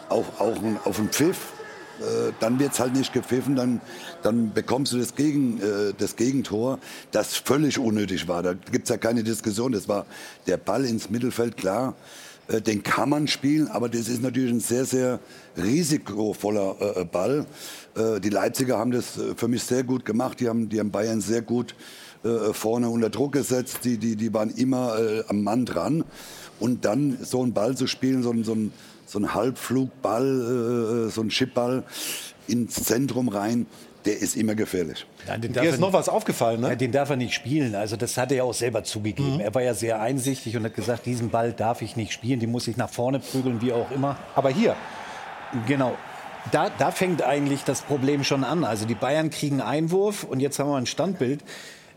auf, 0.07 0.39
auch 0.39 0.55
einen, 0.55 0.79
auf 0.85 0.97
einen 0.97 1.09
Pfiff. 1.09 1.51
Äh, 1.99 2.31
dann 2.39 2.59
wird 2.59 2.73
es 2.73 2.79
halt 2.79 2.95
nicht 2.95 3.13
gepfiffen, 3.13 3.55
dann, 3.55 3.81
dann 4.23 4.53
bekommst 4.53 4.93
du 4.93 4.97
das, 4.97 5.15
Gegen, 5.15 5.59
äh, 5.59 5.93
das 5.97 6.15
Gegentor, 6.15 6.79
das 7.11 7.35
völlig 7.35 7.77
unnötig 7.77 8.27
war. 8.27 8.41
Da 8.41 8.53
gibt 8.53 8.85
es 8.85 8.89
ja 8.89 8.97
keine 8.97 9.23
Diskussion. 9.23 9.71
Das 9.71 9.87
war 9.87 10.05
der 10.47 10.57
Ball 10.57 10.85
ins 10.85 11.09
Mittelfeld, 11.09 11.57
klar. 11.57 11.95
Äh, 12.47 12.61
den 12.61 12.83
kann 12.83 13.09
man 13.09 13.27
spielen, 13.27 13.67
aber 13.67 13.89
das 13.89 14.07
ist 14.07 14.21
natürlich 14.21 14.51
ein 14.51 14.59
sehr, 14.59 14.85
sehr 14.85 15.19
risikovoller 15.57 16.75
äh, 16.79 17.01
äh, 17.01 17.05
Ball. 17.05 17.45
Die 18.23 18.29
Leipziger 18.29 18.79
haben 18.79 18.89
das 18.89 19.19
für 19.35 19.47
mich 19.47 19.61
sehr 19.61 19.83
gut 19.83 20.03
gemacht. 20.03 20.39
Die 20.39 20.49
haben, 20.49 20.67
die 20.67 20.79
haben 20.79 20.89
Bayern 20.89 21.21
sehr 21.21 21.43
gut 21.43 21.75
vorne 22.53 22.89
unter 22.89 23.11
Druck 23.11 23.33
gesetzt. 23.33 23.81
Die, 23.83 23.99
die, 23.99 24.15
die 24.15 24.33
waren 24.33 24.49
immer 24.49 24.97
am 25.27 25.43
Mann 25.43 25.63
dran. 25.67 26.03
Und 26.59 26.85
dann 26.85 27.19
so 27.21 27.43
einen 27.43 27.53
Ball 27.53 27.77
zu 27.77 27.85
spielen, 27.85 28.23
so 28.23 28.33
so 28.41 28.55
ein, 28.55 28.73
so 29.13 29.19
ein 29.19 29.33
Halbflugball, 29.33 31.07
äh, 31.07 31.09
so 31.11 31.21
ein 31.21 31.29
Chipball 31.29 31.83
ins 32.47 32.83
Zentrum 32.83 33.29
rein, 33.29 33.67
der 34.05 34.17
ist 34.17 34.35
immer 34.35 34.55
gefährlich. 34.55 35.05
Ja, 35.27 35.37
den 35.37 35.53
Dir 35.53 35.63
ist 35.63 35.79
noch 35.79 35.93
was 35.93 36.09
aufgefallen, 36.09 36.59
ne? 36.59 36.69
Ja, 36.69 36.75
den 36.75 36.91
darf 36.91 37.09
er 37.09 37.15
nicht 37.15 37.33
spielen. 37.33 37.75
Also 37.75 37.95
das 37.95 38.17
hat 38.17 38.31
er 38.31 38.37
ja 38.37 38.43
auch 38.43 38.53
selber 38.53 38.83
zugegeben. 38.83 39.39
Er 39.39 39.53
war 39.55 39.61
ja 39.61 39.73
sehr 39.75 40.01
einsichtig 40.01 40.57
und 40.57 40.65
hat 40.65 40.73
gesagt, 40.73 41.05
diesen 41.05 41.29
Ball 41.29 41.53
darf 41.53 41.81
ich 41.81 41.95
nicht 41.95 42.11
spielen, 42.11 42.39
den 42.39 42.51
muss 42.51 42.67
ich 42.67 42.75
nach 42.75 42.89
vorne 42.89 43.19
prügeln, 43.19 43.61
wie 43.61 43.71
auch 43.71 43.91
immer. 43.91 44.17
Aber 44.35 44.49
hier, 44.49 44.75
Genau. 45.67 45.95
Da, 46.51 46.69
da 46.77 46.91
fängt 46.91 47.21
eigentlich 47.21 47.63
das 47.63 47.81
Problem 47.81 48.23
schon 48.23 48.43
an. 48.43 48.65
Also 48.65 48.85
die 48.85 48.95
Bayern 48.95 49.29
kriegen 49.29 49.61
Einwurf 49.61 50.23
und 50.23 50.41
jetzt 50.41 50.59
haben 50.59 50.69
wir 50.69 50.75
ein 50.75 50.85
Standbild. 50.85 51.41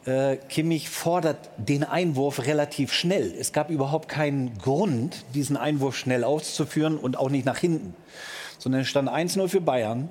Äh, 0.07 0.37
Kimmich 0.49 0.89
fordert 0.89 1.51
den 1.57 1.83
Einwurf 1.83 2.47
relativ 2.47 2.93
schnell. 2.93 3.35
Es 3.39 3.53
gab 3.53 3.71
überhaupt 3.71 4.09
keinen 4.09 4.57
Grund, 4.59 5.25
diesen 5.35 5.57
Einwurf 5.57 5.97
schnell 5.97 6.23
auszuführen 6.23 6.97
und 6.97 7.19
auch 7.19 7.29
nicht 7.31 7.45
nach 7.45 7.59
hinten. 7.59 7.95
Sondern 8.59 8.83
es 8.83 8.89
stand 8.89 9.09
1-0 9.09 9.49
für 9.49 9.61
Bayern. 9.61 10.09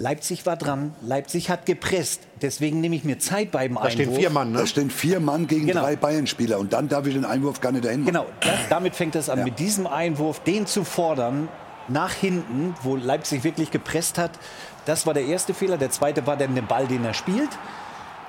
Leipzig 0.00 0.44
war 0.46 0.56
dran. 0.56 0.94
Leipzig 1.02 1.50
hat 1.50 1.66
gepresst. 1.66 2.20
Deswegen 2.42 2.80
nehme 2.80 2.94
ich 2.96 3.04
mir 3.04 3.18
Zeit 3.18 3.50
beim 3.50 3.74
da 3.74 3.80
Einwurf. 3.80 3.92
stehen 3.92 4.14
vier 4.14 4.30
Mann, 4.30 4.52
ne? 4.52 4.58
Da 4.58 4.66
stehen 4.66 4.90
vier 4.90 5.18
Mann 5.20 5.46
gegen 5.46 5.66
Genau. 5.66 5.82
drei 5.82 5.96
Bayern-Spieler 5.96 6.58
und 6.58 6.72
dann 6.72 6.88
darf 6.88 7.06
ich 7.06 7.14
den 7.14 7.24
Einwurf 7.24 7.60
gar 7.60 7.72
nicht 7.72 7.84
dahin 7.84 8.00
machen. 8.02 8.12
Genau, 8.12 8.26
das, 8.40 8.58
damit 8.68 8.94
fängt 8.94 9.16
es 9.16 9.28
an. 9.28 9.38
Ja. 9.38 9.44
Mit 9.44 9.58
diesem 9.58 9.86
Einwurf, 9.86 10.40
den 10.40 10.66
zu 10.66 10.84
fordern, 10.84 11.48
nach 11.88 12.12
hinten, 12.12 12.74
wo 12.82 12.96
Leipzig 12.96 13.42
wirklich 13.44 13.70
gepresst 13.70 14.18
hat. 14.18 14.32
Das 14.84 15.06
war 15.06 15.14
der 15.14 15.24
erste 15.24 15.52
Fehler. 15.54 15.78
Der 15.78 15.90
zweite 15.90 16.26
war 16.26 16.36
dann 16.36 16.54
der 16.54 16.62
Ball, 16.62 16.86
den 16.86 17.04
er 17.04 17.14
spielt. 17.14 17.48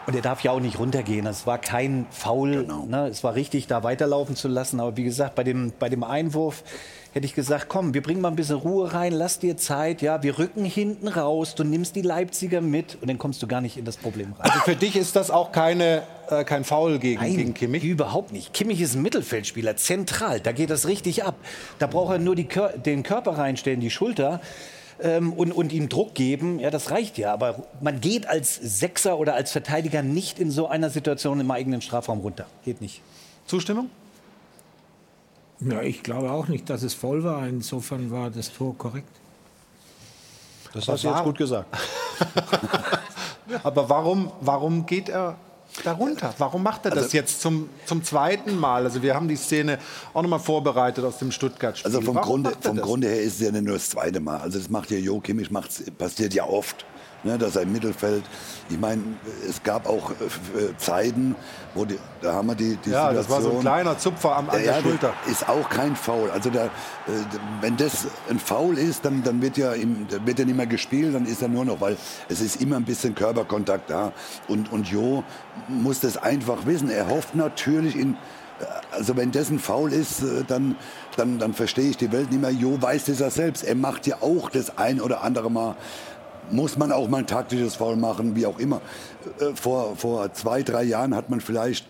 Und 0.10 0.16
er 0.16 0.24
darf 0.24 0.42
ja 0.44 0.50
auch 0.50 0.60
nicht 0.60 0.80
runtergehen. 0.80 1.28
Es 1.28 1.46
war 1.46 1.60
kein 1.60 2.08
Foul. 2.10 2.64
Genau. 2.64 2.88
Ne? 2.88 3.08
Es 3.10 3.24
war 3.24 3.36
richtig, 3.36 3.68
da 3.68 3.84
weiterlaufen 3.84 4.36
zu 4.36 4.48
lassen. 4.48 4.80
Aber 4.80 4.98
wie 4.98 5.04
gesagt, 5.04 5.36
bei 5.36 5.44
dem, 5.44 5.72
bei 5.78 5.88
dem 5.88 6.04
Einwurf 6.04 6.64
hätte 7.14 7.28
ich 7.28 7.36
gesagt, 7.36 7.68
komm, 7.70 7.94
wir 7.94 8.02
bringen 8.02 8.20
mal 8.20 8.30
ein 8.30 8.36
bisschen 8.36 8.56
Ruhe 8.56 8.92
rein, 8.92 9.14
lass 9.14 9.38
dir 9.38 9.56
Zeit. 9.56 10.02
Ja, 10.02 10.24
wir 10.24 10.40
rücken 10.40 10.66
hinten 10.66 11.08
raus, 11.08 11.54
du 11.54 11.64
nimmst 11.64 11.96
die 11.96 12.02
Leipziger 12.02 12.60
mit 12.60 12.98
und 13.00 13.08
dann 13.08 13.20
kommst 13.20 13.44
du 13.44 13.48
gar 13.48 13.62
nicht 13.62 13.78
in 13.78 13.86
das 13.86 13.98
Problem 13.98 14.34
rein. 14.40 14.50
Also 14.50 14.60
für 14.62 14.76
dich 14.76 14.96
ist 14.96 15.16
das 15.16 15.30
auch 15.30 15.52
keine, 15.52 16.02
äh, 16.32 16.44
kein 16.44 16.64
Foul 16.64 16.98
gegen, 16.98 17.22
Nein, 17.22 17.38
gegen 17.38 17.54
Kimmich? 17.54 17.84
Überhaupt 17.84 18.32
nicht. 18.32 18.52
Kimmich 18.52 18.82
ist 18.82 18.96
ein 18.96 19.04
Mittelfeldspieler, 19.04 19.76
zentral. 19.76 20.40
Da 20.40 20.54
geht 20.54 20.72
das 20.72 20.88
richtig 20.88 21.24
ab. 21.24 21.36
Da 21.78 21.86
braucht 21.86 22.14
er 22.14 22.20
nur 22.20 22.36
die 22.36 22.48
den 22.84 23.04
Körper 23.04 23.38
reinstellen, 23.38 23.80
die 23.80 23.92
Schulter. 23.92 24.42
Ähm, 25.02 25.32
und, 25.34 25.54
und 25.54 25.72
ihm 25.72 25.88
Druck 25.88 26.14
geben, 26.14 26.60
ja, 26.60 26.70
das 26.70 26.92
reicht 26.92 27.18
ja. 27.18 27.34
Aber 27.34 27.64
man 27.82 28.02
geht 28.02 28.28
als 28.28 28.56
Sechser 28.56 29.18
oder 29.18 29.34
als 29.36 29.52
Verteidiger 29.52 30.04
nicht 30.04 30.40
in 30.40 30.52
so 30.52 30.68
einer 30.68 30.90
Situation 30.90 31.40
im 31.40 31.50
eigenen 31.52 31.82
Strafraum 31.82 32.20
runter. 32.20 32.48
Geht 32.66 32.82
nicht. 32.82 33.02
Zustimmung? 33.46 33.90
Ja, 35.62 35.82
ich 35.82 36.04
glaube 36.04 36.32
auch 36.32 36.48
nicht, 36.48 36.70
dass 36.70 36.84
es 36.84 36.94
voll 36.94 37.24
war. 37.24 37.48
Insofern 37.48 38.12
war 38.12 38.30
das 38.30 38.52
Tor 38.52 38.78
korrekt. 38.78 39.10
Das 40.74 40.88
hast 40.88 41.04
du 41.04 41.10
jetzt 41.10 41.24
gut 41.24 41.38
gesagt. 41.38 41.76
Aber 43.64 43.90
warum, 43.90 44.32
warum 44.42 44.86
geht 44.86 45.10
er 45.10 45.38
da 45.84 45.94
runter? 45.94 46.34
Warum 46.38 46.64
macht 46.64 46.86
er 46.86 46.92
das 46.92 47.06
Also- 47.06 47.18
jetzt 47.18 47.42
zum, 47.42 47.70
zum 47.86 48.04
zweiten 48.04 48.58
Mal? 48.58 48.84
Also 48.84 49.02
wir 49.02 49.16
haben 49.16 49.28
die 49.28 49.36
Szene 49.36 49.78
auch 50.14 50.22
noch 50.22 50.30
mal 50.30 50.40
vorbereitet 50.40 51.04
aus 51.06 51.18
dem 51.20 51.32
Stuttgart-Spiel. 51.32 51.88
Also 51.90 52.02
vom, 52.02 52.16
Warum 52.16 52.44
Grunde, 52.44 52.58
vom 52.62 52.78
das? 52.78 52.86
Grunde 52.86 53.08
her 53.08 53.22
ist 53.22 53.36
es 53.36 53.40
ja 53.42 53.52
nicht 53.52 53.64
nur 53.66 53.76
das 53.76 53.90
zweite 53.90 54.20
Mal. 54.20 54.40
Also 54.42 54.60
das 54.60 54.70
macht 54.70 54.92
ja 54.92 54.98
Jo 54.98 55.20
Kimmich, 55.20 55.52
macht's, 55.52 55.84
passiert 55.98 56.34
ja 56.34 56.46
oft. 56.46 56.86
Ne, 57.24 57.38
dass 57.38 57.58
er 57.58 57.64
im 57.64 57.74
Mittelfeld, 57.74 58.24
ich 58.70 58.80
meine, 58.80 59.02
es 59.48 59.62
gab 59.62 59.90
auch 59.90 60.12
äh, 60.12 60.16
Zeiten, 60.78 61.36
wo 61.76 61.84
die, 61.84 62.00
da 62.22 62.34
haben 62.36 62.48
wir 62.48 62.56
die, 62.56 62.78
die 62.78 62.92
Ja, 62.92 63.10
Situation. 63.10 63.16
das 63.16 63.30
war 63.30 63.42
so 63.42 63.52
ein 63.58 63.60
kleiner 63.60 63.98
Zupfer 63.98 64.38
am, 64.38 64.50
an 64.50 64.56
Ja, 64.58 64.64
der 64.64 64.76
ja, 64.78 64.82
Schulter. 64.82 65.14
das 65.26 65.32
ist 65.34 65.50
auch 65.50 65.70
kein 65.70 65.98
Foul. 65.98 66.32
Also 66.32 66.50
da, 66.50 66.66
äh, 66.68 66.70
wenn 67.60 67.76
das 67.76 68.08
ein 68.30 68.40
Foul 68.40 68.78
ist, 68.78 69.04
dann, 69.04 69.22
dann 69.24 69.42
wird 69.42 69.58
ja 69.58 69.74
im, 69.74 70.08
dann 70.10 70.26
wird 70.26 70.40
ja 70.40 70.46
nicht 70.46 70.56
mehr 70.56 70.66
gespielt, 70.68 71.14
dann 71.14 71.26
ist 71.26 71.42
er 71.42 71.50
nur 71.50 71.66
noch, 71.66 71.82
weil 71.82 71.98
es 72.30 72.40
ist 72.40 72.62
immer 72.62 72.78
ein 72.78 72.86
bisschen 72.86 73.16
Körperkontakt 73.16 73.90
da. 73.90 74.14
Und, 74.48 74.72
und 74.72 74.88
Jo 74.88 75.24
muss 75.68 76.00
das 76.00 76.16
einfach 76.16 76.66
wissen. 76.66 76.90
Er 76.90 77.10
hofft 77.10 77.36
natürlich 77.36 77.98
in, 77.98 78.16
also 78.92 79.18
wenn 79.18 79.32
das 79.32 79.50
ein 79.50 79.60
Foul 79.60 79.92
ist, 79.92 80.22
äh, 80.24 80.46
dann, 80.48 80.78
dann, 81.18 81.38
dann 81.38 81.54
verstehe 81.54 81.90
ich 81.90 81.98
die 81.98 82.14
Welt 82.14 82.32
nicht 82.32 82.42
mehr. 82.42 82.52
Jo 82.52 82.82
weiß 82.82 83.06
das 83.06 83.20
ja 83.20 83.30
selbst. 83.30 83.64
Er 83.66 83.76
macht 83.76 84.08
ja 84.08 84.18
auch 84.22 84.50
das 84.50 84.78
ein 84.78 85.02
oder 85.02 85.22
andere 85.24 85.52
Mal. 85.52 85.76
Muss 86.52 86.78
man 86.78 86.92
auch 86.92 87.08
mal 87.08 87.20
ein 87.20 87.28
taktisches 87.28 87.76
Foul 87.76 87.96
machen, 87.96 88.36
wie 88.36 88.46
auch 88.46 88.60
immer. 88.60 88.82
Äh, 89.40 89.56
Vor, 89.56 89.96
vor 89.96 90.34
zwei, 90.34 90.64
drei 90.64 90.84
Jahren 90.84 91.16
hat 91.16 91.30
man 91.30 91.42
vielleicht 91.42 91.86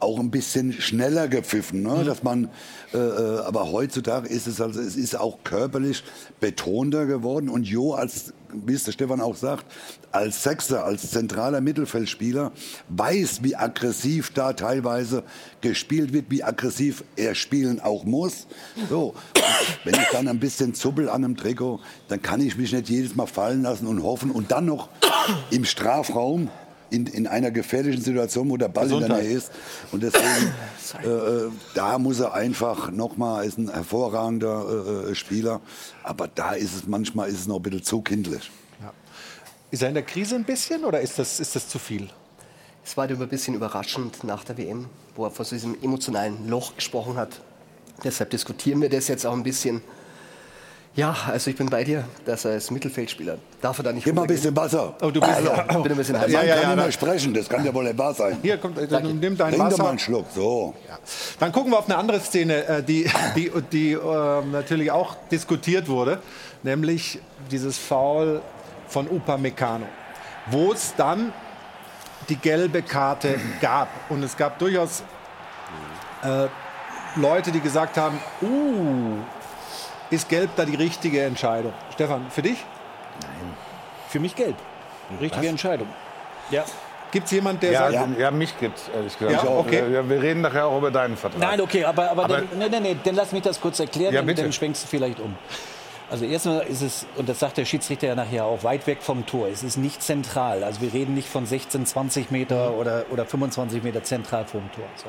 auch 0.00 0.18
ein 0.18 0.30
bisschen 0.30 0.72
schneller 0.72 1.28
gepfiffen, 1.28 1.82
ne? 1.82 2.04
dass 2.04 2.22
man, 2.22 2.50
äh, 2.94 2.98
äh, 2.98 3.40
aber 3.40 3.72
heutzutage 3.72 4.28
ist 4.28 4.46
es 4.46 4.60
also, 4.60 4.80
es 4.80 4.96
ist 4.96 5.18
auch 5.18 5.38
körperlich 5.44 6.04
betonter 6.40 7.06
geworden 7.06 7.48
und 7.48 7.66
Jo 7.66 7.94
als, 7.94 8.32
wie 8.52 8.74
es 8.74 8.84
der 8.84 8.92
Stefan 8.92 9.20
auch 9.20 9.36
sagt, 9.36 9.66
als 10.12 10.42
Sechser, 10.42 10.84
als 10.84 11.10
zentraler 11.10 11.60
Mittelfeldspieler 11.60 12.52
weiß, 12.88 13.42
wie 13.42 13.56
aggressiv 13.56 14.32
da 14.32 14.52
teilweise 14.52 15.22
gespielt 15.60 16.12
wird, 16.12 16.26
wie 16.30 16.42
aggressiv 16.42 17.04
er 17.16 17.34
spielen 17.34 17.80
auch 17.80 18.04
muss. 18.04 18.46
So, 18.88 19.14
wenn 19.84 19.94
ich 19.94 20.08
dann 20.12 20.28
ein 20.28 20.40
bisschen 20.40 20.74
zuppel 20.74 21.08
an 21.08 21.24
einem 21.24 21.36
Trikot, 21.36 21.80
dann 22.08 22.22
kann 22.22 22.40
ich 22.40 22.56
mich 22.56 22.72
nicht 22.72 22.88
jedes 22.88 23.14
Mal 23.14 23.26
fallen 23.26 23.62
lassen 23.62 23.86
und 23.86 24.02
hoffen 24.02 24.30
und 24.30 24.50
dann 24.50 24.66
noch 24.66 24.88
im 25.50 25.64
Strafraum 25.64 26.50
in, 26.90 27.06
in 27.06 27.26
einer 27.26 27.50
gefährlichen 27.50 28.02
Situation, 28.02 28.48
wo 28.50 28.56
der 28.56 28.68
Ball 28.68 28.84
in 28.84 28.90
der 28.90 29.00
Gesundheit. 29.00 29.24
Nähe 29.24 29.36
ist. 29.36 29.50
Und 29.92 30.02
deswegen, 30.02 30.52
äh, 31.04 31.08
äh, 31.08 31.50
da 31.74 31.98
muss 31.98 32.20
er 32.20 32.34
einfach 32.34 32.90
nochmal, 32.90 33.46
ist 33.46 33.58
ein 33.58 33.70
hervorragender 33.70 35.06
äh, 35.06 35.10
äh, 35.10 35.14
Spieler. 35.14 35.60
Aber 36.02 36.28
da 36.28 36.52
ist 36.52 36.74
es 36.74 36.86
manchmal 36.86 37.28
ist 37.28 37.40
es 37.40 37.46
noch 37.46 37.56
ein 37.56 37.62
bisschen 37.62 37.84
zu 37.84 38.00
kindlich. 38.02 38.50
Ist 39.70 39.82
er 39.82 39.88
in 39.88 39.94
der 39.94 40.02
Krise 40.02 40.34
ein 40.34 40.44
bisschen 40.44 40.84
oder 40.84 41.00
ist 41.00 41.18
das, 41.18 41.40
ist 41.40 41.54
das 41.54 41.68
zu 41.68 41.78
viel? 41.78 42.08
Es 42.84 42.96
war 42.96 43.06
ein 43.06 43.28
bisschen 43.28 43.54
überraschend 43.54 44.24
nach 44.24 44.42
der 44.44 44.56
WM, 44.56 44.86
wo 45.14 45.26
er 45.26 45.30
von 45.30 45.44
diesem 45.44 45.76
emotionalen 45.82 46.48
Loch 46.48 46.74
gesprochen 46.76 47.18
hat. 47.18 47.42
Deshalb 48.02 48.30
diskutieren 48.30 48.80
wir 48.80 48.88
das 48.88 49.08
jetzt 49.08 49.26
auch 49.26 49.34
ein 49.34 49.42
bisschen. 49.42 49.82
Ja, 50.94 51.14
also 51.28 51.50
ich 51.50 51.56
bin 51.56 51.68
bei 51.68 51.84
dir, 51.84 52.04
dass 52.24 52.44
er 52.44 52.52
als 52.52 52.70
Mittelfeldspieler 52.72 53.38
darf 53.60 53.78
er 53.78 53.84
da 53.84 53.92
nicht 53.92 54.04
Gib 54.04 54.14
mal 54.14 54.22
ein 54.22 54.26
bisschen 54.26 54.56
Wasser. 54.56 54.94
Oh, 55.00 55.10
du 55.10 55.20
bist 55.20 55.32
also, 55.32 55.50
Bitte 55.82 55.94
ein 55.94 55.96
bisschen 55.96 56.20
heiß. 56.20 56.30
Ja, 56.32 56.42
ja, 56.42 56.54
kann 56.54 56.62
ja, 56.62 56.68
nicht 56.68 56.78
da- 56.78 56.82
mehr 56.82 56.92
sprechen, 56.92 57.34
das 57.34 57.48
kann 57.48 57.64
ja 57.64 57.72
wohl 57.72 57.96
wahr 57.96 58.14
sein. 58.14 58.38
Hier, 58.42 58.58
kommt, 58.58 58.78
dann 58.90 59.18
nimm 59.20 59.36
dein 59.36 59.52
Trink 59.52 59.64
Wasser. 59.64 59.82
mal 59.82 59.90
einen 59.90 59.98
Schluck, 60.00 60.26
so. 60.34 60.74
Dann 61.38 61.52
gucken 61.52 61.70
wir 61.70 61.78
auf 61.78 61.86
eine 61.86 61.96
andere 61.96 62.18
Szene, 62.20 62.66
äh, 62.66 62.82
die, 62.82 63.08
die, 63.36 63.52
die 63.70 63.92
äh, 63.92 64.44
natürlich 64.50 64.90
auch 64.90 65.14
diskutiert 65.30 65.88
wurde, 65.88 66.18
nämlich 66.64 67.20
dieses 67.50 67.78
Foul 67.78 68.42
von 68.88 69.08
Upamecano, 69.08 69.86
wo 70.50 70.72
es 70.72 70.94
dann 70.96 71.32
die 72.28 72.36
gelbe 72.36 72.82
Karte 72.82 73.38
gab. 73.60 73.88
Und 74.08 74.22
es 74.24 74.36
gab 74.36 74.58
durchaus 74.58 75.02
äh, 76.24 76.46
Leute, 77.16 77.52
die 77.52 77.60
gesagt 77.60 77.96
haben, 77.96 78.18
uh, 78.42 79.18
ist 80.10 80.28
gelb 80.28 80.50
da 80.56 80.64
die 80.64 80.74
richtige 80.76 81.22
Entscheidung? 81.22 81.72
Stefan, 81.94 82.26
für 82.30 82.42
dich? 82.42 82.58
Für 84.08 84.20
mich 84.20 84.34
gelb. 84.34 84.56
Richtige 85.20 85.42
Was? 85.42 85.50
Entscheidung. 85.50 85.88
Ja. 86.50 86.64
Gibt 87.10 87.26
es 87.26 87.32
jemanden, 87.32 87.60
der 87.60 87.72
Ja, 87.72 87.90
sagt, 87.90 87.94
ja, 88.18 88.24
ja, 88.24 88.30
mich 88.30 88.58
gibt's, 88.58 88.90
ehrlich 88.94 89.16
gesagt. 89.18 89.32
Ja, 89.32 89.42
Ich 89.42 89.48
auch. 89.48 89.58
okay. 89.60 89.82
Ja, 89.92 90.06
wir 90.08 90.20
reden 90.20 90.42
nachher 90.42 90.66
auch 90.66 90.76
über 90.78 90.90
deinen 90.90 91.16
Vertrag. 91.16 91.40
Nein, 91.40 91.60
okay, 91.60 91.84
aber, 91.84 92.10
aber, 92.10 92.24
Aber- 92.24 92.36
dann, 92.38 92.48
nee, 92.58 92.68
nee, 92.68 92.80
nee, 92.80 92.96
dann 93.02 93.14
lass 93.14 93.32
mich 93.32 93.42
das 93.42 93.60
kurz 93.60 93.80
erklären, 93.80 94.12
Ja, 94.14 94.22
dann, 94.22 94.52
schwenkst 94.52 94.84
du 94.84 94.88
vielleicht 94.88 95.18
um. 95.20 95.34
Also 96.10 96.24
erstmal 96.24 96.60
ist 96.66 96.80
es, 96.82 97.06
und 97.16 97.28
das 97.28 97.38
sagt 97.38 97.58
der 97.58 97.64
Schiedsrichter 97.66 98.06
ja 98.08 98.14
nachher 98.14 98.44
auch, 98.44 98.62
weit 98.62 98.86
weg 98.86 98.98
vom 99.02 99.26
Tor. 99.26 99.48
Es 99.48 99.62
ist 99.62 99.76
nicht 99.76 100.02
zentral. 100.02 100.64
Also 100.64 100.80
wir 100.80 100.92
reden 100.92 101.14
nicht 101.14 101.28
von 101.28 101.44
16, 101.44 101.84
20 101.84 102.30
Meter 102.30 102.72
oder, 102.74 103.04
oder 103.10 103.26
25 103.26 103.82
Meter 103.82 104.02
zentral 104.02 104.44
vom 104.46 104.70
Tor. 104.72 104.84
So. 104.96 105.08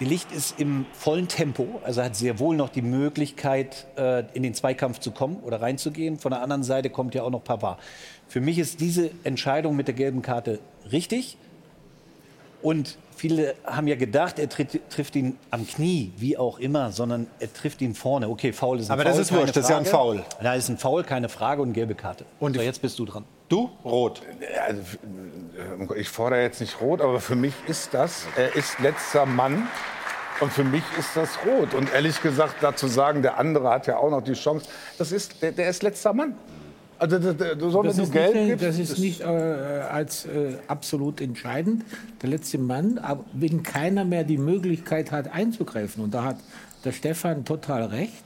Die 0.00 0.06
Licht 0.06 0.32
ist 0.32 0.58
im 0.58 0.86
vollen 0.94 1.28
Tempo, 1.28 1.78
also 1.84 2.02
hat 2.02 2.16
sehr 2.16 2.38
wohl 2.38 2.56
noch 2.56 2.70
die 2.70 2.80
Möglichkeit, 2.80 3.86
äh, 3.98 4.24
in 4.32 4.42
den 4.42 4.54
Zweikampf 4.54 4.98
zu 4.98 5.10
kommen 5.10 5.36
oder 5.42 5.60
reinzugehen. 5.60 6.18
Von 6.18 6.30
der 6.30 6.40
anderen 6.40 6.62
Seite 6.62 6.88
kommt 6.88 7.14
ja 7.14 7.22
auch 7.22 7.28
noch 7.28 7.44
Pavard. 7.44 7.78
Für 8.26 8.40
mich 8.40 8.58
ist 8.58 8.80
diese 8.80 9.10
Entscheidung 9.24 9.76
mit 9.76 9.88
der 9.88 9.94
gelben 9.94 10.22
Karte 10.22 10.58
richtig. 10.90 11.36
Und 12.62 12.96
viele 13.14 13.54
haben 13.64 13.88
ja 13.88 13.96
gedacht, 13.96 14.38
er 14.38 14.48
tritt, 14.48 14.80
trifft 14.88 15.16
ihn 15.16 15.36
am 15.50 15.66
Knie, 15.66 16.12
wie 16.16 16.38
auch 16.38 16.58
immer, 16.58 16.92
sondern 16.92 17.26
er 17.38 17.52
trifft 17.52 17.82
ihn 17.82 17.94
vorne. 17.94 18.30
Okay, 18.30 18.54
Faul 18.54 18.80
ist 18.80 18.90
ein 18.90 18.94
Aber 18.94 19.02
Foul. 19.02 19.10
das 19.12 19.20
ist 19.20 19.32
wurscht, 19.32 19.56
das 19.56 19.64
ist 19.64 19.70
ja 19.70 19.78
ein. 19.78 19.84
Foul. 19.84 20.24
Da 20.42 20.54
ist 20.54 20.70
ein 20.70 20.78
Foul, 20.78 21.04
keine 21.04 21.28
Frage 21.28 21.60
und 21.60 21.74
gelbe 21.74 21.94
Karte. 21.94 22.24
Und 22.38 22.56
so, 22.56 22.62
jetzt 22.62 22.80
bist 22.80 22.98
du 22.98 23.04
dran. 23.04 23.24
Du? 23.50 23.70
Rot. 23.84 24.22
Also, 24.66 24.82
ich 25.96 26.08
fordere 26.08 26.42
jetzt 26.42 26.60
nicht 26.60 26.80
rot, 26.80 27.00
aber 27.00 27.20
für 27.20 27.36
mich 27.36 27.54
ist 27.66 27.92
das, 27.92 28.26
er 28.36 28.54
ist 28.56 28.78
letzter 28.80 29.26
Mann. 29.26 29.68
Und 30.40 30.52
für 30.52 30.64
mich 30.64 30.84
ist 30.98 31.16
das 31.16 31.38
rot. 31.44 31.74
Und 31.74 31.92
ehrlich 31.92 32.22
gesagt, 32.22 32.56
dazu 32.62 32.86
sagen, 32.86 33.20
der 33.20 33.38
andere 33.38 33.68
hat 33.68 33.86
ja 33.86 33.98
auch 33.98 34.10
noch 34.10 34.22
die 34.22 34.32
Chance, 34.32 34.66
das 34.96 35.12
ist, 35.12 35.42
der, 35.42 35.52
der 35.52 35.68
ist 35.68 35.82
letzter 35.82 36.14
Mann. 36.14 36.34
Also, 36.98 37.18
der, 37.18 37.34
der, 37.34 37.70
so, 37.70 37.82
Das 37.82 37.96
du 37.96 38.02
ist 38.02 38.12
Geld 38.12 38.34
nicht, 38.34 38.48
gibst, 38.48 38.64
das 38.64 38.78
ist 38.78 38.98
nicht 38.98 39.20
äh, 39.20 39.24
als 39.24 40.26
äh, 40.26 40.56
absolut 40.66 41.20
entscheidend. 41.20 41.84
Der 42.22 42.30
letzte 42.30 42.58
Mann, 42.58 42.98
aber 42.98 43.24
wenn 43.32 43.62
keiner 43.62 44.04
mehr 44.04 44.24
die 44.24 44.38
Möglichkeit 44.38 45.12
hat 45.12 45.32
einzugreifen, 45.32 46.04
und 46.04 46.14
da 46.14 46.24
hat 46.24 46.36
der 46.84 46.92
Stefan 46.92 47.44
total 47.44 47.84
recht, 47.84 48.24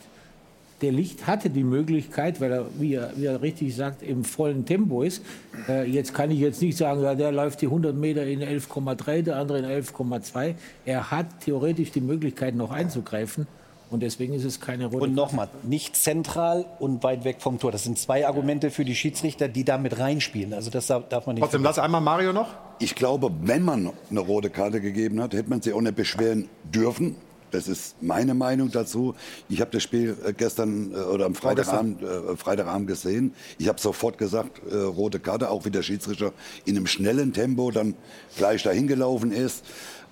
der 0.84 0.92
Licht 0.92 1.26
hatte 1.26 1.48
die 1.48 1.64
Möglichkeit, 1.64 2.42
weil 2.42 2.52
er, 2.52 2.66
wie 2.78 2.92
er, 2.92 3.12
wie 3.16 3.24
er 3.24 3.40
richtig 3.40 3.74
sagt, 3.74 4.02
im 4.02 4.22
vollen 4.22 4.66
Tempo 4.66 5.02
ist. 5.02 5.22
Äh, 5.66 5.90
jetzt 5.90 6.12
kann 6.12 6.30
ich 6.30 6.38
jetzt 6.40 6.60
nicht 6.60 6.76
sagen, 6.76 7.02
ja, 7.02 7.14
der 7.14 7.32
läuft 7.32 7.62
die 7.62 7.66
100 7.66 7.96
Meter 7.96 8.26
in 8.26 8.42
11,3, 8.42 9.22
der 9.22 9.36
andere 9.36 9.60
in 9.60 9.64
11,2. 9.64 10.54
Er 10.84 11.10
hat 11.10 11.40
theoretisch 11.40 11.90
die 11.90 12.02
Möglichkeit, 12.02 12.54
noch 12.54 12.70
einzugreifen. 12.70 13.46
Und 13.90 14.02
deswegen 14.02 14.34
ist 14.34 14.44
es 14.44 14.60
keine 14.60 14.86
rote 14.86 15.04
Und 15.04 15.14
nochmal, 15.14 15.48
nicht 15.62 15.96
zentral 15.96 16.66
und 16.80 17.02
weit 17.02 17.24
weg 17.24 17.36
vom 17.38 17.58
Tor. 17.58 17.72
Das 17.72 17.84
sind 17.84 17.98
zwei 17.98 18.26
Argumente 18.26 18.70
für 18.70 18.84
die 18.84 18.94
Schiedsrichter, 18.94 19.48
die 19.48 19.64
da 19.64 19.78
mit 19.78 19.98
reinspielen. 19.98 20.52
Also 20.52 20.70
das 20.70 20.88
darf 20.88 21.08
darf 21.08 21.26
man 21.26 21.36
nicht 21.36 21.42
Trotzdem, 21.42 21.62
lass 21.62 21.78
einmal 21.78 22.02
Mario 22.02 22.34
noch. 22.34 22.48
Ich 22.78 22.94
glaube, 22.94 23.30
wenn 23.42 23.62
man 23.62 23.90
eine 24.10 24.20
rote 24.20 24.50
Karte 24.50 24.82
gegeben 24.82 25.22
hat, 25.22 25.32
hätte 25.32 25.48
man 25.48 25.62
sie 25.62 25.72
auch 25.72 25.80
nicht 25.80 25.96
beschweren 25.96 26.50
dürfen. 26.64 27.16
Das 27.54 27.68
ist 27.68 27.94
meine 28.02 28.34
Meinung 28.34 28.72
dazu. 28.72 29.14
Ich 29.48 29.60
habe 29.60 29.70
das 29.70 29.82
Spiel 29.84 30.16
äh, 30.26 30.32
gestern 30.32 30.92
äh, 30.92 30.96
oder 30.96 31.26
am 31.26 31.36
Freitagabend, 31.36 32.02
äh, 32.02 32.36
Freitagabend 32.36 32.88
gesehen. 32.88 33.32
Ich 33.58 33.68
habe 33.68 33.80
sofort 33.80 34.18
gesagt, 34.18 34.60
äh, 34.70 34.74
rote 34.76 35.20
Karte, 35.20 35.50
auch 35.50 35.64
wie 35.64 35.70
der 35.70 35.82
Schiedsrichter 35.82 36.32
in 36.64 36.76
einem 36.76 36.88
schnellen 36.88 37.32
Tempo 37.32 37.70
dann 37.70 37.94
gleich 38.36 38.64
dahin 38.64 38.88
gelaufen 38.88 39.30
ist. 39.30 39.64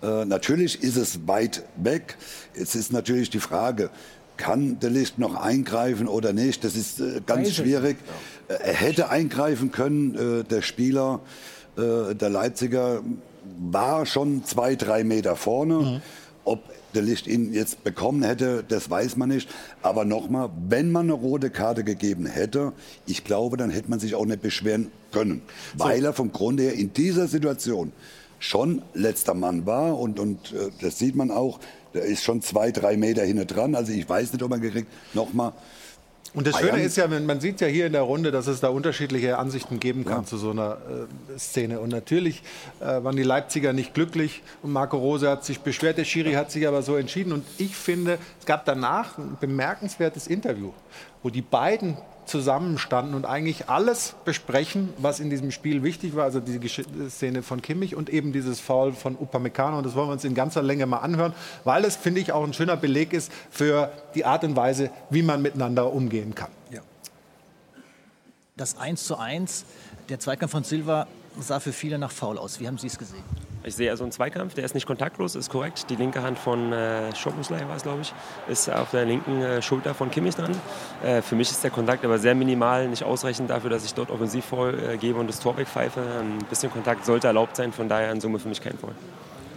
Äh, 0.03 0.25
natürlich 0.25 0.83
ist 0.85 0.97
es 0.97 1.27
weit 1.27 1.65
weg. 1.77 2.17
Es 2.55 2.77
ist 2.77 2.93
natürlich 2.93 3.29
die 3.31 3.41
Frage, 3.41 3.91
kann 4.37 4.79
der 4.79 4.91
Licht 4.91 5.19
noch 5.19 5.35
eingreifen 5.35 6.07
oder 6.07 6.33
nicht? 6.33 6.63
Das 6.63 6.77
ist 6.77 7.01
äh, 7.01 7.21
ganz 7.27 7.49
Weiß 7.49 7.57
schwierig. 7.57 7.97
Äh, 8.47 8.55
Er 8.55 8.75
hätte 8.75 9.09
eingreifen 9.11 9.73
können, 9.73 10.15
äh, 10.15 10.45
der 10.45 10.63
Spieler, 10.63 11.21
äh, 11.77 12.15
der 12.15 12.31
Leipziger 12.31 13.03
war 13.59 14.07
schon 14.07 14.45
zwei, 14.45 14.77
drei 14.77 15.03
Meter 15.03 15.35
vorne. 15.35 16.01
Ob 16.45 16.63
der 16.95 17.03
Licht 17.03 17.27
ihn 17.27 17.53
jetzt 17.53 17.85
bekommen 17.85 18.23
hätte, 18.23 18.65
das 18.67 18.91
weiß 18.91 19.17
man 19.17 19.29
nicht. 19.29 19.49
Aber 19.83 20.05
nochmal, 20.05 20.51
wenn 20.69 20.93
man 20.93 21.07
eine 21.07 21.15
rote 21.15 21.51
Karte 21.51 21.85
gegeben 21.85 22.27
hätte, 22.27 22.73
ich 23.07 23.25
glaube, 23.25 23.57
dann 23.57 23.71
hätte 23.71 23.91
man 23.91 24.01
sich 24.01 24.15
auch 24.15 24.27
nicht 24.27 24.43
beschweren 24.43 24.91
können. 25.11 25.43
Weil 25.77 26.05
er 26.05 26.13
vom 26.13 26.33
Grunde 26.33 26.65
her 26.65 26.75
in 26.75 26.93
dieser 26.93 27.29
Situation 27.29 27.93
schon 28.39 28.83
letzter 28.95 29.35
Mann 29.35 29.67
war. 29.67 29.99
Und, 29.99 30.19
und 30.19 30.53
äh, 30.53 30.71
das 30.81 30.99
sieht 30.99 31.15
man 31.15 31.31
auch, 31.31 31.61
der 31.95 32.05
ist 32.05 32.25
schon 32.25 32.43
zwei, 32.43 32.71
drei 32.73 32.97
Meter 32.97 33.23
hinten 33.23 33.47
dran. 33.47 33.75
Also 33.75 33.93
ich 33.93 34.09
weiß 34.09 34.33
nicht, 34.33 34.43
ob 34.43 34.51
man 34.51 34.61
gekriegt, 34.61 34.89
nochmal. 35.15 35.53
Und 36.35 36.47
das 36.47 36.55
Bayern- 36.55 36.71
Schöne 36.77 36.83
ist 36.85 36.97
ja, 36.97 37.07
man 37.09 37.41
sieht 37.41 37.61
ja 37.61 37.67
hier 37.67 37.87
in 37.87 37.93
der 37.93 38.03
Runde, 38.03 38.31
dass 38.31 38.47
es 38.47 38.61
da 38.61 38.69
unterschiedliche 38.69 39.37
Ansichten 39.39 39.81
geben 39.81 40.05
kann 40.05 40.21
Ja. 40.23 40.25
zu 40.25 40.39
so 40.39 40.51
einer 40.51 40.79
äh, 41.35 41.39
Szene. 41.39 41.79
Und 41.81 41.91
natürlich 41.91 42.43
äh, 42.81 42.85
waren 43.05 43.17
die 43.17 43.23
Leipziger 43.23 43.73
nicht 43.75 43.93
glücklich 43.93 44.43
und 44.63 44.73
Marco 44.73 44.97
Rose 44.97 45.29
hat 45.29 45.45
sich 45.45 45.61
beschwert, 45.61 45.99
der 45.99 46.05
Schiri 46.05 46.33
hat 46.33 46.51
sich 46.51 46.67
aber 46.67 46.81
so 46.83 46.97
entschieden. 46.97 47.33
Und 47.35 47.45
ich 47.59 47.77
finde, 47.77 48.19
es 48.41 48.47
gab 48.47 48.65
danach 48.65 49.19
ein 49.19 49.37
bemerkenswertes 49.41 50.27
Interview, 50.27 50.71
wo 51.23 51.29
die 51.29 51.43
beiden 51.43 51.99
zusammenstanden 52.25 53.15
und 53.15 53.27
eigentlich 53.27 53.69
alles 53.69 54.15
besprechen, 54.25 54.93
was 54.99 55.21
in 55.21 55.31
diesem 55.31 55.51
Spiel 55.51 55.83
wichtig 55.83 56.15
war. 56.15 56.25
Also 56.25 56.41
die 56.41 56.59
Gesch 56.59 56.83
Szene 57.09 57.43
von 57.43 57.63
Kimmich 57.63 57.95
und 57.95 58.11
eben 58.11 58.33
dieses 58.33 58.61
Foul 58.61 58.93
von 58.93 59.17
Upamecano. 59.17 59.79
Und 59.79 59.85
das 59.85 59.95
wollen 59.95 60.09
wir 60.09 60.13
uns 60.13 60.25
in 60.25 60.35
ganzer 60.35 60.63
Länge 60.63 60.87
mal 60.87 60.99
anhören, 60.99 61.35
weil 61.65 61.85
es, 61.85 61.97
finde 61.97 62.21
ich, 62.21 62.33
auch 62.33 62.45
ein 62.45 62.53
schöner 62.53 62.77
Beleg 62.77 63.13
ist 63.13 63.33
für 63.51 63.91
die 64.15 64.25
Art 64.25 64.45
und 64.45 64.57
Weise, 64.57 64.91
wie 65.11 65.23
man 65.23 65.43
miteinander 65.43 65.93
umgehen 65.93 66.35
kann. 66.35 66.51
Das 68.57 68.77
1 68.77 69.07
zu 69.07 69.17
1, 69.17 69.65
der 70.11 70.21
Zweikampf 70.21 70.53
von 70.53 70.63
Silva 70.63 71.07
sah 71.39 71.61
für 71.61 71.73
viele 71.73 71.99
nach 71.99 72.11
Foul 72.11 72.39
aus. 72.39 72.61
Wie 72.61 72.67
haben 72.67 72.79
Sie 72.79 72.87
es 72.87 72.99
gesehen? 72.99 73.25
Ich 73.65 73.77
sehe 73.77 73.91
also 73.91 74.03
einen 74.03 74.11
Zweikampf, 74.11 74.55
der 74.55 74.65
ist 74.65 74.75
nicht 74.75 74.87
kontaktlos, 74.87 75.37
ist 75.37 75.49
korrekt. 75.49 75.89
Die 75.89 75.95
linke 75.95 76.21
Hand 76.23 76.37
von 76.37 76.73
äh, 76.73 77.15
Schopensley 77.15 77.61
war 77.69 77.77
es, 77.77 77.85
glaube 77.85 78.03
ich, 78.03 78.13
ist 78.49 78.69
auf 78.69 78.91
der 78.91 79.05
linken 79.05 79.41
äh, 79.41 79.63
Schulter 79.63 79.95
von 79.95 80.11
Kimmich 80.11 80.35
dran. 80.35 80.51
Äh, 81.05 81.23
für 81.23 81.37
mich 81.37 81.51
ist 81.51 81.63
der 81.63 81.71
Kontakt 81.71 82.05
aber 82.05 82.19
sehr 82.19 82.35
minimal, 82.35 82.89
nicht 82.89 83.05
ausreichend 83.05 83.51
dafür, 83.51 83.71
dass 83.71 83.85
ich 83.85 83.95
dort 83.95 84.11
offensiv 84.11 84.45
voll 84.45 84.77
äh, 84.79 84.97
gebe 84.97 85.21
und 85.21 85.29
das 85.29 85.39
Tor 85.39 85.57
wegpfeife. 85.57 86.01
Ein 86.01 86.39
bisschen 86.51 86.73
Kontakt 86.73 87.07
sollte 87.07 87.29
erlaubt 87.29 87.57
sein, 87.57 87.73
von 87.73 87.89
daher 87.89 88.11
in 88.11 88.21
Summe 88.21 88.41
für 88.41 88.49
mich 88.49 88.61
kein 88.61 88.77
Foul. 88.77 88.95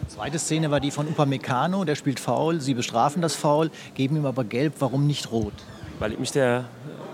Zweite 0.08 0.38
Szene 0.38 0.70
war 0.70 0.80
die 0.80 0.92
von 0.92 1.08
Upamecano, 1.08 1.84
der 1.84 1.96
spielt 1.96 2.20
Foul. 2.20 2.62
Sie 2.62 2.76
bestrafen 2.76 3.24
das 3.24 3.34
Foul, 3.36 3.72
geben 3.96 4.18
ihm 4.18 4.28
aber 4.28 4.44
gelb. 4.44 4.76
Warum 4.78 5.08
nicht 5.08 5.32
rot? 5.32 5.54
Weil 5.98 6.14
ich 6.14 6.20
mich 6.20 6.32
der 6.32 6.66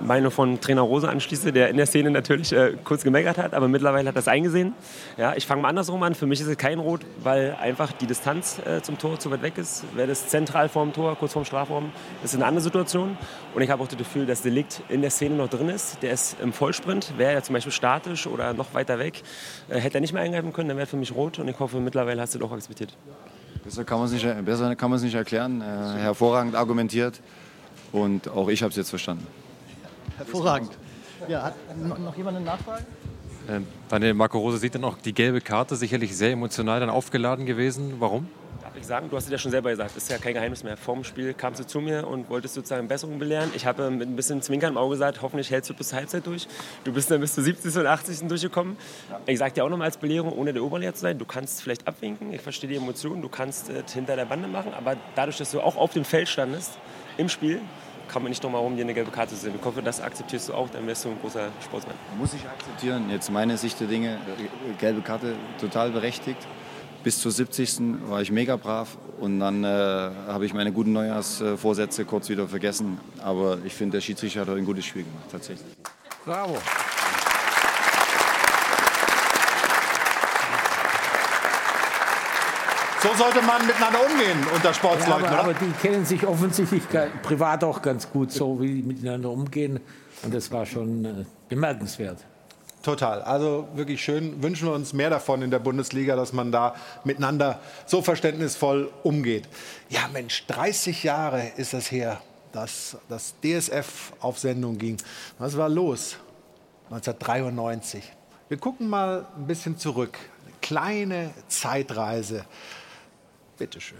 Meinung 0.02 0.32
von 0.32 0.60
Trainer 0.60 0.82
Rose 0.82 1.08
anschließe, 1.08 1.52
der 1.52 1.70
in 1.70 1.78
der 1.78 1.86
Szene 1.86 2.12
natürlich 2.12 2.52
äh, 2.54 2.74
kurz 2.84 3.04
gemeckert 3.04 3.38
hat, 3.38 3.54
aber 3.54 3.68
mittlerweile 3.68 4.10
hat 4.10 4.16
er 4.16 4.20
das 4.20 4.28
eingesehen. 4.28 4.74
Ja, 5.18 5.34
ich 5.36 5.46
fange 5.46 5.62
mal 5.62 5.70
andersrum 5.70 6.02
an. 6.04 6.16
Für 6.16 6.26
mich 6.26 6.42
ist 6.42 6.48
es 6.48 6.58
kein 6.58 6.80
Rot, 6.80 7.02
weil 7.24 7.56
einfach 7.60 7.92
die 7.92 8.08
Distanz 8.08 8.60
äh, 8.66 8.82
zum 8.82 8.98
Tor 8.98 9.20
zu 9.20 9.32
weit 9.32 9.42
weg 9.42 9.58
ist. 9.58 9.84
Wäre 9.96 10.08
das 10.08 10.28
zentral 10.28 10.70
vorm 10.70 10.94
Tor, 10.94 11.16
kurz 11.16 11.34
vorm 11.34 11.46
Strafraum, 11.46 11.92
ist 12.24 12.36
eine 12.36 12.46
andere 12.46 12.64
Situation. 12.64 13.18
Und 13.56 13.62
ich 13.62 13.70
habe 13.70 13.84
auch 13.84 13.88
das 13.88 13.98
Gefühl, 13.98 14.26
dass 14.26 14.42
Delikt 14.42 14.82
in 14.90 15.02
der 15.02 15.12
Szene 15.12 15.36
noch 15.36 15.50
drin 15.50 15.70
ist. 15.70 16.02
Der 16.02 16.12
ist 16.12 16.38
im 16.42 16.54
Vollsprint. 16.54 17.14
Wäre 17.18 17.34
er 17.34 17.44
zum 17.44 17.54
Beispiel 17.54 17.72
statisch 17.72 18.28
oder 18.28 18.54
noch 18.54 18.74
weiter 18.74 19.00
weg, 19.00 19.22
äh, 19.70 19.80
hätte 19.80 19.98
er 19.98 20.02
nicht 20.02 20.14
mehr 20.14 20.24
eingreifen 20.24 20.54
können, 20.54 20.70
dann 20.70 20.78
wäre 20.78 20.88
für 20.88 20.98
mich 20.98 21.14
rot. 21.14 21.40
Und 21.40 21.48
ich 21.48 21.60
hoffe, 21.60 21.80
mittlerweile 21.80 22.22
hast 22.22 22.36
du 22.36 22.40
das 22.40 22.48
auch 22.48 22.54
akzeptiert. 22.54 22.98
Besser 23.64 23.84
kann 23.84 24.00
man 24.00 24.08
es 24.08 24.14
nicht, 24.14 24.26
es 24.26 25.02
nicht 25.02 25.16
erklären. 25.16 25.62
Äh, 25.62 26.00
hervorragend 26.00 26.56
argumentiert 26.56 27.22
und 27.92 28.28
auch 28.30 28.50
ich 28.50 28.64
habe 28.64 28.72
es 28.72 28.76
jetzt 28.76 28.90
verstanden. 28.90 29.28
Hervorragend. 30.18 30.72
Ja, 31.28 31.44
hat 31.44 31.56
noch 32.00 32.16
jemand 32.16 32.38
eine 32.38 32.46
Nachfrage? 32.46 32.86
Ähm, 33.50 33.68
Daniel 33.90 34.14
Marco 34.14 34.40
Rose 34.40 34.58
sieht 34.58 34.76
dann 34.76 34.84
auch 34.84 34.98
die 34.98 35.14
gelbe 35.14 35.42
Karte 35.42 35.76
sicherlich 35.76 36.16
sehr 36.16 36.32
emotional 36.32 36.80
dann 36.80 36.90
aufgeladen 36.90 37.46
gewesen. 37.46 37.96
Warum? 38.00 38.28
ich 38.82 38.88
sagen, 38.88 39.10
du 39.10 39.16
hast 39.16 39.26
es 39.26 39.32
ja 39.32 39.38
schon 39.38 39.52
selber 39.52 39.70
gesagt, 39.70 39.96
das 39.96 40.04
ist 40.04 40.10
ja 40.10 40.18
kein 40.18 40.34
Geheimnis 40.34 40.64
mehr. 40.64 40.78
Vor 40.78 40.96
dem 40.96 41.04
Spiel 41.04 41.34
kamst 41.34 41.60
du 41.60 41.68
zu 41.68 41.82
mir 41.82 42.08
und 42.08 42.30
wolltest 42.30 42.54
sozusagen 42.54 42.88
Besserung 42.88 43.20
belehren. 43.20 43.52
Ich 43.56 43.66
habe 43.66 43.90
mit 43.92 44.08
ein 44.08 44.16
bisschen 44.16 44.42
Zwinkern 44.42 44.74
im 44.74 44.78
Auge 44.78 44.96
gesagt, 44.96 45.22
hoffentlich 45.22 45.52
hältst 45.52 45.70
du 45.70 45.74
bis 45.74 45.94
Halbzeit 45.94 46.26
durch. 46.26 46.48
Du 46.84 46.92
bist 46.92 47.12
dann 47.12 47.22
bis 47.22 47.34
zur 47.34 47.44
70. 47.44 47.76
und 47.78 47.86
80. 47.86 48.28
durchgekommen. 48.28 48.78
Ich 49.26 49.40
sage 49.40 49.54
dir 49.54 49.66
auch 49.66 49.70
nochmal 49.70 49.86
als 49.86 49.98
Belehrung, 49.98 50.32
ohne 50.34 50.54
der 50.54 50.64
Oberlehrer 50.64 50.94
zu 50.94 51.02
sein, 51.02 51.18
du 51.18 51.26
kannst 51.26 51.62
vielleicht 51.62 51.88
abwinken, 51.88 52.34
ich 52.34 52.42
verstehe 52.42 52.70
die 52.70 52.76
Emotionen, 52.76 53.22
du 53.22 53.30
kannst 53.30 53.70
äh, 53.70 53.84
hinter 53.92 54.16
der 54.16 54.26
Bande 54.26 54.48
machen, 54.48 54.74
aber 54.74 54.96
dadurch, 55.16 55.38
dass 55.38 55.52
du 55.52 55.62
auch 55.62 55.76
auf 55.76 55.94
dem 55.94 56.06
Feld 56.06 56.28
standest, 56.28 56.78
im 57.18 57.30
Spiel, 57.30 57.62
kann 58.12 58.24
man 58.24 58.30
nicht 58.30 58.44
noch 58.44 58.52
mal 58.52 58.58
rum, 58.58 58.76
dir 58.76 58.84
eine 58.84 58.94
gelbe 58.94 59.10
Karte 59.10 59.36
zu 59.36 59.42
sehen. 59.42 59.54
Ich 59.58 59.66
hoffe, 59.66 59.82
das 59.82 60.02
akzeptierst 60.02 60.50
du 60.50 60.54
auch, 60.54 60.70
dann 60.70 60.86
wärst 60.86 61.06
du 61.06 61.10
ein 61.10 61.20
großer 61.22 61.50
Sportsmann. 61.64 61.96
Muss 62.18 62.34
ich 62.34 62.46
akzeptieren. 62.46 63.10
Jetzt 63.10 63.32
meine 63.32 63.58
Sicht 63.58 63.80
der 63.80 63.88
Dinge, 63.88 64.20
gelbe 64.80 65.02
Karte 65.02 65.36
total 65.60 65.92
berechtigt. 65.92 66.40
Bis 67.04 67.20
zur 67.20 67.32
70. 67.32 68.10
war 68.10 68.22
ich 68.22 68.32
mega 68.32 68.58
brav 68.58 68.98
und 69.20 69.40
dann 69.40 69.64
äh, 69.64 69.68
habe 69.68 70.46
ich 70.46 70.54
meine 70.54 70.72
guten 70.72 70.94
Neujahrsvorsätze 70.94 72.06
kurz 72.06 72.30
wieder 72.30 72.48
vergessen. 72.48 73.00
Aber 73.24 73.58
ich 73.66 73.74
finde, 73.74 73.98
der 73.98 74.02
Schiedsrichter 74.02 74.42
hat 74.42 74.50
ein 74.50 74.66
gutes 74.66 74.86
Spiel 74.86 75.04
gemacht, 75.04 75.32
tatsächlich. 75.32 75.74
Bravo. 76.26 76.58
So 83.02 83.10
sollte 83.16 83.42
man 83.42 83.66
miteinander 83.66 84.00
umgehen 84.06 84.46
unter 84.54 84.74
Sportsleuten, 84.74 85.24
Ja, 85.24 85.30
aber, 85.32 85.40
aber 85.40 85.54
die 85.56 85.72
kennen 85.82 86.06
sich 86.06 86.26
offensichtlich 86.28 86.84
privat 87.24 87.64
auch 87.64 87.82
ganz 87.82 88.08
gut, 88.12 88.32
so 88.32 88.62
wie 88.62 88.76
die 88.76 88.84
miteinander 88.84 89.32
umgehen. 89.32 89.80
Und 90.22 90.34
das 90.34 90.52
war 90.52 90.68
schon 90.68 91.06
äh, 91.06 91.26
bemerkenswert. 91.50 92.20
Total. 92.84 93.24
Also 93.24 93.68
wirklich 93.74 94.04
schön. 94.04 94.42
Wünschen 94.44 94.68
wir 94.68 94.74
uns 94.74 94.94
mehr 94.94 95.10
davon 95.10 95.42
in 95.42 95.50
der 95.50 95.58
Bundesliga, 95.58 96.16
dass 96.16 96.32
man 96.32 96.52
da 96.52 96.76
miteinander 97.04 97.60
so 97.88 98.04
verständnisvoll 98.04 98.92
umgeht. 99.02 99.48
Ja, 99.90 100.02
Mensch, 100.14 100.46
30 100.48 101.04
Jahre 101.04 101.52
ist 101.58 101.74
das 101.74 101.92
her, 101.92 102.22
dass 102.52 102.98
das 103.10 103.34
DSF 103.44 104.14
auf 104.20 104.38
Sendung 104.38 104.78
ging. 104.78 104.98
Was 105.40 105.58
war 105.58 105.70
los? 105.70 106.18
1993. 106.92 108.04
Wir 108.48 108.58
gucken 108.58 108.90
mal 108.90 109.26
ein 109.38 109.48
bisschen 109.48 109.78
zurück. 109.78 110.18
Eine 110.44 110.54
kleine 110.62 111.32
Zeitreise. 111.48 112.46
Bitte 113.62 113.80
schön. 113.80 114.00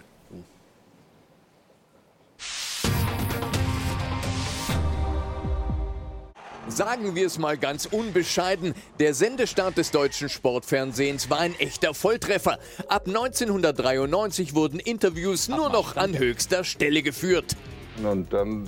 Sagen 6.68 7.14
wir 7.14 7.28
es 7.28 7.38
mal 7.38 7.60
ganz 7.60 7.86
unbescheiden, 7.86 8.74
der 9.00 9.14
Sendestart 9.14 9.78
des 9.78 9.92
deutschen 9.92 10.30
Sportfernsehens 10.30 11.30
war 11.30 11.42
ein 11.42 11.54
echter 11.60 11.94
Volltreffer. 11.94 12.58
Ab 12.88 13.06
1993 13.06 14.56
wurden 14.56 14.80
Interviews 14.80 15.48
nur 15.48 15.70
noch 15.70 15.96
an 15.96 16.18
höchster 16.18 16.64
Stelle 16.64 17.04
geführt. 17.04 17.56
Und 18.04 18.34
dann, 18.34 18.68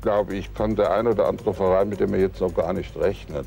glaube 0.00 0.34
ich, 0.34 0.52
kann 0.54 0.74
der 0.74 0.90
ein 0.90 1.06
oder 1.06 1.28
andere 1.28 1.54
Verein, 1.54 1.88
mit 1.88 2.00
dem 2.00 2.12
er 2.14 2.18
jetzt 2.18 2.40
noch 2.40 2.52
gar 2.52 2.72
nicht 2.72 2.96
rechnet, 2.96 3.46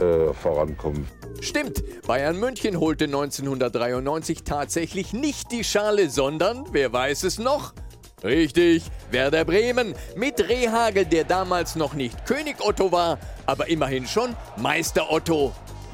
äh, 0.00 0.32
vorankommen. 0.32 1.06
Stimmt, 1.40 1.82
Bayern 2.06 2.38
München 2.38 2.80
holte 2.80 3.04
1993 3.04 4.42
tatsächlich 4.44 5.12
nicht 5.12 5.52
die 5.52 5.64
Schale, 5.64 6.10
sondern, 6.10 6.64
wer 6.72 6.92
weiß 6.92 7.24
es 7.24 7.38
noch? 7.38 7.74
Richtig, 8.24 8.84
Werder 9.10 9.44
Bremen 9.44 9.94
mit 10.16 10.40
Rehagel, 10.48 11.04
der 11.04 11.24
damals 11.24 11.76
noch 11.76 11.92
nicht 11.92 12.24
König 12.24 12.56
Otto 12.60 12.90
war, 12.90 13.18
aber 13.44 13.68
immerhin 13.68 14.06
schon 14.06 14.34
Meister 14.56 15.12
Otto. 15.12 15.52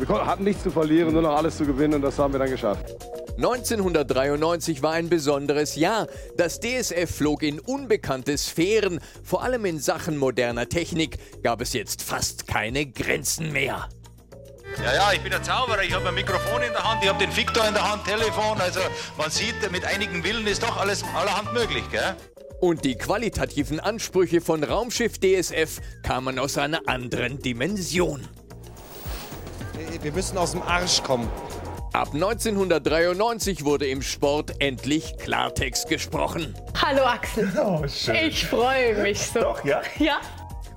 Wir 0.08 0.26
hatten 0.26 0.42
nichts 0.42 0.64
zu 0.64 0.70
verlieren, 0.70 1.12
nur 1.12 1.22
noch 1.22 1.36
alles 1.36 1.56
zu 1.56 1.64
gewinnen 1.64 1.94
und 1.94 2.02
das 2.02 2.18
haben 2.18 2.32
wir 2.32 2.40
dann 2.40 2.50
geschafft. 2.50 2.92
1993 3.36 4.82
war 4.82 4.92
ein 4.92 5.08
besonderes 5.08 5.76
Jahr. 5.76 6.06
Das 6.36 6.60
DSF 6.60 7.08
flog 7.08 7.42
in 7.42 7.60
unbekannte 7.60 8.36
Sphären. 8.36 9.00
Vor 9.22 9.42
allem 9.42 9.64
in 9.64 9.78
Sachen 9.78 10.18
moderner 10.18 10.68
Technik 10.68 11.18
gab 11.42 11.60
es 11.60 11.72
jetzt 11.72 12.02
fast 12.02 12.46
keine 12.46 12.86
Grenzen 12.86 13.52
mehr. 13.52 13.88
Ja, 14.82 14.94
ja, 14.94 15.12
ich 15.12 15.20
bin 15.20 15.30
der 15.30 15.42
Zauberer. 15.42 15.82
Ich 15.82 15.92
habe 15.92 16.08
ein 16.08 16.14
Mikrofon 16.14 16.62
in 16.62 16.72
der 16.72 16.82
Hand, 16.82 17.02
ich 17.02 17.08
habe 17.08 17.24
den 17.24 17.34
Victor 17.36 17.66
in 17.66 17.74
der 17.74 17.90
Hand, 17.90 18.04
Telefon. 18.04 18.60
Also 18.60 18.80
man 19.16 19.30
sieht, 19.30 19.70
mit 19.70 19.84
einigen 19.84 20.24
Willen 20.24 20.46
ist 20.46 20.62
doch 20.62 20.78
alles 20.78 21.04
allerhand 21.14 21.52
möglich, 21.52 21.84
gell? 21.90 22.16
Und 22.60 22.84
die 22.84 22.96
qualitativen 22.96 23.80
Ansprüche 23.80 24.40
von 24.40 24.62
Raumschiff 24.62 25.18
DSF 25.18 25.80
kamen 26.02 26.38
aus 26.38 26.58
einer 26.58 26.80
anderen 26.86 27.38
Dimension. 27.38 28.28
Wir 30.02 30.12
müssen 30.12 30.38
aus 30.38 30.52
dem 30.52 30.62
Arsch 30.62 31.02
kommen. 31.02 31.28
Ab 31.92 32.14
1993 32.14 33.64
wurde 33.64 33.86
im 33.86 34.00
Sport 34.02 34.54
endlich 34.60 35.16
Klartext 35.18 35.88
gesprochen. 35.88 36.54
Hallo 36.80 37.02
Axel. 37.04 37.50
Oh, 37.62 37.86
schön. 37.86 38.16
Ich 38.28 38.46
freue 38.46 39.02
mich 39.02 39.20
so. 39.20 39.40
Doch, 39.40 39.64
ja? 39.64 39.82
Ja. 39.98 40.20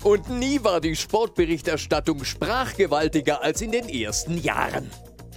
Und 0.04 0.30
nie 0.30 0.64
war 0.64 0.82
die 0.82 0.96
Sportberichterstattung 0.96 2.24
sprachgewaltiger 2.24 3.42
als 3.42 3.62
in 3.62 3.72
den 3.72 3.88
ersten 3.90 4.38
Jahren. 4.42 4.92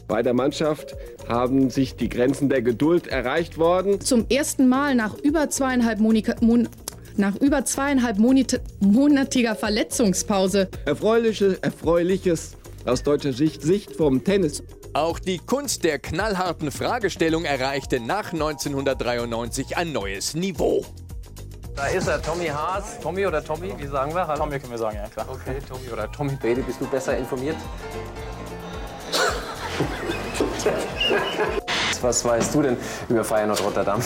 Bei 0.09 0.23
der 0.23 0.35
Mannschaft 0.35 0.97
haben 1.29 1.71
sich 1.71 1.97
die 1.97 2.09
Grenzen 2.09 2.49
der 2.49 2.63
Geduld 2.63 3.07
erreicht 3.07 3.57
worden. 3.59 4.01
Zum 4.01 4.27
ersten 4.29 4.69
Mal 4.69 4.95
nach 4.95 5.15
über 5.19 5.49
zweieinhalb, 5.49 6.01
Monika, 6.01 6.35
Mon 6.41 6.69
nach 7.17 7.37
über 7.37 7.65
zweieinhalb 7.65 8.19
Monate, 8.19 8.61
monatiger 8.81 9.55
Verletzungspause. 9.55 10.69
Erfreuliche, 10.85 11.59
Erfreuliches 11.63 12.53
aus 12.89 13.03
deutscher 13.03 13.33
Sicht, 13.33 13.63
Sicht 13.63 13.95
vom 13.95 14.25
Tennis. 14.25 14.63
Auch 14.95 15.19
die 15.19 15.39
Kunst 15.39 15.85
der 15.85 15.99
knallharten 15.99 16.71
Fragestellung 16.71 17.45
erreichte 17.45 18.01
nach 18.01 18.33
1993 18.33 19.77
ein 19.77 19.93
neues 19.93 20.35
Niveau. 20.35 20.85
Da 21.77 21.87
ist 21.87 22.09
er, 22.09 22.21
Tommy 22.21 22.47
Haas. 22.47 22.99
Tommy 23.01 23.27
oder 23.27 23.45
Tommy, 23.45 23.73
wie 23.77 23.87
sagen 23.87 24.13
wir? 24.15 24.27
Hallo? 24.27 24.41
Tommy 24.41 24.59
können 24.59 24.73
wir 24.73 24.79
sagen, 24.79 24.97
ja 24.97 25.07
klar. 25.09 25.27
Okay, 25.31 25.59
Tommy 25.69 25.89
oder 25.93 26.11
Tommy. 26.11 26.37
Bailey, 26.43 26.63
bist 26.63 26.81
du 26.81 26.87
besser 26.87 27.17
informiert? 27.17 27.57
Was 32.01 32.25
weißt 32.25 32.55
du 32.55 32.63
denn 32.63 32.77
über 33.09 33.23
Feyenoord 33.23 33.63
Rotterdam? 33.63 34.01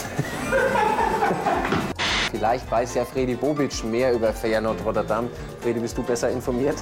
Vielleicht 2.31 2.69
weiß 2.69 2.95
ja 2.95 3.05
Fredi 3.05 3.35
Bobic 3.35 3.83
mehr 3.83 4.13
über 4.13 4.33
Feyenoord 4.33 4.83
Rotterdam. 4.85 5.29
Fredi, 5.61 5.79
bist 5.79 5.97
du 5.97 6.03
besser 6.03 6.29
informiert? 6.29 6.75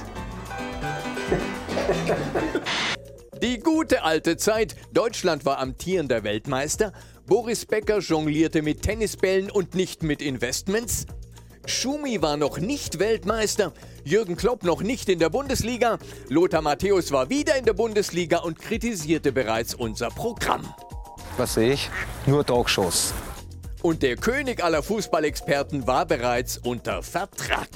Die 3.42 3.58
gute 3.58 4.04
alte 4.04 4.36
Zeit. 4.36 4.76
Deutschland 4.92 5.44
war 5.44 5.58
amtierender 5.58 6.22
Weltmeister. 6.22 6.92
Boris 7.26 7.66
Becker 7.66 7.98
jonglierte 7.98 8.62
mit 8.62 8.82
Tennisbällen 8.82 9.50
und 9.50 9.74
nicht 9.74 10.02
mit 10.02 10.22
Investments. 10.22 11.06
Schumi 11.66 12.22
war 12.22 12.36
noch 12.36 12.58
nicht 12.58 12.98
Weltmeister. 12.98 13.72
Jürgen 14.04 14.36
Klopp 14.36 14.64
noch 14.64 14.82
nicht 14.82 15.08
in 15.08 15.18
der 15.18 15.28
Bundesliga. 15.28 15.98
Lothar 16.28 16.62
Matthäus 16.62 17.12
war 17.12 17.30
wieder 17.30 17.56
in 17.56 17.64
der 17.64 17.72
Bundesliga 17.72 18.38
und 18.38 18.58
kritisierte 18.58 19.32
bereits 19.32 19.74
unser 19.74 20.08
Programm. 20.10 20.62
Was 21.36 21.54
sehe 21.54 21.72
ich? 21.74 21.90
Nur 22.26 22.44
Talkshows. 22.44 23.14
Und 23.82 24.02
der 24.02 24.16
König 24.16 24.62
aller 24.62 24.82
Fußballexperten 24.82 25.86
war 25.86 26.06
bereits 26.06 26.58
unter 26.58 27.02
Vertrag. 27.02 27.68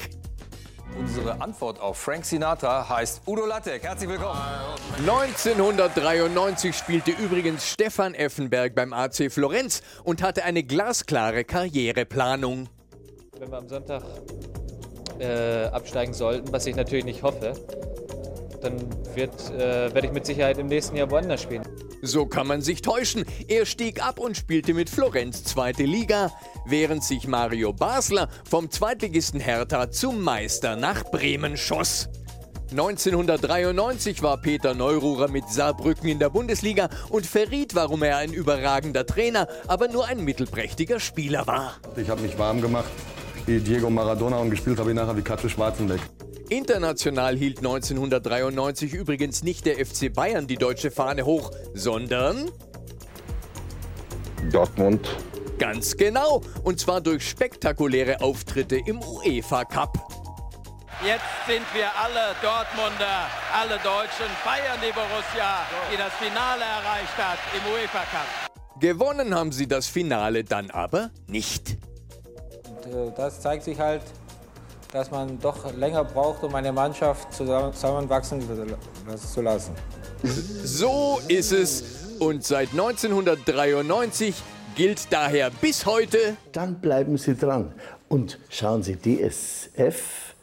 Unsere 0.99 1.41
Antwort 1.43 1.79
auf 1.79 1.99
Frank 1.99 2.25
Sinatra 2.25 2.89
heißt 2.89 3.23
Udo 3.27 3.45
Lattek. 3.45 3.83
Herzlich 3.83 4.09
willkommen. 4.09 4.41
1993 4.99 6.75
spielte 6.75 7.11
übrigens 7.11 7.71
Stefan 7.71 8.15
Effenberg 8.15 8.75
beim 8.75 8.95
AC 8.95 9.31
Florenz 9.31 9.83
und 10.05 10.23
hatte 10.23 10.45
eine 10.45 10.63
glasklare 10.65 11.45
Karriereplanung. 11.45 12.69
Wenn 13.39 13.51
wir 13.51 13.59
am 13.59 13.69
Sonntag 13.69 14.03
äh, 15.19 15.67
absteigen 15.67 16.15
sollten, 16.15 16.51
was 16.51 16.65
ich 16.67 16.77
natürlich 16.77 17.05
nicht 17.05 17.23
hoffe, 17.23 17.53
dann 18.63 18.77
wird, 19.15 19.51
äh, 19.51 19.93
werde 19.95 20.07
ich 20.07 20.13
mit 20.13 20.27
Sicherheit 20.27 20.59
im 20.59 20.67
nächsten 20.67 20.97
Jahr 20.97 21.11
woanders 21.11 21.43
spielen. 21.43 21.63
So 22.03 22.27
kann 22.27 22.47
man 22.47 22.63
sich 22.63 22.83
täuschen. 22.83 23.25
Er 23.49 23.67
stieg 23.67 24.05
ab 24.05 24.19
und 24.19 24.37
spielte 24.37 24.75
mit 24.75 24.91
Florenz 24.91 25.45
zweite 25.45 25.85
Liga, 25.85 26.33
während 26.67 27.03
sich 27.05 27.27
Mario 27.27 27.73
Basler 27.73 28.29
vom 28.49 28.71
Zweitligisten 28.71 29.41
Hertha 29.41 29.91
zum 29.91 30.23
Meister 30.23 30.77
nach 30.77 31.05
Bremen 31.05 31.57
schoss. 31.57 32.09
1993 32.71 34.23
war 34.23 34.39
Peter 34.39 34.75
Neururer 34.75 35.29
mit 35.29 35.49
Saarbrücken 35.49 36.09
in 36.09 36.19
der 36.19 36.31
Bundesliga 36.31 36.89
und 37.11 37.25
verriet, 37.25 37.77
warum 37.77 38.03
er 38.03 38.17
ein 38.17 38.33
überragender 38.33 39.07
Trainer, 39.07 39.47
aber 39.69 39.87
nur 39.87 40.07
ein 40.07 40.25
mittelprächtiger 40.25 40.99
Spieler 40.99 41.47
war. 41.47 41.75
Ich 41.97 42.11
habe 42.11 42.23
mich 42.23 42.37
warm 42.39 42.61
gemacht 42.61 42.91
wie 43.47 43.61
Diego 43.61 43.89
Maradona 43.89 44.39
und 44.39 44.51
gespielt 44.51 44.79
habe 44.79 44.91
ich 44.91 44.97
nachher 44.97 45.17
wie 45.17 45.23
Katze 45.23 45.49
Schwarzenbeck. 45.49 46.01
International 46.49 47.37
hielt 47.37 47.59
1993 47.59 48.95
übrigens 48.95 49.43
nicht 49.43 49.67
der 49.67 49.85
FC 49.85 50.13
Bayern 50.13 50.47
die 50.47 50.57
deutsche 50.57 50.91
Fahne 50.91 51.25
hoch, 51.25 51.51
sondern 51.75 52.51
Dortmund. 54.53 55.09
ganz 55.59 55.97
genau, 55.97 56.43
und 56.63 56.79
zwar 56.79 57.01
durch 57.01 57.29
spektakuläre 57.29 58.21
Auftritte 58.21 58.77
im 58.77 59.01
UEFA 59.03 59.65
Cup. 59.65 59.99
Jetzt 61.05 61.25
sind 61.47 61.65
wir 61.75 61.89
alle 62.01 62.35
Dortmunder, 62.41 63.27
alle 63.53 63.77
Deutschen 63.79 64.31
feiern 64.43 64.79
die 64.81 64.93
Borussia, 64.93 65.67
die 65.93 65.97
das 65.97 66.13
Finale 66.15 66.63
erreicht 66.63 67.19
hat 67.19 67.39
im 67.55 67.73
UEFA 67.73 68.05
Cup. 68.11 68.81
Gewonnen 68.81 69.35
haben 69.35 69.53
sie 69.53 69.67
das 69.67 69.89
Finale 69.89 70.45
dann 70.45 70.71
aber 70.71 71.11
nicht. 71.27 71.77
Und, 72.85 72.95
äh, 72.95 73.13
das 73.17 73.41
zeigt 73.41 73.65
sich 73.65 73.79
halt, 73.79 74.03
dass 74.97 75.11
man 75.11 75.39
doch 75.39 75.75
länger 75.75 76.05
braucht, 76.05 76.43
um 76.43 76.55
eine 76.55 76.73
Mannschaft 76.73 77.31
zusammenwachsen 77.35 78.41
zu 79.19 79.43
lassen. 79.43 79.75
So 80.65 81.21
ist 81.29 81.53
es. 81.53 81.85
Und 82.19 82.43
seit 82.45 82.71
1993 82.71 84.35
gilt 84.75 85.13
daher 85.13 85.51
bis 85.51 85.85
heute. 85.85 86.39
Dann 86.53 86.81
bleiben 86.81 87.19
Sie 87.19 87.37
dran 87.37 87.75
und 88.09 88.39
schauen 88.49 88.83
Sie 88.83 88.97
DSF. 88.97 90.35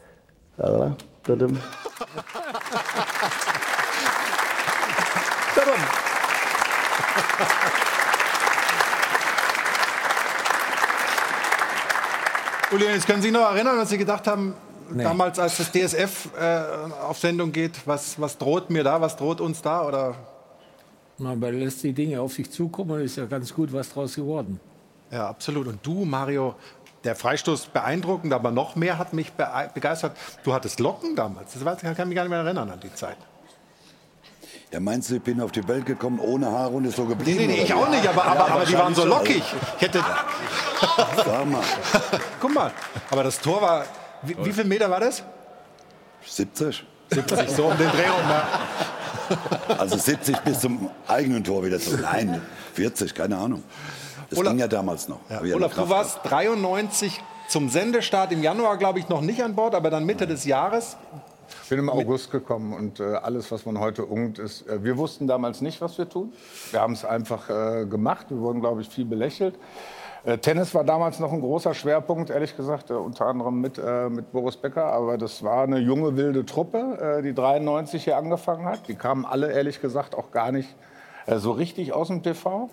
Oder? 12.72 12.72
Tadam. 12.72 12.76
Uli, 12.76 12.86
jetzt 12.94 13.06
können 13.06 13.22
Sie 13.22 13.30
sich 13.30 13.38
noch 13.38 13.52
erinnern, 13.52 13.78
was 13.78 13.90
Sie 13.90 13.98
gedacht 13.98 14.28
haben, 14.28 14.54
Nee. 14.90 15.04
damals, 15.04 15.40
als 15.40 15.58
das 15.58 15.72
DSF 15.72 16.30
äh, 16.40 16.62
auf 17.08 17.18
Sendung 17.18 17.52
geht, 17.52 17.72
was, 17.88 18.20
was 18.20 18.38
droht 18.38 18.70
mir 18.70 18.84
da, 18.84 19.00
was 19.02 19.16
droht 19.16 19.42
uns 19.42 19.62
da? 19.62 19.88
Oder? 19.88 20.14
Man 21.18 21.40
lässt 21.40 21.82
die 21.84 21.94
Dinge 21.94 22.20
auf 22.22 22.34
sich 22.34 22.52
zukommen 22.52 22.92
und 22.92 23.02
ist 23.02 23.16
ja 23.18 23.26
ganz 23.26 23.54
gut 23.54 23.72
was 23.72 23.90
draus 23.90 24.16
geworden. 24.16 24.60
Ja, 25.10 25.28
absolut. 25.30 25.68
Und 25.68 25.86
du, 25.86 26.06
Mario, 26.06 26.56
der 27.04 27.16
Freistoß 27.16 27.68
beeindruckend, 27.68 28.34
aber 28.34 28.52
noch 28.52 28.76
mehr 28.76 28.98
hat 28.98 29.14
mich 29.14 29.32
begeistert. 29.74 30.18
Du 30.44 30.54
hattest 30.54 30.80
Locken 30.80 31.16
damals. 31.16 31.54
Das 31.54 31.64
weiß, 31.64 31.78
ich 31.84 31.96
kann 31.98 32.08
mich 32.08 32.16
gar 32.16 32.24
nicht 32.24 32.32
mehr 32.32 32.40
erinnern 32.40 32.70
an 32.70 32.80
die 32.80 32.94
Zeit. 32.94 33.18
Ja, 34.72 34.80
meinst 34.80 35.12
du, 35.12 35.16
ich 35.16 35.22
bin 35.22 35.40
auf 35.40 35.52
die 35.52 35.68
Welt 35.68 35.86
gekommen 35.86 36.20
ohne 36.20 36.52
Haare 36.52 36.72
und 36.72 36.86
ist 36.86 36.96
so 36.96 37.06
geblieben? 37.06 37.38
Nee, 37.38 37.48
nee, 37.48 37.54
nee, 37.58 37.64
ich 37.64 37.74
auch 37.74 37.90
nicht, 37.90 38.08
aber, 38.08 38.26
aber, 38.26 38.48
Ja, 38.48 38.56
aber 38.56 38.66
die 38.66 38.74
waren 38.74 38.96
so 38.96 39.06
lockig. 39.06 39.44
Ich 39.78 39.82
hätte. 39.82 40.04
Sag 41.18 41.46
mal. 41.46 41.62
Guck 42.42 42.54
mal, 42.54 42.72
aber 43.10 43.24
das 43.24 43.40
Tor 43.40 43.62
war. 43.62 43.86
Wie, 44.22 44.36
wie 44.46 44.52
viel 44.54 44.64
Meter 44.66 44.90
war 44.90 45.00
das? 45.00 45.24
70. 46.26 46.86
70, 47.12 47.50
so 47.50 47.66
um 47.66 47.78
den 47.78 47.90
Dreh 47.90 48.08
rum. 48.08 48.30
Ja. 48.30 48.48
Also 49.78 49.98
70 49.98 50.38
bis 50.40 50.60
zum 50.62 50.90
eigenen 51.08 51.44
Tor 51.44 51.64
wieder 51.64 51.80
zu. 51.80 51.98
Nein, 51.98 52.42
40, 52.74 53.14
keine 53.14 53.38
Ahnung. 53.38 53.64
Das 54.30 54.40
Olaf- 54.40 54.52
ging 54.52 54.60
ja 54.60 54.68
damals 54.68 55.08
noch. 55.08 55.20
Ja, 55.30 55.42
Olaf, 55.56 55.74
du 55.76 55.90
warst 55.90 56.20
93 56.24 57.22
zum 57.48 57.70
Sendestart 57.70 58.32
im 58.32 58.42
Januar, 58.42 58.78
glaube 58.78 59.00
ich, 59.00 59.10
noch 59.10 59.22
nicht 59.22 59.44
an 59.44 59.56
Bord, 59.56 59.76
aber 59.76 59.90
dann 59.90 60.06
Mitte 60.06 60.26
des 60.28 60.46
Jahres. 60.46 60.98
Ich 61.64 61.70
bin 61.70 61.80
im 61.80 61.90
August 61.90 62.32
gekommen 62.32 62.74
und 62.74 63.00
äh, 63.00 63.04
alles, 63.16 63.52
was 63.52 63.66
man 63.66 63.80
heute 63.80 64.06
ungt, 64.06 64.40
ist. 64.40 64.68
Äh, 64.68 64.84
wir 64.84 64.98
wussten 64.98 65.28
damals 65.28 65.62
nicht, 65.62 65.82
was 65.82 65.98
wir 65.98 66.10
tun. 66.10 66.34
Wir 66.72 66.82
haben 66.82 66.94
es 66.94 67.06
einfach 67.06 67.50
äh, 67.50 67.86
gemacht. 67.86 68.28
Wir 68.30 68.40
wurden, 68.40 68.60
glaube 68.62 68.82
ich, 68.82 68.90
viel 68.90 69.06
belächelt. 69.06 69.56
Äh, 70.26 70.38
Tennis 70.38 70.74
war 70.74 70.86
damals 70.86 71.20
noch 71.20 71.34
ein 71.34 71.42
großer 71.42 71.74
Schwerpunkt, 71.74 72.30
ehrlich 72.30 72.56
gesagt, 72.56 72.90
äh, 72.90 72.94
unter 72.94 73.26
anderem 73.26 73.60
mit, 73.60 73.78
äh, 73.78 74.10
mit 74.10 74.32
Boris 74.32 74.56
Becker. 74.56 74.86
Aber 74.86 75.18
das 75.18 75.44
war 75.44 75.64
eine 75.64 75.80
junge, 75.80 76.16
wilde 76.16 76.46
Truppe, 76.46 77.22
die 77.24 77.34
93 77.34 78.04
hier 78.04 78.18
angefangen 78.18 78.66
hat. 78.66 78.88
Die 78.88 78.96
kamen 78.96 79.26
alle, 79.26 79.52
ehrlich 79.52 79.82
gesagt, 79.82 80.16
auch 80.16 80.32
gar 80.32 80.52
nicht 80.52 80.74
so 81.28 81.52
richtig 81.52 81.94
aus 81.94 82.10
dem 82.10 82.22
TV. 82.22 82.70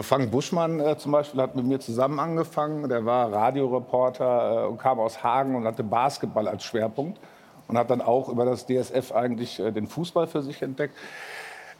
Frank 0.00 0.30
Buschmann 0.30 0.82
zum 0.98 1.12
Beispiel 1.12 1.40
hat 1.42 1.56
mit 1.56 1.66
mir 1.66 1.78
zusammen 1.78 2.18
angefangen. 2.20 2.88
Der 2.88 3.04
war 3.04 3.32
Radioreporter 3.32 4.68
und 4.68 4.78
kam 4.78 4.98
aus 4.98 5.22
Hagen 5.22 5.54
und 5.54 5.64
hatte 5.64 5.82
Basketball 5.82 6.48
als 6.48 6.64
Schwerpunkt 6.64 7.20
und 7.68 7.76
hat 7.76 7.90
dann 7.90 8.00
auch 8.00 8.28
über 8.28 8.44
das 8.44 8.66
DSF 8.66 9.12
eigentlich 9.12 9.56
den 9.56 9.86
Fußball 9.86 10.26
für 10.26 10.42
sich 10.42 10.62
entdeckt. 10.62 10.94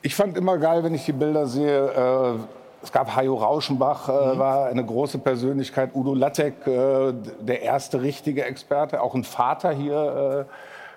Ich 0.02 0.14
fand 0.14 0.36
immer 0.36 0.58
geil, 0.58 0.84
wenn 0.84 0.94
ich 0.94 1.04
die 1.04 1.12
Bilder 1.12 1.46
sehe. 1.46 2.38
Es 2.82 2.90
gab 2.90 3.14
Hajo 3.14 3.34
Rauschenbach, 3.36 4.08
äh, 4.08 4.38
war 4.38 4.66
eine 4.66 4.84
große 4.84 5.18
Persönlichkeit. 5.18 5.90
Udo 5.94 6.14
Lattek, 6.14 6.66
äh, 6.66 7.12
der 7.40 7.62
erste 7.62 8.02
richtige 8.02 8.44
Experte, 8.44 9.02
auch 9.02 9.14
ein 9.14 9.24
Vater 9.24 9.72
hier 9.72 10.46
äh, 10.48 10.52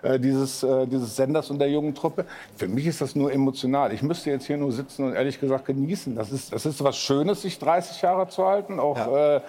äh, 0.06 0.20
dieses, 0.20 0.62
äh, 0.64 0.86
dieses 0.86 1.16
Senders 1.16 1.49
und 1.49 1.60
der 1.60 1.70
jungen 1.70 1.95
Truppe. 1.95 2.26
Für 2.56 2.68
mich 2.68 2.86
ist 2.86 3.02
das 3.02 3.16
nur 3.16 3.32
emotional. 3.34 3.91
Ich 3.91 4.03
müsste 4.03 4.30
jetzt 4.30 4.45
hier 4.45 4.57
nur 4.57 4.72
sitzen 4.72 5.06
und 5.06 5.14
ehrlich 5.14 5.40
gesagt 5.40 5.66
genießen. 5.66 6.16
Das 6.16 6.32
ist, 6.32 6.53
das 6.53 6.66
ist 6.66 6.84
was 6.84 6.98
Schönes, 6.98 7.41
sich 7.41 7.57
30 7.57 8.02
Jahre 8.02 8.28
zu 8.28 8.45
halten. 8.45 8.80
Auch 8.80 8.98
äh, 8.98 9.41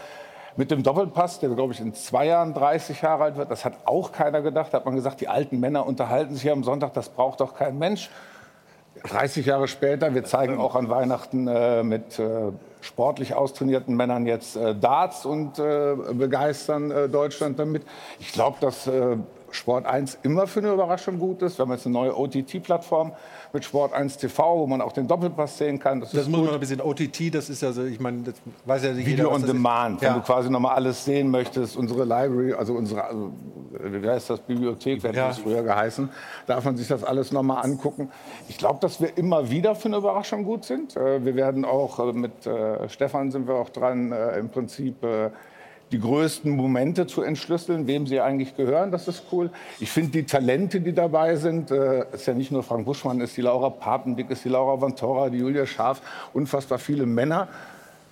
mit 0.56 0.70
dem 0.70 0.82
Doppelpass, 0.82 1.40
der, 1.40 1.50
glaube 1.50 1.74
ich, 1.74 1.80
in 1.80 1.92
zwei 1.92 2.26
Jahren 2.26 2.54
30 2.54 3.02
Jahre 3.02 3.24
alt 3.24 3.36
wird. 3.36 3.50
Das 3.50 3.64
hat 3.64 3.74
auch 3.84 4.12
keiner 4.12 4.40
gedacht. 4.40 4.72
Da 4.72 4.78
hat 4.78 4.86
man 4.86 4.94
gesagt, 4.94 5.20
die 5.20 5.28
alten 5.28 5.60
Männer 5.60 5.86
unterhalten 5.86 6.32
sich 6.32 6.42
hier 6.42 6.52
am 6.52 6.64
Sonntag. 6.64 6.94
Das 6.94 7.10
braucht 7.10 7.40
doch 7.40 7.54
kein 7.54 7.78
Mensch. 7.78 8.10
30 9.06 9.46
Jahre 9.46 9.68
später, 9.68 10.14
wir 10.14 10.24
zeigen 10.24 10.58
auch 10.58 10.74
an 10.74 10.88
Weihnachten 10.88 11.48
äh, 11.48 11.82
mit 11.82 12.18
äh, 12.18 12.52
sportlich 12.80 13.34
austrainierten 13.34 13.96
Männern 13.96 14.26
jetzt 14.26 14.56
äh, 14.56 14.74
Darts 14.74 15.26
und 15.26 15.58
äh, 15.58 15.94
begeistern 16.12 16.90
äh, 16.90 17.08
Deutschland 17.08 17.58
damit. 17.58 17.82
Ich 18.18 18.32
glaube, 18.32 18.58
dass 18.60 18.86
äh, 18.86 19.16
Sport 19.50 19.86
1 19.86 20.18
immer 20.22 20.46
für 20.46 20.60
eine 20.60 20.72
Überraschung 20.72 21.18
gut 21.18 21.42
ist. 21.42 21.58
Wir 21.58 21.64
haben 21.64 21.72
jetzt 21.72 21.86
eine 21.86 21.92
neue 21.92 22.16
OTT-Plattform 22.16 23.12
mit 23.52 23.64
Sport 23.64 23.92
1 23.92 24.16
TV, 24.18 24.58
wo 24.58 24.66
man 24.66 24.80
auch 24.80 24.92
den 24.92 25.06
Doppelpass 25.08 25.58
sehen 25.58 25.78
kann. 25.78 26.00
Das, 26.00 26.10
Das 26.12 26.22
ist 26.22 26.28
muss 26.28 26.38
gut. 26.40 26.46
man 26.46 26.54
ein 26.54 26.60
bisschen 26.60 26.80
OTT, 26.80 27.34
das 27.34 27.48
ist 27.48 27.62
ja 27.62 27.72
so, 27.72 27.84
ich 27.84 28.00
meine, 28.00 28.22
das 28.22 28.34
weiß 28.64 28.84
ja 28.84 28.92
nicht 28.92 29.06
Video 29.06 29.26
jeder, 29.26 29.34
on. 29.36 29.46
Demand, 29.46 30.00
wenn 30.00 30.08
Ja. 30.08 30.14
du 30.14 30.20
quasi 30.22 30.50
noch 30.50 30.60
mal 30.60 30.74
alles 30.74 31.04
sehen 31.04 31.30
möchtest, 31.30 31.76
unsere 31.76 32.02
Library, 32.04 32.52
also 32.54 32.74
unsere, 32.74 33.04
also, 33.04 33.30
wie 33.80 34.08
heißt 34.08 34.30
das, 34.30 34.40
Bibliothek, 34.40 35.02
wie 35.02 35.08
hat 35.08 35.14
Ja. 35.16 35.28
das 35.28 35.38
früher 35.38 35.62
geheißen, 35.62 36.08
darf 36.46 36.64
man 36.64 36.76
sich 36.76 36.88
das 36.88 37.04
alles 37.04 37.32
noch 37.32 37.42
mal 37.42 37.60
angucken. 37.60 38.10
Ich 38.48 38.58
glaube, 38.58 38.78
dass 38.80 39.00
wir 39.00 39.16
immer 39.16 39.50
wieder 39.50 39.74
für 39.74 39.86
eine 39.88 39.96
Überraschung 39.98 40.44
gut 40.44 40.64
sind. 40.64 40.96
Äh, 40.96 41.24
Wir 41.24 41.34
werden 41.36 41.64
auch 41.64 41.98
äh, 41.98 42.12
mit 42.12 42.46
äh, 42.46 42.88
Stefan 42.88 43.30
sind 43.30 43.46
wir 43.48 43.54
auch 43.54 43.70
dran, 43.70 44.12
im 44.38 44.48
Prinzip 44.50 44.96
die 45.92 46.00
größten 46.00 46.50
Momente 46.50 47.06
zu 47.06 47.22
entschlüsseln, 47.22 47.86
wem 47.86 48.06
sie 48.06 48.20
eigentlich 48.20 48.56
gehören. 48.56 48.90
Das 48.90 49.06
ist 49.08 49.24
cool. 49.32 49.50
Ich 49.78 49.90
finde 49.90 50.10
die 50.12 50.24
Talente, 50.24 50.80
die 50.80 50.92
dabei 50.92 51.36
sind, 51.36 51.70
äh, 51.70 52.04
ist 52.12 52.26
ja 52.26 52.34
nicht 52.34 52.50
nur 52.50 52.62
Frank 52.62 52.84
Buschmann, 52.84 53.20
ist 53.20 53.36
die 53.36 53.42
Laura 53.42 53.70
Papendick, 53.70 54.30
ist 54.30 54.44
die 54.44 54.48
Laura 54.48 54.80
Vantora, 54.80 55.30
die 55.30 55.38
Julia 55.38 55.66
Scharf, 55.66 56.00
unfassbar 56.32 56.78
viele 56.78 57.06
Männer. 57.06 57.48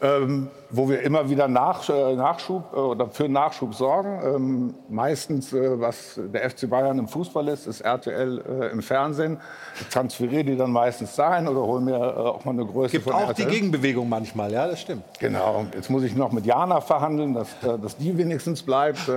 Ähm, 0.01 0.49
wo 0.71 0.89
wir 0.89 1.03
immer 1.03 1.31
wieder 1.31 1.47
nach, 1.47 1.89
äh, 1.89 2.17
Nachschub 2.17 2.73
äh, 2.73 2.77
oder 2.77 3.09
für 3.09 3.29
Nachschub 3.29 3.75
sorgen. 3.75 4.21
Ähm, 4.25 4.75
meistens, 4.89 5.53
äh, 5.53 5.81
was 5.81 6.21
der 6.21 6.51
FC 6.51 6.69
Bayern 6.69 6.99
im 6.99 7.07
Fußball 7.07 7.47
ist, 7.49 7.67
ist 7.67 7.81
RTL 7.81 8.43
äh, 8.63 8.73
im 8.73 8.83
Fernsehen. 8.83 9.41
Ich 9.81 9.89
transferiere 9.89 10.45
die 10.45 10.57
dann 10.57 10.73
meistens 10.73 11.15
dahin 11.15 11.47
oder 11.47 11.61
hole 11.61 11.81
mir 11.81 11.95
äh, 11.95 11.99
auch 11.99 12.45
mal 12.45 12.51
eine 12.51 12.67
Größe 12.67 12.91
Gibt 12.91 13.05
von 13.05 13.13
auch 13.13 13.33
die 13.33 13.43
RTL. 13.43 13.51
Gegenbewegung 13.51 14.09
manchmal, 14.09 14.53
ja, 14.53 14.67
das 14.67 14.81
stimmt. 14.81 15.05
Genau. 15.21 15.65
Jetzt 15.73 15.89
muss 15.91 16.03
ich 16.03 16.17
noch 16.17 16.33
mit 16.33 16.45
Jana 16.45 16.81
verhandeln, 16.81 17.33
dass, 17.33 17.51
äh, 17.63 17.79
dass 17.79 17.97
die 17.97 18.19
wenigstens 18.19 18.63
bleibt. 18.63 19.11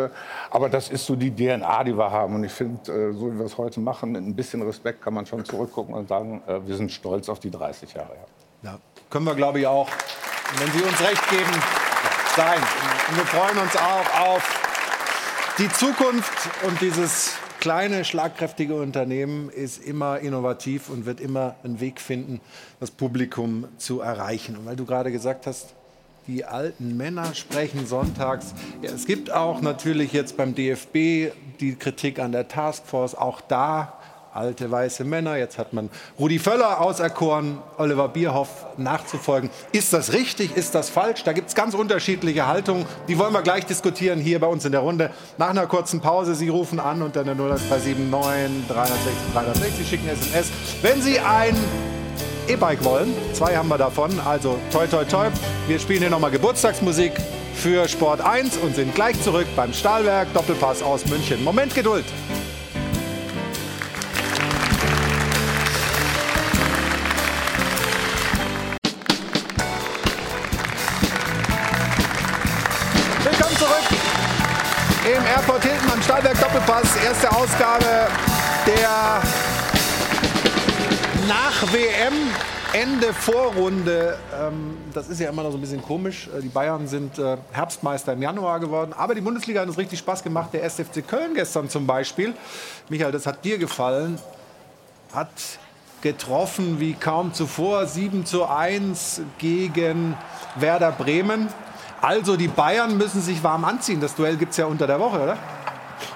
Aber 0.51 0.69
das 0.69 0.89
ist 0.89 1.05
so 1.05 1.15
die 1.15 1.35
DNA, 1.35 1.83
die 1.85 1.97
wir 1.97 2.11
haben. 2.11 2.35
Und 2.35 2.43
ich 2.43 2.51
finde, 2.51 3.13
so 3.13 3.33
wie 3.33 3.37
wir 3.37 3.45
es 3.45 3.57
heute 3.57 3.79
machen, 3.79 4.11
mit 4.11 4.21
ein 4.21 4.35
bisschen 4.35 4.61
Respekt 4.61 5.01
kann 5.01 5.13
man 5.13 5.25
schon 5.25 5.43
zurückgucken 5.43 5.95
und 5.95 6.07
sagen, 6.07 6.41
wir 6.65 6.75
sind 6.75 6.91
stolz 6.91 7.29
auf 7.29 7.39
die 7.39 7.51
30 7.51 7.93
Jahre. 7.93 8.09
Ja. 8.13 8.37
Ja, 8.63 8.79
können 9.09 9.25
wir, 9.25 9.35
glaube 9.35 9.59
ich, 9.59 9.67
auch, 9.67 9.87
wenn 10.57 10.71
Sie 10.71 10.83
uns 10.83 11.01
recht 11.01 11.29
geben, 11.29 11.51
sein. 12.35 12.61
Und 13.09 13.17
wir 13.17 13.25
freuen 13.25 13.57
uns 13.57 13.75
auch 13.75 14.19
auf 14.19 14.59
die 15.57 15.69
Zukunft 15.69 16.33
und 16.63 16.79
dieses 16.81 17.33
kleine, 17.59 18.05
schlagkräftige 18.05 18.75
Unternehmen 18.75 19.49
ist 19.49 19.83
immer 19.83 20.19
innovativ 20.19 20.89
und 20.89 21.05
wird 21.05 21.19
immer 21.19 21.55
einen 21.63 21.79
Weg 21.79 21.99
finden, 21.99 22.39
das 22.79 22.91
Publikum 22.91 23.67
zu 23.77 24.01
erreichen. 24.01 24.55
Und 24.55 24.65
weil 24.65 24.75
du 24.75 24.85
gerade 24.85 25.11
gesagt 25.11 25.47
hast, 25.47 25.73
die 26.27 26.45
alten 26.45 26.95
Männer 26.95 27.33
sprechen 27.33 27.87
sonntags. 27.87 28.53
Ja, 28.81 28.91
es 28.91 29.05
gibt 29.05 29.31
auch 29.31 29.61
natürlich 29.61 30.11
jetzt 30.13 30.37
beim 30.37 30.53
DFB 30.53 31.33
die 31.59 31.75
Kritik 31.79 32.19
an 32.19 32.33
der 32.33 32.47
Taskforce. 32.47 33.15
Auch 33.15 33.41
da 33.41 33.97
alte 34.38 34.69
weiße 34.69 35.03
Männer. 35.03 35.35
Jetzt 35.38 35.57
hat 35.57 35.73
man 35.73 35.89
Rudi 36.19 36.39
Völler 36.39 36.80
auserkoren, 36.80 37.57
Oliver 37.77 38.07
Bierhoff 38.07 38.65
nachzufolgen. 38.77 39.49
Ist 39.72 39.91
das 39.93 40.14
richtig? 40.14 40.55
Ist 40.55 40.76
das 40.76 40.89
falsch? 40.89 41.23
Da 41.23 41.34
gibt 41.34 41.49
es 41.49 41.55
ganz 41.55 41.73
unterschiedliche 41.73 42.47
Haltungen. 42.47 42.85
Die 43.07 43.18
wollen 43.18 43.34
wir 43.34 43.41
gleich 43.41 43.65
diskutieren 43.65 44.19
hier 44.19 44.39
bei 44.39 44.47
uns 44.47 44.64
in 44.65 44.72
der 44.72 44.81
Runde. 44.81 45.09
Nach 45.38 45.49
einer 45.49 45.68
kurzen 45.68 45.99
Pause. 45.99 46.35
Sie 46.35 46.49
rufen 46.49 46.80
an 46.80 47.01
unter 47.01 47.23
der 47.23 47.34
01379 47.34 48.68
360 48.68 49.14
360, 49.34 49.88
schicken 49.88 50.07
SMS. 50.07 50.51
Wenn 50.81 51.01
Sie 51.01 51.19
ein 51.19 51.55
E-Bike 52.47 52.84
wollen. 52.85 53.14
Zwei 53.34 53.57
haben 53.57 53.68
wir 53.68 53.77
davon. 53.77 54.11
Also 54.22 54.57
toi 54.72 54.88
toi 54.88 55.03
toi. 55.03 55.27
Wir 55.68 55.80
spielen 55.80 55.99
hier 55.99 56.09
nochmal 56.09 56.31
Geburtstagsmusik 56.31 57.11
für 57.55 57.88
Sport 57.88 58.22
1 58.22 58.57
und 58.57 58.76
sind 58.76 58.95
gleich 58.95 59.22
zurück 59.22 59.47
beim 59.55 59.73
Stahlwerk 59.73 60.31
Doppelpass 60.34 60.81
aus 60.81 61.05
München. 61.07 61.43
Moment 61.43 61.73
Geduld. 61.76 62.05
Doppelpass. 76.57 76.95
Erste 77.05 77.31
Ausgabe 77.31 77.85
der 78.65 79.21
nach 81.27 81.61
WM 81.71 82.13
Ende 82.73 83.13
Vorrunde. 83.13 84.17
Ähm, 84.35 84.77
das 84.91 85.07
ist 85.07 85.19
ja 85.19 85.29
immer 85.29 85.43
noch 85.43 85.51
so 85.51 85.57
ein 85.57 85.61
bisschen 85.61 85.84
komisch. 85.84 86.27
Äh, 86.35 86.41
die 86.41 86.47
Bayern 86.47 86.88
sind 86.88 87.19
äh, 87.19 87.38
Herbstmeister 87.51 88.13
im 88.13 88.23
Januar 88.23 88.59
geworden. 88.59 88.93
Aber 88.97 89.13
die 89.13 89.21
Bundesliga 89.21 89.61
hat 89.61 89.67
uns 89.67 89.77
richtig 89.77 89.99
Spaß 89.99 90.23
gemacht. 90.23 90.49
Der 90.51 90.63
SFC 90.63 91.07
Köln 91.07 91.35
gestern 91.35 91.69
zum 91.69 91.85
Beispiel. 91.85 92.34
Michael, 92.89 93.11
das 93.11 93.27
hat 93.27 93.45
dir 93.45 93.59
gefallen. 93.59 94.17
Hat 95.13 95.29
getroffen 96.01 96.79
wie 96.79 96.93
kaum 96.93 97.35
zuvor. 97.35 97.85
7 97.85 98.25
zu 98.25 98.45
1 98.45 99.21
gegen 99.38 100.17
Werder 100.55 100.91
Bremen. 100.91 101.49
Also 102.01 102.35
die 102.35 102.47
Bayern 102.47 102.97
müssen 102.97 103.21
sich 103.21 103.43
warm 103.43 103.63
anziehen. 103.63 104.01
Das 104.01 104.15
Duell 104.15 104.38
gibt 104.38 104.51
es 104.51 104.57
ja 104.57 104.65
unter 104.65 104.88
der 104.88 104.99
Woche, 104.99 105.21
oder? 105.21 105.38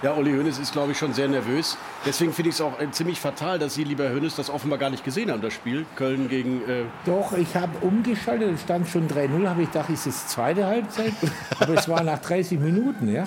Ja, 0.02 0.14
Uli 0.14 0.32
Hoeneß 0.32 0.60
ist, 0.60 0.72
glaube 0.72 0.92
ich, 0.92 0.98
schon 0.98 1.14
sehr 1.14 1.28
nervös. 1.28 1.78
Deswegen 2.06 2.34
finde 2.34 2.50
ich 2.50 2.56
es 2.56 2.62
auch 2.62 2.80
äh, 2.80 2.90
ziemlich 2.92 3.20
fatal, 3.20 3.60
dass 3.60 3.76
Sie, 3.76 3.84
lieber 3.84 4.10
Hoeneß, 4.10 4.36
das 4.36 4.50
offenbar 4.50 4.80
gar 4.80 4.90
nicht 4.90 5.04
gesehen 5.04 5.32
haben, 5.32 5.42
das 5.42 5.54
Spiel. 5.54 5.86
Köln 5.96 6.30
gegen... 6.30 6.68
Äh 6.70 6.84
Doch, 7.06 7.34
ich 7.34 7.56
habe 7.56 7.78
umgeschaltet, 7.82 8.56
es 8.56 8.62
stand 8.62 8.88
schon 8.88 9.08
3-0, 9.08 9.48
habe 9.48 9.64
ich 9.64 9.72
gedacht, 9.72 9.90
ist 9.90 10.08
es 10.08 10.28
zweite 10.28 10.66
Halbzeit. 10.66 11.14
Aber 11.60 11.76
es 11.76 11.88
war 11.88 12.04
nach 12.04 12.20
30 12.20 12.60
Minuten, 12.60 13.14
ja. 13.14 13.26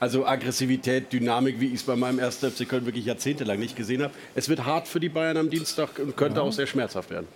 Also 0.00 0.26
Aggressivität, 0.26 1.12
Dynamik, 1.12 1.60
wie 1.60 1.68
ich 1.68 1.74
es 1.74 1.82
bei 1.82 1.96
meinem 1.96 2.18
ersten 2.18 2.50
FC 2.50 2.68
Köln 2.68 2.86
wirklich 2.86 3.04
jahrzehntelang 3.04 3.58
nicht 3.58 3.76
gesehen 3.76 4.02
habe. 4.02 4.14
Es 4.34 4.48
wird 4.48 4.64
hart 4.64 4.88
für 4.88 5.00
die 5.00 5.08
Bayern 5.08 5.36
am 5.36 5.50
Dienstag 5.50 5.98
und 5.98 6.16
könnte 6.16 6.40
ja. 6.40 6.46
auch 6.46 6.52
sehr 6.52 6.66
schmerzhaft 6.66 7.10
werden. 7.10 7.28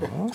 Ja. 0.00 0.30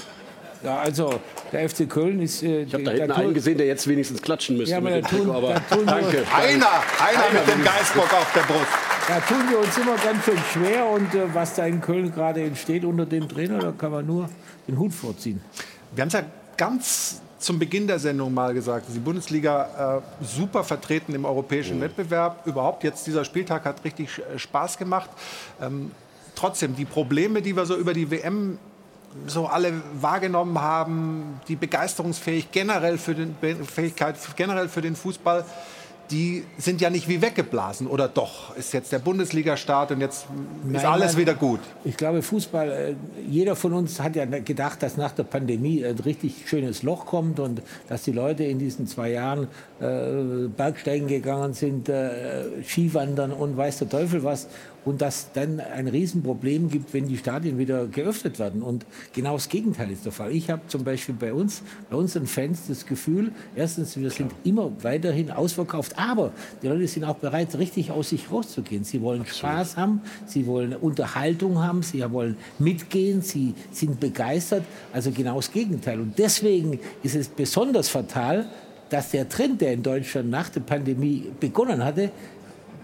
Ja, 0.63 0.77
also 0.77 1.19
der 1.51 1.67
FC 1.67 1.89
Köln 1.89 2.21
ist. 2.21 2.43
Äh, 2.43 2.63
ich 2.63 2.73
habe 2.73 2.83
da 2.83 2.91
hinten 2.91 3.11
einen 3.11 3.33
gesehen, 3.33 3.57
der 3.57 3.67
jetzt 3.67 3.87
wenigstens 3.87 4.21
klatschen 4.21 4.57
müsste. 4.57 4.71
Ja, 4.71 4.77
aber, 4.77 4.89
da 4.89 5.07
tun, 5.07 5.29
aber 5.29 5.53
da 5.53 5.59
tun 5.75 5.85
danke. 5.85 6.23
Einer, 6.33 6.67
einer, 6.67 6.67
einer 6.67 7.39
mit 7.39 7.47
dem 7.47 7.63
Geistbock 7.63 8.13
auf 8.13 8.31
der 8.33 8.41
Brust. 8.41 8.67
Da 9.07 9.19
tun 9.21 9.49
wir 9.49 9.59
uns 9.59 9.77
immer 9.77 9.95
ganz 9.97 10.23
schön 10.23 10.37
schwer. 10.53 10.85
Und 10.85 11.15
äh, 11.15 11.33
was 11.33 11.55
da 11.55 11.65
in 11.65 11.81
Köln 11.81 12.13
gerade 12.13 12.43
entsteht 12.43 12.85
unter 12.85 13.05
dem 13.05 13.27
Trainer, 13.27 13.59
da 13.59 13.71
kann 13.71 13.91
man 13.91 14.05
nur 14.05 14.29
den 14.67 14.77
Hut 14.77 14.93
vorziehen. 14.93 15.41
Wir 15.95 16.03
haben 16.03 16.09
es 16.09 16.13
ja 16.13 16.23
ganz 16.57 17.21
zum 17.39 17.57
Beginn 17.57 17.87
der 17.87 17.97
Sendung 17.97 18.33
mal 18.33 18.53
gesagt, 18.53 18.85
die 18.93 18.99
Bundesliga 18.99 20.01
äh, 20.21 20.25
super 20.25 20.63
vertreten 20.63 21.15
im 21.15 21.25
europäischen 21.25 21.77
mhm. 21.77 21.81
Wettbewerb. 21.81 22.45
Überhaupt 22.45 22.83
jetzt 22.83 23.07
dieser 23.07 23.25
Spieltag 23.25 23.65
hat 23.65 23.83
richtig 23.83 24.19
äh, 24.19 24.37
Spaß 24.37 24.77
gemacht. 24.77 25.09
Ähm, 25.59 25.91
trotzdem, 26.35 26.75
die 26.75 26.85
Probleme, 26.85 27.41
die 27.41 27.55
wir 27.55 27.65
so 27.65 27.75
über 27.75 27.93
die 27.93 28.11
WM 28.11 28.59
so 29.27 29.47
alle 29.47 29.73
wahrgenommen 29.99 30.59
haben, 30.59 31.39
die 31.47 31.55
Begeisterungsfähigkeit 31.55 32.51
generell 32.51 32.97
für 32.97 33.15
den, 33.15 33.35
Fähigkeit 33.65 34.15
generell 34.35 34.69
für 34.69 34.81
den 34.81 34.95
Fußball, 34.95 35.45
die 36.11 36.43
sind 36.57 36.81
ja 36.81 36.89
nicht 36.89 37.07
wie 37.07 37.21
weggeblasen. 37.21 37.87
Oder 37.87 38.07
doch? 38.07 38.55
Ist 38.55 38.73
jetzt 38.73 38.91
der 38.91 38.99
Bundesliga-Start 38.99 39.91
und 39.91 40.01
jetzt 40.01 40.25
Nein, 40.63 40.75
ist 40.75 40.85
alles 40.85 41.17
wieder 41.17 41.33
gut? 41.33 41.61
Ich 41.85 41.95
glaube, 41.97 42.21
Fußball, 42.21 42.69
äh, 42.69 42.95
jeder 43.27 43.55
von 43.55 43.73
uns 43.73 43.99
hat 43.99 44.15
ja 44.15 44.25
gedacht, 44.25 44.83
dass 44.83 44.97
nach 44.97 45.13
der 45.13 45.23
Pandemie 45.23 45.85
ein 45.85 45.97
richtig 45.99 46.43
schönes 46.47 46.83
Loch 46.83 47.05
kommt 47.05 47.39
und 47.39 47.61
dass 47.87 48.03
die 48.03 48.11
Leute 48.11 48.43
in 48.43 48.59
diesen 48.59 48.87
zwei 48.87 49.11
Jahren 49.11 49.47
äh, 49.79 50.47
Bergsteigen 50.49 51.07
gegangen 51.07 51.53
sind, 51.53 51.87
äh, 51.87 52.61
Skiwandern 52.63 53.31
und 53.31 53.55
weiß 53.55 53.79
der 53.79 53.89
Teufel 53.89 54.23
was 54.23 54.47
und 54.83 55.01
dass 55.01 55.31
dann 55.33 55.59
ein 55.59 55.87
Riesenproblem 55.87 56.69
gibt, 56.69 56.93
wenn 56.93 57.07
die 57.07 57.17
Stadien 57.17 57.57
wieder 57.57 57.85
geöffnet 57.85 58.39
werden. 58.39 58.63
Und 58.63 58.85
genau 59.13 59.33
das 59.33 59.49
Gegenteil 59.49 59.91
ist 59.91 60.05
der 60.05 60.11
Fall. 60.11 60.31
Ich 60.31 60.49
habe 60.49 60.61
zum 60.67 60.83
Beispiel 60.83 61.15
bei 61.17 61.33
uns, 61.33 61.61
bei 61.89 61.95
unseren 61.95 62.25
Fans 62.25 62.61
das 62.67 62.85
Gefühl, 62.85 63.31
erstens, 63.55 63.95
wir 63.97 64.09
sind 64.09 64.31
immer 64.43 64.71
weiterhin 64.81 65.29
ausverkauft, 65.31 65.97
aber 65.97 66.31
die 66.61 66.67
Leute 66.67 66.87
sind 66.87 67.03
auch 67.03 67.17
bereit, 67.17 67.55
richtig 67.57 67.91
aus 67.91 68.09
sich 68.09 68.31
rauszugehen. 68.31 68.83
Sie 68.83 69.01
wollen 69.01 69.21
Absolut. 69.21 69.53
Spaß 69.53 69.77
haben, 69.77 70.01
sie 70.25 70.47
wollen 70.47 70.75
Unterhaltung 70.75 71.59
haben, 71.59 71.83
sie 71.83 72.01
wollen 72.11 72.37
mitgehen, 72.57 73.21
sie 73.21 73.53
sind 73.71 73.99
begeistert. 73.99 74.63
Also 74.93 75.11
genau 75.11 75.35
das 75.35 75.51
Gegenteil. 75.51 75.99
Und 75.99 76.17
deswegen 76.17 76.79
ist 77.03 77.15
es 77.15 77.27
besonders 77.27 77.89
fatal, 77.89 78.49
dass 78.89 79.11
der 79.11 79.29
Trend, 79.29 79.61
der 79.61 79.73
in 79.73 79.83
Deutschland 79.83 80.29
nach 80.29 80.49
der 80.49 80.61
Pandemie 80.61 81.31
begonnen 81.39 81.83
hatte, 81.83 82.11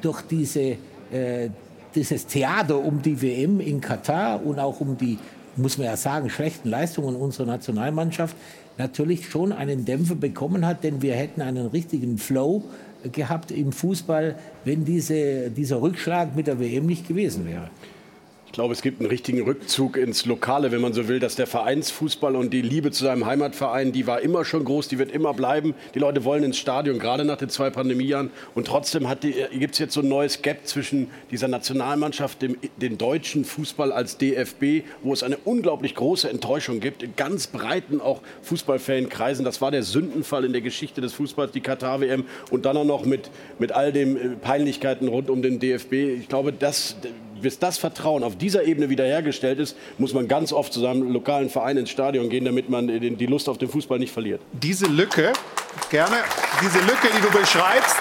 durch 0.01 0.21
diese 0.21 0.77
äh, 1.11 1.49
dieses 1.97 2.27
Theater 2.27 2.77
um 2.77 3.01
die 3.01 3.21
WM 3.21 3.59
in 3.59 3.81
Katar 3.81 4.45
und 4.45 4.59
auch 4.59 4.79
um 4.79 4.97
die, 4.97 5.17
muss 5.55 5.77
man 5.77 5.87
ja 5.87 5.97
sagen, 5.97 6.29
schlechten 6.29 6.69
Leistungen 6.69 7.15
unserer 7.15 7.47
Nationalmannschaft 7.47 8.35
natürlich 8.77 9.29
schon 9.29 9.51
einen 9.51 9.83
Dämpfer 9.83 10.15
bekommen 10.15 10.65
hat, 10.65 10.83
denn 10.83 11.01
wir 11.01 11.15
hätten 11.15 11.41
einen 11.41 11.65
richtigen 11.65 12.19
Flow 12.19 12.63
gehabt 13.11 13.49
im 13.49 13.71
Fußball, 13.71 14.35
wenn 14.63 14.85
diese, 14.85 15.49
dieser 15.49 15.81
Rückschlag 15.81 16.35
mit 16.35 16.45
der 16.45 16.59
WM 16.59 16.85
nicht 16.85 17.07
gewesen 17.07 17.47
wäre. 17.47 17.71
Ich 18.47 18.53
glaube, 18.53 18.73
es 18.73 18.81
gibt 18.81 19.01
einen 19.01 19.09
richtigen 19.09 19.43
Rückzug 19.43 19.97
ins 19.97 20.25
Lokale, 20.25 20.71
wenn 20.71 20.81
man 20.81 20.93
so 20.93 21.07
will, 21.07 21.19
dass 21.19 21.35
der 21.35 21.45
Vereinsfußball 21.45 22.35
und 22.35 22.51
die 22.51 22.61
Liebe 22.61 22.89
zu 22.91 23.03
seinem 23.03 23.25
Heimatverein, 23.25 23.91
die 23.91 24.07
war 24.07 24.21
immer 24.21 24.45
schon 24.45 24.63
groß, 24.63 24.87
die 24.87 24.97
wird 24.97 25.11
immer 25.11 25.33
bleiben. 25.33 25.75
Die 25.93 25.99
Leute 25.99 26.23
wollen 26.23 26.43
ins 26.43 26.57
Stadion, 26.57 26.97
gerade 26.97 27.23
nach 27.23 27.37
den 27.37 27.49
zwei 27.49 27.69
Pandemiejahren. 27.69 28.31
Und 28.55 28.65
trotzdem 28.65 29.05
gibt 29.51 29.73
es 29.73 29.79
jetzt 29.79 29.93
so 29.93 29.99
ein 29.99 30.07
neues 30.07 30.41
Gap 30.41 30.65
zwischen 30.65 31.11
dieser 31.29 31.49
Nationalmannschaft, 31.49 32.41
dem, 32.41 32.57
dem 32.77 32.97
deutschen 32.97 33.45
Fußball 33.45 33.91
als 33.91 34.17
DFB, 34.17 34.85
wo 35.03 35.13
es 35.13 35.23
eine 35.23 35.37
unglaublich 35.37 35.93
große 35.93 36.27
Enttäuschung 36.27 36.79
gibt, 36.79 37.03
in 37.03 37.15
ganz 37.15 37.47
breiten 37.47 38.01
auch 38.01 38.21
Fußballfankreisen. 38.43 39.45
Das 39.45 39.61
war 39.61 39.69
der 39.69 39.83
Sündenfall 39.83 40.45
in 40.45 40.53
der 40.53 40.61
Geschichte 40.61 41.01
des 41.01 41.13
Fußballs, 41.13 41.51
die 41.51 41.61
Katar-WM. 41.61 42.23
Und 42.49 42.65
dann 42.65 42.77
auch 42.77 42.85
noch 42.85 43.05
mit, 43.05 43.29
mit 43.59 43.73
all 43.73 43.91
den 43.91 44.15
äh, 44.15 44.29
Peinlichkeiten 44.37 45.09
rund 45.09 45.29
um 45.29 45.43
den 45.43 45.59
DFB. 45.59 45.93
Ich 45.93 46.27
glaube, 46.29 46.53
das 46.53 46.95
bis 47.41 47.59
das 47.59 47.77
Vertrauen 47.77 48.23
auf 48.23 48.37
dieser 48.37 48.63
Ebene 48.63 48.89
wiederhergestellt 48.89 49.59
ist, 49.59 49.75
muss 49.97 50.13
man 50.13 50.27
ganz 50.27 50.53
oft 50.53 50.73
zu 50.73 50.79
seinem 50.79 51.11
lokalen 51.11 51.49
Verein 51.49 51.77
ins 51.77 51.89
Stadion 51.89 52.29
gehen, 52.29 52.45
damit 52.45 52.69
man 52.69 52.87
die 52.87 53.25
Lust 53.25 53.49
auf 53.49 53.57
den 53.57 53.69
Fußball 53.69 53.99
nicht 53.99 54.11
verliert. 54.11 54.41
Diese 54.53 54.85
Lücke, 54.85 55.33
gerne, 55.89 56.17
diese 56.61 56.79
Lücke, 56.79 57.07
die 57.15 57.21
du 57.21 57.31
beschreibst, 57.31 57.95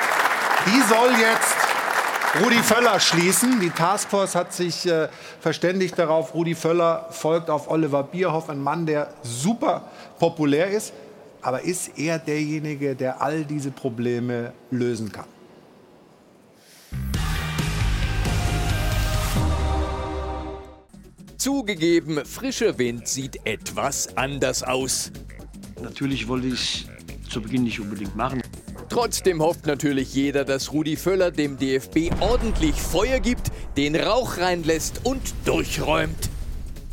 die 0.67 0.81
soll 0.89 1.11
jetzt 1.21 1.55
Rudi 2.43 2.63
Völler 2.63 3.01
schließen. 3.01 3.61
Die 3.61 3.71
Taskforce 3.71 4.35
hat 4.35 4.53
sich 4.53 4.87
äh, 4.87 5.09
verständigt 5.41 5.99
darauf, 5.99 6.35
Rudi 6.35 6.55
Völler 6.55 7.07
folgt 7.11 7.49
auf 7.49 7.71
Oliver 7.71 8.03
Bierhoff, 8.03 8.51
ein 8.51 8.63
Mann, 8.63 8.85
der 8.85 9.09
super 9.23 9.89
populär 10.19 10.69
ist. 10.69 10.93
Aber 11.41 11.63
ist 11.63 11.97
er 11.97 12.19
derjenige, 12.19 12.97
der 12.97 13.23
all 13.23 13.45
diese 13.45 13.71
Probleme 13.71 14.53
lösen 14.71 15.13
kann? 15.13 15.27
Zugegeben, 21.47 22.25
frischer 22.25 22.77
Wind 22.77 23.07
sieht 23.07 23.39
etwas 23.47 24.17
anders 24.17 24.65
aus. 24.65 25.13
Natürlich 25.81 26.27
wollte 26.27 26.49
ich 26.49 26.89
es 27.25 27.31
zu 27.31 27.41
Beginn 27.41 27.63
nicht 27.63 27.79
unbedingt 27.79 28.17
machen. 28.17 28.43
Trotzdem 28.89 29.41
hofft 29.41 29.65
natürlich 29.65 30.13
jeder, 30.13 30.45
dass 30.45 30.73
Rudi 30.73 30.97
Völler 30.97 31.31
dem 31.31 31.57
DFB 31.57 32.11
ordentlich 32.19 32.75
Feuer 32.75 33.21
gibt, 33.21 33.53
den 33.77 33.95
Rauch 33.95 34.39
reinlässt 34.39 35.03
und 35.05 35.21
durchräumt. 35.45 36.31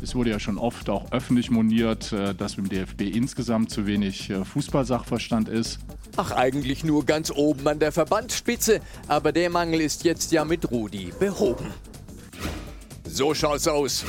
Es 0.00 0.14
wurde 0.14 0.30
ja 0.30 0.38
schon 0.38 0.56
oft 0.56 0.88
auch 0.88 1.10
öffentlich 1.10 1.50
moniert, 1.50 2.12
äh, 2.12 2.32
dass 2.32 2.56
im 2.56 2.68
DFB 2.68 3.12
insgesamt 3.12 3.72
zu 3.72 3.88
wenig 3.88 4.30
äh, 4.30 4.44
Fußballsachverstand 4.44 5.48
ist. 5.48 5.80
Ach, 6.14 6.30
eigentlich 6.30 6.84
nur 6.84 7.04
ganz 7.04 7.32
oben 7.32 7.66
an 7.66 7.80
der 7.80 7.90
Verbandsspitze, 7.90 8.80
aber 9.08 9.32
der 9.32 9.50
Mangel 9.50 9.80
ist 9.80 10.04
jetzt 10.04 10.30
ja 10.30 10.44
mit 10.44 10.70
Rudi 10.70 11.12
behoben. 11.18 11.66
So 13.02 13.34
schaut's 13.34 13.66
aus. 13.66 14.04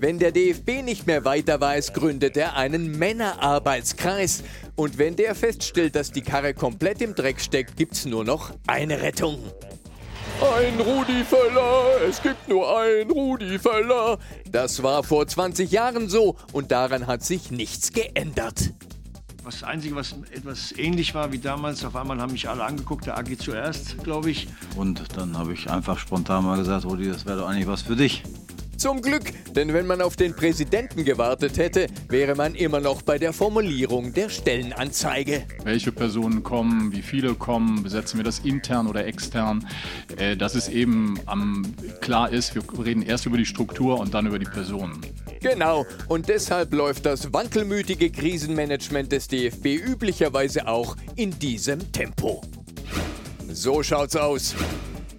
Wenn 0.00 0.18
der 0.18 0.32
DFB 0.32 0.82
nicht 0.82 1.06
mehr 1.06 1.24
weiter 1.24 1.60
weiß, 1.60 1.92
gründet 1.92 2.36
er 2.36 2.56
einen 2.56 2.98
Männerarbeitskreis. 2.98 4.42
Und 4.74 4.98
wenn 4.98 5.14
der 5.14 5.34
feststellt, 5.34 5.94
dass 5.94 6.10
die 6.10 6.22
Karre 6.22 6.52
komplett 6.52 7.00
im 7.00 7.14
Dreck 7.14 7.40
steckt, 7.40 7.76
gibt's 7.76 8.04
nur 8.04 8.24
noch 8.24 8.50
eine 8.66 9.02
Rettung. 9.02 9.38
Ein 10.40 10.80
Rudi 10.80 11.22
Völler, 11.24 12.02
es 12.08 12.20
gibt 12.20 12.48
nur 12.48 12.76
ein 12.76 13.08
Rudi 13.08 13.56
Völler. 13.56 14.18
Das 14.50 14.82
war 14.82 15.04
vor 15.04 15.26
20 15.28 15.70
Jahren 15.70 16.08
so 16.08 16.34
und 16.52 16.72
daran 16.72 17.06
hat 17.06 17.22
sich 17.22 17.52
nichts 17.52 17.92
geändert. 17.92 18.72
Das 19.44 19.62
Einzige, 19.62 19.94
was 19.94 20.16
etwas 20.32 20.72
ähnlich 20.76 21.14
war 21.14 21.30
wie 21.30 21.38
damals, 21.38 21.84
auf 21.84 21.94
einmal 21.94 22.20
haben 22.20 22.32
mich 22.32 22.48
alle 22.48 22.64
angeguckt, 22.64 23.06
der 23.06 23.16
AG 23.16 23.38
zuerst, 23.38 24.02
glaube 24.02 24.30
ich. 24.30 24.48
Und 24.74 25.16
dann 25.16 25.38
habe 25.38 25.52
ich 25.52 25.70
einfach 25.70 25.98
spontan 25.98 26.44
mal 26.44 26.58
gesagt, 26.58 26.84
Rudi, 26.84 27.08
das 27.08 27.26
wäre 27.26 27.38
doch 27.38 27.48
eigentlich 27.48 27.68
was 27.68 27.82
für 27.82 27.94
dich. 27.94 28.24
Zum 28.84 29.00
Glück, 29.00 29.32
denn 29.54 29.72
wenn 29.72 29.86
man 29.86 30.02
auf 30.02 30.14
den 30.14 30.36
Präsidenten 30.36 31.06
gewartet 31.06 31.56
hätte, 31.56 31.86
wäre 32.10 32.34
man 32.34 32.54
immer 32.54 32.80
noch 32.80 33.00
bei 33.00 33.16
der 33.16 33.32
Formulierung 33.32 34.12
der 34.12 34.28
Stellenanzeige. 34.28 35.46
Welche 35.62 35.90
Personen 35.90 36.42
kommen, 36.42 36.92
wie 36.92 37.00
viele 37.00 37.32
kommen, 37.34 37.82
besetzen 37.82 38.18
wir 38.18 38.24
das 38.24 38.40
intern 38.40 38.86
oder 38.86 39.06
extern, 39.06 39.66
äh, 40.18 40.36
dass 40.36 40.54
es 40.54 40.68
eben 40.68 41.18
am, 41.24 41.62
klar 42.02 42.30
ist, 42.30 42.54
wir 42.54 42.62
reden 42.84 43.00
erst 43.00 43.24
über 43.24 43.38
die 43.38 43.46
Struktur 43.46 43.98
und 43.98 44.12
dann 44.12 44.26
über 44.26 44.38
die 44.38 44.44
Personen. 44.44 45.00
Genau, 45.40 45.86
und 46.08 46.28
deshalb 46.28 46.74
läuft 46.74 47.06
das 47.06 47.32
wankelmütige 47.32 48.10
Krisenmanagement 48.10 49.10
des 49.10 49.28
DFB 49.28 49.76
üblicherweise 49.82 50.68
auch 50.68 50.94
in 51.16 51.30
diesem 51.38 51.90
Tempo. 51.90 52.42
So 53.50 53.82
schaut's 53.82 54.14
aus. 54.14 54.54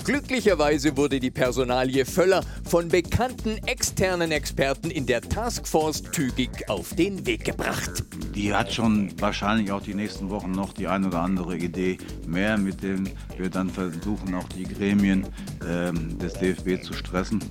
Glücklicherweise 0.06 0.95
wurde 0.98 1.19
die 1.19 1.32
Personalie 1.32 2.06
Völler 2.06 2.44
von 2.64 2.90
bekannten 2.90 3.57
externen 3.65 4.32
Experten 4.32 4.91
in 4.91 5.07
der 5.07 5.19
Taskforce 5.19 6.03
zügig 6.11 6.69
auf 6.69 6.94
den 6.94 7.26
Weg 7.26 7.44
gebracht. 7.44 8.03
Die 8.36 8.53
hat 8.53 8.72
schon 8.72 9.19
wahrscheinlich 9.19 9.72
auch 9.72 9.82
die 9.82 9.95
nächsten 9.95 10.30
Wochen 10.30 10.52
noch 10.52 10.73
die 10.73 10.88
ein 10.88 11.06
oder 11.06 11.22
andere 11.22 11.57
Idee 11.57 11.98
mehr, 12.27 12.56
mit 12.60 12.84
denen 12.84 13.10
wir 13.36 13.49
dann 13.49 13.68
versuchen, 13.72 14.36
auch 14.36 14.48
die 14.49 14.65
Gremien 14.65 15.26
ähm, 15.68 16.19
des 16.19 16.34
DFB 16.34 16.84
zu 16.84 16.94
stressen. 16.94 17.44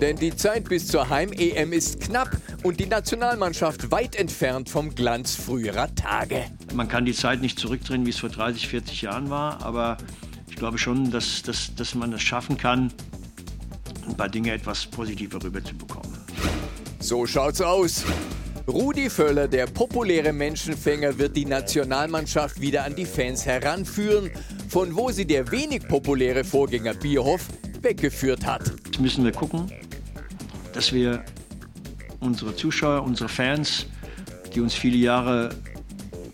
Denn 0.00 0.16
die 0.16 0.34
Zeit 0.34 0.66
bis 0.66 0.86
zur 0.86 1.10
Heim-EM 1.10 1.74
ist 1.74 2.00
knapp 2.00 2.30
und 2.62 2.80
die 2.80 2.86
Nationalmannschaft 2.86 3.90
weit 3.90 4.16
entfernt 4.16 4.70
vom 4.70 4.94
Glanz 4.94 5.34
früherer 5.34 5.94
Tage. 5.94 6.44
Man 6.72 6.88
kann 6.88 7.04
die 7.04 7.12
Zeit 7.12 7.42
nicht 7.42 7.58
zurückdrehen, 7.58 8.06
wie 8.06 8.10
es 8.10 8.18
vor 8.18 8.30
30, 8.30 8.66
40 8.66 9.02
Jahren 9.02 9.28
war, 9.28 9.60
aber 9.62 9.98
glaube 10.58 10.78
schon, 10.78 11.10
dass, 11.10 11.42
dass, 11.42 11.74
dass 11.74 11.94
man 11.94 12.12
es 12.12 12.22
schaffen 12.22 12.56
kann, 12.56 12.92
ein 14.06 14.16
paar 14.16 14.28
Dinge 14.28 14.52
etwas 14.52 14.86
positiver 14.86 15.42
rüberzubekommen. 15.42 16.18
So 17.00 17.26
schaut's 17.26 17.60
aus. 17.60 18.04
Rudi 18.66 19.08
Völler, 19.08 19.48
der 19.48 19.66
populäre 19.66 20.32
Menschenfänger, 20.32 21.18
wird 21.18 21.36
die 21.36 21.46
Nationalmannschaft 21.46 22.60
wieder 22.60 22.84
an 22.84 22.94
die 22.94 23.06
Fans 23.06 23.46
heranführen, 23.46 24.30
von 24.68 24.94
wo 24.94 25.10
sie 25.10 25.24
der 25.24 25.50
wenig 25.50 25.88
populäre 25.88 26.44
Vorgänger 26.44 26.94
Bierhoff 26.94 27.46
weggeführt 27.80 28.44
hat. 28.44 28.70
Jetzt 28.84 29.00
müssen 29.00 29.24
wir 29.24 29.32
gucken, 29.32 29.72
dass 30.74 30.92
wir 30.92 31.24
unsere 32.20 32.54
Zuschauer, 32.54 33.04
unsere 33.04 33.28
Fans, 33.30 33.86
die 34.54 34.60
uns 34.60 34.74
viele 34.74 34.98
Jahre 34.98 35.50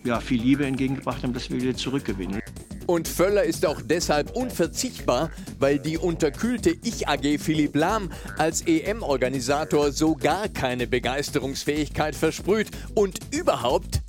ja, 0.03 0.19
viel 0.19 0.41
Liebe 0.41 0.65
entgegengebracht 0.65 1.23
haben, 1.23 1.33
dass 1.33 1.49
wir 1.49 1.61
wieder 1.61 1.75
zurückgewinnen. 1.75 2.41
Und 2.87 3.07
Völler 3.07 3.43
ist 3.43 3.65
auch 3.65 3.81
deshalb 3.81 4.35
unverzichtbar, 4.35 5.31
weil 5.59 5.79
die 5.79 5.97
unterkühlte 5.97 6.69
Ich-AG 6.69 7.39
Philipp 7.39 7.75
Lahm 7.75 8.11
als 8.37 8.61
EM-Organisator 8.61 9.91
so 9.91 10.15
gar 10.15 10.49
keine 10.49 10.85
Begeisterungsfähigkeit 10.85 12.15
versprüht 12.15 12.69
und 12.93 13.19
überhaupt. 13.33 14.01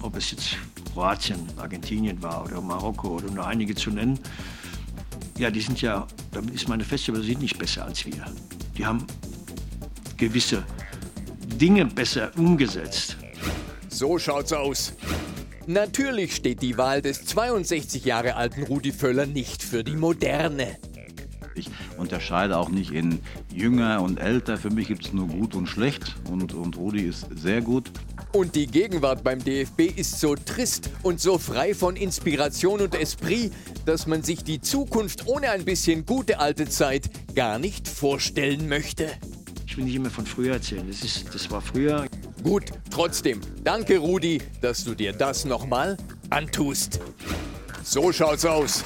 Ob 0.00 0.16
es 0.16 0.30
jetzt 0.30 0.56
Kroatien, 0.94 1.46
Argentinien 1.58 2.22
war 2.22 2.44
oder 2.44 2.60
Marokko 2.60 3.16
oder 3.16 3.30
nur 3.30 3.46
einige 3.46 3.74
zu 3.74 3.90
nennen, 3.90 4.18
ja, 5.36 5.50
die 5.50 5.60
sind 5.60 5.80
ja, 5.82 6.06
damit 6.32 6.54
ist 6.54 6.68
meine 6.68 6.84
feste 6.84 7.12
Übersicht 7.12 7.40
nicht 7.40 7.58
besser 7.58 7.84
als 7.84 8.04
wir. 8.06 8.24
Die 8.76 8.86
haben 8.86 9.04
gewisse 10.16 10.64
Dinge 11.46 11.84
besser 11.86 12.30
umgesetzt. 12.36 13.16
So 13.88 14.18
schaut's 14.18 14.52
aus. 14.52 14.94
Natürlich 15.68 16.34
steht 16.34 16.62
die 16.62 16.78
Wahl 16.78 17.02
des 17.02 17.26
62 17.26 18.06
Jahre 18.06 18.36
alten 18.36 18.62
Rudi 18.62 18.90
Völler 18.90 19.26
nicht 19.26 19.62
für 19.62 19.84
die 19.84 19.96
Moderne. 19.96 20.78
Ich 21.54 21.68
unterscheide 21.98 22.56
auch 22.56 22.70
nicht 22.70 22.90
in 22.90 23.20
jünger 23.52 24.00
und 24.00 24.18
älter. 24.18 24.56
Für 24.56 24.70
mich 24.70 24.88
gibt 24.88 25.04
es 25.04 25.12
nur 25.12 25.26
gut 25.26 25.54
und 25.54 25.66
schlecht. 25.66 26.16
Und, 26.30 26.54
und 26.54 26.78
Rudi 26.78 27.02
ist 27.02 27.26
sehr 27.36 27.60
gut. 27.60 27.90
Und 28.32 28.54
die 28.54 28.66
Gegenwart 28.66 29.22
beim 29.22 29.44
DFB 29.44 29.94
ist 29.94 30.18
so 30.18 30.36
trist 30.36 30.88
und 31.02 31.20
so 31.20 31.36
frei 31.36 31.74
von 31.74 31.96
Inspiration 31.96 32.80
und 32.80 32.94
Esprit, 32.94 33.52
dass 33.84 34.06
man 34.06 34.22
sich 34.22 34.44
die 34.44 34.62
Zukunft 34.62 35.26
ohne 35.26 35.50
ein 35.50 35.66
bisschen 35.66 36.06
gute 36.06 36.38
alte 36.38 36.66
Zeit 36.70 37.10
gar 37.34 37.58
nicht 37.58 37.86
vorstellen 37.86 38.70
möchte. 38.70 39.10
Ich 39.66 39.76
will 39.76 39.84
nicht 39.84 39.96
immer 39.96 40.08
von 40.08 40.24
früher 40.24 40.54
erzählen. 40.54 40.86
Das, 40.88 41.02
ist, 41.02 41.34
das 41.34 41.50
war 41.50 41.60
früher. 41.60 42.06
Gut, 42.42 42.64
trotzdem, 42.90 43.40
danke 43.64 43.98
Rudi, 43.98 44.40
dass 44.60 44.84
du 44.84 44.94
dir 44.94 45.12
das 45.12 45.44
nochmal 45.44 45.96
antust. 46.30 47.00
So 47.82 48.12
schaut's 48.12 48.44
aus. 48.44 48.84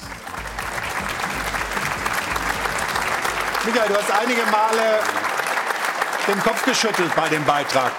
Michael, 3.67 3.89
du 3.89 3.95
hast 3.95 4.11
einige 4.11 4.43
Male 4.51 4.99
den 6.29 6.39
Kopf 6.41 6.65
geschüttelt 6.65 7.15
bei 7.15 7.29
dem 7.29 7.45
Beitrag. 7.45 7.93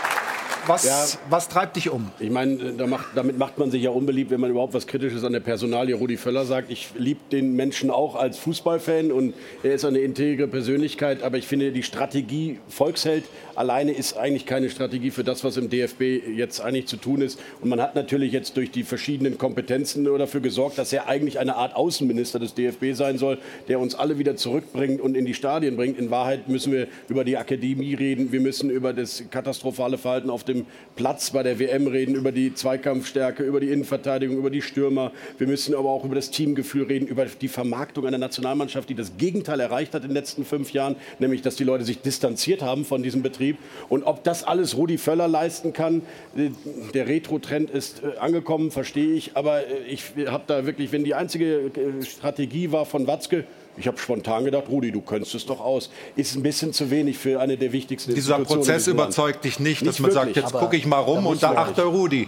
Was, 0.66 0.86
Ja. 0.86 1.06
was 1.30 1.50
treibt 1.50 1.76
dich 1.76 1.90
um? 1.90 2.10
Ich 2.20 2.30
meine, 2.30 2.56
da 2.74 2.88
macht, 2.88 3.08
damit 3.16 3.38
macht 3.38 3.58
man 3.58 3.70
sich 3.70 3.84
ja 3.84 3.90
unbeliebt, 3.90 4.32
wenn 4.32 4.40
man 4.40 4.50
überhaupt 4.50 4.74
was 4.74 4.88
Kritisches 4.88 5.26
an 5.26 5.34
der 5.34 5.42
Personalie 5.42 5.94
Rudi 5.94 6.16
Völler 6.16 6.46
sagt. 6.46 6.72
Ich 6.72 6.88
liebe 6.98 7.20
den 7.34 7.54
Menschen 7.58 7.92
auch 7.92 8.16
als 8.16 8.38
Fußballfan 8.40 9.12
und 9.12 9.34
er 9.62 9.74
ist 9.74 9.84
eine 9.84 10.00
integre 10.00 10.48
Persönlichkeit. 10.48 11.22
Aber 11.22 11.38
ich 11.38 11.48
finde, 11.48 11.74
die 11.74 11.84
Strategie 11.84 12.60
Volksheld 12.70 13.26
alleine 13.56 13.92
ist 13.92 14.18
eigentlich 14.18 14.46
keine 14.46 14.70
Strategie 14.70 15.12
für 15.12 15.24
das, 15.24 15.44
was 15.44 15.58
im 15.58 15.70
DFB 15.70 16.02
jetzt 16.36 16.62
eigentlich 16.62 16.88
zu 16.88 16.98
tun 16.98 17.22
ist. 17.22 17.40
Und 17.62 17.70
man 17.70 17.82
hat 17.82 17.96
natürlich 17.96 18.32
jetzt 18.32 18.58
durch 18.58 18.72
die 18.72 18.84
verschiedenen 18.84 19.38
Kompetenzen 19.38 20.04
nur 20.04 20.18
dafür 20.18 20.42
gesorgt, 20.42 20.78
dass 20.78 20.94
er 20.94 21.08
eigentlich 21.08 21.40
eine 21.40 21.56
Art 21.56 21.76
Außenminister 21.76 22.40
des 22.40 22.54
DFB 22.54 22.94
sein 22.94 23.18
soll, 23.18 23.38
der 23.68 23.80
uns 23.80 23.96
alle 23.96 24.18
wieder 24.18 24.36
zurückbringt 24.36 25.02
und 25.02 25.16
in 25.16 25.26
die 25.26 25.34
Stadien 25.34 25.76
bringt. 25.76 25.98
In 25.98 26.12
Wahrheit 26.12 26.50
müssen 26.50 26.74
wir 26.74 26.88
über 27.08 27.24
die 27.24 27.38
Akademie 27.38 27.94
reden. 27.94 28.32
Wir 28.32 28.42
müssen 28.42 28.70
über 28.70 28.94
das 28.94 29.24
katastrophale 29.30 29.98
Verhalten 29.98 30.30
auf 30.30 30.44
dem 30.44 30.66
Platz 30.96 31.32
bei 31.32 31.44
der 31.44 31.60
WM 31.60 31.88
reden, 31.88 32.16
über 32.16 32.32
die 32.32 32.54
Zweikampfstärke, 32.54 33.44
über 33.44 33.60
die 33.60 33.70
Innenverteidigung, 33.70 34.38
über 34.38 34.50
die 34.50 34.62
Stürmer. 34.62 35.12
Wir 35.38 35.48
müssen 35.48 35.76
aber 35.76 35.90
auch 35.90 36.06
über 36.06 36.16
das 36.16 36.32
Teamgefühl 36.32 36.84
reden, 36.84 37.08
über 37.08 37.26
die 37.26 37.48
Vermarktung 37.48 38.06
einer 38.06 38.18
Nationalmannschaft, 38.18 38.90
die 38.90 38.96
das 38.96 39.18
Gegenteil 39.18 39.60
erreicht 39.60 39.94
hat 39.94 40.04
in 40.04 40.10
den 40.10 40.16
letzten 40.16 40.46
fünf 40.46 40.72
Jahren, 40.72 40.96
nämlich 41.20 41.42
dass 41.42 41.56
die 41.56 41.64
Leute 41.64 41.84
sich 41.84 42.02
distanziert 42.02 42.62
haben 42.62 42.86
von 42.86 43.04
diesem 43.04 43.22
Betrieb. 43.22 43.43
Und 43.90 44.04
ob 44.04 44.24
das 44.24 44.44
alles 44.44 44.78
Rudi 44.78 44.98
Völler 44.98 45.28
leisten 45.28 45.74
kann, 45.74 46.02
äh, 46.36 46.50
der 46.94 47.08
Retro-Trend 47.08 47.70
ist 47.70 48.02
äh, 48.04 48.18
angekommen, 48.18 48.72
verstehe 48.72 49.14
ich. 49.14 49.36
Aber 49.36 49.68
äh, 49.68 49.84
ich 49.88 50.04
habe 50.28 50.44
da 50.48 50.66
wirklich, 50.66 50.92
wenn 50.92 51.04
die 51.04 51.14
einzige 51.14 51.72
Strategie 52.02 52.72
war 52.72 52.86
von 52.86 53.08
Watzke, 53.08 53.46
ich 53.76 53.88
habe 53.88 53.98
spontan 53.98 54.46
gedacht, 54.46 54.66
Rudi, 54.70 54.92
du 54.92 55.02
könntest 55.02 55.34
es 55.34 55.46
doch 55.46 55.60
aus. 55.60 55.90
Ist 56.16 56.36
ein 56.36 56.44
bisschen 56.44 56.74
zu 56.74 56.92
wenig 56.92 57.18
für 57.18 57.40
eine 57.40 57.58
der 57.58 57.72
wichtigsten 57.72 58.14
Dieser 58.14 58.40
Prozess 58.40 58.88
überzeugt 58.88 59.44
dich 59.46 59.60
nicht, 59.60 59.86
dass 59.86 60.00
man 60.00 60.12
sagt, 60.12 60.28
wirklich. 60.28 60.44
jetzt 60.44 60.54
gucke 60.54 60.78
ich 60.78 60.86
mal 60.86 61.00
rum 61.00 61.26
und 61.26 61.42
da 61.42 61.54
achte 61.54 61.84
Rudi. 61.84 62.28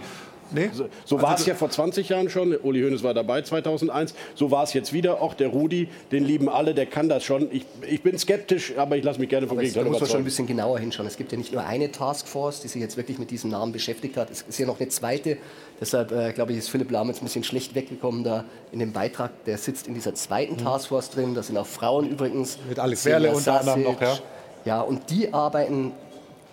Nee? 0.50 0.70
So, 0.72 0.88
so 1.04 1.20
war 1.20 1.34
es 1.34 1.46
ja 1.46 1.54
vor 1.54 1.70
20 1.70 2.08
Jahren 2.08 2.30
schon. 2.30 2.56
Uli 2.56 2.82
Hoeneß 2.82 3.02
war 3.02 3.14
dabei 3.14 3.42
2001. 3.42 4.14
So 4.34 4.50
war 4.50 4.64
es 4.64 4.72
jetzt 4.72 4.92
wieder. 4.92 5.20
Auch 5.20 5.34
der 5.34 5.48
Rudi, 5.48 5.88
den 6.12 6.24
lieben 6.24 6.48
alle, 6.48 6.74
der 6.74 6.86
kann 6.86 7.08
das 7.08 7.24
schon. 7.24 7.48
Ich, 7.50 7.64
ich 7.88 8.02
bin 8.02 8.18
skeptisch, 8.18 8.74
aber 8.76 8.96
ich 8.96 9.04
lasse 9.04 9.20
mich 9.20 9.28
gerne 9.28 9.46
vom 9.46 9.58
es, 9.58 9.72
da 9.72 9.80
Gegenteil 9.80 9.92
muss 9.92 10.00
man 10.00 10.10
schon 10.10 10.20
ein 10.20 10.24
bisschen 10.24 10.46
genauer 10.46 10.78
hinschauen. 10.78 11.06
Es 11.06 11.16
gibt 11.16 11.32
ja 11.32 11.38
nicht 11.38 11.52
nur 11.52 11.64
eine 11.64 11.90
Taskforce, 11.90 12.60
die 12.60 12.68
sich 12.68 12.80
jetzt 12.80 12.96
wirklich 12.96 13.18
mit 13.18 13.30
diesem 13.30 13.50
Namen 13.50 13.72
beschäftigt 13.72 14.16
hat. 14.16 14.30
Es 14.30 14.42
ist 14.42 14.58
ja 14.58 14.66
noch 14.66 14.80
eine 14.80 14.88
zweite. 14.88 15.38
Deshalb 15.80 16.12
äh, 16.12 16.32
glaube 16.32 16.52
ich, 16.52 16.58
ist 16.58 16.70
Philipp 16.70 16.90
Lahm 16.90 17.08
jetzt 17.08 17.22
ein 17.22 17.26
bisschen 17.26 17.44
schlecht 17.44 17.74
weggekommen 17.74 18.24
da 18.24 18.44
in 18.72 18.78
dem 18.78 18.92
Beitrag. 18.92 19.44
Der 19.44 19.58
sitzt 19.58 19.86
in 19.86 19.94
dieser 19.94 20.14
zweiten 20.14 20.56
Taskforce 20.56 21.10
drin. 21.10 21.34
Da 21.34 21.42
sind 21.42 21.56
auch 21.58 21.66
Frauen 21.66 22.08
übrigens. 22.08 22.58
Mit 22.68 22.78
Alex 22.78 23.04
Werle 23.04 23.34
unter 23.34 23.60
anderem 23.60 23.82
noch, 23.82 24.00
ja. 24.00 24.18
Ja, 24.64 24.80
und 24.80 25.10
die 25.10 25.32
arbeiten 25.32 25.92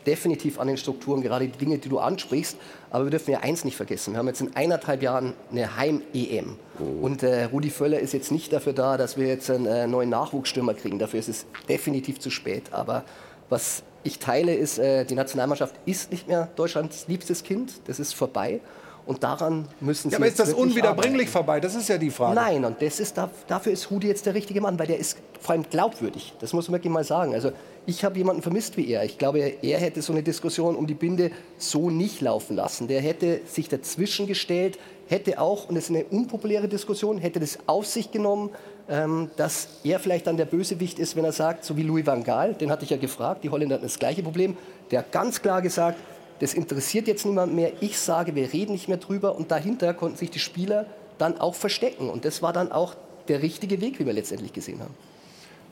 definitiv 0.05 0.59
an 0.59 0.67
den 0.67 0.77
Strukturen, 0.77 1.21
gerade 1.21 1.47
die 1.47 1.57
Dinge, 1.57 1.77
die 1.77 1.89
du 1.89 1.99
ansprichst. 1.99 2.57
Aber 2.93 3.05
wir 3.05 3.09
dürfen 3.09 3.31
ja 3.31 3.39
eins 3.39 3.65
nicht 3.65 3.75
vergessen. 3.75 4.13
Wir 4.13 4.19
haben 4.19 4.27
jetzt 4.27 4.39
in 4.39 4.55
eineinhalb 4.55 5.01
Jahren 5.01 5.33
eine 5.51 5.77
Heim-EM. 5.77 6.57
Und 7.01 7.23
äh, 7.23 7.45
Rudi 7.45 7.71
Völler 7.71 7.99
ist 7.99 8.13
jetzt 8.13 8.31
nicht 8.31 8.53
dafür 8.53 8.73
da, 8.73 8.97
dass 8.97 9.17
wir 9.17 9.25
jetzt 9.25 9.49
einen 9.49 9.65
äh, 9.65 9.87
neuen 9.87 10.09
Nachwuchsstürmer 10.09 10.75
kriegen. 10.75 10.99
Dafür 10.99 11.19
ist 11.19 11.27
es 11.27 11.47
definitiv 11.67 12.19
zu 12.19 12.29
spät. 12.29 12.71
Aber 12.71 13.03
was 13.49 13.81
ich 14.03 14.19
teile, 14.19 14.53
ist, 14.53 14.77
äh, 14.77 15.05
die 15.05 15.15
Nationalmannschaft 15.15 15.73
ist 15.87 16.11
nicht 16.11 16.27
mehr 16.27 16.49
Deutschlands 16.55 17.07
liebstes 17.07 17.43
Kind. 17.43 17.81
Das 17.87 17.99
ist 17.99 18.13
vorbei. 18.13 18.61
Und 19.05 19.21
daran 19.23 19.67
müssen 19.81 20.09
sie 20.09 20.13
Ja, 20.13 20.17
aber 20.19 20.27
ist 20.27 20.39
das 20.39 20.53
unwiederbringlich 20.53 21.27
arbeiten. 21.27 21.31
vorbei? 21.31 21.59
Das 21.59 21.75
ist 21.75 21.89
ja 21.89 21.97
die 21.97 22.09
Frage. 22.09 22.35
Nein, 22.35 22.63
und 22.63 22.81
das 22.81 22.99
ist, 23.01 23.17
da- 23.17 23.29
dafür 23.47 23.73
ist 23.73 23.91
Rudi 23.91 24.07
jetzt 24.07 24.25
der 24.25 24.33
richtige 24.33 24.61
Mann, 24.61 24.79
weil 24.79 24.87
der 24.87 24.97
ist 24.97 25.17
vor 25.41 25.51
allem 25.53 25.65
glaubwürdig. 25.69 26.33
Das 26.39 26.53
muss 26.53 26.69
man 26.69 26.77
wirklich 26.79 26.93
mal 26.93 27.03
sagen. 27.03 27.33
Also 27.33 27.51
ich 27.85 28.05
habe 28.05 28.17
jemanden 28.17 28.41
vermisst 28.41 28.77
wie 28.77 28.87
er. 28.89 29.03
Ich 29.03 29.17
glaube, 29.17 29.39
er 29.61 29.77
hätte 29.79 30.01
so 30.01 30.13
eine 30.13 30.23
Diskussion 30.23 30.75
um 30.77 30.87
die 30.87 30.93
Binde 30.93 31.31
so 31.57 31.89
nicht 31.89 32.21
laufen 32.21 32.55
lassen. 32.55 32.87
Der 32.87 33.01
hätte 33.01 33.41
sich 33.45 33.67
dazwischen 33.67 34.25
gestellt, 34.25 34.79
hätte 35.07 35.41
auch, 35.41 35.67
und 35.67 35.75
das 35.75 35.85
ist 35.85 35.89
eine 35.89 36.05
unpopuläre 36.05 36.69
Diskussion, 36.69 37.17
hätte 37.17 37.41
das 37.41 37.59
auf 37.65 37.85
sich 37.85 38.09
genommen, 38.11 38.51
ähm, 38.89 39.31
dass 39.35 39.67
er 39.83 39.99
vielleicht 39.99 40.27
dann 40.27 40.37
der 40.37 40.45
Bösewicht 40.45 40.97
ist, 40.97 41.17
wenn 41.17 41.25
er 41.25 41.31
sagt, 41.33 41.65
so 41.65 41.75
wie 41.75 41.83
Louis 41.83 42.05
van 42.05 42.23
Gaal, 42.23 42.53
den 42.53 42.71
hatte 42.71 42.85
ich 42.85 42.89
ja 42.89 42.97
gefragt, 42.97 43.43
die 43.43 43.49
Holländer 43.49 43.75
hatten 43.75 43.85
das 43.85 43.99
gleiche 43.99 44.23
Problem, 44.23 44.55
der 44.91 44.99
hat 44.99 45.11
ganz 45.11 45.41
klar 45.41 45.61
gesagt, 45.61 45.97
das 46.43 46.53
interessiert 46.53 47.07
jetzt 47.07 47.25
niemand 47.25 47.55
mehr. 47.55 47.71
Ich 47.79 47.97
sage, 47.97 48.35
wir 48.35 48.51
reden 48.51 48.73
nicht 48.73 48.89
mehr 48.89 48.97
drüber. 48.97 49.37
Und 49.37 49.49
dahinter 49.49 49.93
konnten 49.93 50.17
sich 50.17 50.29
die 50.29 50.39
Spieler 50.39 50.87
dann 51.17 51.39
auch 51.39 51.55
verstecken. 51.55 52.09
Und 52.09 52.25
das 52.25 52.41
war 52.41 52.51
dann 52.51 52.69
auch 52.69 52.95
der 53.29 53.41
richtige 53.41 53.79
Weg, 53.79 53.97
wie 53.97 54.05
wir 54.05 54.11
letztendlich 54.11 54.51
gesehen 54.51 54.81
haben. 54.81 54.93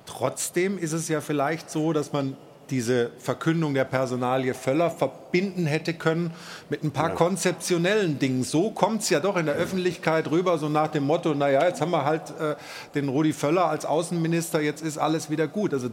Trotzdem 0.05 0.77
ist 0.77 0.93
es 0.93 1.09
ja 1.09 1.19
vielleicht 1.19 1.69
so, 1.69 1.91
dass 1.91 2.13
man 2.13 2.37
diese 2.69 3.11
Verkündung 3.17 3.73
der 3.73 3.83
Personalie 3.83 4.53
Völler 4.53 4.89
verbinden 4.89 5.65
hätte 5.65 5.93
können 5.93 6.31
mit 6.69 6.85
ein 6.85 6.91
paar 6.91 7.15
konzeptionellen 7.15 8.17
Dingen. 8.17 8.45
So 8.45 8.71
kommt 8.71 9.01
es 9.01 9.09
ja 9.09 9.19
doch 9.19 9.35
in 9.35 9.47
der 9.47 9.55
Öffentlichkeit 9.55 10.31
rüber, 10.31 10.57
so 10.57 10.69
nach 10.69 10.87
dem 10.87 11.03
Motto, 11.03 11.33
naja, 11.33 11.67
jetzt 11.67 11.81
haben 11.81 11.91
wir 11.91 12.05
halt 12.05 12.29
äh, 12.39 12.55
den 12.95 13.09
Rudi 13.09 13.33
Völler 13.33 13.65
als 13.65 13.85
Außenminister, 13.85 14.61
jetzt 14.61 14.83
ist 14.83 14.97
alles 14.97 15.29
wieder 15.29 15.49
gut. 15.49 15.73
Also 15.73 15.89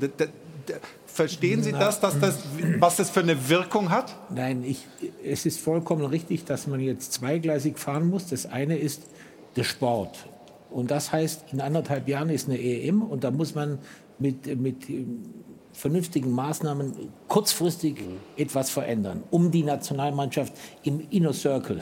verstehen 1.18 1.64
Sie 1.64 1.72
Na, 1.72 1.80
das, 1.80 1.98
dass 1.98 2.18
das, 2.20 2.38
was 2.78 2.96
das 2.96 3.10
für 3.10 3.20
eine 3.20 3.48
Wirkung 3.48 3.90
hat? 3.90 4.14
Nein, 4.30 4.62
ich, 4.64 4.86
es 5.24 5.46
ist 5.46 5.60
vollkommen 5.60 6.04
richtig, 6.04 6.44
dass 6.44 6.68
man 6.68 6.78
jetzt 6.78 7.12
zweigleisig 7.12 7.76
fahren 7.76 8.08
muss. 8.08 8.28
Das 8.28 8.46
eine 8.46 8.78
ist 8.78 9.02
der 9.56 9.64
Sport. 9.64 10.28
Und 10.70 10.92
das 10.92 11.10
heißt, 11.10 11.52
in 11.52 11.60
anderthalb 11.60 12.06
Jahren 12.06 12.30
ist 12.30 12.48
eine 12.48 12.60
EM 12.60 13.02
und 13.02 13.24
da 13.24 13.32
muss 13.32 13.56
man 13.56 13.78
mit, 14.20 14.46
mit 14.60 14.88
ähm, 14.88 15.24
vernünftigen 15.72 16.30
Maßnahmen 16.30 16.92
kurzfristig 17.26 17.96
etwas 18.36 18.70
verändern, 18.70 19.24
um 19.32 19.50
die 19.50 19.64
Nationalmannschaft 19.64 20.52
im 20.84 21.00
Inner 21.10 21.32
Circle. 21.32 21.80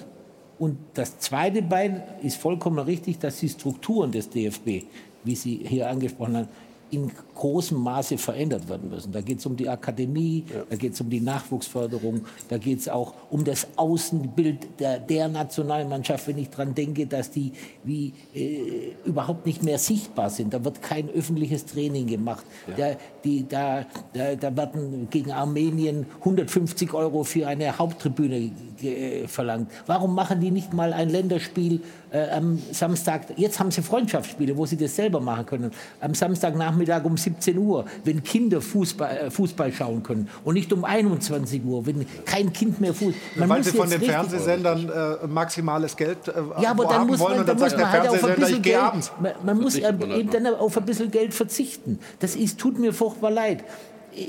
Und 0.59 0.79
das 0.95 1.19
zweite 1.19 1.61
Bein 1.61 2.03
ist 2.23 2.39
vollkommen 2.39 2.79
richtig, 2.79 3.19
dass 3.19 3.39
die 3.41 3.51
Strukturen 3.51 4.13
des 4.13 4.31
DFB, 4.31 4.85
wie 5.25 5.35
Sie 5.35 5.61
hier 5.63 5.91
angesprochen 5.91 6.37
haben, 6.39 6.49
in 6.91 7.13
großem 7.37 7.79
Maße 7.79 8.19
verändert 8.19 8.69
werden 8.69 8.91
müssen. 8.91 9.13
Da 9.13 9.21
geht 9.21 9.39
es 9.39 9.47
um 9.47 9.57
die 9.57 9.69
Akademie, 9.69 10.45
da 10.69 10.77
geht 10.77 10.95
es 10.95 11.01
um 11.01 11.09
die 11.09 11.21
Nachwuchsförderung, 11.21 12.23
da 12.49 12.59
geht 12.59 12.81
es 12.81 12.89
auch 12.89 13.15
um 13.31 13.45
das 13.45 13.67
Außenbild 13.77 14.81
der, 14.81 14.99
der 14.99 15.29
Nationalmannschaft, 15.29 16.27
wenn 16.27 16.39
ich 16.39 16.51
daran 16.51 16.75
denke, 16.75 17.07
dass 17.07 17.31
die 17.31 17.53
wie 17.85 18.13
äh, 18.35 18.95
überhaupt 19.05 19.47
nicht 19.47 19.63
mehr 19.63 19.79
sichtbar 19.79 20.31
sind. 20.31 20.53
Da 20.53 20.65
wird 20.65 20.83
kein 20.83 21.09
öffentliches 21.11 21.67
Training 21.67 22.07
gemacht. 22.07 22.45
Da, 22.77 22.97
die, 23.25 23.47
da, 23.49 23.87
da, 24.13 24.35
da 24.35 24.57
werden 24.57 25.09
gegen 25.11 25.31
Armenien 25.31 26.07
150 26.21 26.93
Euro 26.95 27.25
für 27.25 27.47
eine 27.47 27.79
Haupttribüne 27.79 28.51
äh, 28.83 29.29
verlangt. 29.29 29.71
Warum 29.87 30.15
machen 30.15 30.41
die 30.41 30.51
nicht 30.51 30.73
mal 30.73 30.93
ein 30.93 31.11
Länderspiel 31.11 31.81
äh, 32.11 32.31
am 32.31 32.59
Samstag? 32.73 33.23
Jetzt 33.37 33.61
haben 33.61 33.71
sie 33.71 33.83
Freundschaftsspiele, 33.83 34.57
wo 34.57 34.67
sie 34.67 34.77
das 34.77 34.97
selber 34.97 35.21
machen 35.21 35.47
können. 35.47 35.71
Am 36.01 36.15
Samstagnachmittag 36.15 37.05
um 37.05 37.17
17 37.27 37.59
Uhr, 37.59 37.85
wenn 38.05 38.23
Kinder 38.23 38.61
Fußball, 38.61 39.17
äh, 39.17 39.31
Fußball 39.31 39.73
schauen 39.73 40.03
können 40.03 40.29
und 40.45 40.55
nicht 40.55 40.73
um 40.73 40.85
21 40.85 41.65
Uhr, 41.65 41.85
wenn 41.87 42.07
kein 42.25 42.53
Kind 42.53 42.81
mehr 42.81 42.95
Fußball. 42.95 43.49
Weil 43.49 43.65
sie 43.65 43.73
von 43.73 43.91
den 43.91 44.01
Fernsehsendern 44.01 44.89
äh, 44.89 45.27
maximales 45.27 45.97
Geld 45.97 46.29
äh, 46.29 46.33
ja, 46.63 46.71
aber 46.71 46.85
dann 46.85 47.01
haben 47.01 47.07
muss 47.09 47.19
wollen 47.19 47.33
man, 47.33 47.41
und 47.41 47.49
dann 47.49 47.59
dann 47.59 47.59
muss 47.59 47.71
sagt 47.71 47.81
der 47.81 47.87
man 47.87 47.93
halt 47.93 48.09
auf 48.09 48.15
ein 48.15 48.21
Fernsehsender, 48.21 48.41
bisschen 48.41 48.57
ich 48.57 48.63
gehe 48.63 48.73
Geld, 48.73 48.85
abends. 48.85 49.13
man, 49.21 49.33
man 49.45 49.61
muss 49.61 49.81
man 49.81 50.11
eben 50.11 50.31
dann 50.31 50.45
dann 50.45 50.55
auf 50.55 50.77
ein 50.77 50.85
bisschen 50.87 51.11
Geld 51.11 51.35
verzichten. 51.35 51.99
Das 52.21 52.37
ist, 52.37 52.59
tut 52.59 52.79
mir 52.79 52.93
furchtbar 52.93 53.31
leid. 53.31 53.65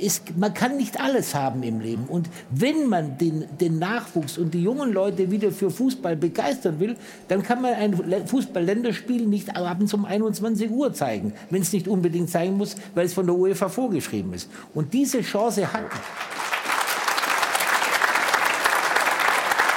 Es, 0.01 0.21
man 0.35 0.53
kann 0.53 0.77
nicht 0.77 0.99
alles 0.99 1.33
haben 1.33 1.63
im 1.63 1.79
Leben. 1.79 2.05
Und 2.07 2.29
wenn 2.49 2.87
man 2.87 3.17
den, 3.17 3.45
den 3.59 3.79
Nachwuchs 3.79 4.37
und 4.37 4.53
die 4.53 4.61
jungen 4.61 4.91
Leute 4.91 5.31
wieder 5.31 5.51
für 5.51 5.71
Fußball 5.71 6.15
begeistern 6.15 6.79
will, 6.79 6.95
dann 7.27 7.41
kann 7.41 7.61
man 7.61 7.73
ein 7.73 8.27
Fußball-Länderspiel 8.27 9.25
nicht 9.25 9.55
abends 9.55 9.93
um 9.93 10.05
21 10.05 10.69
Uhr 10.69 10.93
zeigen, 10.93 11.33
wenn 11.49 11.61
es 11.61 11.71
nicht 11.71 11.87
unbedingt 11.87 12.29
sein 12.29 12.57
muss, 12.57 12.75
weil 12.95 13.05
es 13.05 13.13
von 13.13 13.25
der 13.25 13.35
UEFA 13.35 13.69
vorgeschrieben 13.69 14.33
ist. 14.33 14.49
Und 14.73 14.93
diese 14.93 15.21
Chance 15.21 15.71
hat, 15.71 15.85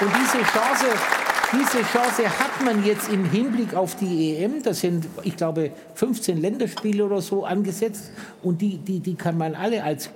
Und 0.01 0.11
diese 0.15 0.43
Chance, 0.43 0.87
diese 1.53 1.83
Chance 1.83 2.23
hat 2.39 2.63
man 2.63 2.85
jetzt 2.85 3.09
im 3.09 3.25
Hinblick 3.25 3.73
auf 3.73 3.95
die 3.95 4.35
EM. 4.37 4.63
Das 4.63 4.79
sind, 4.79 5.05
ich 5.23 5.35
glaube, 5.35 5.71
15 5.95 6.39
Länderspiele 6.39 7.05
oder 7.05 7.21
so 7.21 7.43
angesetzt. 7.45 8.11
Und 8.41 8.61
die, 8.61 8.77
die, 8.77 8.99
die 8.99 9.15
kann 9.15 9.37
man 9.37 9.55
alle 9.55 9.83
als 9.83 10.09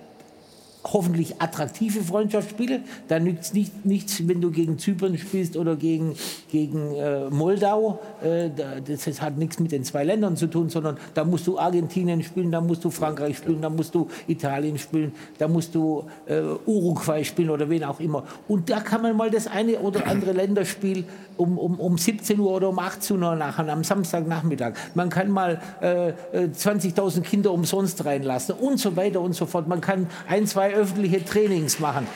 hoffentlich 0.85 1.41
attraktive 1.41 2.01
Freundschaftsspiele. 2.01 2.81
Da 3.07 3.19
nützt 3.19 3.53
nicht, 3.53 3.85
nichts, 3.85 4.27
wenn 4.27 4.41
du 4.41 4.51
gegen 4.51 4.77
Zypern 4.77 5.17
spielst 5.17 5.57
oder 5.57 5.75
gegen, 5.75 6.15
gegen 6.51 6.93
äh, 6.95 7.29
Moldau. 7.29 7.99
Äh, 8.23 8.49
da, 8.55 8.79
das 8.85 9.07
ist- 9.07 9.21
hat 9.21 9.37
nichts 9.37 9.59
mit 9.59 9.71
den 9.71 9.83
zwei 9.83 10.03
Ländern 10.03 10.37
zu 10.37 10.47
tun, 10.47 10.69
sondern 10.69 10.97
da 11.13 11.23
musst 11.23 11.47
du 11.47 11.57
Argentinien 11.57 12.21
spielen, 12.23 12.51
da 12.51 12.61
musst 12.61 12.83
du 12.83 12.89
Frankreich 12.91 13.37
spielen, 13.37 13.61
da 13.61 13.69
musst 13.69 13.95
du 13.95 14.07
Italien 14.27 14.77
spielen, 14.77 15.13
da 15.37 15.47
musst 15.47 15.73
du 15.73 16.05
äh, 16.27 16.41
Uruguay 16.65 17.23
spielen 17.23 17.49
oder 17.49 17.69
wen 17.69 17.83
auch 17.83 17.99
immer. 17.99 18.23
Und 18.47 18.69
da 18.69 18.79
kann 18.79 19.01
man 19.01 19.15
mal 19.17 19.31
das 19.31 19.47
eine 19.47 19.79
oder 19.79 20.05
andere 20.07 20.33
Länderspiel 20.33 21.05
um, 21.37 21.57
um, 21.57 21.79
um 21.79 21.97
17 21.97 22.39
Uhr 22.39 22.51
oder 22.51 22.69
um 22.69 22.79
18 22.79 23.21
Uhr 23.21 23.35
nachher 23.35 23.67
am 23.67 23.83
Samstagnachmittag. 23.83 24.73
Man 24.93 25.09
kann 25.09 25.29
mal 25.31 25.59
äh, 25.81 26.09
äh, 26.09 26.13
20.000 26.55 27.21
Kinder 27.21 27.51
umsonst 27.51 28.05
reinlassen 28.05 28.55
und 28.55 28.79
so 28.79 28.95
weiter 28.95 29.19
und 29.21 29.33
so 29.33 29.45
fort. 29.45 29.67
Man 29.67 29.81
kann 29.81 30.07
ein, 30.27 30.45
zwei 30.45 30.74
öffentliche 30.75 31.23
Trainings 31.23 31.79
machen. 31.79 32.07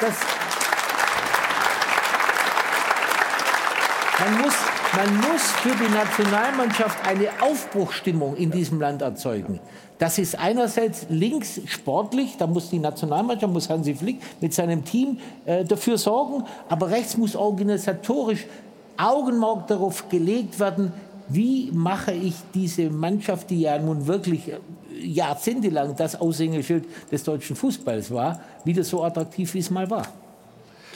Das, 0.00 0.14
man, 4.18 4.42
muss, 4.42 4.54
man 4.94 5.16
muss 5.16 5.42
für 5.62 5.74
die 5.74 5.92
Nationalmannschaft 5.92 7.06
eine 7.06 7.28
Aufbruchstimmung 7.40 8.36
in 8.36 8.50
diesem 8.50 8.80
Land 8.80 9.02
erzeugen. 9.02 9.60
Das 9.98 10.18
ist 10.18 10.38
einerseits 10.38 11.06
links 11.08 11.60
sportlich, 11.66 12.36
da 12.36 12.46
muss 12.46 12.70
die 12.70 12.78
Nationalmannschaft, 12.78 13.52
muss 13.52 13.70
Hansi 13.70 13.94
Flick 13.94 14.18
mit 14.40 14.52
seinem 14.52 14.84
Team 14.84 15.18
äh, 15.46 15.64
dafür 15.64 15.98
sorgen, 15.98 16.44
aber 16.68 16.90
rechts 16.90 17.16
muss 17.16 17.36
organisatorisch 17.36 18.46
Augenmerk 18.96 19.66
darauf 19.68 20.08
gelegt 20.08 20.58
werden, 20.60 20.92
wie 21.28 21.70
mache 21.72 22.12
ich 22.12 22.34
diese 22.52 22.90
Mannschaft, 22.90 23.50
die 23.50 23.62
ja 23.62 23.78
nun 23.78 24.06
wirklich 24.06 24.48
äh, 24.48 24.58
jahrzehntelang 25.02 25.96
das 25.96 26.20
Aushängeschild 26.20 26.84
des 27.10 27.24
deutschen 27.24 27.56
Fußballs 27.56 28.10
war, 28.10 28.40
wieder 28.64 28.84
so 28.84 29.02
attraktiv, 29.02 29.52
wie 29.54 29.58
es 29.58 29.70
mal 29.70 29.88
war. 29.90 30.06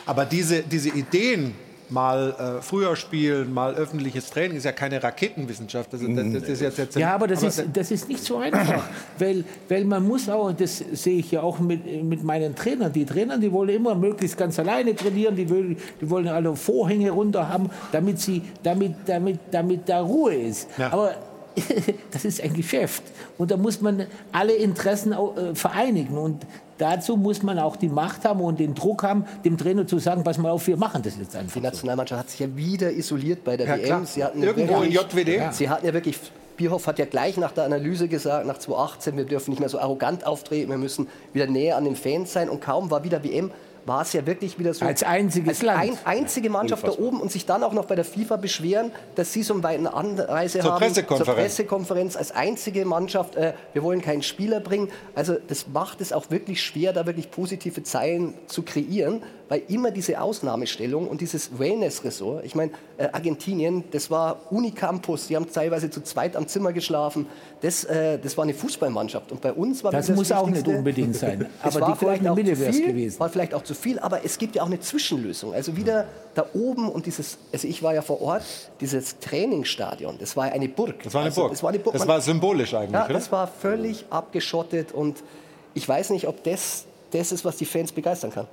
Aber 0.06 0.24
diese, 0.24 0.62
diese 0.62 0.90
Ideen, 0.90 1.54
mal 1.90 2.58
äh, 2.58 2.62
früher 2.62 2.96
spielen, 2.96 3.52
mal 3.52 3.74
öffentliches 3.74 4.30
Training, 4.30 4.56
ist 4.56 4.64
ja 4.64 4.72
keine 4.72 5.02
Raketenwissenschaft. 5.02 5.92
Das, 5.92 6.00
das, 6.00 6.32
das 6.32 6.48
ist 6.48 6.60
jetzt, 6.60 6.78
jetzt 6.78 6.96
Ja, 6.96 7.14
aber 7.14 7.26
das, 7.26 7.42
ist, 7.42 7.64
das 7.72 7.90
ist 7.90 8.08
nicht 8.08 8.22
so 8.22 8.38
einfach, 8.38 8.84
weil, 9.18 9.44
weil 9.68 9.84
man 9.84 10.06
muss 10.06 10.28
auch, 10.28 10.52
das 10.52 10.78
sehe 10.78 11.18
ich 11.18 11.30
ja 11.30 11.42
auch 11.42 11.58
mit, 11.58 12.04
mit 12.04 12.22
meinen 12.24 12.54
Trainern, 12.54 12.92
die 12.92 13.04
Trainer, 13.04 13.38
die 13.38 13.50
wollen 13.52 13.70
immer 13.70 13.94
möglichst 13.94 14.36
ganz 14.36 14.58
alleine 14.58 14.94
trainieren, 14.94 15.36
die, 15.36 15.48
will, 15.48 15.76
die 16.00 16.10
wollen 16.10 16.28
alle 16.28 16.54
Vorhänge 16.56 17.10
runter 17.10 17.48
haben, 17.48 17.70
damit, 17.92 18.20
sie, 18.20 18.42
damit, 18.62 18.94
damit, 19.06 19.40
damit 19.50 19.88
da 19.88 20.00
Ruhe 20.00 20.34
ist. 20.34 20.68
Aber 20.90 21.14
das 22.10 22.24
ist 22.24 22.42
ein 22.42 22.52
Geschäft 22.54 23.02
und 23.38 23.50
da 23.50 23.56
muss 23.56 23.80
man 23.80 24.06
alle 24.32 24.54
Interessen 24.54 25.12
äh, 25.12 25.54
vereinigen 25.54 26.16
und 26.18 26.46
dazu 26.78 27.16
muss 27.16 27.42
man 27.42 27.58
auch 27.58 27.76
die 27.76 27.88
Macht 27.88 28.24
haben 28.24 28.40
und 28.40 28.60
den 28.60 28.74
Druck 28.74 29.02
haben, 29.02 29.24
dem 29.44 29.58
Trainer 29.58 29.86
zu 29.86 29.98
sagen, 29.98 30.24
pass 30.24 30.38
mal 30.38 30.50
auf, 30.50 30.66
wir 30.66 30.76
machen 30.76 31.02
das 31.02 31.18
jetzt 31.18 31.34
einfach. 31.36 31.54
Die 31.54 31.60
Nationalmannschaft 31.60 32.20
hat 32.20 32.30
sich 32.30 32.40
ja 32.40 32.56
wieder 32.56 32.92
isoliert 32.92 33.44
bei 33.44 33.56
der 33.56 33.66
Ja, 33.66 33.76
WM. 33.76 33.84
klar. 33.84 34.06
Sie 34.06 34.24
hatten 34.24 34.42
Irgendwo 34.42 34.82
in 34.82 34.92
JWD. 34.92 35.28
Ja. 35.28 35.52
Sie 35.52 35.68
hatten 35.68 35.86
ja 35.86 35.92
wirklich. 35.92 36.18
Bierhoff 36.56 36.88
hat 36.88 36.98
ja 36.98 37.04
gleich 37.04 37.36
nach 37.36 37.52
der 37.52 37.62
Analyse 37.64 38.08
gesagt, 38.08 38.44
nach 38.44 38.58
2018, 38.58 39.16
wir 39.16 39.22
dürfen 39.24 39.50
nicht 39.50 39.60
mehr 39.60 39.68
so 39.68 39.78
arrogant 39.78 40.26
auftreten, 40.26 40.70
wir 40.70 40.76
müssen 40.76 41.06
wieder 41.32 41.46
näher 41.46 41.76
an 41.76 41.84
den 41.84 41.94
Fans 41.94 42.32
sein. 42.32 42.48
Und 42.48 42.60
kaum 42.60 42.90
war 42.90 43.04
wieder 43.04 43.22
WM, 43.22 43.52
war 43.88 44.02
es 44.02 44.12
ja 44.12 44.24
wirklich 44.26 44.58
wieder 44.58 44.74
so. 44.74 44.84
Als 44.84 45.02
einziges 45.02 45.48
als 45.48 45.62
Land. 45.62 45.80
Ein, 45.80 45.98
einzige 46.04 46.50
Mannschaft 46.50 46.86
da 46.86 46.92
oben 46.92 47.20
und 47.20 47.32
sich 47.32 47.46
dann 47.46 47.64
auch 47.64 47.72
noch 47.72 47.86
bei 47.86 47.96
der 47.96 48.04
FIFA 48.04 48.36
beschweren, 48.36 48.92
dass 49.16 49.32
sie 49.32 49.42
so 49.42 49.54
eine 49.54 49.62
weite 49.62 49.92
Anreise 49.92 50.60
Zur 50.60 50.72
haben. 50.72 50.80
Pressekonferenz. 50.80 51.26
Zur 51.26 51.34
Pressekonferenz 51.34 52.16
als 52.16 52.32
einzige 52.32 52.84
Mannschaft. 52.84 53.34
Äh, 53.36 53.54
wir 53.72 53.82
wollen 53.82 54.02
keinen 54.02 54.22
Spieler 54.22 54.60
bringen. 54.60 54.88
Also 55.14 55.36
das 55.48 55.66
macht 55.68 56.00
es 56.00 56.12
auch 56.12 56.30
wirklich 56.30 56.62
schwer, 56.62 56.92
da 56.92 57.06
wirklich 57.06 57.30
positive 57.30 57.82
Zeilen 57.82 58.34
zu 58.46 58.62
kreieren, 58.62 59.22
weil 59.48 59.62
immer 59.68 59.90
diese 59.90 60.20
Ausnahmestellung 60.20 61.08
und 61.08 61.20
dieses 61.20 61.58
Wellness-Ressort, 61.58 62.44
ich 62.44 62.54
meine, 62.54 62.72
äh, 62.98 63.08
Argentinien, 63.12 63.84
das 63.90 64.10
war 64.10 64.40
Unicampus, 64.50 65.28
die 65.28 65.36
haben 65.36 65.50
teilweise 65.50 65.90
zu 65.90 66.02
zweit 66.02 66.36
am 66.36 66.46
Zimmer 66.46 66.72
geschlafen. 66.72 67.26
Das, 67.60 67.84
äh, 67.84 68.18
das 68.18 68.36
war 68.36 68.44
eine 68.44 68.54
Fußballmannschaft. 68.54 69.32
Und 69.32 69.40
bei 69.40 69.52
uns 69.52 69.82
war 69.82 69.90
Das 69.90 70.08
wieder 70.08 70.16
muss 70.16 70.32
auch 70.32 70.48
nicht 70.50 70.68
unbedingt 70.68 71.16
sein. 71.16 71.46
Aber 71.62 71.80
war 71.80 71.92
die 71.92 71.98
vielleicht 71.98 72.28
auch 72.28 72.36
Mitte 72.36 72.54
zu 72.54 72.60
wäre 72.60 72.72
gewesen. 72.72 73.20
War 73.20 73.28
vielleicht 73.30 73.54
auch 73.54 73.62
zu 73.64 73.74
viel, 73.74 73.98
aber 73.98 74.24
es 74.24 74.38
gibt 74.38 74.54
ja 74.56 74.62
auch 74.62 74.66
eine 74.66 74.80
Zwischenlösung. 74.80 75.54
Also 75.54 75.76
wieder 75.76 76.06
da 76.34 76.46
oben 76.54 76.88
und 76.88 77.06
dieses, 77.06 77.38
also 77.52 77.66
ich 77.66 77.82
war 77.82 77.94
ja 77.94 78.02
vor 78.02 78.20
Ort, 78.20 78.42
dieses 78.80 79.18
Trainingsstadion, 79.18 80.18
das 80.18 80.36
war 80.36 80.48
ja 80.48 80.52
eine 80.52 80.68
Burg. 80.68 81.02
Das 81.02 81.14
war 81.14 81.22
eine 81.22 81.30
also, 81.30 81.42
Burg. 81.42 81.52
Das 81.52 81.62
war, 81.62 81.70
eine 81.70 81.78
Burg. 81.78 81.94
Das 81.94 82.00
Man- 82.00 82.08
war 82.08 82.20
symbolisch 82.20 82.74
eigentlich, 82.74 82.92
Ja, 82.92 83.04
oder? 83.06 83.14
das 83.14 83.32
war 83.32 83.46
völlig 83.46 84.04
abgeschottet 84.10 84.92
und 84.92 85.22
ich 85.74 85.88
weiß 85.88 86.10
nicht, 86.10 86.26
ob 86.28 86.42
das 86.44 86.84
das 87.10 87.32
ist, 87.32 87.44
was 87.44 87.56
die 87.56 87.64
Fans 87.64 87.92
begeistern 87.92 88.30
kann. 88.30 88.46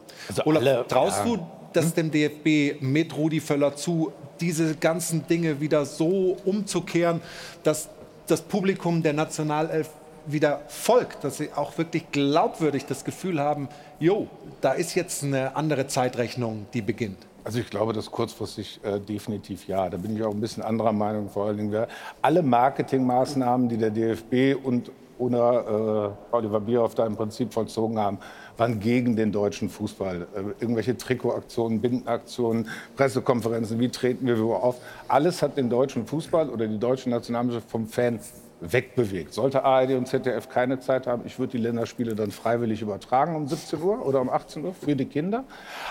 Olaf, 0.46 0.88
traust 0.88 1.26
du 1.26 1.40
das 1.74 1.94
dem 1.94 2.10
DFB 2.10 2.82
mit 2.82 3.16
Rudi 3.16 3.40
Völler 3.40 3.76
zu, 3.76 4.12
diese 4.40 4.76
ganzen 4.76 5.28
Dinge 5.28 5.60
wieder 5.60 5.86
so 5.86 6.38
umzukehren, 6.46 7.22
dass 7.64 7.90
das 8.28 8.42
Publikum 8.42 9.04
der 9.04 9.14
Nationalelf 9.14 9.90
wieder 10.26 10.62
folgt, 10.68 11.24
dass 11.24 11.38
sie 11.38 11.52
auch 11.54 11.78
wirklich 11.78 12.12
glaubwürdig 12.12 12.86
das 12.86 13.04
Gefühl 13.04 13.40
haben, 13.40 13.70
jo, 14.00 14.28
da 14.62 14.72
ist 14.72 14.96
jetzt 14.96 15.24
eine 15.24 15.56
andere 15.56 15.88
Zeitrechnung, 15.88 16.66
die 16.74 16.82
beginnt. 16.82 17.18
Also 17.44 17.60
ich 17.60 17.70
glaube, 17.70 17.94
das 17.94 18.10
kurzfristig 18.10 18.80
äh, 18.84 19.00
definitiv 19.00 19.68
ja. 19.68 19.88
Da 19.88 19.98
bin 19.98 20.16
ich 20.16 20.24
auch 20.24 20.34
ein 20.34 20.42
bisschen 20.42 20.64
anderer 20.64 20.94
Meinung. 20.94 21.30
Vor 21.30 21.46
allen 21.46 21.58
Dingen, 21.58 21.86
alle 22.24 22.42
Marketingmaßnahmen, 22.42 23.70
die 23.70 23.78
der 23.78 23.92
DFB 23.92 24.56
und 24.66 24.90
oder 25.18 26.16
äh, 26.32 26.36
Oliver 26.36 26.60
Bierhoff 26.60 26.96
da 26.96 27.06
im 27.06 27.16
Prinzip 27.16 27.54
vollzogen 27.54 27.98
haben, 28.00 28.18
waren 28.58 28.80
gegen 28.80 29.16
den 29.16 29.32
deutschen 29.32 29.70
Fußball. 29.70 30.28
Äh, 30.36 30.40
irgendwelche 30.60 30.98
Trikotaktionen, 30.98 31.82
Bindenaktionen, 31.82 32.70
Pressekonferenzen, 32.96 33.80
wie 33.80 33.90
treten 33.90 34.28
wir 34.28 34.40
wo 34.40 34.54
auf. 34.54 34.78
Alles 35.08 35.42
hat 35.42 35.58
den 35.58 35.70
deutschen 35.70 36.06
Fußball 36.06 36.50
oder 36.50 36.68
die 36.68 36.80
deutsche 36.80 37.10
Nationalmannschaft 37.10 37.70
vom 37.70 37.88
Fan 37.88 38.20
wegbewegt. 38.62 39.34
Sollte 39.34 39.64
ARD 39.64 39.92
und 39.92 40.08
ZDF 40.08 40.50
keine 40.50 40.80
Zeit 40.80 41.08
haben, 41.08 41.24
ich 41.26 41.38
würde 41.40 41.52
die 41.52 41.58
Länderspiele 41.58 42.16
dann 42.16 42.32
freiwillig 42.32 42.82
übertragen 42.82 43.36
um 43.36 43.48
17 43.48 43.82
Uhr 43.82 44.06
oder 44.06 44.22
um 44.22 44.30
18 44.30 44.64
Uhr 44.64 44.74
für 44.74 44.96
die 44.96 45.06
Kinder. 45.06 45.44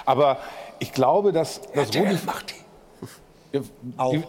Aber 0.04 0.38
ich 0.78 0.92
glaube, 0.92 1.32
dass, 1.32 1.60
dass 1.72 1.88
Rudi... 1.88 2.08
Die, 2.08 2.63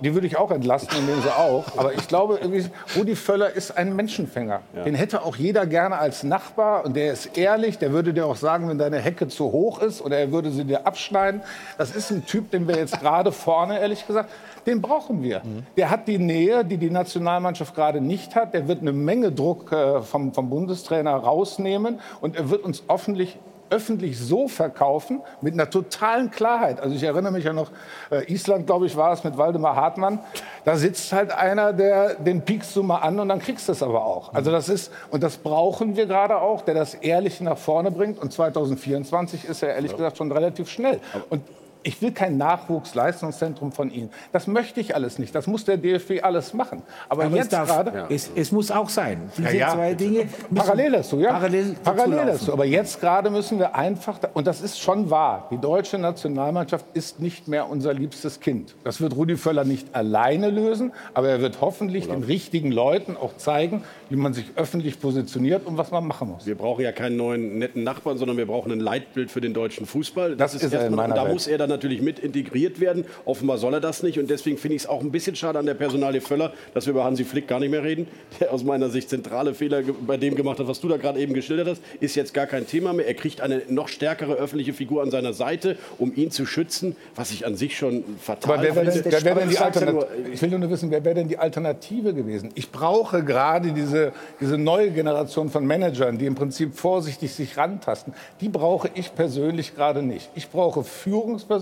die 0.02 0.14
würde 0.14 0.28
ich 0.28 0.38
auch 0.38 0.52
entlasten 0.52 0.98
und 0.98 1.06
nehmen 1.08 1.22
sie 1.22 1.30
auch. 1.30 1.66
Aber 1.78 1.94
ich 1.94 2.08
glaube, 2.08 2.40
irgendwie, 2.42 2.66
Rudi 2.98 3.16
Völler 3.16 3.52
ist 3.52 3.78
ein 3.78 3.96
Menschenfänger. 3.96 4.62
Ja. 4.76 4.84
Den 4.84 4.96
hätte 4.96 5.24
auch 5.24 5.36
jeder 5.36 5.66
gerne 5.66 5.98
als 5.98 6.24
Nachbar. 6.24 6.86
Und 6.86 6.96
der 6.96 7.14
ist 7.14 7.38
ehrlich. 7.38 7.78
Der 7.78 7.92
würde 7.92 8.14
dir 8.14 8.26
auch 8.26 8.36
sagen, 8.36 8.70
wenn 8.70 8.78
deine 8.78 9.00
Hecke 9.00 9.28
zu 9.28 9.52
hoch 9.52 9.82
ist 9.82 10.02
oder 10.02 10.18
er 10.18 10.32
würde 10.32 10.52
sie 10.52 10.64
dir 10.64 10.86
abschneiden. 10.86 11.42
Das 11.78 11.96
ist 11.96 12.12
ein 12.12 12.26
Typ, 12.26 12.52
den 12.52 12.68
wir 12.68 12.78
jetzt 12.78 13.00
gerade 13.00 13.32
vorne, 13.32 13.80
ehrlich 13.80 14.06
gesagt, 14.06 14.30
den 14.66 14.82
brauchen 14.82 15.22
wir. 15.22 15.42
Der 15.78 15.90
hat 15.90 16.08
die 16.08 16.18
Nähe, 16.18 16.66
die 16.66 16.78
die 16.78 16.90
Nationalmannschaft 16.90 17.76
gerade 17.76 18.02
nicht 18.02 18.36
hat. 18.36 18.54
Der 18.54 18.68
wird 18.68 18.82
eine 18.82 18.94
Menge 18.94 19.32
Druck 19.32 19.72
äh, 19.72 20.02
vom, 20.02 20.34
vom 20.34 20.50
Bundestrainer 20.50 21.16
rausnehmen. 21.16 22.00
Und 22.22 22.36
er 22.36 22.50
wird 22.50 22.64
uns 22.64 22.84
hoffentlich 22.88 23.38
öffentlich 23.70 24.20
so 24.20 24.48
verkaufen, 24.48 25.22
mit 25.42 25.54
einer 25.54 25.70
totalen 25.70 26.32
Klarheit. 26.32 26.80
Also 26.80 26.96
ich 26.96 27.04
erinnere 27.04 27.32
mich 27.32 27.46
ja 27.46 27.54
noch, 27.54 27.72
äh, 28.12 28.32
Island, 28.32 28.68
glaube 28.68 28.86
ich, 28.86 28.96
war 28.96 29.14
es 29.14 29.24
mit 29.24 29.38
Waldemar 29.38 29.76
Hartmann. 29.76 30.20
Da 30.64 30.76
sitzt 30.76 31.12
halt 31.12 31.32
einer, 31.32 31.74
der 31.74 32.16
den 32.16 32.42
piekst 32.42 32.76
du 32.76 32.84
mal 32.84 33.00
an 33.00 33.20
und 33.20 33.30
dann 33.30 33.40
kriegst 33.40 33.68
du 33.68 33.72
es 33.72 33.84
aber 33.84 34.06
auch. 34.06 34.34
Also 34.34 34.52
das 34.52 34.70
ist, 34.70 34.92
und 35.12 35.24
das 35.24 35.38
brauchen 35.38 35.96
wir 35.96 36.06
gerade 36.06 36.38
auch, 36.38 36.62
der 36.62 36.76
das 36.76 36.94
ehrlich 36.96 37.42
nach 37.42 37.58
vorne 37.58 37.92
bringt. 37.92 38.20
Und 38.20 38.34
2024 38.34 39.46
ist 39.46 39.64
er 39.64 39.76
ehrlich 39.76 39.96
gesagt 39.96 40.18
schon 40.18 40.32
relativ 40.32 40.70
schnell. 40.70 41.00
Und 41.30 41.42
ich 41.86 42.02
will 42.02 42.12
kein 42.12 42.38
Nachwuchsleistungszentrum 42.38 43.72
von 43.72 43.92
Ihnen. 43.92 44.10
Das 44.32 44.48
möchte 44.48 44.80
ich 44.80 44.96
alles 44.96 45.20
nicht. 45.20 45.36
Das 45.36 45.48
muss 45.48 45.66
der 45.66 45.78
DFB 45.78 46.24
alles 46.24 46.54
machen. 46.54 46.82
Aber, 47.10 47.26
Aber 47.26 47.36
jetzt 47.36 47.46
es, 47.46 47.50
darf, 47.52 47.68
gerade. 47.68 48.06
es, 48.10 48.30
es 48.36 48.52
muss 48.52 48.72
auch 48.72 48.90
sein. 48.90 49.30
Diese 49.38 49.50
Ja, 49.50 49.68
ja. 49.68 49.74
zwei 49.74 49.94
Dinge 49.94 50.26
Parallel 50.54 50.92
dazu, 50.94 51.20
ja. 51.20 51.32
Parallel, 51.34 51.76
Parallel 51.84 52.26
dazu. 52.28 52.54
Aber 52.54 52.66
jetzt 52.66 53.00
gerade 53.00 53.30
müssen 53.30 53.60
wir 53.60 53.76
einfach, 53.76 54.20
und 54.34 54.48
das 54.48 54.62
ist 54.62 54.80
schon 54.80 55.10
wahr, 55.10 55.48
die 55.52 55.58
deutsche 55.60 55.98
Nationalmannschaft 56.00 56.86
ist 56.94 57.20
nicht 57.20 57.48
mehr 57.48 57.70
unser 57.70 57.94
liebstes 57.94 58.40
Kind. 58.40 58.76
Das 58.84 59.00
wird 59.02 59.16
Rudi 59.16 59.38
Völler 59.38 59.64
nicht 59.64 59.94
alleine 59.96 60.50
lösen, 60.50 60.92
aber 61.14 61.30
er 61.30 61.42
wird 61.42 61.62
hoffentlich 61.62 62.08
den 62.08 62.24
richtigen 62.24 62.72
Leuten 62.72 63.16
auch 63.16 63.38
zeigen, 63.38 63.84
wie 64.10 64.16
man 64.16 64.34
sich 64.34 64.46
öffentlich 64.56 65.00
positioniert 65.00 65.66
und 65.66 65.78
was 65.78 65.92
man 65.92 66.06
machen 66.08 66.30
muss. 66.30 66.46
Wir 66.46 66.56
brauchen 66.56 66.82
ja 66.84 66.92
keinen 66.92 67.18
neuen 67.18 67.60
netten 67.60 67.84
Nachbarn, 67.84 68.18
sondern 68.18 68.38
wir 68.38 68.48
brauchen 68.48 68.72
ein 68.72 68.80
Leitbild 68.80 69.30
für 69.32 69.42
den 69.42 69.54
deutschen 69.54 69.86
Fußball. 69.86 70.36
Das 70.36 70.56
ist 70.56 70.64
er 70.64 70.68
in 70.70 70.74
erstmal- 70.74 71.08
meiner 71.08 71.16
Da 71.16 71.24
Welt. 71.26 71.34
muss 71.34 71.48
er 71.48 71.58
dann 71.58 71.70
natürlich 71.76 72.02
mit 72.02 72.20
integriert 72.20 72.80
werden. 72.80 73.06
Offenbar 73.26 73.58
soll 73.58 73.74
er 73.74 73.82
das 73.82 74.04
nicht. 74.04 74.20
Und 74.20 74.30
deswegen 74.30 74.58
finde 74.58 74.76
ich 74.76 74.84
es 74.84 74.88
auch 74.88 75.02
ein 75.02 75.12
bisschen 75.12 75.36
schade 75.36 75.60
an 75.60 75.66
der 75.66 75.74
Personalie 75.74 76.22
Völler, 76.22 76.54
dass 76.74 76.86
wir 76.86 76.92
über 76.92 77.04
Hansi 77.04 77.24
Flick 77.26 77.48
gar 77.48 77.60
nicht 77.60 77.72
mehr 77.72 77.84
reden, 77.84 78.08
der 78.40 78.54
aus 78.54 78.64
meiner 78.64 78.90
Sicht 78.90 79.10
zentrale 79.10 79.54
Fehler 79.54 79.84
bei 80.06 80.18
dem 80.18 80.36
gemacht 80.36 80.60
hat, 80.60 80.68
was 80.68 80.80
du 80.80 80.88
da 80.88 80.98
gerade 80.98 81.20
eben 81.20 81.34
geschildert 81.34 81.68
hast. 81.68 81.82
Ist 82.00 82.16
jetzt 82.16 82.34
gar 82.34 82.48
kein 82.48 82.66
Thema 82.68 82.94
mehr. 82.94 83.08
Er 83.08 83.14
kriegt 83.14 83.42
eine 83.42 83.62
noch 83.70 83.88
stärkere 83.88 84.34
öffentliche 84.34 84.74
Figur 84.74 85.04
an 85.04 85.12
seiner 85.12 85.34
Seite, 85.34 85.78
um 85.98 86.14
ihn 86.16 86.32
zu 86.32 86.46
schützen, 86.46 86.96
was 87.16 87.32
ich 87.32 87.46
an 87.46 87.56
sich 87.56 87.78
schon 87.78 88.04
fatal 88.20 88.54
Aber 88.54 88.64
wer 88.64 88.74
finde. 88.74 89.06
wer 89.24 89.36
denn 89.36 89.50
ich 89.50 89.58
die 89.58 89.62
Alternative? 89.62 90.52
will 90.52 90.60
nur 90.60 90.70
wissen, 90.70 90.92
wer 90.92 91.04
wäre 91.04 91.16
denn 91.16 91.28
die 91.28 91.38
Alternative 91.38 92.14
gewesen? 92.14 92.52
Ich 92.56 92.72
brauche 92.72 93.24
gerade 93.24 93.72
diese, 93.72 94.14
diese 94.40 94.58
neue 94.58 94.92
Generation 94.92 95.50
von 95.50 95.66
Managern, 95.66 96.18
die 96.18 96.26
im 96.26 96.36
Prinzip 96.36 96.76
vorsichtig 96.76 97.34
sich 97.34 97.58
rantasten. 97.58 98.14
Die 98.42 98.50
brauche 98.50 98.90
ich 98.96 99.14
persönlich 99.16 99.76
gerade 99.76 100.02
nicht. 100.02 100.30
Ich 100.36 100.50
brauche 100.50 100.84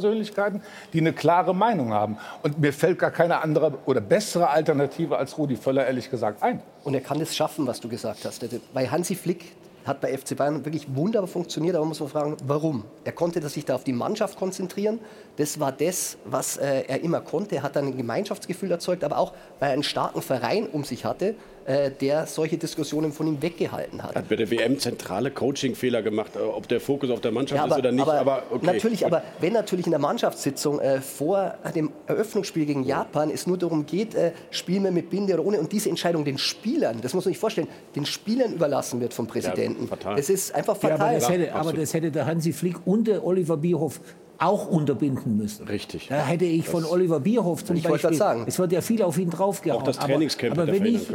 Führungspersönlichkeiten, 0.03 0.61
die 0.91 0.99
eine 0.99 1.13
klare 1.13 1.55
Meinung 1.55 1.93
haben. 1.93 2.17
Und 2.43 2.59
mir 2.59 2.73
fällt 2.73 2.99
gar 2.99 3.11
keine 3.11 3.41
andere 3.41 3.73
oder 3.85 4.01
bessere 4.01 4.49
Alternative 4.49 5.17
als 5.17 5.37
Rudi 5.37 5.55
Völler 5.55 5.85
ehrlich 5.85 6.09
gesagt 6.09 6.43
ein. 6.43 6.61
Und 6.83 6.93
er 6.93 7.01
kann 7.01 7.21
es 7.21 7.35
schaffen, 7.35 7.65
was 7.67 7.79
du 7.79 7.87
gesagt 7.87 8.25
hast. 8.25 8.43
Bei 8.73 8.87
Hansi 8.87 9.15
Flick 9.15 9.55
hat 9.85 9.99
bei 9.99 10.17
FC 10.17 10.37
Bayern 10.37 10.63
wirklich 10.63 10.87
wunderbar 10.95 11.27
funktioniert, 11.27 11.75
aber 11.75 11.83
man 11.83 11.89
muss 11.89 11.99
man 11.99 12.07
fragen, 12.07 12.37
warum? 12.45 12.85
Er 13.03 13.11
konnte 13.11 13.47
sich 13.49 13.65
da 13.65 13.75
auf 13.75 13.83
die 13.83 13.91
Mannschaft 13.91 14.37
konzentrieren. 14.37 14.99
Das 15.35 15.59
war 15.59 15.73
das, 15.73 16.17
was 16.23 16.55
äh, 16.55 16.83
er 16.87 17.01
immer 17.01 17.19
konnte. 17.19 17.57
Er 17.57 17.63
hat 17.63 17.75
dann 17.75 17.87
ein 17.87 17.97
Gemeinschaftsgefühl 17.97 18.71
erzeugt, 18.71 19.03
aber 19.03 19.17
auch, 19.17 19.33
weil 19.59 19.69
er 19.69 19.73
einen 19.73 19.83
starken 19.83 20.21
Verein 20.21 20.67
um 20.67 20.85
sich 20.85 21.03
hatte, 21.03 21.35
äh, 21.65 21.91
der 21.91 22.25
solche 22.27 22.57
Diskussionen 22.57 23.11
von 23.11 23.27
ihm 23.27 23.41
weggehalten 23.41 24.03
hat. 24.03 24.15
hat 24.15 24.29
bei 24.29 24.35
der 24.35 24.49
WM 24.51 24.79
zentrale 24.79 25.31
Coaching-Fehler 25.31 26.01
gemacht, 26.01 26.35
äh, 26.35 26.39
ob 26.39 26.67
der 26.67 26.79
Fokus 26.81 27.09
auf 27.09 27.21
der 27.21 27.31
Mannschaft 27.31 27.59
Ja, 27.59 27.71
ist 27.71 27.77
oder 27.79 27.91
nicht. 27.91 28.07
Aber, 28.07 28.43
okay. 28.51 28.65
Natürlich, 28.65 29.05
aber 29.05 29.23
wenn 29.39 29.53
natürlich 29.53 29.85
in 29.85 29.91
der 29.91 29.99
Mannschaftssitzung 29.99 30.79
äh, 30.79 31.01
vor 31.01 31.55
dem 31.75 31.91
Eröffnungsspiel 32.07 32.65
gegen 32.65 32.83
Japan 32.83 33.29
es 33.29 33.47
nur 33.47 33.57
darum 33.57 33.85
geht, 33.85 34.15
äh, 34.15 34.31
spielen 34.51 34.83
wir 34.83 34.91
mit 34.91 35.09
Binde 35.09 35.33
oder 35.33 35.45
ohne, 35.45 35.59
und 35.59 35.71
diese 35.71 35.89
Entscheidung 35.89 36.25
den 36.25 36.37
Spielern, 36.37 36.99
das 37.01 37.13
muss 37.13 37.25
man 37.25 37.31
sich 37.33 37.39
vorstellen, 37.39 37.67
den 37.95 38.05
Spielern 38.05 38.53
überlassen 38.53 38.99
wird 38.99 39.13
vom 39.13 39.27
Präsidenten. 39.27 39.87
fatal. 39.87 40.15
das 40.15 40.29
ist 40.29 40.53
einfach 40.53 40.75
Ja, 40.81 40.89
fatal. 40.89 41.01
aber, 41.07 41.13
das 41.19 41.29
hätte, 41.29 41.53
aber 41.55 41.73
das 41.73 41.93
hätte 41.93 42.11
der 42.11 42.25
Hansi 42.25 42.53
Flick 42.53 42.75
und 42.85 43.07
der 43.07 43.25
Oliver 43.25 43.57
Bierhoff 43.57 43.99
auch 44.39 44.67
unterbinden 44.67 45.37
müssen. 45.37 45.67
Richtig. 45.67 46.07
Da 46.09 46.25
hätte 46.25 46.45
ich 46.45 46.67
von 46.67 46.83
Das- 46.83 46.91
Oliver 46.91 47.19
Bierhoff 47.19 47.63
zum 47.63 47.75
Ich 47.75 47.83
wollte 47.85 48.03
Beispiel, 48.07 48.17
grad 48.19 48.37
sagen. 48.37 48.43
es 48.47 48.59
wird 48.59 48.71
ja 48.71 48.81
viel 48.81 49.01
auf 49.03 49.17
ihn 49.17 49.29
draufgehauen. 49.29 49.81
Auch 49.81 49.85
das 49.85 49.97
aber- 49.99 50.07
Trainingscamp 50.07 50.53
aber, 50.53 50.63
hätte 50.71 50.77
er 50.77 50.83
wenn 50.83 50.95
ich 50.95 51.07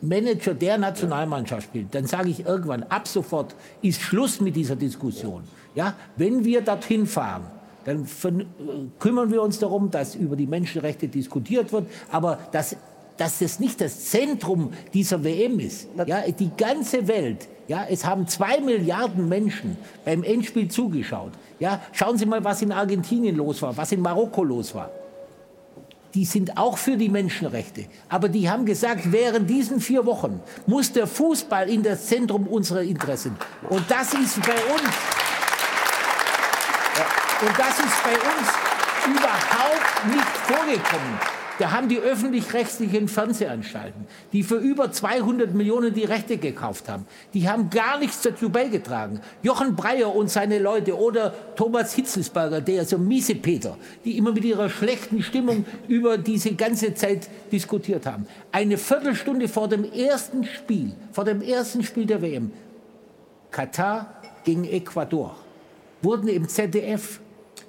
Manager 0.00 0.54
der 0.54 0.78
Nationalmannschaft 0.78 1.64
spielt, 1.64 1.94
dann 1.94 2.06
sage 2.06 2.30
ich 2.30 2.46
irgendwann, 2.46 2.82
ab 2.84 3.06
sofort 3.06 3.54
ist 3.82 4.00
Schluss 4.00 4.40
mit 4.40 4.56
dieser 4.56 4.76
Diskussion. 4.76 5.42
Ja, 5.74 5.94
wenn 6.16 6.44
wir 6.44 6.62
dorthin 6.62 7.06
fahren, 7.06 7.42
dann 7.84 8.04
äh, 8.04 8.44
kümmern 8.98 9.30
wir 9.30 9.42
uns 9.42 9.58
darum, 9.58 9.90
dass 9.90 10.14
über 10.14 10.34
die 10.34 10.46
Menschenrechte 10.46 11.06
diskutiert 11.08 11.72
wird, 11.72 11.86
aber 12.10 12.38
dass, 12.52 12.74
dass 13.16 13.38
das 13.38 13.58
nicht 13.60 13.80
das 13.80 14.06
Zentrum 14.06 14.72
dieser 14.92 15.22
WM 15.24 15.58
ist. 15.58 15.88
Ja, 16.06 16.22
die 16.22 16.50
ganze 16.56 17.08
Welt, 17.08 17.48
ja, 17.68 17.86
es 17.88 18.04
haben 18.04 18.26
zwei 18.26 18.60
Milliarden 18.60 19.28
Menschen 19.28 19.76
beim 20.04 20.22
Endspiel 20.22 20.68
zugeschaut. 20.68 21.32
Ja, 21.58 21.80
schauen 21.92 22.18
Sie 22.18 22.26
mal, 22.26 22.44
was 22.44 22.62
in 22.62 22.72
Argentinien 22.72 23.36
los 23.36 23.62
war, 23.62 23.76
was 23.76 23.92
in 23.92 24.00
Marokko 24.00 24.44
los 24.44 24.74
war 24.74 24.90
die 26.16 26.24
sind 26.24 26.56
auch 26.56 26.78
für 26.78 26.96
die 26.96 27.10
Menschenrechte. 27.10 27.84
Aber 28.08 28.30
die 28.30 28.48
haben 28.48 28.64
gesagt, 28.64 29.12
während 29.12 29.50
diesen 29.50 29.80
vier 29.80 30.06
Wochen 30.06 30.40
muss 30.66 30.90
der 30.90 31.06
Fußball 31.06 31.68
in 31.68 31.82
das 31.82 32.06
Zentrum 32.06 32.46
unserer 32.46 32.80
Interessen. 32.80 33.36
Und 33.68 33.84
das 33.90 34.14
ist 34.14 34.40
bei 34.40 34.54
uns, 34.54 34.94
und 37.42 37.58
das 37.58 37.78
ist 37.78 38.02
bei 38.02 38.14
uns 38.14 38.48
überhaupt 39.14 40.06
nicht 40.08 40.36
vorgekommen. 40.46 41.35
Da 41.58 41.70
haben 41.70 41.88
die 41.88 41.98
öffentlich-rechtlichen 41.98 43.08
Fernsehanstalten, 43.08 44.06
die 44.32 44.42
für 44.42 44.56
über 44.56 44.92
200 44.92 45.54
Millionen 45.54 45.94
die 45.94 46.04
Rechte 46.04 46.36
gekauft 46.36 46.88
haben, 46.88 47.06
die 47.32 47.48
haben 47.48 47.70
gar 47.70 47.98
nichts 47.98 48.20
dazu 48.20 48.50
beigetragen. 48.50 49.20
Jochen 49.42 49.74
Breyer 49.74 50.14
und 50.14 50.30
seine 50.30 50.58
Leute 50.58 50.98
oder 50.98 51.32
Thomas 51.56 51.94
Hitzelsberger, 51.94 52.60
der 52.60 52.84
so 52.84 52.98
miese 52.98 53.34
Peter, 53.34 53.78
die 54.04 54.18
immer 54.18 54.32
mit 54.32 54.44
ihrer 54.44 54.68
schlechten 54.68 55.22
Stimmung 55.22 55.64
über 55.88 56.18
diese 56.18 56.54
ganze 56.54 56.94
Zeit 56.94 57.28
diskutiert 57.50 58.04
haben. 58.04 58.26
Eine 58.52 58.76
Viertelstunde 58.76 59.48
vor 59.48 59.68
dem 59.68 59.90
ersten 59.90 60.44
Spiel, 60.44 60.92
vor 61.12 61.24
dem 61.24 61.40
ersten 61.40 61.82
Spiel 61.82 62.04
der 62.04 62.20
WM, 62.20 62.50
Katar 63.50 64.20
gegen 64.44 64.64
Ecuador, 64.64 65.36
wurden 66.02 66.28
im 66.28 66.48
ZDF 66.48 67.20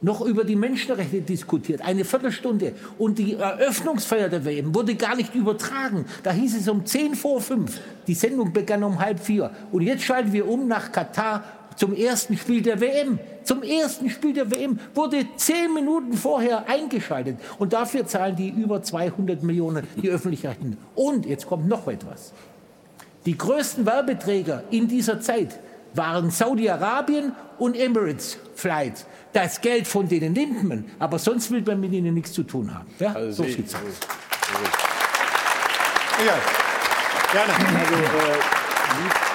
noch 0.02 0.22
über 0.22 0.44
die 0.44 0.56
Menschenrechte 0.56 1.22
diskutiert, 1.22 1.82
eine 1.82 2.06
Viertelstunde. 2.06 2.74
Und 2.98 3.18
die 3.20 3.34
Eröffnungsfeier 3.34 4.30
der 4.30 4.46
WM 4.46 4.74
wurde 4.74 4.96
gar 4.96 5.16
nicht 5.16 5.34
übertragen. 5.36 6.06
Da 6.24 6.32
hieß 6.32 6.58
es 6.58 6.68
um 6.68 6.86
10 6.86 7.16
vor 7.16 7.42
5. 7.42 7.80
Die 8.08 8.14
Sendung 8.14 8.54
begann 8.54 8.84
um 8.84 9.00
halb 9.00 9.20
vier. 9.20 9.52
Und 9.72 9.82
jetzt 9.82 10.04
schalten 10.04 10.34
wir 10.34 10.48
um 10.48 10.68
nach 10.68 10.92
Katar 10.92 11.44
zum 11.76 11.94
ersten 11.96 12.38
Spiel 12.38 12.62
der 12.62 12.82
WM. 12.82 13.20
Zum 13.44 13.64
ersten 13.64 14.10
Spiel 14.10 14.34
der 14.34 14.52
WM 14.52 14.80
wurde 14.94 15.26
zehn 15.38 15.74
Minuten 15.74 16.14
vorher 16.14 16.68
eingeschaltet. 16.68 17.38
Und 17.60 17.74
dafür 17.74 18.06
zahlen 18.06 18.36
die 18.36 18.50
über 18.50 18.82
200 18.82 19.44
Millionen 19.44 19.88
die 20.02 20.10
öffentlich-rechtlichen. 20.10 20.78
Und 20.96 21.26
jetzt 21.26 21.48
kommt 21.48 21.68
noch 21.68 21.88
etwas. 21.88 22.34
Die 23.26 23.38
größten 23.38 23.86
Werbeträger 23.86 24.64
in 24.72 24.88
dieser 24.88 25.22
Zeit 25.22 25.60
waren 25.94 26.30
Saudi-Arabien 26.30 27.34
und 27.60 27.76
Emirates 27.76 28.38
Flights. 28.56 29.06
Das 29.38 29.62
Geld 29.62 29.88
von 29.88 30.08
denen 30.08 30.34
nimmt 30.34 30.64
man, 30.64 30.86
aber 30.98 31.20
sonst 31.20 31.52
will 31.52 31.62
man 31.62 31.80
mit 31.80 31.94
ihnen 31.94 32.16
nichts 32.16 32.34
zu 32.34 32.42
tun 32.42 32.74
haben. 32.74 32.88
Ja, 32.98 33.14
so 33.32 33.44
sehe 33.44 33.52
ich- 33.52 33.56
sieht's 33.58 33.76
aus. 33.76 33.82
Ja, 36.26 36.34
gerne. 37.32 37.54
Also, 37.54 37.94
äh, 37.94 39.27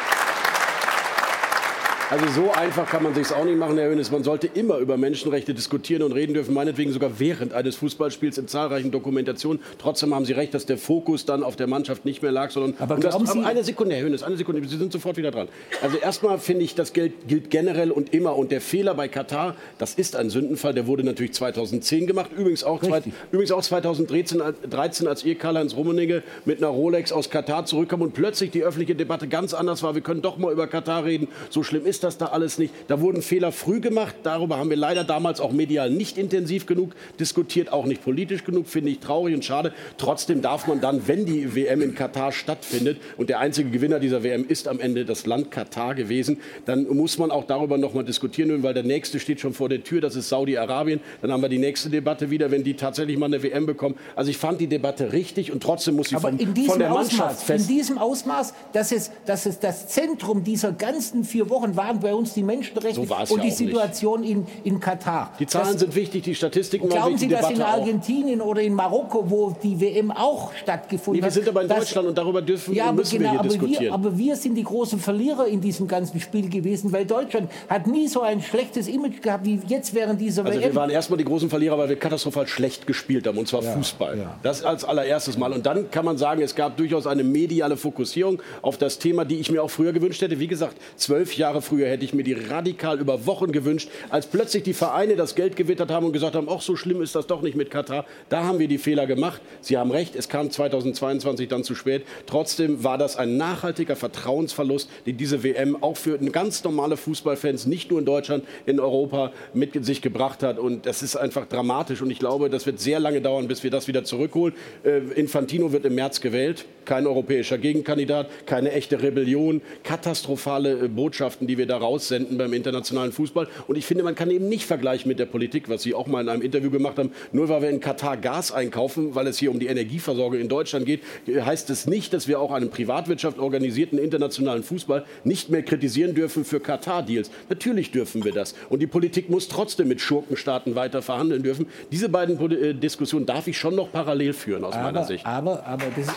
also 2.12 2.43
so 2.43 2.51
einfach 2.52 2.86
kann 2.90 3.02
man 3.02 3.14
sich 3.14 3.32
auch 3.32 3.44
nicht 3.47 3.56
machen, 3.56 3.78
Herr 3.78 3.89
Hönes. 3.89 4.10
Man 4.10 4.22
sollte 4.22 4.47
immer 4.52 4.76
über 4.76 4.98
Menschenrechte 4.98 5.55
diskutieren 5.55 6.02
und 6.02 6.12
reden 6.12 6.34
dürfen, 6.34 6.52
meinetwegen 6.52 6.93
sogar 6.93 7.18
während 7.18 7.55
eines 7.55 7.76
Fußballspiels 7.76 8.36
in 8.36 8.47
zahlreichen 8.48 8.90
Dokumentationen. 8.90 9.62
Trotzdem 9.78 10.14
haben 10.14 10.26
Sie 10.26 10.34
recht, 10.34 10.52
dass 10.52 10.66
der 10.66 10.76
Fokus 10.76 11.24
dann 11.24 11.43
auf 11.43 11.56
der 11.56 11.68
Mannschaft 11.68 12.05
nicht 12.05 12.20
mehr 12.20 12.30
lag, 12.30 12.51
sondern 12.51 12.74
Aber 12.78 12.97
und 12.97 13.05
das, 13.05 13.14
Sie- 13.32 13.39
eine 13.40 13.64
Sekunde, 13.64 13.94
Herr 13.94 14.05
Hönes, 14.05 14.22
eine 14.22 14.36
Sekunde, 14.36 14.60
Sie 14.68 14.76
sind 14.76 14.93
sofort 14.93 15.16
wieder 15.16 15.30
dran. 15.30 15.48
Also 15.80 15.97
erstmal 15.97 16.39
finde 16.39 16.64
ich, 16.64 16.74
das 16.74 16.93
gilt, 16.93 17.28
gilt 17.28 17.48
generell 17.48 17.90
und 17.90 18.12
immer. 18.12 18.36
Und 18.36 18.51
der 18.52 18.60
Fehler 18.60 18.94
bei 18.94 19.09
Katar, 19.09 19.56
das 19.78 19.94
ist 19.94 20.14
ein 20.14 20.28
Sündenfall, 20.28 20.74
der 20.74 20.86
wurde 20.86 21.05
natürlich 21.05 21.32
2010 21.32 22.06
gemacht, 22.06 22.30
übrigens 22.36 22.62
auch, 22.62 22.82
zwei, 22.82 23.01
übrigens 23.30 23.52
auch 23.52 23.62
2013, 23.62 24.43
als- 24.43 24.59
13, 24.68 25.06
als 25.09 25.24
ihr 25.24 25.36
Karl-Heinz 25.36 25.74
Rummenigge 25.76 26.22
mit 26.44 26.59
einer 26.59 26.68
Rolex 26.68 27.10
aus 27.10 27.30
Katar 27.30 27.64
zurückkam 27.64 28.02
und 28.02 28.12
plötzlich 28.12 28.51
die 28.51 28.62
öffentliche 28.64 28.94
Debatte 28.94 29.28
ganz 29.28 29.55
anders 29.55 29.82
war. 29.82 29.94
Wir 29.94 30.02
können 30.02 30.20
doch 30.20 30.36
mal 30.36 30.52
über 30.52 30.66
Katar 30.66 31.06
reden. 31.06 31.28
So 31.48 31.62
schlimm 31.62 31.86
ist 31.86 32.02
ist 32.03 32.19
das 32.19 32.19
da 32.19 32.33
alles 32.33 32.59
nicht. 32.59 32.74
Da 32.89 33.01
wurden 33.01 33.23
Fehler 33.23 33.53
früh 33.53 33.81
gemacht. 33.81 34.15
Darüber 34.24 34.59
haben 34.59 34.70
wir 34.70 34.77
leider 34.77 35.05
damals 35.05 35.41
auch 35.41 35.53
medial 35.53 35.89
nicht 35.89 36.19
intensiv 36.19 36.66
genug 36.66 36.95
diskutiert, 37.20 37.73
auch 37.73 37.85
nicht 37.85 38.03
politisch 38.03 38.43
genug, 38.43 38.66
finde 38.66 38.91
ich 38.91 38.99
traurig 38.99 39.35
und 39.35 39.45
schade. 39.45 39.73
Trotzdem 39.99 40.43
darf 40.43 40.66
man 40.66 40.81
dann, 40.81 41.07
wenn 41.07 41.27
die 41.27 41.55
WM 41.55 41.81
in 41.81 41.95
Katar 41.95 42.33
stattfindet 42.33 42.99
und 43.16 43.29
der 43.29 43.39
einzige 43.39 43.70
Gewinner 43.70 44.01
dieser 44.01 44.24
WM 44.24 44.45
ist 44.47 44.66
am 44.66 44.81
Ende 44.81 45.05
das 45.05 45.27
Land 45.27 45.51
Katar 45.53 45.95
gewesen, 45.95 46.39
dann 46.66 46.89
muss 46.89 47.19
man 47.19 47.31
auch 47.31 47.45
darüber 47.45 47.79
noch 47.79 47.95
mal 47.95 48.03
diskutieren, 48.05 48.62
weil 48.62 48.74
der 48.74 48.83
nächste 48.83 49.20
steht 49.20 49.41
schon 49.41 49.55
vor 49.55 49.69
der 49.69 49.85
Tür, 49.85 50.01
das 50.01 50.16
ist 50.16 50.29
Saudi-Arabien. 50.29 51.01
Dann 51.20 51.31
haben 51.31 51.43
wir 51.43 51.49
die 51.49 51.59
nächste 51.59 51.89
Debatte 51.89 52.31
wieder, 52.31 52.51
wenn 52.51 52.65
die 52.65 52.74
tatsächlich 52.74 53.16
mal 53.16 53.27
eine 53.27 53.43
WM 53.43 53.66
bekommen. 53.66 53.95
Also 54.16 54.31
ich 54.31 54.39
fand 54.39 54.61
die 54.61 54.66
Debatte 54.66 55.12
richtig 55.12 55.53
und 55.53 55.62
trotzdem 55.62 55.97
muss 55.97 56.09
sie 56.09 56.16
vom, 56.16 56.37
in 56.39 56.53
diesem 56.53 56.70
von 56.70 56.79
der 56.81 56.91
Mannschaft 56.91 57.20
Ausmaß, 57.20 57.43
fest 57.45 57.70
in 57.70 57.77
diesem 57.77 57.99
Ausmaß, 57.99 58.55
dass 58.73 58.91
es, 58.91 59.12
dass 59.24 59.47
es 59.47 59.61
das 59.61 59.89
Zentrum 59.89 60.43
dieser 60.43 60.73
ganzen 60.73 61.24
vier 61.24 61.49
Wochen 61.49 61.77
waren 61.93 62.01
bei 62.01 62.14
uns 62.14 62.35
die 62.35 62.43
Menschenrechte 62.43 62.94
So 62.94 63.02
und 63.02 63.10
ja 63.10 63.24
die 63.36 63.40
nicht. 63.44 63.56
Situation 63.56 64.24
in, 64.24 64.47
in 64.64 64.81
Katar. 64.81 65.32
Die 65.39 65.47
Zahlen 65.47 65.73
Das- 65.73 65.81
sind 65.81 65.94
wichtig, 65.94 66.23
die 66.24 66.35
Statistiken 66.35 66.85
waren 66.85 66.97
Glauben 66.97 67.14
wichtig, 67.14 67.28
Sie, 67.28 67.35
dass 67.35 67.51
in 67.51 67.56
Debatte 67.56 67.74
auch. 67.74 67.81
Argentinien 67.81 68.40
oder 68.40 68.62
in 68.62 68.74
Marokko, 68.74 69.24
wo 69.31 69.56
die 69.62 69.81
WM 69.81 70.10
auch 70.10 70.52
stattgefunden 70.55 71.12
Nee, 71.20 71.23
wir 71.23 71.27
hat, 71.27 71.32
sind 71.32 71.48
aber 71.48 71.62
in 71.62 71.69
dass- 71.69 71.78
Deutschland 71.81 72.09
und 72.09 72.19
darüber 72.19 72.43
dürfen 72.43 72.74
ja, 72.74 72.93
müssen 72.93 73.19
genau, 73.19 73.24
wir 73.24 73.31
hier 73.32 73.40
aber 73.40 73.48
diskutieren. 73.48 73.82
Wir, 73.85 73.93
aber 73.94 74.19
wir 74.19 74.36
sind 74.36 74.55
die 74.55 74.64
großen 74.64 74.98
Verlierer 74.98 75.47
in 75.47 75.60
diesem 75.60 75.86
ganzen 75.89 76.20
Spiel 76.20 76.48
gewesen, 76.48 76.93
weil 76.93 77.05
Deutschland 77.06 77.51
hat 77.69 77.86
nie 77.86 78.09
so 78.09 78.20
ein 78.23 78.40
schlechtes 78.43 78.89
Image 78.89 79.20
gehabt 79.23 79.44
wie 79.44 79.60
jetzt 79.69 79.94
während 79.94 80.20
dieser 80.20 80.44
Also 80.44 80.59
WM. 80.59 80.70
wir 80.70 80.74
waren 80.74 80.90
erstmal 80.90 81.19
die 81.19 81.24
großen 81.24 81.51
Verlierer, 81.51 81.78
weil 81.78 81.89
wir 81.89 81.97
katastrophal 81.97 82.47
schlecht 82.47 82.86
gespielt 82.86 83.27
haben, 83.27 83.39
und 83.39 83.48
zwar 83.48 83.62
Fußball. 83.62 84.27
Das 84.43 84.64
als 84.64 84.85
allererstes 84.85 85.36
Mal. 85.39 85.52
Und 85.52 85.66
dann 85.66 85.90
kann 85.90 86.05
man 86.05 86.19
sagen, 86.19 86.43
es 86.43 86.55
gab 86.55 86.77
durchaus 86.77 87.06
eine 87.06 87.24
mediale 87.24 87.77
Fokussierung 87.77 88.40
auf 88.62 88.78
das 88.78 88.98
Thema, 88.98 89.24
die 89.24 89.36
ich 89.36 89.51
mir 89.51 89.62
auch 89.62 89.70
früher 89.70 89.93
gewünscht 89.93 90.20
hätte. 90.23 90.39
Wie 90.39 90.47
gesagt, 90.47 90.77
zwölf 90.97 91.36
Jahre 91.36 91.62
früher 91.62 91.82
hätte 91.87 92.05
ich 92.05 92.15
mir 92.15 92.23
die 92.23 92.35
radikal 92.35 92.99
über 93.01 93.27
Wochen 93.27 93.53
gewünscht, 93.53 93.89
als 94.11 94.27
plötzlich 94.27 94.63
die 94.63 94.73
Vereine 94.73 95.17
das 95.17 95.35
Geld 95.35 95.57
gewittert 95.57 95.91
haben 95.91 96.07
und 96.07 96.13
gesagt 96.13 96.35
haben, 96.35 96.49
ach, 96.51 96.61
so 96.61 96.77
schlimm 96.77 97.03
ist 97.03 97.15
das 97.15 97.27
doch 97.27 97.43
nicht 97.43 97.57
mit 97.57 97.71
Katar. 97.71 98.05
Da 98.29 98.45
haben 98.45 98.59
wir 98.59 98.69
die 98.69 98.79
Fehler 98.79 99.07
gemacht. 99.07 99.41
Sie 99.61 99.77
haben 99.77 99.91
recht, 99.91 100.17
es 100.17 100.29
kam 100.29 100.51
2022 100.51 101.49
dann 101.49 101.65
zu 101.65 101.75
spät. 101.75 102.05
Trotzdem 102.27 102.85
war 102.85 102.99
das 102.99 103.17
ein 103.17 103.37
nachhaltiger 103.37 103.97
Vertrauensverlust, 103.97 104.89
den 105.07 105.17
diese 105.17 105.43
WM 105.43 105.83
auch 105.83 105.97
für 105.97 106.19
ganz 106.19 106.65
normale 106.65 106.97
Fußballfans, 106.97 107.67
nicht 107.67 107.91
nur 107.91 108.01
in 108.01 108.07
Deutschland, 108.07 108.45
in 108.67 108.81
Europa 108.81 109.33
mit 109.55 109.85
sich 109.85 110.03
gebracht 110.03 110.43
hat. 110.43 110.59
Und 110.59 110.87
das 110.87 111.03
ist 111.03 111.17
einfach 111.17 111.47
dramatisch. 111.47 112.03
Und 112.03 112.11
ich 112.11 112.19
glaube, 112.19 112.51
das 112.51 112.67
wird 112.67 112.81
sehr 112.81 113.01
lange 113.01 113.21
dauern, 113.21 113.49
bis 113.49 113.63
wir 113.63 113.71
das 113.71 113.89
wieder 113.89 114.05
zurückholen. 114.05 114.55
Äh, 114.85 114.99
Infantino 115.15 115.73
wird 115.73 115.85
im 115.85 115.95
März 115.95 116.21
gewählt. 116.21 116.65
Kein 116.85 117.07
europäischer 117.07 117.59
Gegenkandidat, 117.59 118.29
keine 118.47 118.73
echte 118.73 119.03
Rebellion, 119.03 119.63
katastrophale 119.85 120.85
äh, 120.85 120.89
Botschaften, 120.89 121.47
die 121.47 121.59
wir 121.59 121.67
da 121.67 121.79
raussenden 121.79 122.39
beim 122.39 122.53
internationalen 122.53 123.13
Fußball. 123.13 123.49
Und 123.67 123.77
ich 123.77 123.87
finde, 123.87 124.05
man 124.05 124.15
kann 124.15 124.31
eben 124.31 124.49
nicht 124.49 124.67
vergleichen 124.67 125.09
mit 125.09 125.19
der 125.19 125.27
Politik, 125.27 125.69
was 125.69 125.83
Sie 125.83 125.95
auch 125.95 126.07
mal 126.07 126.23
in 126.23 126.29
einem 126.29 126.43
Interview 126.43 126.71
gemacht 126.71 126.99
haben. 126.99 127.13
Nur 127.33 127.49
weil 127.49 127.63
wir 127.63 127.71
in 127.71 127.81
Katar 127.81 128.17
Gas 128.17 128.53
einkaufen, 128.53 129.15
weil 129.15 129.27
es 129.27 129.39
hier 129.39 129.51
um 129.51 129.59
die 129.59 129.67
Energieversorgung 129.67 130.39
in 130.39 130.49
Deutschland 130.49 130.87
geht, 130.87 131.01
äh, 131.27 131.41
heißt 131.41 131.71
es 131.71 131.87
nicht, 131.87 132.13
dass 132.13 132.29
wir 132.29 132.41
auch 132.41 132.53
einen 132.53 132.71
Privatwirtschaft 132.71 133.39
organisierten 133.39 133.99
internationalen 133.99 134.63
Fußball 134.63 135.05
nicht 135.25 135.51
mehr 135.51 135.63
kritisieren 135.63 136.15
dürfen 136.15 136.45
für 136.45 136.61
Katar-Deals. 136.61 137.31
Natürlich 137.49 137.91
dürfen 137.91 138.25
wir 138.25 138.33
das. 138.33 138.55
Und 138.69 138.81
die 138.81 138.87
Politik 138.87 139.31
muss 139.31 139.49
trotzdem 139.49 139.89
mit 139.89 140.01
Schurkenstaaten 140.01 140.75
weiter 140.75 141.03
verhandeln 141.03 141.43
dürfen. 141.43 141.67
Diese 141.91 142.09
beiden 142.09 142.39
äh, 142.51 142.75
Diskussionen 142.75 143.27
darf 143.27 143.47
ich 143.47 143.59
schon 143.59 143.75
noch 143.75 143.91
parallel 143.93 144.33
führen, 144.33 144.65
aus 144.65 144.75
meiner 144.75 145.01
aber, 145.01 145.05
Sicht. 145.05 145.27
Aber, 145.27 145.65
aber 145.67 145.87
das 145.97 146.07
ist 146.07 146.15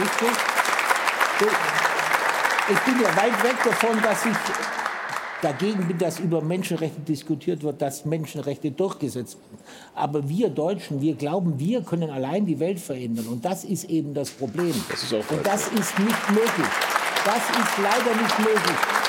richtig. 0.00 0.36
Ich 2.70 2.78
bin 2.80 3.02
ja 3.02 3.16
weit 3.16 3.42
weg 3.42 3.56
davon, 3.64 4.00
dass 4.02 4.24
ich 4.24 4.36
dagegen 5.42 5.86
bin, 5.86 5.98
dass 5.98 6.18
über 6.18 6.40
Menschenrechte 6.40 7.00
diskutiert 7.00 7.62
wird, 7.62 7.82
dass 7.82 8.06
Menschenrechte 8.06 8.70
durchgesetzt 8.70 9.36
werden. 9.36 9.58
Aber 9.94 10.28
wir 10.28 10.48
Deutschen, 10.48 11.02
wir 11.02 11.14
glauben, 11.14 11.58
wir 11.58 11.82
können 11.82 12.10
allein 12.10 12.46
die 12.46 12.58
Welt 12.58 12.80
verändern. 12.80 13.26
Und 13.26 13.44
das 13.44 13.64
ist 13.64 13.84
eben 13.84 14.14
das 14.14 14.30
Problem. 14.30 14.74
Das 14.88 15.02
ist 15.02 15.12
auch 15.12 15.30
Und 15.30 15.46
das 15.46 15.68
ist 15.68 15.98
nicht 15.98 16.30
möglich. 16.30 16.70
Das 17.24 17.36
ist 17.36 17.78
leider 17.82 18.22
nicht 18.22 18.38
möglich. 18.38 19.03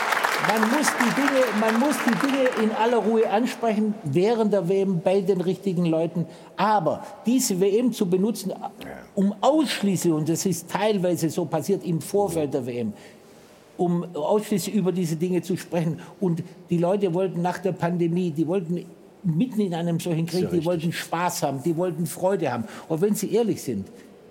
Man 0.48 0.62
muss, 0.70 0.88
die 1.00 1.22
Dinge, 1.22 1.46
man 1.60 1.80
muss 1.80 1.96
die 2.06 2.28
Dinge 2.28 2.64
in 2.64 2.72
aller 2.72 2.98
Ruhe 2.98 3.30
ansprechen, 3.30 3.96
während 4.04 4.54
der 4.54 4.68
WM 4.68 5.02
bei 5.02 5.22
den 5.22 5.42
richtigen 5.42 5.86
Leuten. 5.86 6.26
Aber 6.56 7.04
diese 7.26 7.60
WM 7.60 7.92
zu 7.92 8.08
benutzen, 8.08 8.54
um 9.16 9.34
ausschließlich, 9.42 10.14
und 10.14 10.30
das 10.30 10.46
ist 10.46 10.70
teilweise 10.70 11.30
so 11.30 11.46
passiert 11.46 11.84
im 11.84 12.02
Vorfeld 12.02 12.54
der 12.54 12.66
WM, 12.66 12.94
um 13.78 14.06
ausschließlich 14.16 14.76
über 14.76 14.92
diese 14.92 15.16
Dinge 15.16 15.42
zu 15.42 15.58
sprechen. 15.58 16.00
Und 16.20 16.44
die 16.70 16.78
Leute 16.78 17.14
wollten 17.14 17.42
nach 17.42 17.58
der 17.60 17.72
Pandemie, 17.72 18.32
die 18.32 18.48
wollten 18.48 18.86
mitten 19.24 19.62
in 19.62 19.74
einem 19.74 20.00
solchen 20.00 20.28
Krieg, 20.28 20.50
die 20.52 20.64
wollten 20.64 20.92
Spaß 20.92 21.44
haben, 21.44 21.64
die 21.64 21.76
wollten 21.76 22.06
Freude 22.06 22.52
haben. 22.52 22.66
Und 22.88 23.02
wenn 23.02 23.16
sie 23.16 23.34
ehrlich 23.34 23.62
sind, 23.62 23.88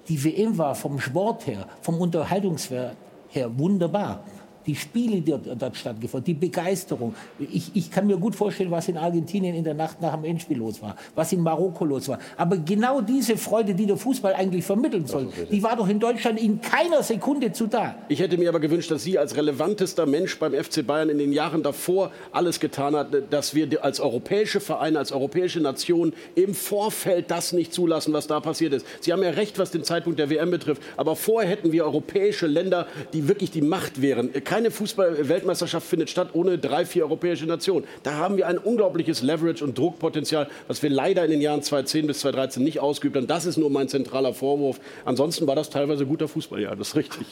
die 0.08 0.22
WM 0.22 0.56
war 0.58 0.74
vom 0.74 1.00
Sport 1.00 1.46
her, 1.46 1.66
vom 1.80 2.00
Unterhaltungswert 2.00 2.94
her 3.30 3.50
wunderbar. 3.58 4.22
Die 4.66 4.74
Spiele, 4.74 5.20
die 5.20 5.34
dort, 5.58 5.76
stattgefunden, 5.76 6.24
die 6.24 6.34
Begeisterung. 6.34 7.14
Ich, 7.38 7.70
ich 7.74 7.90
kann 7.90 8.06
mir 8.06 8.16
gut 8.16 8.34
vorstellen, 8.34 8.70
was 8.70 8.88
in 8.88 8.96
Argentinien 8.96 9.54
in 9.54 9.64
der 9.64 9.74
Nacht 9.74 10.00
nach 10.00 10.14
dem 10.14 10.24
Endspiel 10.24 10.58
los 10.58 10.80
war, 10.80 10.96
was 11.14 11.32
in 11.32 11.40
Marokko 11.40 11.84
los 11.84 12.08
war. 12.08 12.18
Aber 12.36 12.56
genau 12.56 13.00
diese 13.00 13.36
Freude, 13.36 13.74
die 13.74 13.86
der 13.86 13.96
Fußball 13.96 14.34
eigentlich 14.34 14.64
vermitteln 14.64 15.06
soll, 15.06 15.28
die 15.50 15.62
war 15.62 15.76
doch 15.76 15.88
in 15.88 16.00
Deutschland 16.00 16.40
in 16.40 16.60
keiner 16.60 17.02
Sekunde 17.02 17.52
zu 17.52 17.66
da. 17.66 17.94
Ich 18.08 18.20
hätte 18.20 18.36
mir 18.38 18.48
aber 18.48 18.60
gewünscht, 18.60 18.90
dass 18.90 19.04
Sie 19.04 19.18
als 19.18 19.36
relevantester 19.36 20.06
Mensch 20.06 20.38
beim 20.38 20.52
FC 20.52 20.86
Bayern 20.86 21.08
in 21.08 21.18
den 21.18 21.32
Jahren 21.32 21.62
davor 21.62 22.10
alles 22.32 22.60
getan 22.60 22.96
hat, 22.96 23.08
dass 23.30 23.54
wir 23.54 23.84
als 23.84 24.00
europäische 24.00 24.60
Vereine, 24.60 24.98
als 24.98 25.12
europäische 25.12 25.60
Nation 25.60 26.12
im 26.34 26.54
Vorfeld 26.54 27.30
das 27.30 27.52
nicht 27.52 27.72
zulassen, 27.72 28.12
was 28.12 28.26
da 28.26 28.40
passiert 28.40 28.72
ist. 28.72 28.86
Sie 29.00 29.12
haben 29.12 29.22
ja 29.22 29.30
recht, 29.30 29.58
was 29.58 29.70
den 29.70 29.84
Zeitpunkt 29.84 30.18
der 30.18 30.30
WM 30.30 30.50
betrifft. 30.50 30.82
Aber 30.96 31.16
vorher 31.16 31.50
hätten 31.50 31.72
wir 31.72 31.84
europäische 31.84 32.46
Länder, 32.46 32.86
die 33.12 33.28
wirklich 33.28 33.50
die 33.50 33.62
Macht 33.62 34.00
wären. 34.00 34.30
Keine 34.54 34.70
Fußball-Weltmeisterschaft 34.70 35.84
findet 35.84 36.10
statt 36.10 36.28
ohne 36.32 36.58
drei, 36.58 36.86
vier 36.86 37.02
europäische 37.02 37.44
Nationen. 37.44 37.84
Da 38.04 38.14
haben 38.14 38.36
wir 38.36 38.46
ein 38.46 38.56
unglaubliches 38.56 39.20
Leverage 39.20 39.64
und 39.64 39.76
Druckpotenzial, 39.76 40.46
was 40.68 40.80
wir 40.80 40.90
leider 40.90 41.24
in 41.24 41.32
den 41.32 41.40
Jahren 41.40 41.60
2010 41.60 42.06
bis 42.06 42.20
2013 42.20 42.62
nicht 42.62 42.78
ausgeübt 42.78 43.16
haben. 43.16 43.26
Das 43.26 43.46
ist 43.46 43.56
nur 43.56 43.68
mein 43.68 43.88
zentraler 43.88 44.32
Vorwurf. 44.32 44.78
Ansonsten 45.04 45.48
war 45.48 45.56
das 45.56 45.70
teilweise 45.70 46.06
guter 46.06 46.28
Fußball, 46.28 46.60
ja, 46.60 46.76
das 46.76 46.90
ist 46.90 46.94
richtig. 46.94 47.26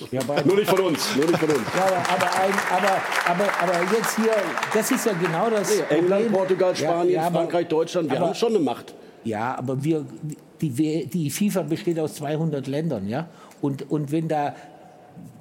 nur 0.44 0.56
nicht 0.56 0.68
von 0.68 0.80
uns, 0.80 1.14
nur 1.14 1.26
nicht 1.26 1.38
von 1.38 1.48
uns. 1.48 1.60
Ja, 1.76 1.84
aber, 2.12 2.26
ein, 2.40 2.52
aber, 2.72 3.00
aber, 3.26 3.72
aber 3.72 3.96
jetzt 3.96 4.16
hier, 4.16 4.34
das 4.74 4.90
ist 4.90 5.06
ja 5.06 5.12
genau 5.12 5.48
das 5.48 5.78
England, 5.78 6.08
Problem. 6.08 6.32
Portugal, 6.32 6.70
Ja, 6.70 6.76
Spanien, 6.76 7.14
ja, 7.14 7.30
Frankreich, 7.30 7.68
Deutschland, 7.68 8.10
wir 8.10 8.18
haben 8.18 8.34
schon 8.34 8.48
eine 8.48 8.58
Macht. 8.58 8.94
Ja, 9.22 9.56
aber 9.56 9.84
wir, 9.84 10.04
die, 10.60 11.06
die 11.06 11.30
FIFA 11.30 11.62
besteht 11.62 12.00
aus 12.00 12.14
200 12.14 12.66
Ländern, 12.66 13.06
ja. 13.06 13.28
Und, 13.60 13.88
und 13.92 14.10
wenn 14.10 14.26
da, 14.26 14.56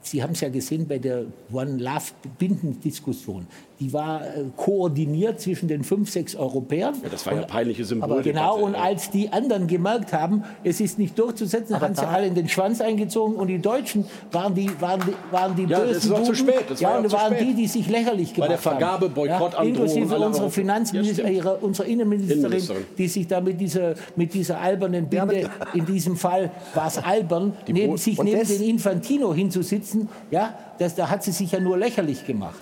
Sie 0.03 0.21
haben 0.23 0.31
es 0.33 0.41
ja 0.41 0.49
gesehen 0.49 0.87
bei 0.87 0.97
der 0.97 1.25
One 1.51 1.77
Love 1.77 2.11
Bindendiskussion, 2.39 3.45
die 3.79 3.91
war 3.93 4.21
äh, 4.25 4.43
koordiniert 4.57 5.39
zwischen 5.41 5.67
den 5.67 5.83
fünf, 5.83 6.09
sechs 6.09 6.35
Europäern. 6.35 6.95
Ja, 7.03 7.09
das 7.09 7.25
war 7.25 7.33
ja 7.35 7.41
peinliche 7.43 7.83
Symbol. 7.83 8.11
Aber 8.11 8.21
genau, 8.21 8.57
und 8.59 8.75
als 8.75 9.09
die 9.09 9.29
anderen 9.31 9.67
gemerkt 9.67 10.13
haben, 10.13 10.43
es 10.63 10.79
ist 10.81 10.99
nicht 10.99 11.17
durchzusetzen, 11.17 11.79
haben 11.79 11.95
sie 11.95 12.07
alle 12.07 12.27
in 12.27 12.35
den 12.35 12.47
Schwanz 12.47 12.79
eingezogen 12.81 13.35
und 13.35 13.47
die 13.47 13.59
Deutschen 13.59 14.05
waren 14.31 14.53
die, 14.53 14.69
waren 14.79 14.99
die, 15.01 15.13
waren 15.33 15.55
die 15.55 15.63
Ja, 15.65 15.79
bösen 15.79 15.93
das 15.93 16.09
war 16.09 16.23
zu 16.23 16.31
Buben. 16.31 16.35
spät, 16.35 16.63
das 16.69 16.79
ja, 16.79 16.89
war 16.89 16.95
ja 16.97 17.01
und 17.03 17.09
zu 17.09 17.15
waren 17.17 17.33
spät. 17.35 17.47
die, 17.49 17.53
die 17.55 17.67
sich 17.67 17.89
lächerlich 17.89 18.29
Bei 18.29 18.35
gemacht 18.35 18.51
der 18.51 18.57
Vergabe, 18.59 19.05
haben. 19.05 19.13
Boykottandrohung, 19.13 19.67
inklusive 19.67 20.19
unserer 20.19 20.43
Ja, 20.45 20.49
Finanzministerin, 20.49 21.31
stimmt. 21.31 21.45
ihrer, 21.45 21.63
unserer 21.63 21.87
Innenministerin, 21.87 22.39
Innenministerin. 22.39 22.83
die 22.97 23.07
sich 23.07 23.27
da 23.27 23.41
mit 23.41 23.59
dieser, 23.59 23.95
mit 24.15 24.33
dieser 24.33 24.59
albernen 24.59 25.07
Binde, 25.07 25.49
in 25.73 25.85
diesem 25.85 26.15
Fall 26.17 26.51
war 26.75 26.87
es 26.87 26.97
albern, 27.03 27.53
neben, 27.67 27.97
sich 27.97 28.21
neben 28.21 28.47
den 28.47 28.61
Infantino 28.61 29.33
hinzusitzen, 29.33 29.90
ja, 30.29 30.53
das, 30.79 30.95
da 30.95 31.09
hat 31.09 31.23
sie 31.23 31.31
sich 31.31 31.51
ja 31.51 31.59
nur 31.59 31.77
lächerlich 31.77 32.25
gemacht. 32.25 32.61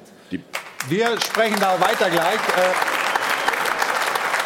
Wir 0.87 1.19
sprechen 1.19 1.59
da 1.59 1.79
weiter 1.79 2.09
gleich. 2.09 2.35
Äh, 2.35 2.99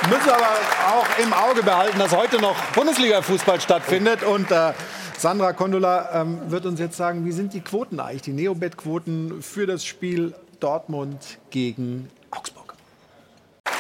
müssen 0.10 0.30
aber 0.30 0.49
auch 0.91 1.05
im 1.23 1.34
Auge 1.34 1.64
behalten, 1.64 1.99
dass 1.99 2.15
heute 2.15 2.41
noch 2.41 2.55
Bundesliga-Fußball 2.73 3.61
stattfindet. 3.61 4.23
Und 4.23 4.51
äh, 4.51 4.73
Sandra 5.18 5.53
Kondula 5.53 6.22
ähm, 6.22 6.39
wird 6.51 6.65
uns 6.65 6.80
jetzt 6.80 6.97
sagen, 6.97 7.26
wie 7.26 7.31
sind 7.31 7.53
die 7.53 7.61
Quoten 7.61 7.99
eigentlich, 7.99 8.23
die 8.23 8.34
Neobet-Quoten 8.34 9.41
für 9.41 9.65
das 9.65 9.85
Spiel 9.85 10.34
Dortmund 10.60 11.39
gegen 11.49 12.10
Augsburg. 12.31 12.73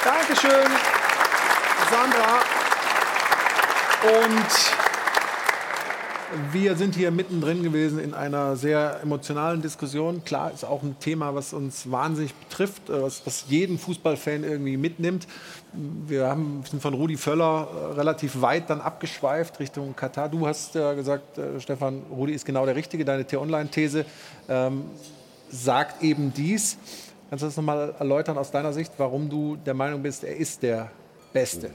Dankeschön, 0.03 0.69
Sandra. 1.89 2.39
Und 4.03 4.92
wir 6.51 6.75
sind 6.75 6.95
hier 6.95 7.11
mittendrin 7.11 7.63
gewesen 7.63 7.99
in 7.99 8.13
einer 8.13 8.55
sehr 8.55 8.99
emotionalen 9.01 9.61
Diskussion. 9.61 10.23
Klar, 10.23 10.51
ist 10.51 10.63
auch 10.63 10.83
ein 10.83 10.97
Thema, 10.99 11.35
was 11.35 11.53
uns 11.53 11.89
wahnsinnig 11.91 12.33
betrifft, 12.33 12.89
äh, 12.89 13.01
was, 13.01 13.25
was 13.25 13.45
jeden 13.49 13.77
Fußballfan 13.77 14.43
irgendwie 14.43 14.77
mitnimmt. 14.77 15.27
Wir 15.73 16.27
haben, 16.27 16.63
sind 16.69 16.81
von 16.81 16.93
Rudi 16.93 17.17
Völler 17.17 17.67
äh, 17.67 17.93
relativ 17.93 18.41
weit 18.41 18.69
dann 18.69 18.81
abgeschweift 18.81 19.59
Richtung 19.59 19.95
Katar. 19.95 20.29
Du 20.29 20.47
hast 20.47 20.75
ja 20.75 20.93
gesagt, 20.93 21.37
äh, 21.37 21.59
Stefan, 21.59 22.03
Rudi 22.11 22.33
ist 22.33 22.45
genau 22.45 22.65
der 22.65 22.75
Richtige. 22.75 23.05
Deine 23.05 23.25
T-Online-These 23.25 24.05
ähm, 24.49 24.85
sagt 25.49 26.03
eben 26.03 26.33
dies. 26.33 26.77
Kannst 27.29 27.43
du 27.43 27.47
das 27.47 27.57
nochmal 27.57 27.95
erläutern 27.97 28.37
aus 28.37 28.51
deiner 28.51 28.73
Sicht, 28.73 28.93
warum 28.97 29.29
du 29.29 29.55
der 29.55 29.73
Meinung 29.73 30.03
bist, 30.03 30.23
er 30.23 30.35
ist 30.35 30.61
der 30.63 30.91
Beste? 31.31 31.71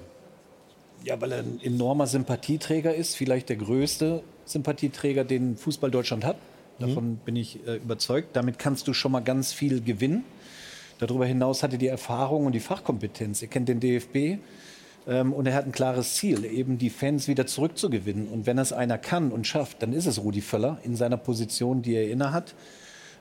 Ja, 1.04 1.20
weil 1.20 1.32
er 1.32 1.38
ein 1.38 1.60
enormer 1.62 2.06
Sympathieträger 2.06 2.94
ist, 2.94 3.16
vielleicht 3.16 3.48
der 3.48 3.56
größte 3.56 4.22
Sympathieträger, 4.50 5.24
den 5.24 5.56
Fußball 5.56 5.90
Deutschland 5.90 6.24
hat. 6.24 6.36
Davon 6.78 7.16
bin 7.24 7.36
ich 7.36 7.66
äh, 7.66 7.76
überzeugt. 7.76 8.36
Damit 8.36 8.58
kannst 8.58 8.86
du 8.86 8.92
schon 8.94 9.12
mal 9.12 9.20
ganz 9.20 9.52
viel 9.52 9.80
gewinnen. 9.80 10.24
Darüber 10.98 11.26
hinaus 11.26 11.62
hat 11.62 11.72
er 11.72 11.78
die 11.78 11.88
Erfahrung 11.88 12.46
und 12.46 12.52
die 12.52 12.60
Fachkompetenz. 12.60 13.42
Er 13.42 13.48
kennt 13.48 13.68
den 13.68 13.80
DFB 13.80 14.38
ähm, 15.06 15.32
und 15.32 15.46
er 15.46 15.54
hat 15.54 15.66
ein 15.66 15.72
klares 15.72 16.14
Ziel, 16.14 16.44
eben 16.44 16.78
die 16.78 16.90
Fans 16.90 17.28
wieder 17.28 17.46
zurückzugewinnen. 17.46 18.28
Und 18.28 18.46
wenn 18.46 18.58
es 18.58 18.72
einer 18.72 18.98
kann 18.98 19.32
und 19.32 19.46
schafft, 19.46 19.82
dann 19.82 19.92
ist 19.92 20.06
es 20.06 20.22
Rudi 20.22 20.40
Völler 20.40 20.78
in 20.84 20.96
seiner 20.96 21.16
Position, 21.16 21.82
die 21.82 21.94
er 21.94 22.10
innehat. 22.10 22.54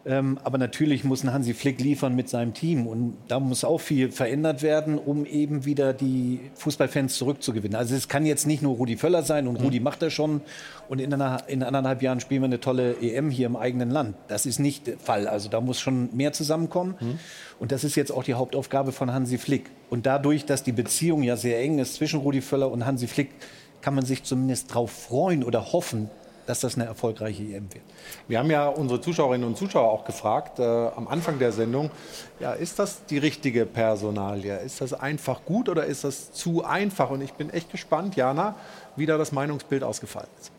Ähm, 0.07 0.39
aber 0.43 0.57
natürlich 0.57 1.03
muss 1.03 1.23
ein 1.23 1.33
Hansi 1.33 1.53
Flick 1.53 1.81
liefern 1.81 2.15
mit 2.15 2.29
seinem 2.29 2.53
Team. 2.53 2.87
Und 2.87 3.17
da 3.27 3.39
muss 3.39 3.65
auch 3.65 3.79
viel 3.79 4.09
verändert 4.09 4.63
werden, 4.63 4.97
um 4.97 5.25
eben 5.25 5.65
wieder 5.65 5.93
die 5.93 6.39
Fußballfans 6.55 7.15
zurückzugewinnen. 7.17 7.75
Also 7.75 7.93
es 7.93 8.07
kann 8.07 8.25
jetzt 8.25 8.47
nicht 8.47 8.61
nur 8.61 8.75
Rudi 8.75 8.95
Völler 8.95 9.23
sein 9.23 9.47
und 9.47 9.57
Rudi 9.57 9.81
macht 9.81 10.01
er 10.01 10.09
schon. 10.09 10.41
Und 10.87 11.01
in, 11.01 11.13
einer, 11.13 11.43
in 11.47 11.61
anderthalb 11.61 12.01
Jahren 12.01 12.21
spielen 12.21 12.41
wir 12.41 12.45
eine 12.45 12.61
tolle 12.61 12.95
EM 13.01 13.29
hier 13.29 13.47
im 13.47 13.57
eigenen 13.57 13.91
Land. 13.91 14.15
Das 14.29 14.45
ist 14.45 14.59
nicht 14.59 14.87
der 14.87 14.97
Fall. 14.97 15.27
Also 15.27 15.49
da 15.49 15.59
muss 15.59 15.79
schon 15.79 16.15
mehr 16.15 16.31
zusammenkommen. 16.31 16.95
Und 17.59 17.73
das 17.73 17.83
ist 17.83 17.95
jetzt 17.95 18.11
auch 18.11 18.23
die 18.23 18.35
Hauptaufgabe 18.35 18.93
von 18.93 19.11
Hansi 19.13 19.37
Flick. 19.37 19.69
Und 19.89 20.05
dadurch, 20.05 20.45
dass 20.45 20.63
die 20.63 20.71
Beziehung 20.71 21.21
ja 21.23 21.35
sehr 21.35 21.59
eng 21.59 21.79
ist 21.79 21.95
zwischen 21.95 22.21
Rudi 22.21 22.41
Völler 22.41 22.71
und 22.71 22.85
Hansi 22.85 23.07
Flick, 23.07 23.31
kann 23.81 23.93
man 23.93 24.05
sich 24.05 24.23
zumindest 24.23 24.71
darauf 24.71 24.91
freuen 24.91 25.43
oder 25.43 25.73
hoffen, 25.73 26.09
dass 26.47 26.61
das 26.61 26.75
eine 26.75 26.85
erfolgreiche 26.85 27.43
EM 27.43 27.71
wird. 27.73 27.83
Wir 28.27 28.39
haben 28.39 28.49
ja 28.49 28.67
unsere 28.67 28.99
Zuschauerinnen 28.99 29.47
und 29.47 29.57
Zuschauer 29.57 29.91
auch 29.91 30.05
gefragt 30.05 30.59
äh, 30.59 30.63
am 30.63 31.07
Anfang 31.07 31.37
der 31.37 31.51
Sendung, 31.51 31.91
ja, 32.39 32.53
ist 32.53 32.79
das 32.79 33.05
die 33.05 33.17
richtige 33.17 33.65
Personalie? 33.65 34.57
Ist 34.59 34.81
das 34.81 34.93
einfach 34.93 35.43
gut 35.45 35.69
oder 35.69 35.85
ist 35.85 36.03
das 36.03 36.31
zu 36.31 36.63
einfach? 36.63 37.09
Und 37.09 37.21
ich 37.21 37.33
bin 37.33 37.49
echt 37.49 37.71
gespannt, 37.71 38.15
Jana, 38.15 38.55
wie 38.95 39.05
da 39.05 39.17
das 39.17 39.31
Meinungsbild 39.31 39.83
ausgefallen 39.83 40.29
ist. 40.39 40.51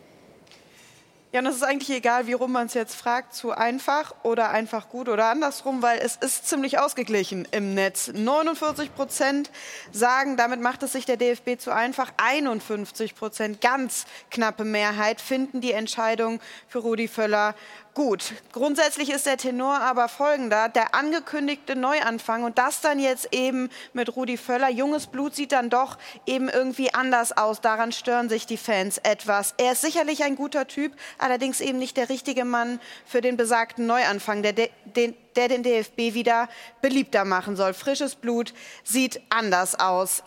Ja, 1.31 1.41
und 1.41 1.47
es 1.47 1.57
ist 1.57 1.63
eigentlich 1.63 1.95
egal, 1.95 2.27
wie 2.27 2.33
rum 2.33 2.53
man 2.53 2.69
es 2.69 2.75
jetzt 2.75 2.95
fragt, 2.95 3.35
zu 3.35 3.53
einfach 3.53 4.15
oder 4.23 4.49
einfach 4.49 4.89
gut 4.89 5.11
oder 5.11 5.27
andersrum, 5.27 5.83
weil 5.83 5.99
es 5.99 6.17
ist 6.17 6.49
ziemlich 6.49 6.79
ausgeglichen 6.79 7.47
im 7.51 7.75
Netz. 7.75 8.11
49 8.15 8.95
Prozent 8.95 9.51
sagen, 9.93 10.39
damit 10.39 10.63
macht 10.63 10.83
es 10.83 10.93
sich 10.93 11.05
der 11.05 11.19
DFB 11.19 11.59
zu 11.59 11.71
einfach. 11.71 12.13
51 12.17 13.15
Prozent, 13.15 13.61
ganz 13.61 14.07
knappe 14.31 14.65
Mehrheit, 14.65 15.21
finden 15.21 15.61
die 15.61 15.73
Entscheidung 15.73 16.41
für 16.67 16.79
Rudi 16.79 17.09
Völler 17.09 17.55
gut. 17.99 18.33
Grundsätzlich 18.53 19.11
ist 19.11 19.27
der 19.27 19.39
Tenor 19.39 19.81
aber 19.81 20.09
folgender. 20.09 20.69
Der 20.69 20.95
angekündigte 20.95 21.75
Neuanfang 21.75 22.45
und 22.45 22.57
das 22.57 22.81
dann 22.81 23.01
jetzt 23.01 23.35
eben 23.35 23.71
mit 23.93 24.15
Rudi 24.15 24.37
Völler. 24.37 24.71
Junges 24.71 25.09
Blut 25.09 25.35
sieht 25.35 25.51
dann 25.51 25.69
doch 25.69 25.99
eben 26.25 26.49
irgendwie 26.49 26.95
anders 26.95 27.37
aus. 27.37 27.61
Daran 27.61 27.91
stören 27.91 28.29
sich 28.29 28.47
die 28.47 28.57
Fans 28.57 28.99
etwas. 28.99 29.53
Er 29.59 29.73
ist 29.73 29.81
sicherlich 29.81 30.23
ein 30.23 30.37
guter 30.37 30.69
Typ, 30.69 30.93
allerdings 31.19 31.61
eben 31.61 31.81
nicht 31.81 31.97
der 31.97 32.09
richtige 32.09 32.45
Mann 32.45 32.79
für 33.05 33.21
den 33.21 33.37
besagten 33.37 33.89
Neuanfang, 33.89 34.45
der, 34.45 34.53
den, 34.53 35.17
der 35.35 35.49
den 35.49 35.65
DFB 35.65 36.15
wieder 36.15 36.49
beliebter 36.81 37.25
machen 37.25 37.57
soll. 37.57 37.75
Frisches 37.75 38.15
Blut 38.15 38.55
sieht 38.85 39.21
anders 39.29 39.75
aus. 39.75 40.23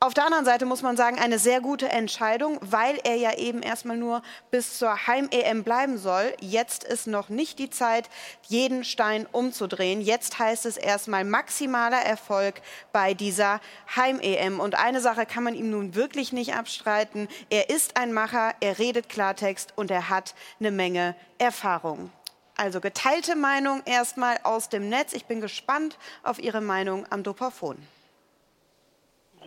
Auf 0.00 0.14
der 0.14 0.26
anderen 0.26 0.44
Seite 0.44 0.64
muss 0.64 0.82
man 0.82 0.96
sagen, 0.96 1.18
eine 1.18 1.40
sehr 1.40 1.60
gute 1.60 1.88
Entscheidung, 1.88 2.60
weil 2.60 3.00
er 3.02 3.16
ja 3.16 3.36
eben 3.36 3.62
erstmal 3.62 3.96
nur 3.96 4.22
bis 4.52 4.78
zur 4.78 5.08
Heim-EM 5.08 5.64
bleiben 5.64 5.98
soll. 5.98 6.32
Jetzt 6.38 6.84
ist 6.84 7.08
noch 7.08 7.30
nicht 7.30 7.58
die 7.58 7.68
Zeit, 7.68 8.08
jeden 8.46 8.84
Stein 8.84 9.26
umzudrehen. 9.32 10.00
Jetzt 10.00 10.38
heißt 10.38 10.66
es 10.66 10.76
erstmal 10.76 11.24
maximaler 11.24 12.00
Erfolg 12.00 12.62
bei 12.92 13.12
dieser 13.12 13.60
Heim-EM. 13.96 14.60
Und 14.60 14.76
eine 14.76 15.00
Sache 15.00 15.26
kann 15.26 15.42
man 15.42 15.54
ihm 15.54 15.70
nun 15.70 15.96
wirklich 15.96 16.32
nicht 16.32 16.54
abstreiten. 16.54 17.26
Er 17.50 17.68
ist 17.68 17.96
ein 17.96 18.12
Macher, 18.12 18.54
er 18.60 18.78
redet 18.78 19.08
Klartext 19.08 19.72
und 19.74 19.90
er 19.90 20.08
hat 20.08 20.36
eine 20.60 20.70
Menge 20.70 21.16
Erfahrung. 21.38 22.12
Also 22.56 22.80
geteilte 22.80 23.34
Meinung 23.34 23.82
erstmal 23.84 24.38
aus 24.44 24.68
dem 24.68 24.88
Netz. 24.88 25.12
Ich 25.12 25.26
bin 25.26 25.40
gespannt 25.40 25.98
auf 26.22 26.38
Ihre 26.38 26.60
Meinung 26.60 27.04
am 27.10 27.24
Dopafon. 27.24 27.84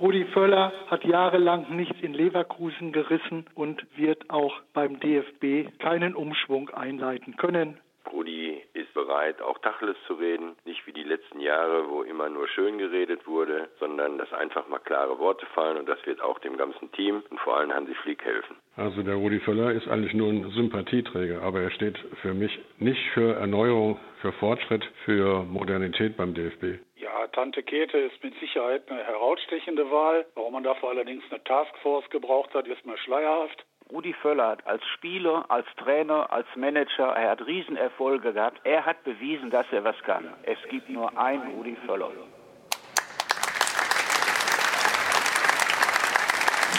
Rudi 0.01 0.25
Völler 0.33 0.73
hat 0.87 1.05
jahrelang 1.05 1.75
nichts 1.75 1.95
in 2.01 2.15
Leverkusen 2.15 2.91
gerissen 2.91 3.45
und 3.53 3.85
wird 3.95 4.31
auch 4.31 4.59
beim 4.73 4.99
DFB 4.99 5.77
keinen 5.77 6.15
Umschwung 6.15 6.71
einleiten 6.71 7.37
können. 7.37 7.77
Rudi 8.11 8.63
ist 8.73 8.91
bereit, 8.95 9.43
auch 9.43 9.59
Tacheles 9.59 9.95
zu 10.07 10.13
reden, 10.13 10.55
nicht 10.65 10.87
wie 10.87 10.91
die 10.91 11.03
letzten 11.03 11.39
Jahre, 11.39 11.87
wo 11.87 12.01
immer 12.01 12.29
nur 12.29 12.47
schön 12.47 12.79
geredet 12.79 13.27
wurde, 13.27 13.69
sondern 13.79 14.17
dass 14.17 14.33
einfach 14.33 14.67
mal 14.67 14.79
klare 14.79 15.19
Worte 15.19 15.45
fallen 15.53 15.77
und 15.77 15.87
das 15.87 16.03
wird 16.07 16.19
auch 16.19 16.39
dem 16.39 16.57
ganzen 16.57 16.91
Team 16.93 17.21
und 17.29 17.39
vor 17.39 17.57
allem 17.57 17.71
Hansi 17.71 17.93
Flick 17.93 18.25
helfen. 18.25 18.55
Also 18.75 19.03
der 19.03 19.15
Rudi 19.15 19.39
Völler 19.39 19.71
ist 19.71 19.87
eigentlich 19.87 20.15
nur 20.15 20.29
ein 20.29 20.49
Sympathieträger, 20.49 21.43
aber 21.43 21.61
er 21.61 21.69
steht 21.69 21.99
für 22.23 22.33
mich 22.33 22.59
nicht 22.79 23.01
für 23.13 23.35
Erneuerung, 23.35 23.99
für 24.21 24.31
Fortschritt, 24.33 24.83
für 25.05 25.43
Modernität 25.43 26.17
beim 26.17 26.33
DFB. 26.33 26.79
Ja, 27.01 27.25
Tante 27.29 27.63
Käthe 27.63 27.97
ist 27.97 28.23
mit 28.23 28.39
Sicherheit 28.39 28.83
eine 28.91 29.03
herausstechende 29.03 29.89
Wahl. 29.89 30.23
Warum 30.35 30.53
man 30.53 30.63
dafür 30.63 30.89
allerdings 30.89 31.23
eine 31.31 31.43
Taskforce 31.43 32.07
gebraucht 32.11 32.53
hat, 32.53 32.67
ist 32.67 32.85
mir 32.85 32.95
schleierhaft. 32.99 33.65
Rudi 33.91 34.13
Völler 34.21 34.49
hat 34.49 34.67
als 34.67 34.83
Spieler, 34.95 35.43
als 35.49 35.65
Trainer, 35.77 36.31
als 36.31 36.45
Manager, 36.55 37.07
er 37.07 37.31
hat 37.31 37.43
Riesenerfolge 37.47 38.33
gehabt. 38.33 38.61
Er 38.65 38.85
hat 38.85 39.03
bewiesen, 39.03 39.49
dass 39.49 39.65
er 39.71 39.83
was 39.83 39.95
kann. 40.03 40.31
Es 40.43 40.59
gibt 40.69 40.89
nur 40.89 41.17
einen 41.17 41.55
Rudi 41.55 41.75
Völler. 41.87 42.11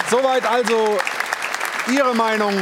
Soweit 0.08 0.48
also 0.48 0.98
Ihre 1.92 2.14
Meinung 2.14 2.52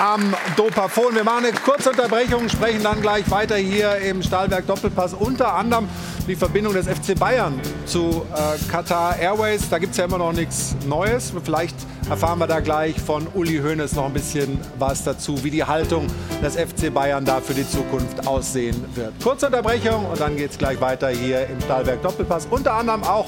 am 0.00 0.34
Dopafon. 0.56 1.14
Wir 1.14 1.24
machen 1.24 1.46
eine 1.46 1.56
kurze 1.56 1.90
Unterbrechung, 1.90 2.48
sprechen 2.48 2.82
dann 2.82 3.00
gleich 3.00 3.30
weiter 3.30 3.54
hier 3.56 3.96
im 3.98 4.22
Stahlwerk 4.22 4.66
Doppelpass. 4.66 5.14
Unter 5.14 5.54
anderem 5.54 5.88
die 6.26 6.36
Verbindung 6.36 6.74
des 6.74 6.86
FC 6.86 7.18
Bayern 7.18 7.60
zu 7.84 8.26
äh, 8.34 8.70
Qatar 8.70 9.18
Airways. 9.18 9.68
Da 9.68 9.78
gibt 9.78 9.92
es 9.92 9.98
ja 9.98 10.04
immer 10.04 10.18
noch 10.18 10.32
nichts 10.32 10.74
Neues. 10.86 11.32
Vielleicht 11.44 11.76
erfahren 12.10 12.38
wir 12.38 12.46
da 12.46 12.60
gleich 12.60 13.00
von 13.00 13.26
Uli 13.34 13.58
Hoeneß 13.58 13.94
noch 13.94 14.06
ein 14.06 14.12
bisschen 14.12 14.58
was 14.78 15.04
dazu, 15.04 15.42
wie 15.44 15.50
die 15.50 15.64
Haltung 15.64 16.06
des 16.42 16.56
FC 16.56 16.92
Bayern 16.92 17.24
da 17.24 17.40
für 17.40 17.54
die 17.54 17.68
Zukunft 17.68 18.26
aussehen 18.26 18.76
wird. 18.94 19.12
Kurze 19.22 19.46
Unterbrechung 19.46 20.06
und 20.06 20.20
dann 20.20 20.36
geht 20.36 20.50
es 20.50 20.58
gleich 20.58 20.80
weiter 20.80 21.08
hier 21.08 21.46
im 21.46 21.60
Stahlwerk 21.60 22.02
Doppelpass. 22.02 22.46
Unter 22.50 22.74
anderem 22.74 23.02
auch 23.04 23.26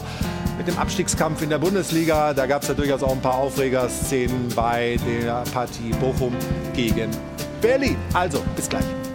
mit 0.56 0.66
dem 0.66 0.76
Abstiegskampf 0.78 1.40
in 1.42 1.50
der 1.50 1.58
Bundesliga. 1.58 2.34
Da 2.34 2.46
gab 2.46 2.62
es 2.62 2.68
ja 2.68 2.74
durchaus 2.74 3.02
auch 3.02 3.12
ein 3.12 3.20
paar 3.20 3.34
Aufregerszenen 3.34 4.48
bei 4.54 4.98
der 5.06 5.44
Partie 5.52 5.90
Bochum 6.00 6.34
gegen 6.74 7.10
Berlin. 7.60 7.96
Also, 8.12 8.42
bis 8.56 8.68
gleich. 8.68 9.07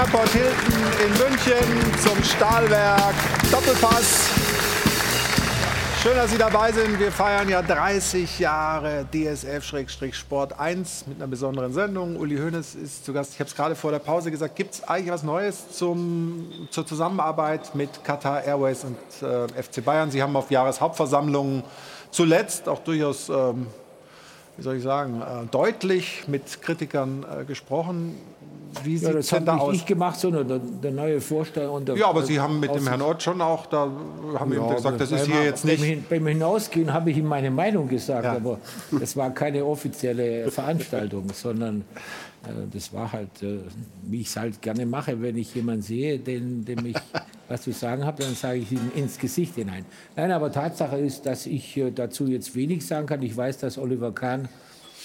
Airport 0.00 0.30
Hilton 0.30 0.82
in 1.04 1.12
München 1.18 1.98
zum 2.02 2.24
Stahlwerk 2.24 3.12
Doppelpass. 3.52 4.30
Schön, 6.02 6.16
dass 6.16 6.30
Sie 6.30 6.38
dabei 6.38 6.72
sind. 6.72 6.98
Wir 6.98 7.12
feiern 7.12 7.50
ja 7.50 7.60
30 7.60 8.38
Jahre 8.38 9.06
DSF-Sport 9.12 10.58
1 10.58 11.06
mit 11.06 11.18
einer 11.18 11.26
besonderen 11.26 11.74
Sendung. 11.74 12.16
Uli 12.16 12.38
Hoeneß 12.38 12.76
ist 12.76 13.04
zu 13.04 13.12
Gast. 13.12 13.34
Ich 13.34 13.40
habe 13.40 13.50
es 13.50 13.54
gerade 13.54 13.74
vor 13.74 13.90
der 13.90 13.98
Pause 13.98 14.30
gesagt. 14.30 14.56
Gibt 14.56 14.72
es 14.72 14.88
eigentlich 14.88 15.12
was 15.12 15.22
Neues 15.22 15.70
zum, 15.72 16.50
zur 16.70 16.86
Zusammenarbeit 16.86 17.74
mit 17.74 18.02
Qatar 18.02 18.42
Airways 18.42 18.84
und 18.84 18.96
äh, 19.20 19.62
FC 19.62 19.84
Bayern? 19.84 20.10
Sie 20.10 20.22
haben 20.22 20.34
auf 20.34 20.50
Jahreshauptversammlungen 20.50 21.62
zuletzt 22.10 22.70
auch 22.70 22.78
durchaus, 22.78 23.28
ähm, 23.28 23.66
wie 24.56 24.62
soll 24.62 24.76
ich 24.76 24.82
sagen, 24.82 25.20
äh, 25.20 25.46
deutlich 25.50 26.24
mit 26.26 26.62
Kritikern 26.62 27.26
äh, 27.42 27.44
gesprochen. 27.44 28.16
Wie 28.84 28.96
Ja, 28.96 29.12
das 29.12 29.28
da 29.28 29.40
nicht 29.40 29.48
aus? 29.50 29.74
ich 29.74 29.86
gemacht, 29.86 30.18
sondern 30.20 30.46
der, 30.48 30.58
der 30.58 30.90
neue 30.92 31.20
Vorsteher. 31.20 31.70
Und 31.70 31.88
der, 31.88 31.96
Ja, 31.96 32.08
aber 32.08 32.22
Sie 32.22 32.38
haben 32.40 32.60
mit 32.60 32.74
dem 32.74 32.86
Herrn 32.86 33.02
Ort 33.02 33.22
schon 33.22 33.40
auch, 33.40 33.66
da 33.66 33.90
haben 34.38 34.52
Ja, 34.52 34.68
ihm 34.68 34.74
gesagt, 34.76 35.00
das 35.00 35.10
ist 35.12 35.26
hier 35.26 35.44
jetzt 35.44 35.64
nicht. 35.64 35.82
Hin- 35.82 36.04
Beim 36.08 36.26
Hinausgehen 36.26 36.92
habe 36.92 37.10
ich 37.10 37.16
ihm 37.18 37.26
meine 37.26 37.50
Meinung 37.50 37.88
gesagt, 37.88 38.26
aber 38.26 38.58
es 39.00 39.16
war 39.16 39.30
keine 39.30 39.64
offizielle 39.64 40.50
Veranstaltung, 40.50 41.26
sondern 41.32 41.84
äh, 42.44 42.48
das 42.72 42.92
war 42.92 43.12
halt, 43.12 43.42
äh, 43.42 43.58
wie 44.04 44.20
ich 44.20 44.28
es 44.28 44.36
halt 44.36 44.62
gerne 44.62 44.86
mache, 44.86 45.20
wenn 45.20 45.36
ich 45.36 45.54
jemanden 45.54 45.82
sehe, 45.82 46.18
den, 46.18 46.64
dem 46.64 46.86
ich 46.86 46.96
was 47.48 47.62
zu 47.62 47.72
sagen 47.72 48.04
habe, 48.06 48.22
dann 48.22 48.34
sage 48.34 48.58
ich 48.60 48.70
ihm 48.70 48.92
ins 48.94 49.18
Gesicht 49.18 49.56
hinein. 49.56 49.84
Nein, 50.16 50.30
aber 50.30 50.52
Tatsache 50.52 50.96
ist, 50.96 51.26
dass 51.26 51.46
ich 51.46 51.76
äh, 51.76 51.90
dazu 51.90 52.26
jetzt 52.28 52.54
wenig 52.54 52.86
sagen 52.86 53.06
kann. 53.06 53.20
Ich 53.22 53.36
weiß, 53.36 53.58
dass 53.58 53.76
Oliver 53.76 54.12
Kahn 54.12 54.48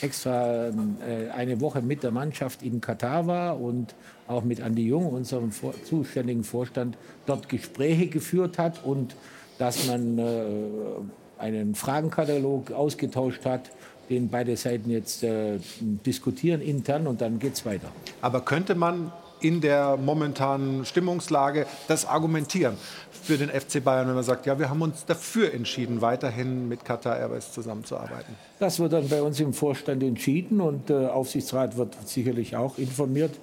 extra 0.02 0.68
äh, 0.68 1.30
eine 1.36 1.62
Woche 1.62 1.82
mit 1.82 2.04
der 2.04 2.12
Mannschaft 2.12 2.62
in 2.64 2.82
Katar 2.82 3.28
war 3.28 3.60
und 3.60 3.96
auch 4.28 4.44
mit 4.44 4.62
Andi 4.62 4.86
Jung, 4.88 5.08
unserem 5.08 5.52
vor 5.52 5.74
zuständigen 5.84 6.44
Vorstand, 6.44 6.98
dort 7.26 7.50
Gespräche 7.50 8.08
geführt 8.08 8.58
hat 8.58 8.84
und 8.84 9.16
dass 9.58 9.88
man 9.88 10.18
äh, 10.18 10.44
einen 11.38 11.76
Fragenkatalog 11.76 12.72
ausgetauscht 12.72 13.46
hat, 13.46 13.72
den 14.10 14.30
beide 14.30 14.56
Seiten 14.58 14.90
jetzt 14.90 15.24
äh, 15.24 15.60
diskutieren 15.80 16.62
intern 16.62 17.08
und 17.08 17.22
dann 17.22 17.40
geht 17.40 17.54
es 17.54 17.66
weiter. 17.66 17.90
Aber 18.22 18.42
könnte 18.42 18.76
man 18.76 19.12
in 19.40 19.62
der 19.62 19.98
momentanen 19.98 20.86
Stimmungslage 20.86 21.66
das 21.88 22.06
argumentieren 22.06 22.78
für 23.26 23.38
den 23.38 23.50
FC 23.50 23.84
Bayern, 23.84 24.08
wenn 24.08 24.16
man 24.16 24.24
sagt, 24.24 24.46
ja, 24.46 24.58
wir 24.60 24.70
haben 24.70 24.82
uns 24.82 25.06
dafür 25.06 25.54
entschieden, 25.54 26.02
weiterhin 26.02 26.68
mit 26.68 26.86
Qatar 26.86 27.18
Airways 27.18 27.52
zusammenzuarbeiten? 27.52 28.36
Das 28.60 28.80
wird 28.80 28.94
dann 28.94 29.10
bei 29.10 29.22
uns 29.22 29.40
im 29.40 29.54
Vorstand 29.54 30.04
entschieden 30.04 30.62
und 30.62 30.90
der 30.90 31.02
äh, 31.02 31.08
Aufsichtsrat 31.08 31.76
wird 31.76 31.96
sicherlich 32.08 32.56
auch 32.56 32.78
informiert 32.78 33.40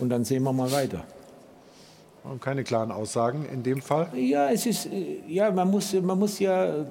und 0.00 0.08
dann 0.08 0.24
sehen 0.24 0.42
wir 0.42 0.52
mal 0.52 0.72
weiter. 0.72 1.04
Und 2.22 2.42
keine 2.42 2.64
klaren 2.64 2.90
Aussagen 2.90 3.46
in 3.50 3.62
dem 3.62 3.80
Fall? 3.80 4.08
Ja, 4.14 4.50
es 4.50 4.66
ist, 4.66 4.86
äh, 4.86 5.20
ja 5.28 5.50
man, 5.52 5.70
muss, 5.70 5.92
man 5.94 6.18
muss 6.18 6.38
ja, 6.40 6.84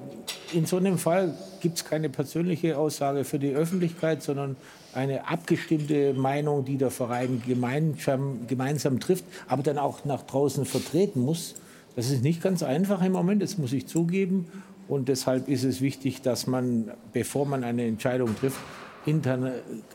in 0.52 0.66
so 0.66 0.78
einem 0.78 0.98
Fall 0.98 1.34
gibt 1.60 1.76
es 1.76 1.84
keine 1.84 2.08
persönliche 2.08 2.78
Aussage 2.78 3.24
für 3.24 3.38
die 3.38 3.52
Öffentlichkeit, 3.52 4.22
sondern 4.22 4.56
eine 4.94 5.28
abgestimmte 5.28 6.14
Meinung, 6.14 6.64
die 6.64 6.76
der 6.76 6.90
Verein 6.90 7.42
gemeinsam, 7.46 8.46
gemeinsam 8.46 9.00
trifft, 9.00 9.24
aber 9.48 9.62
dann 9.62 9.78
auch 9.78 10.04
nach 10.04 10.22
draußen 10.22 10.64
vertreten 10.64 11.20
muss. 11.20 11.54
Das 11.96 12.10
ist 12.10 12.22
nicht 12.22 12.42
ganz 12.42 12.62
einfach 12.62 13.02
im 13.02 13.12
Moment, 13.12 13.42
das 13.42 13.58
muss 13.58 13.72
ich 13.72 13.86
zugeben. 13.86 14.46
Und 14.88 15.08
deshalb 15.08 15.48
ist 15.48 15.64
es 15.64 15.80
wichtig, 15.80 16.22
dass 16.22 16.46
man, 16.46 16.90
bevor 17.12 17.46
man 17.46 17.62
eine 17.62 17.84
Entscheidung 17.84 18.34
trifft, 18.36 18.58
intern 19.06 19.52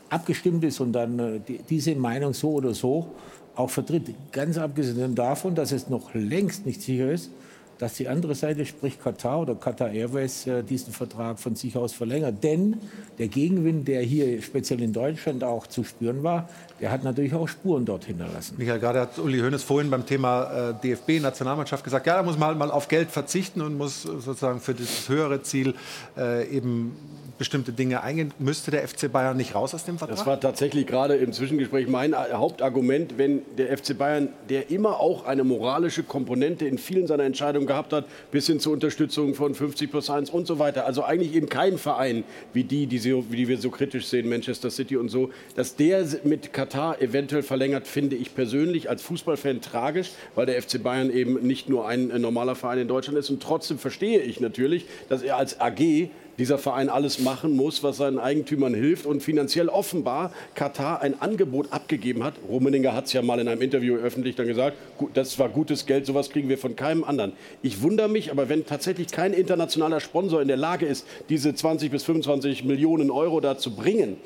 abgestimmt 0.08 0.64
ist 0.64 0.80
und 0.80 0.92
dann 0.92 1.18
äh, 1.18 1.40
diese 1.68 1.94
Meinung 1.94 2.32
so 2.32 2.52
oder 2.52 2.74
so 2.74 3.12
auch 3.54 3.70
vertritt. 3.70 4.14
Ganz 4.32 4.58
abgesehen 4.58 5.14
davon, 5.14 5.54
dass 5.54 5.72
es 5.72 5.88
noch 5.88 6.14
längst 6.14 6.66
nicht 6.66 6.82
sicher 6.82 7.10
ist, 7.10 7.30
dass 7.78 7.94
die 7.94 8.08
andere 8.08 8.34
Seite, 8.34 8.64
sprich 8.64 8.98
Katar 8.98 9.40
oder 9.40 9.54
Qatar 9.54 9.90
Airways, 9.90 10.46
äh, 10.46 10.62
diesen 10.62 10.92
Vertrag 10.92 11.38
von 11.38 11.56
sich 11.56 11.76
aus 11.76 11.92
verlängert. 11.92 12.42
Denn 12.42 12.76
der 13.18 13.28
Gegenwind, 13.28 13.86
der 13.88 14.02
hier 14.02 14.40
speziell 14.42 14.82
in 14.82 14.92
Deutschland 14.92 15.44
auch 15.44 15.66
zu 15.66 15.84
spüren 15.84 16.22
war, 16.22 16.48
der 16.80 16.90
hat 16.90 17.04
natürlich 17.04 17.34
auch 17.34 17.48
Spuren 17.48 17.84
dort 17.84 18.04
hinterlassen. 18.04 18.56
Michael, 18.58 18.80
gerade 18.80 19.00
hat 19.00 19.18
Uli 19.18 19.40
Hoeneß 19.40 19.62
vorhin 19.62 19.90
beim 19.90 20.06
Thema 20.06 20.70
äh, 20.70 20.74
DFB-Nationalmannschaft 20.82 21.84
gesagt, 21.84 22.06
ja, 22.06 22.16
da 22.16 22.22
muss 22.22 22.38
man 22.38 22.48
halt 22.48 22.58
mal 22.58 22.70
auf 22.70 22.88
Geld 22.88 23.10
verzichten 23.10 23.60
und 23.60 23.76
muss 23.76 24.02
sozusagen 24.02 24.60
für 24.60 24.74
das 24.74 25.08
höhere 25.08 25.42
Ziel 25.42 25.74
äh, 26.16 26.48
eben 26.48 26.96
bestimmte 27.38 27.72
Dinge 27.72 28.02
eingehen. 28.02 28.32
Müsste 28.38 28.70
der 28.70 28.86
FC 28.86 29.10
Bayern 29.10 29.36
nicht 29.36 29.54
raus 29.54 29.74
aus 29.74 29.84
dem 29.84 29.98
Vertrag? 29.98 30.16
Das 30.16 30.26
war 30.26 30.40
tatsächlich 30.40 30.86
gerade 30.86 31.16
im 31.16 31.32
Zwischengespräch 31.32 31.88
mein 31.88 32.14
Hauptargument, 32.14 33.18
wenn 33.18 33.42
der 33.56 33.76
FC 33.76 33.96
Bayern, 33.96 34.28
der 34.48 34.70
immer 34.70 35.00
auch 35.00 35.26
eine 35.26 35.44
moralische 35.44 36.02
Komponente 36.02 36.66
in 36.66 36.78
vielen 36.78 37.06
seiner 37.06 37.24
Entscheidungen 37.24 37.66
gehabt 37.66 37.92
hat, 37.92 38.06
bis 38.30 38.46
hin 38.46 38.60
zur 38.60 38.72
Unterstützung 38.72 39.34
von 39.34 39.54
50 39.54 39.90
plus 39.90 40.10
1 40.10 40.30
und 40.30 40.46
so 40.46 40.58
weiter, 40.58 40.86
also 40.86 41.04
eigentlich 41.04 41.34
eben 41.34 41.48
kein 41.48 41.78
Verein 41.78 42.24
wie 42.52 42.64
die, 42.64 42.86
die, 42.86 42.98
sie, 42.98 43.22
die 43.22 43.48
wir 43.48 43.58
so 43.58 43.70
kritisch 43.70 44.06
sehen, 44.06 44.28
Manchester 44.28 44.70
City 44.70 44.96
und 44.96 45.08
so, 45.08 45.30
dass 45.54 45.76
der 45.76 46.06
mit 46.24 46.52
Katar 46.52 47.00
eventuell 47.00 47.42
verlängert, 47.42 47.86
finde 47.86 48.16
ich 48.16 48.34
persönlich 48.34 48.88
als 48.88 49.02
Fußballfan 49.02 49.60
tragisch, 49.60 50.10
weil 50.34 50.46
der 50.46 50.60
FC 50.60 50.82
Bayern 50.82 51.10
eben 51.10 51.46
nicht 51.46 51.68
nur 51.68 51.86
ein 51.86 52.08
normaler 52.20 52.54
Verein 52.54 52.78
in 52.78 52.88
Deutschland 52.88 53.18
ist 53.18 53.30
und 53.30 53.42
trotzdem 53.42 53.78
verstehe 53.78 54.20
ich 54.20 54.40
natürlich, 54.40 54.86
dass 55.08 55.22
er 55.22 55.36
als 55.36 55.60
AG 55.60 56.10
dieser 56.38 56.58
Verein 56.58 56.88
alles 56.88 57.18
machen 57.18 57.56
muss, 57.56 57.82
was 57.82 57.98
seinen 57.98 58.18
Eigentümern 58.18 58.74
hilft 58.74 59.06
und 59.06 59.22
finanziell 59.22 59.68
offenbar 59.68 60.32
Katar 60.54 61.00
ein 61.02 61.20
Angebot 61.20 61.72
abgegeben 61.72 62.24
hat. 62.24 62.34
Rummeninger 62.48 62.94
hat 62.94 63.06
es 63.06 63.12
ja 63.12 63.22
mal 63.22 63.38
in 63.40 63.48
einem 63.48 63.62
Interview 63.62 63.96
öffentlich 63.96 64.36
dann 64.36 64.46
gesagt, 64.46 64.76
das 65.14 65.38
war 65.38 65.48
gutes 65.48 65.86
Geld, 65.86 66.06
sowas 66.06 66.30
kriegen 66.30 66.48
wir 66.48 66.58
von 66.58 66.76
keinem 66.76 67.04
anderen. 67.04 67.32
Ich 67.62 67.82
wundere 67.82 68.08
mich, 68.08 68.30
aber 68.30 68.48
wenn 68.48 68.66
tatsächlich 68.66 69.08
kein 69.08 69.32
internationaler 69.32 70.00
Sponsor 70.00 70.42
in 70.42 70.48
der 70.48 70.56
Lage 70.56 70.86
ist, 70.86 71.06
diese 71.28 71.54
20 71.54 71.90
bis 71.90 72.04
25 72.04 72.64
Millionen 72.64 73.10
Euro 73.10 73.40
da 73.40 73.58
zu 73.58 73.74
bringen, 73.74 74.16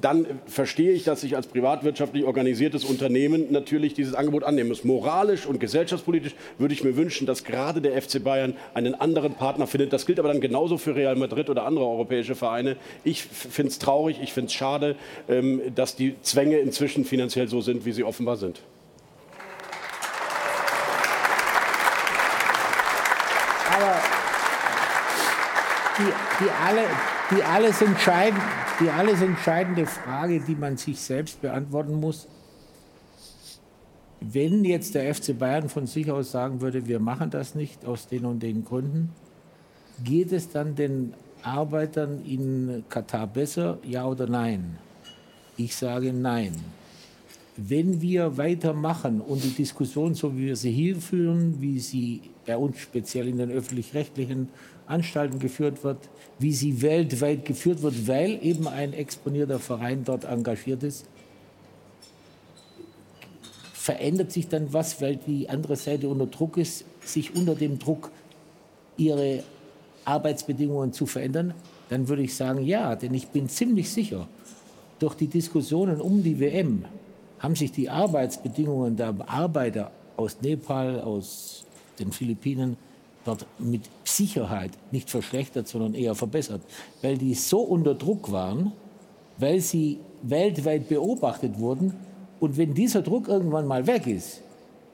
dann 0.00 0.26
verstehe 0.46 0.92
ich, 0.92 1.04
dass 1.04 1.22
sich 1.22 1.36
als 1.36 1.46
privatwirtschaftlich 1.46 2.24
organisiertes 2.24 2.84
Unternehmen 2.84 3.50
natürlich 3.50 3.94
dieses 3.94 4.14
Angebot 4.14 4.44
annehmen 4.44 4.68
muss. 4.68 4.84
Moralisch 4.84 5.46
und 5.46 5.60
gesellschaftspolitisch 5.60 6.34
würde 6.58 6.74
ich 6.74 6.84
mir 6.84 6.96
wünschen, 6.96 7.26
dass 7.26 7.44
gerade 7.44 7.80
der 7.80 8.00
FC 8.00 8.22
Bayern 8.22 8.54
einen 8.74 8.94
anderen 8.94 9.34
Partner 9.34 9.66
findet. 9.66 9.92
Das 9.92 10.06
gilt 10.06 10.18
aber 10.18 10.28
dann 10.28 10.40
genauso 10.40 10.78
für 10.78 10.94
Real 10.94 11.16
Madrid 11.16 11.48
oder 11.48 11.64
andere 11.64 11.86
europäische 11.86 12.34
Vereine. 12.34 12.76
Ich 13.04 13.22
finde 13.22 13.70
es 13.70 13.78
traurig, 13.78 14.18
ich 14.22 14.32
finde 14.32 14.48
es 14.48 14.54
schade, 14.54 14.96
ähm, 15.28 15.60
dass 15.74 15.96
die 15.96 16.14
Zwänge 16.22 16.58
inzwischen 16.58 17.04
finanziell 17.04 17.48
so 17.48 17.60
sind, 17.60 17.84
wie 17.84 17.92
sie 17.92 18.04
offenbar 18.04 18.36
sind. 18.36 18.60
Aber 23.76 23.94
die, 25.98 26.44
die, 26.44 26.50
alle, 26.50 26.86
die 27.30 27.42
alles 27.42 27.82
die 28.80 28.90
alles 28.90 29.22
entscheidende 29.22 29.86
Frage, 29.86 30.40
die 30.40 30.54
man 30.54 30.76
sich 30.76 31.00
selbst 31.00 31.40
beantworten 31.40 32.00
muss. 32.00 32.28
Wenn 34.20 34.64
jetzt 34.64 34.94
der 34.94 35.14
FC 35.14 35.38
Bayern 35.38 35.68
von 35.68 35.86
sich 35.86 36.10
aus 36.10 36.32
sagen 36.32 36.60
würde, 36.60 36.86
wir 36.86 36.98
machen 36.98 37.30
das 37.30 37.54
nicht 37.54 37.84
aus 37.84 38.08
den 38.08 38.24
und 38.24 38.42
den 38.42 38.64
Gründen, 38.64 39.10
geht 40.02 40.32
es 40.32 40.50
dann 40.50 40.74
den 40.74 41.14
Arbeitern 41.42 42.24
in 42.24 42.84
Katar 42.88 43.26
besser, 43.26 43.78
ja 43.84 44.06
oder 44.06 44.26
nein? 44.26 44.78
Ich 45.56 45.76
sage 45.76 46.12
nein. 46.12 46.54
Wenn 47.56 48.00
wir 48.00 48.36
weitermachen 48.36 49.20
und 49.20 49.44
die 49.44 49.50
Diskussion, 49.50 50.14
so 50.14 50.36
wie 50.36 50.46
wir 50.46 50.56
sie 50.56 50.72
hier 50.72 50.96
führen, 50.96 51.60
wie 51.60 51.78
sie 51.78 52.22
bei 52.46 52.56
uns 52.56 52.78
speziell 52.78 53.28
in 53.28 53.38
den 53.38 53.50
öffentlich-rechtlichen 53.50 54.48
Anstalten 54.86 55.38
geführt 55.38 55.82
wird, 55.84 55.98
wie 56.38 56.52
sie 56.52 56.82
weltweit 56.82 57.44
geführt 57.44 57.82
wird, 57.82 58.06
weil 58.06 58.38
eben 58.42 58.68
ein 58.68 58.92
exponierter 58.92 59.58
Verein 59.58 60.04
dort 60.04 60.24
engagiert 60.24 60.82
ist. 60.82 61.06
Verändert 63.72 64.32
sich 64.32 64.48
dann 64.48 64.72
was, 64.72 65.00
weil 65.00 65.16
die 65.16 65.48
andere 65.48 65.76
Seite 65.76 66.08
unter 66.08 66.26
Druck 66.26 66.56
ist, 66.56 66.84
sich 67.04 67.34
unter 67.34 67.54
dem 67.54 67.78
Druck 67.78 68.10
ihre 68.96 69.42
Arbeitsbedingungen 70.04 70.92
zu 70.92 71.06
verändern? 71.06 71.54
Dann 71.88 72.08
würde 72.08 72.22
ich 72.22 72.34
sagen, 72.34 72.64
ja, 72.64 72.96
denn 72.96 73.12
ich 73.14 73.28
bin 73.28 73.48
ziemlich 73.48 73.90
sicher, 73.90 74.26
durch 74.98 75.14
die 75.14 75.26
Diskussionen 75.26 76.00
um 76.00 76.22
die 76.22 76.40
WM 76.40 76.84
haben 77.38 77.56
sich 77.56 77.72
die 77.72 77.90
Arbeitsbedingungen 77.90 78.96
der 78.96 79.14
Arbeiter 79.26 79.90
aus 80.16 80.40
Nepal, 80.40 81.00
aus 81.00 81.64
den 81.98 82.10
Philippinen 82.10 82.76
dort 83.24 83.46
mit 83.58 83.82
Sicherheit 84.04 84.70
nicht 84.90 85.10
verschlechtert, 85.10 85.68
sondern 85.68 85.94
eher 85.94 86.14
verbessert, 86.14 86.62
weil 87.02 87.18
die 87.18 87.34
so 87.34 87.60
unter 87.60 87.94
Druck 87.94 88.30
waren, 88.30 88.72
weil 89.38 89.60
sie 89.60 89.98
weltweit 90.22 90.88
beobachtet 90.88 91.58
wurden. 91.58 91.94
Und 92.40 92.56
wenn 92.56 92.74
dieser 92.74 93.02
Druck 93.02 93.28
irgendwann 93.28 93.66
mal 93.66 93.86
weg 93.86 94.06
ist, 94.06 94.42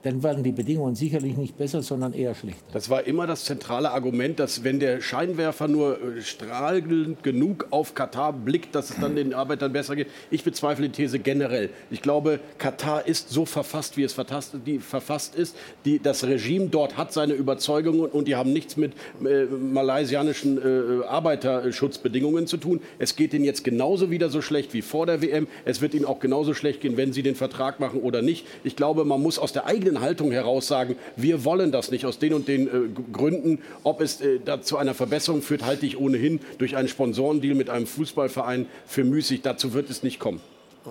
dann 0.03 0.23
werden 0.23 0.43
die 0.43 0.53
Bedingungen 0.53 0.95
sicherlich 0.95 1.37
nicht 1.37 1.59
besser, 1.59 1.83
sondern 1.83 2.13
eher 2.13 2.35
schlechter. 2.35 2.65
Das 2.73 2.89
war 2.89 3.07
immer 3.07 3.27
das 3.27 3.45
zentrale 3.45 3.91
Argument, 3.91 4.39
dass 4.39 4.65
wenn 4.65 4.81
der 4.81 5.01
Scheinwerfer 5.01 5.69
nur 5.69 5.99
äh, 6.01 6.23
strahlend 6.23 7.23
genug 7.23 7.67
auf 7.71 7.95
Katar 7.95 8.33
blickt, 8.33 8.75
dass 8.75 8.91
es 8.91 8.97
dann 8.99 9.17
den 9.17 9.35
Arbeitern 9.35 9.73
besser 9.73 9.97
geht. 9.97 10.09
Ich 10.31 10.45
bezweifle 10.45 10.89
die 10.89 10.93
These 10.93 11.19
generell. 11.19 11.71
Ich 11.91 12.01
glaube, 12.01 12.41
Katar 12.59 13.07
ist 13.07 13.29
so 13.29 13.45
verfasst, 13.45 13.97
wie 13.97 14.05
es 14.05 14.15
verfasst 14.15 15.35
ist. 15.35 15.57
Die, 15.85 15.99
das 15.99 16.25
Regime 16.25 16.69
dort 16.69 16.97
hat 16.97 17.13
seine 17.13 17.35
Überzeugungen 17.35 18.07
und 18.07 18.27
die 18.27 18.37
haben 18.37 18.53
nichts 18.53 18.77
mit 18.77 18.93
äh, 19.25 19.45
malaysianischen 19.45 20.59
äh, 20.59 21.05
Arbeiterschutzbedingungen 21.07 22.47
zu 22.47 22.57
tun. 22.57 22.81
Es 22.99 23.17
geht 23.17 23.35
ihnen 23.35 23.45
jetzt 23.45 23.65
genauso 23.65 24.11
wieder 24.11 24.31
so 24.31 24.41
schlecht 24.41 24.73
wie 24.73 24.83
vor 24.83 25.07
der 25.07 25.21
WM. 25.21 25.47
Es 25.65 25.81
wird 25.81 25.95
ihnen 25.95 26.07
auch 26.07 26.21
genauso 26.21 26.55
schlecht 26.55 26.81
gehen, 26.81 26.97
wenn 26.97 27.13
sie 27.13 27.23
den 27.23 27.35
Vertrag 27.35 27.81
machen 27.81 28.01
oder 28.01 28.23
nicht. 28.23 28.47
Ich 28.65 28.77
glaube, 28.77 29.05
man 29.05 29.21
muss 29.21 29.39
aus 29.39 29.53
der 29.53 29.67
eigenen 29.67 29.90
eigenen 29.91 30.01
Haltung 30.01 30.33
heraus 30.33 30.67
sagen, 30.67 30.97
wir 31.17 31.45
wollen 31.45 31.73
das 31.73 31.91
nicht 31.91 32.07
aus 32.07 32.19
den 32.19 32.35
und 32.35 32.49
den 32.49 32.67
äh, 32.69 32.71
Gründen. 33.13 33.61
Ob 33.83 34.01
es 34.01 34.21
äh, 34.21 34.41
zu 34.63 34.77
einer 34.77 34.95
Verbesserung 34.95 35.43
führt, 35.43 35.65
halte 35.65 35.87
ich 35.87 35.99
ohnehin 35.99 36.41
durch 36.59 36.77
einen 36.77 36.89
Sponsorendeal 36.89 37.55
mit 37.55 37.71
einem 37.71 37.87
Fußballverein 37.87 38.67
für 38.87 39.05
müßig. 39.05 39.43
Dazu 39.43 39.73
wird 39.73 39.91
es 39.91 40.03
nicht 40.03 40.19
kommen. 40.21 40.41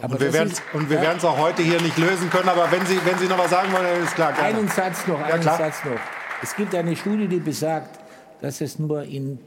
Aber 0.02 0.14
und 0.14 0.22
wir 0.22 0.34
werden 0.34 1.18
es 1.18 1.26
auch 1.26 1.38
heute 1.40 1.64
hier 1.64 1.82
nicht 1.82 1.98
lösen 1.98 2.30
können. 2.30 2.50
Aber 2.50 2.72
wenn 2.72 2.86
Sie, 2.86 3.00
wenn 3.06 3.18
Sie 3.18 3.26
noch 3.26 3.40
was 3.40 3.50
sagen 3.50 3.72
wollen, 3.74 3.86
dann 3.86 4.04
ist 4.04 4.14
klar. 4.14 4.34
Gerne. 4.34 4.58
Einen 4.60 4.68
Satz 4.68 5.08
noch, 5.08 5.20
einen 5.20 5.44
ja, 5.44 5.58
Satz 5.58 5.84
noch. 5.84 6.00
Es 6.44 6.56
gibt 6.56 6.76
eine 6.76 6.96
Studie, 6.96 7.28
die 7.28 7.40
besagt, 7.40 8.00
dass 8.42 8.62
es 8.62 8.78
nur 8.78 9.04
in 9.04 9.40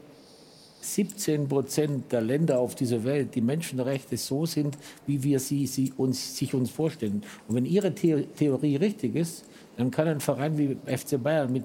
17 0.83 1.47
Prozent 1.47 2.11
der 2.11 2.21
Länder 2.21 2.59
auf 2.59 2.75
dieser 2.75 3.03
Welt 3.03 3.33
die 3.35 3.41
Menschenrechte 3.41 4.17
so 4.17 4.45
sind, 4.45 4.77
wie 5.07 5.23
wir 5.23 5.39
sie, 5.39 5.65
sie 5.65 5.93
uns, 5.95 6.37
sich 6.37 6.53
uns 6.53 6.69
vorstellen. 6.69 7.23
Und 7.47 7.55
wenn 7.55 7.65
Ihre 7.65 7.93
The 7.95 8.27
Theorie 8.37 8.75
richtig 8.75 9.15
ist, 9.15 9.45
dann 9.77 9.91
kann 9.91 10.07
ein 10.07 10.19
Verein 10.19 10.57
wie 10.57 10.77
FC 10.85 11.21
Bayern 11.21 11.53
mit 11.53 11.63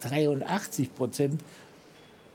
83 0.00 0.94
Prozent 0.94 1.40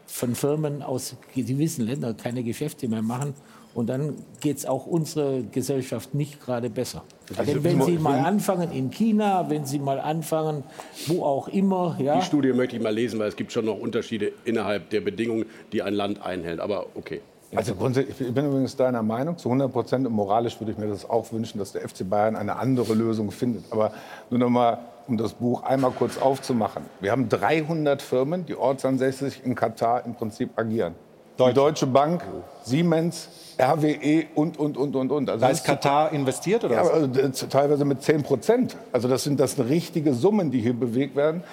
von 0.07 0.35
Firmen 0.35 0.81
aus 0.81 1.15
gewissen 1.33 1.85
Ländern 1.85 2.15
keine 2.15 2.43
Geschäfte 2.43 2.87
mehr 2.87 3.01
machen. 3.01 3.33
Und 3.75 3.87
dann 3.87 4.15
geht 4.39 4.57
es 4.57 4.65
auch 4.65 4.85
unserer 4.87 5.41
Gesellschaft 5.41 6.15
nicht 6.15 6.43
gerade 6.43 6.69
besser. 6.69 7.03
Also 7.37 7.51
Denn 7.51 7.63
wenn 7.65 7.81
Sie 7.81 7.97
mal 7.97 8.19
anfangen 8.19 8.71
in 8.71 8.89
China, 8.89 9.49
wenn 9.49 9.65
Sie 9.65 9.79
mal 9.79 9.99
anfangen, 9.99 10.63
wo 11.07 11.23
auch 11.23 11.49
immer, 11.49 11.97
ja, 11.99 12.15
Die 12.19 12.25
Studie 12.25 12.53
möchte 12.53 12.77
ich 12.77 12.81
mal 12.81 12.93
lesen, 12.93 13.19
weil 13.19 13.27
es 13.27 13.35
gibt 13.35 13.51
schon 13.51 13.65
noch 13.65 13.77
Unterschiede 13.77 14.31
innerhalb 14.45 14.89
der 14.91 15.01
Bedingungen, 15.01 15.45
die 15.73 15.83
ein 15.83 15.93
Land 15.93 16.25
einhält. 16.25 16.61
Aber 16.61 16.85
okay. 16.95 17.19
Also 17.53 17.75
grundsätzlich, 17.75 18.19
ich 18.29 18.33
bin 18.33 18.45
übrigens 18.45 18.77
deiner 18.77 19.03
Meinung, 19.03 19.37
zu 19.37 19.49
100 19.49 19.71
Prozent. 19.71 20.07
Und 20.07 20.13
moralisch 20.13 20.57
würde 20.61 20.71
ich 20.71 20.77
mir 20.77 20.87
das 20.87 21.09
auch 21.09 21.33
wünschen, 21.33 21.59
dass 21.59 21.73
der 21.73 21.87
FC 21.87 22.09
Bayern 22.09 22.37
eine 22.37 22.55
andere 22.55 22.93
Lösung 22.93 23.29
findet. 23.31 23.65
Aber 23.71 23.91
nur 24.29 24.39
noch 24.39 24.49
mal, 24.49 24.79
um 25.07 25.17
das 25.17 25.33
Buch 25.33 25.63
einmal 25.63 25.91
kurz 25.91 26.17
aufzumachen. 26.17 26.83
Wir 27.01 27.11
haben 27.11 27.27
300 27.27 28.01
Firmen, 28.01 28.45
die 28.45 28.55
ortsansässig 28.55 29.41
in 29.43 29.53
Katar 29.53 30.05
im 30.05 30.15
Prinzip 30.15 30.51
agieren. 30.55 30.95
Die 31.37 31.53
Deutsche 31.53 31.85
Bank, 31.85 32.23
Siemens, 32.63 33.27
RWE 33.59 34.25
und, 34.35 34.57
und, 34.57 34.77
und, 34.77 34.95
und, 34.95 35.11
und. 35.11 35.29
Also 35.29 35.41
Da 35.41 35.51
ist 35.51 35.63
Katar 35.63 36.11
investiert 36.11 36.63
oder 36.63 36.75
ja, 36.75 36.83
was? 36.83 36.91
aber, 36.91 37.23
äh, 37.23 37.31
teilweise 37.31 37.85
mit 37.85 38.01
10 38.01 38.23
Prozent. 38.23 38.77
Also 38.91 39.07
das 39.07 39.23
sind 39.23 39.39
das 39.39 39.59
richtige 39.59 40.13
Summen, 40.13 40.51
die 40.51 40.59
hier 40.61 40.73
bewegt 40.73 41.15
werden. 41.15 41.43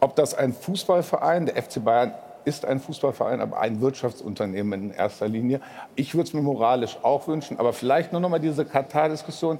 Ob 0.00 0.16
das 0.16 0.34
ein 0.34 0.52
Fußballverein, 0.52 1.46
der 1.46 1.62
FC 1.62 1.84
Bayern 1.84 2.12
ist 2.44 2.64
ein 2.64 2.80
Fußballverein, 2.80 3.40
aber 3.40 3.60
ein 3.60 3.80
Wirtschaftsunternehmen 3.80 4.84
in 4.84 4.90
erster 4.90 5.28
Linie. 5.28 5.60
Ich 5.96 6.14
würde 6.14 6.28
es 6.28 6.32
mir 6.32 6.40
moralisch 6.40 6.96
auch 7.02 7.28
wünschen, 7.28 7.58
aber 7.58 7.72
vielleicht 7.72 8.12
nur 8.12 8.20
noch 8.20 8.28
mal 8.28 8.38
diese 8.38 8.64
Katar-Diskussion. 8.64 9.58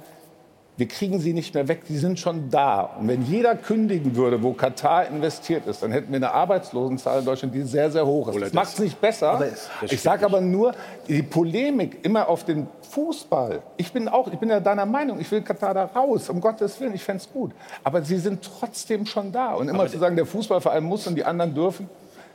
Wir 0.78 0.86
kriegen 0.86 1.18
sie 1.18 1.32
nicht 1.32 1.54
mehr 1.54 1.66
weg, 1.66 1.80
die 1.88 1.98
sind 1.98 2.20
schon 2.20 2.50
da. 2.50 2.82
Und 3.00 3.08
wenn 3.08 3.22
jeder 3.22 3.56
kündigen 3.56 4.14
würde, 4.14 4.40
wo 4.44 4.52
Katar 4.52 5.08
investiert 5.08 5.66
ist, 5.66 5.82
dann 5.82 5.90
hätten 5.90 6.10
wir 6.12 6.18
eine 6.18 6.30
Arbeitslosenzahl 6.32 7.18
in 7.18 7.24
Deutschland, 7.24 7.52
die 7.52 7.62
sehr, 7.62 7.90
sehr 7.90 8.06
hoch 8.06 8.28
ist. 8.28 8.36
Das 8.36 8.42
das- 8.44 8.52
macht 8.52 8.68
es 8.74 8.78
nicht 8.78 9.00
besser. 9.00 9.30
Aber 9.32 9.46
ich 9.82 10.00
sage 10.00 10.24
aber 10.24 10.40
nur, 10.40 10.72
die 11.08 11.22
Polemik 11.24 12.04
immer 12.04 12.28
auf 12.28 12.44
den 12.44 12.68
Fußball. 12.90 13.60
Ich 13.76 13.92
bin 13.92 14.06
auch, 14.06 14.28
ich 14.32 14.38
bin 14.38 14.50
ja 14.50 14.60
deiner 14.60 14.86
Meinung, 14.86 15.18
ich 15.18 15.28
will 15.32 15.42
Katar 15.42 15.74
da 15.74 15.84
raus, 15.86 16.28
um 16.28 16.40
Gottes 16.40 16.80
Willen, 16.80 16.94
ich 16.94 17.02
fände 17.02 17.24
es 17.24 17.32
gut. 17.32 17.50
Aber 17.82 18.00
sie 18.02 18.18
sind 18.18 18.40
trotzdem 18.60 19.04
schon 19.04 19.32
da. 19.32 19.54
Und 19.54 19.68
immer 19.68 19.88
zu 19.88 19.98
sagen, 19.98 20.14
der 20.14 20.26
Fußballverein 20.26 20.84
muss 20.84 21.08
und 21.08 21.16
die 21.16 21.24
anderen 21.24 21.54
dürfen, 21.54 21.88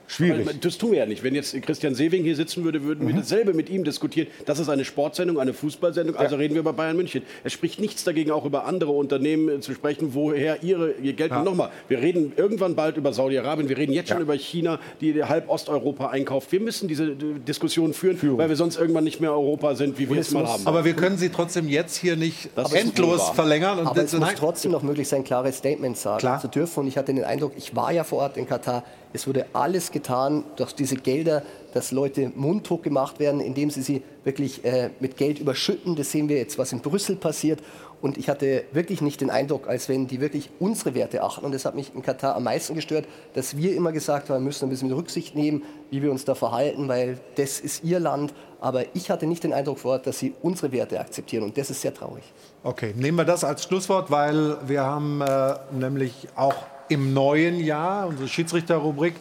schwierig. 0.07 0.41
Aber 0.47 0.53
Das 0.59 0.77
tun 0.77 0.91
wir 0.91 0.99
ja 0.99 1.05
nicht. 1.05 1.23
Wenn 1.23 1.35
jetzt 1.35 1.59
Christian 1.61 1.95
Sewing 1.95 2.23
hier 2.23 2.35
sitzen 2.35 2.63
würde, 2.63 2.83
würden 2.83 3.03
Mhm. 3.05 3.09
wir 3.09 3.15
dasselbe 3.15 3.53
mit 3.53 3.69
ihm 3.69 3.83
diskutieren. 3.83 4.27
Das 4.45 4.59
ist 4.59 4.69
eine 4.69 4.85
Sportsendung, 4.85 5.39
eine 5.39 5.53
Fußballsendung, 5.53 6.15
also 6.15 6.35
reden 6.35 6.53
wir 6.53 6.59
über 6.61 6.73
Bayern 6.73 6.95
München. 6.97 7.23
Es 7.43 7.53
spricht 7.53 7.79
nichts 7.79 8.03
dagegen, 8.03 8.31
auch 8.31 8.45
über 8.45 8.65
andere 8.65 8.91
Unternehmen 8.91 9.49
äh, 9.49 9.59
zu 9.59 9.73
sprechen, 9.73 10.13
woher 10.13 10.63
ihre, 10.63 10.91
ihr 11.01 11.13
Geld 11.13 11.31
Ja. 11.31 11.37
kommt. 11.37 11.45
Nochmal, 11.49 11.69
wir 11.87 11.99
reden 12.01 12.33
irgendwann 12.35 12.75
bald 12.75 12.97
über 12.97 13.13
Saudi-Arabien, 13.13 13.69
wir 13.69 13.77
reden 13.77 13.93
jetzt 13.93 14.09
schon 14.09 14.21
über 14.21 14.33
China, 14.35 14.79
die 15.01 15.23
halb 15.23 15.49
Osteuropa 15.49 16.07
einkauft. 16.09 16.51
Wir 16.51 16.59
müssen 16.59 16.87
diese 16.87 17.05
äh, 17.11 17.15
Diskussion 17.47 17.93
führen, 17.93 18.17
weil 18.37 18.49
wir 18.49 18.55
sonst 18.55 18.77
irgendwann 18.77 19.03
nicht 19.03 19.19
mehr 19.21 19.31
Europa 19.31 19.75
sind, 19.75 19.97
wie 19.99 20.09
wir 20.09 20.17
es 20.19 20.31
mal 20.31 20.45
haben. 20.47 20.65
Aber 20.67 20.85
wir 20.85 20.93
können 20.93 21.17
sie 21.17 21.29
trotzdem 21.29 21.67
jetzt 21.69 21.95
hier 21.97 22.15
nicht 22.15 22.49
es- 22.55 22.73
endlos 22.73 23.29
verlängern. 23.29 23.79
Und 23.79 23.87
Aber 23.87 24.01
das- 24.01 24.13
es 24.13 24.19
muss 24.19 24.33
trotzdem 24.35 24.71
noch 24.71 24.83
möglich 24.83 25.07
sein, 25.07 25.23
klare 25.23 25.51
Statements 25.51 26.01
sagen 26.01 26.19
Klar. 26.19 26.39
zu 26.39 26.47
dürfen. 26.47 26.81
Und 26.81 26.87
ich 26.87 26.97
hatte 26.97 27.13
den 27.13 27.23
Eindruck, 27.23 27.53
ich 27.57 27.75
war 27.75 27.91
ja 27.91 28.03
vor 28.03 28.19
Ort 28.19 28.37
in 28.37 28.47
Katar, 28.47 28.83
es 29.13 29.27
wurde 29.27 29.45
alles 29.53 29.91
getan 29.91 30.43
durch 30.55 30.73
diese 30.73 30.95
Gelder, 30.95 31.43
dass 31.73 31.91
Leute 31.91 32.31
mundtot 32.35 32.83
gemacht 32.83 33.19
werden, 33.19 33.39
indem 33.39 33.69
sie 33.69 33.81
sie 33.81 34.03
wirklich 34.23 34.65
äh, 34.65 34.89
mit 34.99 35.17
Geld 35.17 35.39
überschütten. 35.39 35.95
Das 35.95 36.11
sehen 36.11 36.29
wir 36.29 36.37
jetzt, 36.37 36.57
was 36.57 36.71
in 36.71 36.81
Brüssel 36.81 37.15
passiert. 37.15 37.61
Und 38.01 38.17
ich 38.17 38.27
hatte 38.27 38.65
wirklich 38.73 39.01
nicht 39.01 39.21
den 39.21 39.29
Eindruck, 39.29 39.67
als 39.67 39.87
wenn 39.87 40.07
die 40.07 40.19
wirklich 40.19 40.49
unsere 40.59 40.93
Werte 40.93 41.23
achten. 41.23 41.45
Und 41.45 41.53
das 41.53 41.63
hat 41.63 41.73
mich 41.73 41.93
in 41.95 42.01
Katar 42.01 42.35
am 42.35 42.43
meisten 42.43 42.75
gestört, 42.75 43.05
dass 43.33 43.55
wir 43.55 43.75
immer 43.75 43.91
gesagt 43.91 44.29
haben, 44.29 44.41
wir 44.41 44.45
müssen 44.45 44.65
ein 44.65 44.69
bisschen 44.69 44.89
mit 44.89 44.97
Rücksicht 44.97 45.35
nehmen, 45.35 45.63
wie 45.89 46.01
wir 46.01 46.11
uns 46.11 46.25
da 46.25 46.35
verhalten, 46.35 46.87
weil 46.87 47.19
das 47.35 47.59
ist 47.59 47.83
ihr 47.83 47.99
Land. 47.99 48.33
Aber 48.59 48.83
ich 48.93 49.09
hatte 49.09 49.25
nicht 49.25 49.43
den 49.43 49.53
Eindruck 49.53 49.79
vor 49.79 49.99
dass 49.99 50.19
sie 50.19 50.33
unsere 50.41 50.71
Werte 50.71 50.99
akzeptieren. 50.99 51.43
Und 51.43 51.57
das 51.57 51.69
ist 51.69 51.81
sehr 51.81 51.93
traurig. 51.93 52.23
Okay, 52.63 52.93
nehmen 52.95 53.17
wir 53.17 53.25
das 53.25 53.43
als 53.43 53.63
Schlusswort, 53.63 54.11
weil 54.11 54.57
wir 54.67 54.83
haben 54.83 55.21
äh, 55.21 55.55
nämlich 55.71 56.27
auch 56.35 56.55
im 56.89 57.13
neuen 57.13 57.59
Jahr 57.59 58.07
unsere 58.07 58.27
Schiedsrichterrubrik. 58.27 59.15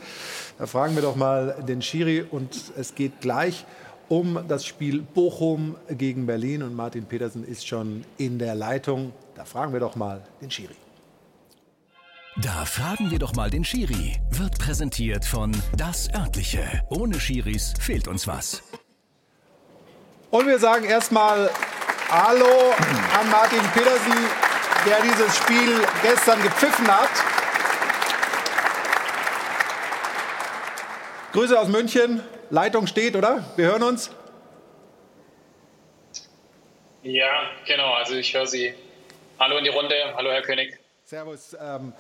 Da 0.58 0.66
fragen 0.66 0.94
wir 0.94 1.02
doch 1.02 1.16
mal 1.16 1.56
den 1.66 1.82
Schiri 1.82 2.24
und 2.28 2.56
es 2.76 2.94
geht 2.94 3.20
gleich 3.20 3.64
um 4.08 4.44
das 4.46 4.66
Spiel 4.66 5.00
Bochum 5.00 5.76
gegen 5.88 6.26
Berlin 6.26 6.62
und 6.62 6.74
Martin 6.74 7.06
Petersen 7.06 7.44
ist 7.44 7.66
schon 7.66 8.04
in 8.18 8.38
der 8.38 8.54
Leitung. 8.54 9.12
Da 9.34 9.44
fragen 9.44 9.72
wir 9.72 9.80
doch 9.80 9.96
mal 9.96 10.22
den 10.40 10.50
Schiri. 10.50 10.76
Da 12.36 12.64
fragen 12.64 13.10
wir 13.10 13.18
doch 13.18 13.34
mal 13.34 13.50
den 13.50 13.64
Schiri. 13.64 14.18
Wird 14.30 14.58
präsentiert 14.58 15.24
von 15.24 15.52
Das 15.76 16.12
Örtliche. 16.14 16.82
Ohne 16.88 17.20
Schiris 17.20 17.74
fehlt 17.78 18.08
uns 18.08 18.26
was. 18.26 18.62
Und 20.30 20.46
wir 20.46 20.58
sagen 20.58 20.84
erstmal 20.84 21.50
Hallo 22.10 22.72
an 23.18 23.30
Martin 23.30 23.60
Petersen, 23.74 24.26
der 24.86 25.02
dieses 25.02 25.36
Spiel 25.36 25.80
gestern 26.02 26.42
gepfiffen 26.42 26.86
hat. 26.88 27.31
Grüße 31.32 31.58
aus 31.58 31.68
München. 31.68 32.20
Leitung 32.50 32.86
steht, 32.86 33.16
oder? 33.16 33.42
Wir 33.56 33.64
hören 33.64 33.82
uns. 33.82 34.10
Ja, 37.02 37.50
genau. 37.66 37.94
Also 37.94 38.16
ich 38.16 38.34
höre 38.34 38.46
Sie. 38.46 38.74
Hallo 39.40 39.56
in 39.56 39.64
die 39.64 39.70
Runde. 39.70 39.94
Hallo, 40.14 40.30
Herr 40.30 40.42
König. 40.42 40.78
Servus. 41.06 41.56
Ähm, 41.58 41.94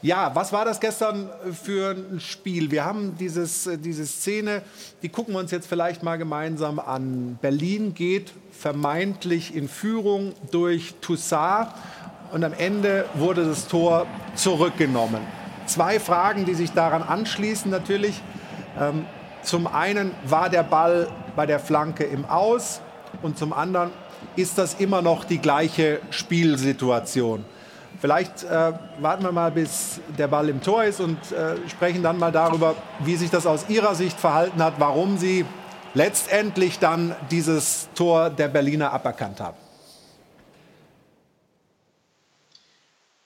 ja, 0.00 0.34
was 0.34 0.50
war 0.54 0.64
das 0.64 0.80
gestern 0.80 1.28
für 1.62 1.90
ein 1.90 2.20
Spiel? 2.20 2.70
Wir 2.70 2.86
haben 2.86 3.18
dieses, 3.18 3.66
äh, 3.66 3.76
diese 3.76 4.06
Szene, 4.06 4.62
die 5.02 5.10
gucken 5.10 5.34
wir 5.34 5.40
uns 5.40 5.50
jetzt 5.50 5.68
vielleicht 5.68 6.02
mal 6.02 6.16
gemeinsam 6.16 6.78
an. 6.78 7.38
Berlin 7.42 7.92
geht 7.92 8.32
vermeintlich 8.50 9.54
in 9.54 9.68
Führung 9.68 10.34
durch 10.52 10.94
Toussaint 11.02 11.68
und 12.32 12.44
am 12.44 12.54
Ende 12.54 13.04
wurde 13.12 13.44
das 13.44 13.68
Tor 13.68 14.06
zurückgenommen. 14.36 15.20
Zwei 15.66 16.00
Fragen, 16.00 16.46
die 16.46 16.54
sich 16.54 16.70
daran 16.70 17.02
anschließen 17.02 17.70
natürlich. 17.70 18.22
Ähm, 18.78 19.06
zum 19.42 19.66
einen 19.66 20.12
war 20.24 20.48
der 20.48 20.62
Ball 20.62 21.08
bei 21.34 21.46
der 21.46 21.58
Flanke 21.58 22.04
im 22.04 22.24
Aus 22.24 22.80
und 23.22 23.38
zum 23.38 23.52
anderen 23.52 23.90
ist 24.36 24.58
das 24.58 24.74
immer 24.74 25.02
noch 25.02 25.24
die 25.24 25.38
gleiche 25.38 26.00
Spielsituation. 26.10 27.44
Vielleicht 28.00 28.44
äh, 28.44 28.72
warten 28.98 29.24
wir 29.24 29.32
mal, 29.32 29.50
bis 29.50 30.00
der 30.16 30.28
Ball 30.28 30.48
im 30.48 30.62
Tor 30.62 30.84
ist 30.84 31.00
und 31.00 31.18
äh, 31.32 31.56
sprechen 31.68 32.02
dann 32.02 32.18
mal 32.18 32.32
darüber, 32.32 32.74
wie 33.00 33.16
sich 33.16 33.30
das 33.30 33.46
aus 33.46 33.66
Ihrer 33.68 33.94
Sicht 33.94 34.18
verhalten 34.18 34.62
hat, 34.62 34.74
warum 34.78 35.18
Sie 35.18 35.44
letztendlich 35.92 36.78
dann 36.78 37.14
dieses 37.30 37.88
Tor 37.94 38.30
der 38.30 38.48
Berliner 38.48 38.92
aberkannt 38.92 39.40
haben. 39.40 39.56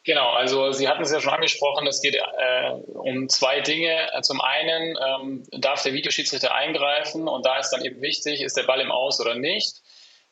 Genau, 0.05 0.31
also 0.31 0.71
Sie 0.73 0.87
hatten 0.87 1.03
es 1.03 1.13
ja 1.13 1.21
schon 1.21 1.33
angesprochen, 1.33 1.87
es 1.87 2.03
geht 2.03 2.15
äh, 2.15 2.71
um 2.71 3.29
zwei 3.31 3.61
Dinge. 3.61 4.11
Zum 4.23 4.41
einen 4.43 4.99
ähm, 5.03 5.43
darf 5.51 5.83
der 5.83 5.95
Videoschiedsrichter 5.95 6.55
eingreifen 6.55 7.27
und 7.27 7.47
da 7.47 7.59
ist 7.59 7.71
dann 7.71 7.83
eben 7.83 8.03
wichtig, 8.03 8.43
ist 8.43 8.57
der 8.57 8.65
Ball 8.65 8.81
im 8.81 8.93
Aus 8.93 9.19
oder 9.19 9.35
nicht. 9.35 9.77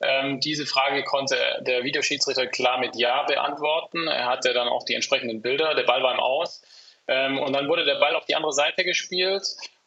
Ähm, 0.02 0.40
diese 0.40 0.66
Frage 0.66 1.04
konnte 1.04 1.36
der 1.60 1.84
Videoschiedsrichter 1.84 2.48
klar 2.48 2.78
mit 2.78 2.96
Ja 2.96 3.22
beantworten. 3.22 4.08
Er 4.08 4.26
hatte 4.26 4.52
dann 4.52 4.68
auch 4.68 4.84
die 4.84 4.94
entsprechenden 4.94 5.40
Bilder. 5.40 5.74
Der 5.74 5.84
Ball 5.84 6.02
war 6.02 6.12
im 6.12 6.20
Aus. 6.20 6.62
Ähm, 7.08 7.38
und 7.38 7.54
dann 7.54 7.68
wurde 7.68 7.84
der 7.84 7.98
Ball 7.98 8.14
auf 8.14 8.26
die 8.26 8.34
andere 8.34 8.52
Seite 8.52 8.84
gespielt. 8.84 9.42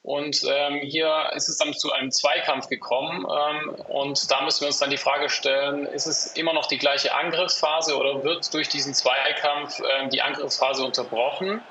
Und 0.05 0.43
ähm, 0.47 0.81
hier 0.81 1.31
ist 1.35 1.49
es 1.49 1.57
dann 1.57 1.73
zu 1.73 1.91
einem 1.91 2.11
Zweikampf 2.11 2.69
gekommen. 2.69 3.25
Ähm, 3.25 3.69
und 3.87 4.29
da 4.29 4.43
müssen 4.43 4.61
wir 4.61 4.67
uns 4.67 4.77
dann 4.77 4.91
die 4.91 4.97
Frage 4.97 5.29
stellen, 5.29 5.87
ist 5.87 6.05
es 6.05 6.27
immer 6.27 6.53
noch 6.53 6.67
die 6.67 6.77
gleiche 6.77 7.15
Angriffsphase 7.15 7.97
oder 7.97 8.23
wird 8.23 8.53
durch 8.53 8.69
diesen 8.69 8.93
Zweikampf 8.93 9.79
ähm, 9.79 10.11
die 10.11 10.21
Angriffsphase 10.21 10.85
unterbrochen? 10.85 11.67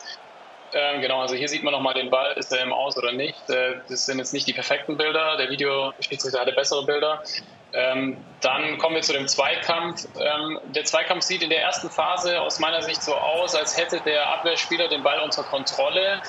Ähm, 0.72 1.00
genau, 1.00 1.20
also 1.20 1.36
hier 1.36 1.46
sieht 1.46 1.62
man 1.62 1.72
nochmal 1.72 1.94
den 1.94 2.10
Ball, 2.10 2.32
ist 2.32 2.52
er 2.52 2.60
im 2.60 2.72
Aus 2.72 2.96
oder 2.96 3.12
nicht. 3.12 3.48
Äh, 3.48 3.76
das 3.88 4.06
sind 4.06 4.18
jetzt 4.18 4.32
nicht 4.32 4.48
die 4.48 4.52
perfekten 4.52 4.96
Bilder. 4.96 5.36
Der 5.36 5.48
Videoschiedsrichter 5.48 6.40
hatte 6.40 6.52
bessere 6.52 6.84
Bilder. 6.84 7.22
Ähm, 7.72 8.24
dann 8.40 8.78
kommen 8.78 8.96
wir 8.96 9.02
zu 9.02 9.12
dem 9.12 9.28
Zweikampf. 9.28 10.08
Ähm, 10.18 10.58
der 10.64 10.84
Zweikampf 10.84 11.22
sieht 11.22 11.44
in 11.44 11.50
der 11.50 11.62
ersten 11.62 11.88
Phase 11.88 12.40
aus 12.40 12.58
meiner 12.58 12.82
Sicht 12.82 13.00
so 13.00 13.14
aus, 13.14 13.54
als 13.54 13.76
hätte 13.76 14.00
der 14.00 14.28
Abwehrspieler 14.28 14.88
den 14.88 15.04
Ball 15.04 15.20
unter 15.20 15.44
Kontrolle. 15.44 16.20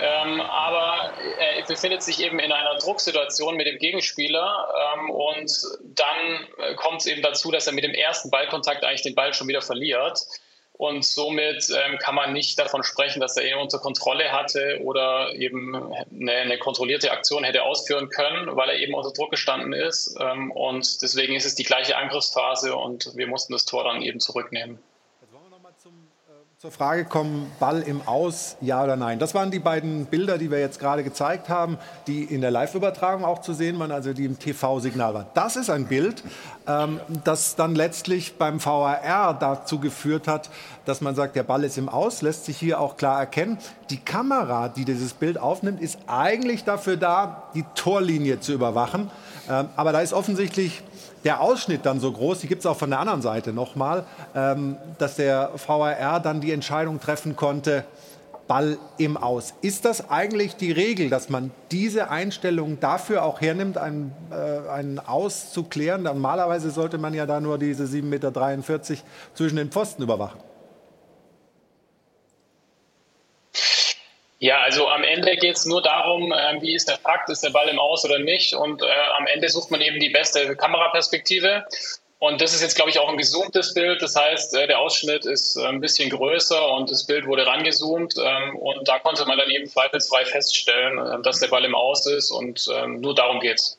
Ähm, 0.00 0.40
aber 0.40 1.12
er 1.38 1.64
befindet 1.66 2.02
sich 2.02 2.22
eben 2.22 2.38
in 2.38 2.52
einer 2.52 2.76
Drucksituation 2.78 3.56
mit 3.56 3.66
dem 3.66 3.78
Gegenspieler 3.78 4.68
ähm, 4.96 5.10
und 5.10 5.50
dann 5.82 6.46
äh, 6.58 6.74
kommt 6.74 7.00
es 7.00 7.06
eben 7.06 7.22
dazu, 7.22 7.50
dass 7.50 7.66
er 7.66 7.72
mit 7.72 7.84
dem 7.84 7.94
ersten 7.94 8.30
Ballkontakt 8.30 8.84
eigentlich 8.84 9.02
den 9.02 9.14
Ball 9.14 9.34
schon 9.34 9.48
wieder 9.48 9.62
verliert. 9.62 10.20
Und 10.78 11.04
somit 11.04 11.68
ähm, 11.70 11.98
kann 11.98 12.14
man 12.14 12.32
nicht 12.32 12.56
davon 12.56 12.84
sprechen, 12.84 13.18
dass 13.18 13.36
er 13.36 13.44
ihn 13.44 13.56
unter 13.56 13.80
Kontrolle 13.80 14.30
hatte 14.30 14.78
oder 14.84 15.34
eben 15.34 15.74
eine, 15.74 16.32
eine, 16.32 16.58
kontrollierte 16.58 17.10
Aktion 17.10 17.42
hätte 17.42 17.64
ausführen 17.64 18.08
können, 18.10 18.54
weil 18.54 18.68
er 18.68 18.78
eben 18.78 18.94
unter 18.94 19.12
Druck 19.12 19.32
gestanden 19.32 19.72
ist. 19.72 20.16
Ähm, 20.20 20.52
und 20.52 21.02
deswegen 21.02 21.34
ist 21.34 21.46
es 21.46 21.56
die 21.56 21.64
gleiche 21.64 21.96
Angriffsphase 21.96 22.76
und 22.76 23.16
wir 23.16 23.26
mussten 23.26 23.54
das 23.54 23.64
Tor 23.64 23.82
dann 23.82 24.02
eben 24.02 24.20
zurücknehmen. 24.20 24.78
Zur 26.60 26.72
Frage 26.72 27.04
kommen, 27.04 27.52
Ball 27.60 27.82
im 27.82 28.02
Aus, 28.08 28.56
ja 28.60 28.82
oder 28.82 28.96
nein. 28.96 29.20
Das 29.20 29.32
waren 29.32 29.52
die 29.52 29.60
beiden 29.60 30.06
Bilder, 30.06 30.38
die 30.38 30.50
wir 30.50 30.58
jetzt 30.58 30.80
gerade 30.80 31.04
gezeigt 31.04 31.48
haben, 31.48 31.78
die 32.08 32.24
in 32.24 32.40
der 32.40 32.50
Live-Übertragung 32.50 33.24
auch 33.24 33.42
zu 33.42 33.54
sehen 33.54 33.78
waren, 33.78 33.92
also 33.92 34.12
die 34.12 34.24
im 34.24 34.40
TV-Signal 34.40 35.14
waren. 35.14 35.26
Das 35.34 35.54
ist 35.54 35.70
ein 35.70 35.86
Bild, 35.86 36.24
ähm, 36.66 36.98
das 37.22 37.54
dann 37.54 37.76
letztlich 37.76 38.38
beim 38.38 38.58
VAR 38.58 39.38
dazu 39.38 39.78
geführt 39.78 40.26
hat, 40.26 40.50
dass 40.84 41.00
man 41.00 41.14
sagt, 41.14 41.36
der 41.36 41.44
Ball 41.44 41.62
ist 41.62 41.78
im 41.78 41.88
Aus, 41.88 42.22
lässt 42.22 42.46
sich 42.46 42.56
hier 42.56 42.80
auch 42.80 42.96
klar 42.96 43.20
erkennen. 43.20 43.58
Die 43.90 43.98
Kamera, 43.98 44.68
die 44.68 44.84
dieses 44.84 45.14
Bild 45.14 45.38
aufnimmt, 45.38 45.80
ist 45.80 46.00
eigentlich 46.08 46.64
dafür 46.64 46.96
da, 46.96 47.44
die 47.54 47.64
Torlinie 47.76 48.40
zu 48.40 48.52
überwachen. 48.52 49.12
Ähm, 49.48 49.68
aber 49.76 49.92
da 49.92 50.00
ist 50.00 50.12
offensichtlich 50.12 50.82
der 51.24 51.40
Ausschnitt 51.40 51.84
dann 51.84 52.00
so 52.00 52.12
groß, 52.12 52.40
die 52.40 52.46
gibt 52.46 52.60
es 52.60 52.66
auch 52.66 52.76
von 52.76 52.90
der 52.90 53.00
anderen 53.00 53.22
Seite 53.22 53.52
nochmal, 53.52 54.04
ähm, 54.34 54.76
dass 54.98 55.16
der 55.16 55.50
VAR 55.66 56.20
dann 56.20 56.40
die 56.40 56.52
Entscheidung 56.52 57.00
treffen 57.00 57.36
konnte, 57.36 57.84
Ball 58.48 58.78
im 58.96 59.16
Aus. 59.16 59.54
Ist 59.60 59.84
das 59.84 60.10
eigentlich 60.10 60.56
die 60.56 60.72
Regel, 60.72 61.10
dass 61.10 61.28
man 61.28 61.52
diese 61.70 62.10
Einstellung 62.10 62.80
dafür 62.80 63.22
auch 63.22 63.40
hernimmt, 63.40 63.76
einen, 63.76 64.12
äh, 64.30 64.68
einen 64.70 64.98
Aus 64.98 65.52
zu 65.52 65.64
klären? 65.64 66.02
Normalerweise 66.02 66.70
sollte 66.70 66.98
man 66.98 67.12
ja 67.14 67.26
da 67.26 67.40
nur 67.40 67.58
diese 67.58 67.84
7,43 67.84 68.02
Meter 68.08 69.02
zwischen 69.34 69.56
den 69.56 69.70
Pfosten 69.70 70.02
überwachen. 70.02 70.40
Ja, 74.40 74.60
also 74.60 74.88
am 74.88 75.02
Ende 75.02 75.36
geht 75.36 75.56
es 75.56 75.66
nur 75.66 75.82
darum, 75.82 76.32
äh, 76.32 76.60
wie 76.60 76.74
ist 76.74 76.88
der 76.88 76.96
Fakt, 76.98 77.28
ist 77.28 77.42
der 77.42 77.50
Ball 77.50 77.68
im 77.68 77.78
Aus 77.78 78.04
oder 78.04 78.20
nicht. 78.20 78.54
Und 78.54 78.82
äh, 78.82 78.86
am 79.16 79.26
Ende 79.26 79.48
sucht 79.48 79.70
man 79.70 79.80
eben 79.80 79.98
die 79.98 80.10
beste 80.10 80.54
Kameraperspektive. 80.54 81.64
Und 82.20 82.40
das 82.40 82.52
ist 82.52 82.62
jetzt, 82.62 82.74
glaube 82.74 82.90
ich, 82.90 82.98
auch 82.98 83.08
ein 83.08 83.16
gezoomtes 83.16 83.74
Bild. 83.74 84.02
Das 84.02 84.16
heißt, 84.16 84.56
äh, 84.56 84.66
der 84.66 84.80
Ausschnitt 84.80 85.24
ist 85.24 85.56
äh, 85.56 85.66
ein 85.66 85.80
bisschen 85.80 86.10
größer 86.10 86.72
und 86.72 86.90
das 86.90 87.04
Bild 87.04 87.26
wurde 87.26 87.46
rangezoomt. 87.46 88.14
Ähm, 88.18 88.56
und 88.56 88.88
da 88.88 88.98
konnte 88.98 89.24
man 89.26 89.38
dann 89.38 89.50
eben 89.50 89.66
zweifelsfrei 89.66 90.24
feststellen, 90.24 90.98
äh, 90.98 91.22
dass 91.22 91.38
der 91.38 91.48
Ball 91.48 91.64
im 91.64 91.74
Aus 91.74 92.06
ist. 92.06 92.30
Und 92.30 92.68
ähm, 92.74 93.00
nur 93.00 93.14
darum 93.14 93.38
geht's. 93.40 93.78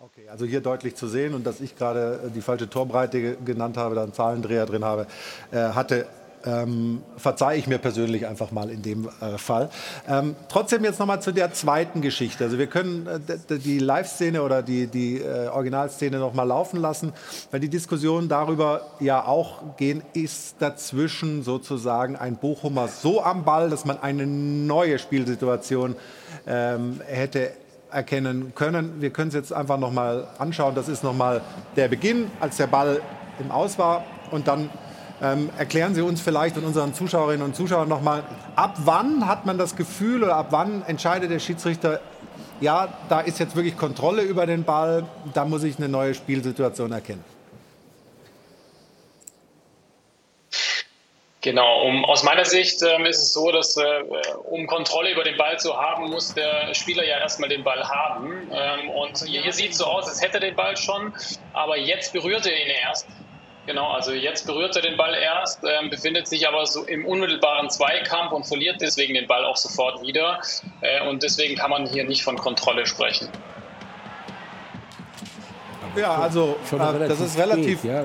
Okay, 0.00 0.28
also 0.28 0.44
hier 0.44 0.60
deutlich 0.60 0.96
zu 0.96 1.06
sehen 1.06 1.32
und 1.32 1.46
dass 1.46 1.60
ich 1.60 1.76
gerade 1.76 2.32
die 2.34 2.40
falsche 2.40 2.68
Torbreite 2.68 3.36
genannt 3.36 3.76
habe, 3.76 3.94
da 3.94 4.02
einen 4.02 4.12
Zahlendreher 4.12 4.66
drin 4.66 4.84
habe, 4.84 5.06
hatte 5.52 6.08
ähm, 6.44 7.02
verzeihe 7.16 7.58
ich 7.58 7.66
mir 7.66 7.78
persönlich 7.78 8.26
einfach 8.26 8.50
mal 8.50 8.70
in 8.70 8.82
dem 8.82 9.08
äh, 9.20 9.38
Fall. 9.38 9.70
Ähm, 10.08 10.36
trotzdem 10.48 10.84
jetzt 10.84 10.98
nochmal 10.98 11.22
zu 11.22 11.32
der 11.32 11.52
zweiten 11.52 12.00
Geschichte. 12.00 12.44
Also 12.44 12.58
wir 12.58 12.66
können 12.66 13.06
äh, 13.06 13.58
die 13.58 13.78
Live-Szene 13.78 14.42
oder 14.42 14.62
die, 14.62 14.86
die 14.86 15.18
äh, 15.18 15.48
Originalszene 15.48 16.18
nochmal 16.18 16.46
laufen 16.46 16.80
lassen, 16.80 17.12
weil 17.50 17.60
die 17.60 17.68
Diskussion 17.68 18.28
darüber 18.28 18.92
ja 19.00 19.24
auch 19.24 19.76
gehen, 19.76 20.02
ist 20.14 20.56
dazwischen 20.58 21.42
sozusagen 21.42 22.16
ein 22.16 22.36
Bochumer 22.36 22.88
so 22.88 23.22
am 23.22 23.44
Ball, 23.44 23.70
dass 23.70 23.84
man 23.84 24.02
eine 24.02 24.26
neue 24.26 24.98
Spielsituation 24.98 25.96
ähm, 26.46 27.00
hätte 27.06 27.52
erkennen 27.90 28.52
können. 28.54 29.00
Wir 29.00 29.10
können 29.10 29.28
es 29.28 29.34
jetzt 29.34 29.52
einfach 29.52 29.78
nochmal 29.78 30.26
anschauen. 30.38 30.74
Das 30.74 30.88
ist 30.88 31.04
nochmal 31.04 31.42
der 31.76 31.88
Beginn, 31.88 32.30
als 32.40 32.56
der 32.56 32.66
Ball 32.66 33.00
im 33.38 33.50
Aus 33.50 33.78
war 33.78 34.04
und 34.30 34.48
dann 34.48 34.70
ähm, 35.22 35.50
erklären 35.56 35.94
Sie 35.94 36.02
uns 36.02 36.20
vielleicht 36.20 36.56
und 36.56 36.64
unseren 36.64 36.94
Zuschauerinnen 36.94 37.42
und 37.42 37.54
Zuschauern 37.54 37.88
noch 37.88 38.02
mal, 38.02 38.24
ab 38.56 38.74
wann 38.84 39.28
hat 39.28 39.46
man 39.46 39.56
das 39.56 39.76
Gefühl 39.76 40.24
oder 40.24 40.36
ab 40.36 40.48
wann 40.50 40.82
entscheidet 40.86 41.30
der 41.30 41.38
Schiedsrichter, 41.38 42.00
ja, 42.60 42.88
da 43.08 43.20
ist 43.20 43.38
jetzt 43.38 43.56
wirklich 43.56 43.76
Kontrolle 43.76 44.22
über 44.22 44.46
den 44.46 44.64
Ball, 44.64 45.04
da 45.32 45.44
muss 45.44 45.62
ich 45.62 45.78
eine 45.78 45.88
neue 45.88 46.14
Spielsituation 46.14 46.92
erkennen? 46.92 47.24
Genau, 51.40 51.82
um, 51.82 52.04
aus 52.04 52.22
meiner 52.22 52.44
Sicht 52.44 52.82
ähm, 52.82 53.04
ist 53.04 53.20
es 53.20 53.32
so, 53.32 53.50
dass 53.50 53.76
äh, 53.76 53.82
um 54.44 54.68
Kontrolle 54.68 55.10
über 55.10 55.24
den 55.24 55.36
Ball 55.36 55.58
zu 55.58 55.76
haben, 55.76 56.08
muss 56.08 56.32
der 56.34 56.72
Spieler 56.72 57.04
ja 57.04 57.18
erstmal 57.18 57.48
den 57.48 57.64
Ball 57.64 57.82
haben. 57.82 58.48
Ähm, 58.52 58.90
und 58.90 59.18
hier, 59.26 59.42
hier 59.42 59.52
sieht 59.52 59.72
es 59.72 59.78
so 59.78 59.86
aus, 59.86 60.08
als 60.08 60.22
hätte 60.22 60.34
er 60.34 60.40
den 60.40 60.54
Ball 60.54 60.76
schon, 60.76 61.12
aber 61.52 61.76
jetzt 61.76 62.12
berührt 62.12 62.46
er 62.46 62.52
ihn 62.52 62.70
erst. 62.84 63.08
Genau, 63.66 63.92
also 63.92 64.10
jetzt 64.10 64.44
berührt 64.46 64.74
er 64.74 64.82
den 64.82 64.96
Ball 64.96 65.14
erst, 65.14 65.62
äh, 65.62 65.88
befindet 65.88 66.26
sich 66.26 66.48
aber 66.48 66.66
so 66.66 66.82
im 66.84 67.06
unmittelbaren 67.06 67.70
Zweikampf 67.70 68.32
und 68.32 68.44
verliert 68.44 68.80
deswegen 68.80 69.14
den 69.14 69.28
Ball 69.28 69.44
auch 69.44 69.56
sofort 69.56 70.02
wieder. 70.02 70.40
Äh, 70.80 71.08
und 71.08 71.22
deswegen 71.22 71.54
kann 71.54 71.70
man 71.70 71.86
hier 71.86 72.04
nicht 72.04 72.24
von 72.24 72.36
Kontrolle 72.36 72.86
sprechen. 72.86 73.28
Ja, 75.94 76.14
also 76.14 76.56
äh, 76.72 77.08
das 77.08 77.20
ist 77.20 77.38
relativ. 77.38 77.80
Spät, 77.80 77.90
ja, 77.90 78.04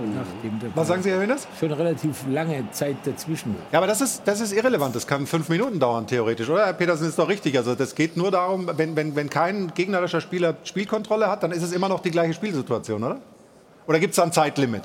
was 0.75 0.87
sagen 0.87 1.01
Sie, 1.01 1.09
Herr 1.09 1.19
Hönes? 1.19 1.47
Schon 1.59 1.71
relativ 1.71 2.25
lange 2.29 2.69
Zeit 2.71 2.97
dazwischen. 3.05 3.55
Ja, 3.71 3.79
aber 3.79 3.87
das 3.87 4.01
ist, 4.01 4.23
das 4.25 4.41
ist 4.41 4.51
irrelevant. 4.51 4.95
Das 4.95 5.07
kann 5.07 5.25
fünf 5.25 5.47
Minuten 5.49 5.79
dauern, 5.79 6.05
theoretisch, 6.05 6.49
oder? 6.49 6.65
Herr 6.65 6.73
Petersen 6.73 7.07
ist 7.07 7.17
doch 7.17 7.29
richtig. 7.29 7.57
Also 7.57 7.75
das 7.75 7.95
geht 7.95 8.17
nur 8.17 8.29
darum, 8.29 8.69
wenn, 8.75 8.95
wenn, 8.95 9.15
wenn 9.15 9.29
kein 9.29 9.73
gegnerischer 9.73 10.21
Spieler 10.21 10.55
Spielkontrolle 10.65 11.29
hat, 11.29 11.43
dann 11.43 11.51
ist 11.51 11.63
es 11.63 11.71
immer 11.71 11.87
noch 11.87 12.01
die 12.01 12.11
gleiche 12.11 12.33
Spielsituation, 12.33 13.03
oder? 13.03 13.21
Oder 13.87 13.99
gibt 13.99 14.11
es 14.11 14.17
da 14.17 14.23
ein 14.23 14.33
Zeitlimit? 14.33 14.83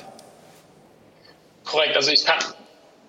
Korrekt, 1.64 1.96
also 1.96 2.10
ich 2.10 2.24
kann. 2.24 2.38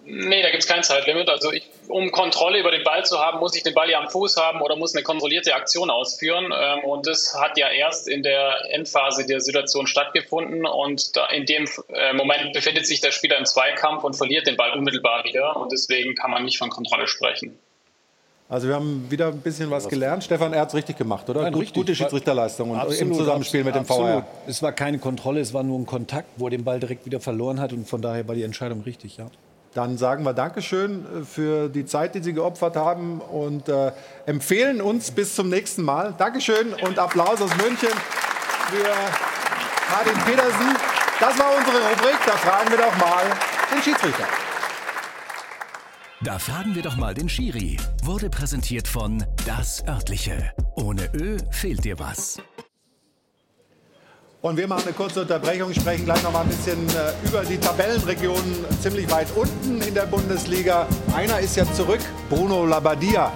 Nee, 0.05 0.41
da 0.41 0.49
gibt 0.49 0.63
es 0.63 0.69
kein 0.69 0.83
Zeitlimit. 0.83 1.29
Also 1.29 1.53
ich, 1.53 1.65
um 1.87 2.11
Kontrolle 2.11 2.59
über 2.59 2.71
den 2.71 2.83
Ball 2.83 3.05
zu 3.05 3.19
haben, 3.19 3.39
muss 3.39 3.55
ich 3.55 3.63
den 3.63 3.73
Ball 3.73 3.89
ja 3.89 3.99
am 3.99 4.09
Fuß 4.09 4.35
haben 4.35 4.61
oder 4.61 4.75
muss 4.75 4.93
eine 4.93 5.03
kontrollierte 5.03 5.55
Aktion 5.55 5.89
ausführen. 5.89 6.53
Ähm, 6.53 6.79
und 6.83 7.07
das 7.07 7.33
hat 7.39 7.57
ja 7.57 7.69
erst 7.69 8.09
in 8.09 8.21
der 8.21 8.57
Endphase 8.71 9.25
der 9.25 9.39
Situation 9.39 9.87
stattgefunden. 9.87 10.65
Und 10.65 11.13
in 11.31 11.45
dem 11.45 11.69
äh, 11.93 12.11
Moment 12.13 12.51
befindet 12.51 12.85
sich 12.85 12.99
der 12.99 13.11
Spieler 13.11 13.37
im 13.37 13.45
Zweikampf 13.45 14.03
und 14.03 14.15
verliert 14.15 14.45
den 14.45 14.57
Ball 14.57 14.71
unmittelbar 14.71 15.23
wieder. 15.23 15.55
Und 15.55 15.71
deswegen 15.71 16.15
kann 16.15 16.31
man 16.31 16.43
nicht 16.43 16.57
von 16.57 16.69
Kontrolle 16.69 17.07
sprechen. 17.07 17.57
Also 18.49 18.67
wir 18.67 18.75
haben 18.75 19.09
wieder 19.09 19.27
ein 19.27 19.39
bisschen 19.39 19.71
was 19.71 19.87
gelernt. 19.87 20.23
Stefan, 20.23 20.53
er 20.53 20.61
hat 20.61 20.69
es 20.69 20.75
richtig 20.75 20.97
gemacht, 20.97 21.27
oder? 21.29 21.41
Nein, 21.41 21.53
Gut, 21.53 21.61
richtig. 21.63 21.75
Gute 21.75 21.95
Schiedsrichterleistung 21.95 22.71
und 22.71 22.77
Absolut, 22.77 23.01
im 23.01 23.13
Zusammenspiel 23.13 23.63
mit 23.63 23.73
dem 23.73 23.81
absolut. 23.81 24.07
VR. 24.07 24.25
Es 24.47 24.61
war 24.61 24.71
keine 24.73 24.99
Kontrolle, 24.99 25.39
es 25.39 25.53
war 25.53 25.63
nur 25.63 25.79
ein 25.79 25.85
Kontakt, 25.85 26.27
wo 26.35 26.47
er 26.47 26.51
den 26.51 26.63
Ball 26.63 26.79
direkt 26.79 27.05
wieder 27.05 27.19
verloren 27.19 27.59
hat 27.59 27.73
und 27.73 27.87
von 27.87 28.01
daher 28.01 28.27
war 28.27 28.35
die 28.35 28.43
Entscheidung 28.43 28.81
richtig, 28.81 29.17
ja. 29.17 29.27
Dann 29.73 29.97
sagen 29.97 30.23
wir 30.23 30.33
Dankeschön 30.33 31.05
äh, 31.05 31.25
für 31.25 31.67
die 31.69 31.85
Zeit, 31.85 32.13
die 32.15 32.21
Sie 32.21 32.33
geopfert 32.33 32.75
haben 32.75 33.21
und 33.21 33.69
äh, 33.69 33.91
empfehlen 34.25 34.81
uns 34.81 35.09
bis 35.09 35.33
zum 35.35 35.49
nächsten 35.49 35.81
Mal. 35.81 36.13
Dankeschön 36.17 36.73
und 36.73 36.99
Applaus 36.99 37.41
aus 37.41 37.55
München 37.57 37.89
für 38.69 38.93
Martin 39.91 40.19
Petersen. 40.25 40.77
Das 41.19 41.39
war 41.39 41.57
unsere 41.57 41.77
Rubrik. 41.77 42.17
Da 42.25 42.33
fragen 42.33 42.69
wir 42.69 42.77
doch 42.77 42.95
mal 42.97 43.23
den 43.73 43.81
Schiedsrichter. 43.81 44.25
Da 46.23 46.39
fragen 46.39 46.73
wir 46.73 46.81
doch 46.81 46.95
mal 46.95 47.13
den 47.13 47.27
Schiri. 47.27 47.77
Wurde 48.01 48.29
präsentiert 48.29 48.87
von 48.87 49.25
Das 49.45 49.83
Örtliche. 49.85 50.53
Ohne 50.77 51.09
Ö 51.13 51.35
fehlt 51.51 51.83
dir 51.83 51.99
was. 51.99 52.37
Und 54.41 54.55
wir 54.55 54.65
machen 54.67 54.83
eine 54.85 54.93
kurze 54.93 55.21
Unterbrechung, 55.21 55.73
sprechen 55.73 56.05
gleich 56.05 56.23
noch 56.23 56.31
mal 56.31 56.41
ein 56.41 56.47
bisschen 56.47 56.87
äh, 56.89 57.27
über 57.27 57.43
die 57.43 57.57
Tabellenregionen 57.57 58.65
ziemlich 58.81 59.11
weit 59.11 59.27
unten 59.35 59.81
in 59.81 59.93
der 59.93 60.05
Bundesliga. 60.05 60.87
Einer 61.13 61.39
ist 61.39 61.57
ja 61.57 61.65
zurück, 61.73 62.01
Bruno 62.29 62.65
Labbadia. 62.65 63.29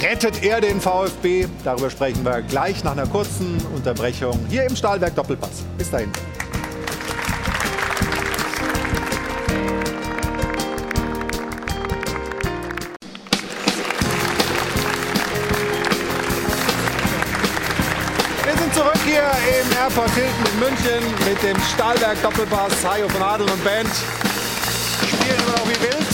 Rettet 0.00 0.44
er 0.44 0.60
den 0.60 0.80
VfB? 0.80 1.48
Darüber 1.64 1.90
sprechen 1.90 2.24
wir 2.24 2.42
gleich 2.42 2.84
nach 2.84 2.92
einer 2.92 3.06
kurzen 3.06 3.60
Unterbrechung 3.74 4.38
hier 4.48 4.64
im 4.64 4.76
Stahlberg 4.76 5.16
Doppelpass. 5.16 5.64
Bis 5.76 5.90
dahin. 5.90 6.12
Airport 19.88 20.10
Hilton 20.10 20.44
in 20.52 20.58
München 20.58 21.14
mit 21.26 21.42
dem 21.42 21.58
Stahlberg 21.62 22.20
Doppelpass. 22.20 22.84
Hajo 22.84 23.08
von 23.08 23.22
Adel 23.22 23.48
und 23.48 23.64
Band 23.64 23.88
spielen 23.88 25.40
immer 25.40 25.56
noch 25.56 25.66
wie 25.66 25.82
wild. 25.82 26.06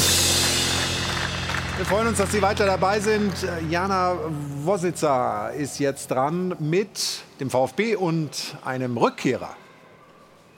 Wir 1.77 1.85
freuen 1.85 2.07
uns, 2.07 2.19
dass 2.19 2.31
Sie 2.31 2.41
weiter 2.41 2.67
dabei 2.67 3.01
sind. 3.01 3.33
Jana 3.69 4.15
Wositzer 4.63 5.51
ist 5.59 5.81
jetzt 5.81 6.09
dran 6.13 6.55
mit 6.61 7.25
dem 7.41 7.51
VfB 7.51 7.97
und 7.97 8.31
einem 8.65 8.97
Rückkehrer. 8.97 9.57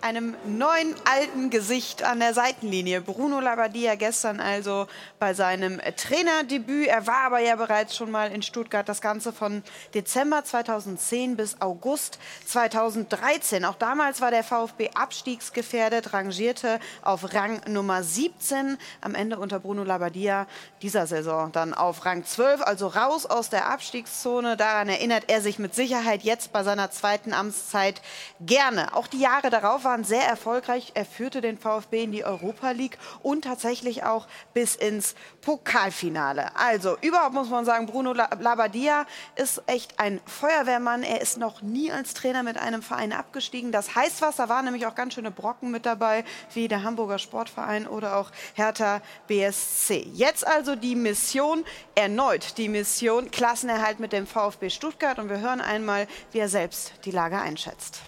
Einem 0.06 0.36
neuen 0.46 0.94
alten 1.04 1.50
Gesicht 1.50 2.04
an 2.04 2.20
der 2.20 2.32
Seitenlinie. 2.32 3.00
Bruno 3.00 3.40
Labbadia 3.40 3.96
gestern 3.96 4.38
also 4.38 4.86
bei 5.18 5.34
seinem 5.34 5.80
Trainerdebüt. 5.96 6.86
Er 6.86 7.08
war 7.08 7.22
aber 7.22 7.40
ja 7.40 7.56
bereits 7.56 7.96
schon 7.96 8.12
mal 8.12 8.30
in 8.30 8.40
Stuttgart. 8.40 8.88
Das 8.88 9.00
Ganze 9.00 9.32
von 9.32 9.64
Dezember 9.94 10.44
2010 10.44 11.36
bis 11.36 11.60
August 11.60 12.20
2013. 12.46 13.64
Auch 13.64 13.74
damals 13.74 14.20
war 14.20 14.30
der 14.30 14.44
VfB 14.44 14.90
abstiegsgefährdet, 14.94 16.12
rangierte 16.12 16.78
auf 17.02 17.34
Rang 17.34 17.60
Nummer 17.66 18.04
17. 18.04 18.78
Am 19.00 19.16
Ende 19.16 19.40
unter 19.40 19.58
Bruno 19.58 19.82
Labbadia 19.82 20.46
dieser 20.82 21.08
Saison 21.08 21.50
dann 21.50 21.74
auf 21.74 22.04
Rang 22.04 22.24
12, 22.24 22.62
also 22.62 22.86
raus 22.86 23.26
aus 23.26 23.50
der 23.50 23.68
Abstiegszone. 23.68 24.56
Daran 24.56 24.88
erinnert 24.88 25.24
er 25.26 25.40
sich 25.40 25.58
mit 25.58 25.74
Sicherheit 25.74 26.22
jetzt 26.22 26.52
bei 26.52 26.62
seiner 26.62 26.92
zweiten 26.92 27.32
Amtszeit 27.32 28.00
gerne. 28.40 28.94
Auch 28.94 29.08
die 29.08 29.18
Jahre 29.18 29.50
darauf 29.50 29.82
waren 29.82 29.95
waren 29.96 30.04
sehr 30.04 30.28
erfolgreich. 30.28 30.92
Er 30.92 31.06
führte 31.06 31.40
den 31.40 31.56
VfB 31.56 32.02
in 32.02 32.12
die 32.12 32.22
Europa 32.22 32.72
League 32.72 32.98
und 33.22 33.44
tatsächlich 33.44 34.04
auch 34.04 34.26
bis 34.52 34.76
ins 34.76 35.14
Pokalfinale. 35.40 36.54
Also 36.54 36.98
überhaupt 37.00 37.32
muss 37.32 37.48
man 37.48 37.64
sagen, 37.64 37.86
Bruno 37.86 38.12
Labbadia 38.12 39.06
ist 39.36 39.62
echt 39.66 39.98
ein 39.98 40.20
Feuerwehrmann. 40.26 41.02
Er 41.02 41.22
ist 41.22 41.38
noch 41.38 41.62
nie 41.62 41.90
als 41.90 42.12
Trainer 42.12 42.42
mit 42.42 42.58
einem 42.58 42.82
Verein 42.82 43.14
abgestiegen. 43.14 43.72
Das 43.72 43.94
Heißwasser 43.94 44.50
war 44.50 44.60
nämlich 44.60 44.86
auch 44.86 44.94
ganz 44.94 45.14
schöne 45.14 45.30
Brocken 45.30 45.70
mit 45.70 45.86
dabei, 45.86 46.24
wie 46.52 46.68
der 46.68 46.82
Hamburger 46.82 47.18
Sportverein 47.18 47.86
oder 47.86 48.18
auch 48.18 48.32
Hertha 48.52 49.00
BSC. 49.28 50.10
Jetzt 50.12 50.46
also 50.46 50.76
die 50.76 50.94
Mission, 50.94 51.64
erneut 51.94 52.58
die 52.58 52.68
Mission, 52.68 53.30
Klassenerhalt 53.30 53.98
mit 53.98 54.12
dem 54.12 54.26
VfB 54.26 54.68
Stuttgart. 54.68 55.18
Und 55.18 55.30
wir 55.30 55.40
hören 55.40 55.62
einmal, 55.62 56.06
wie 56.32 56.38
er 56.40 56.50
selbst 56.50 56.92
die 57.06 57.12
Lage 57.12 57.38
einschätzt. 57.38 58.02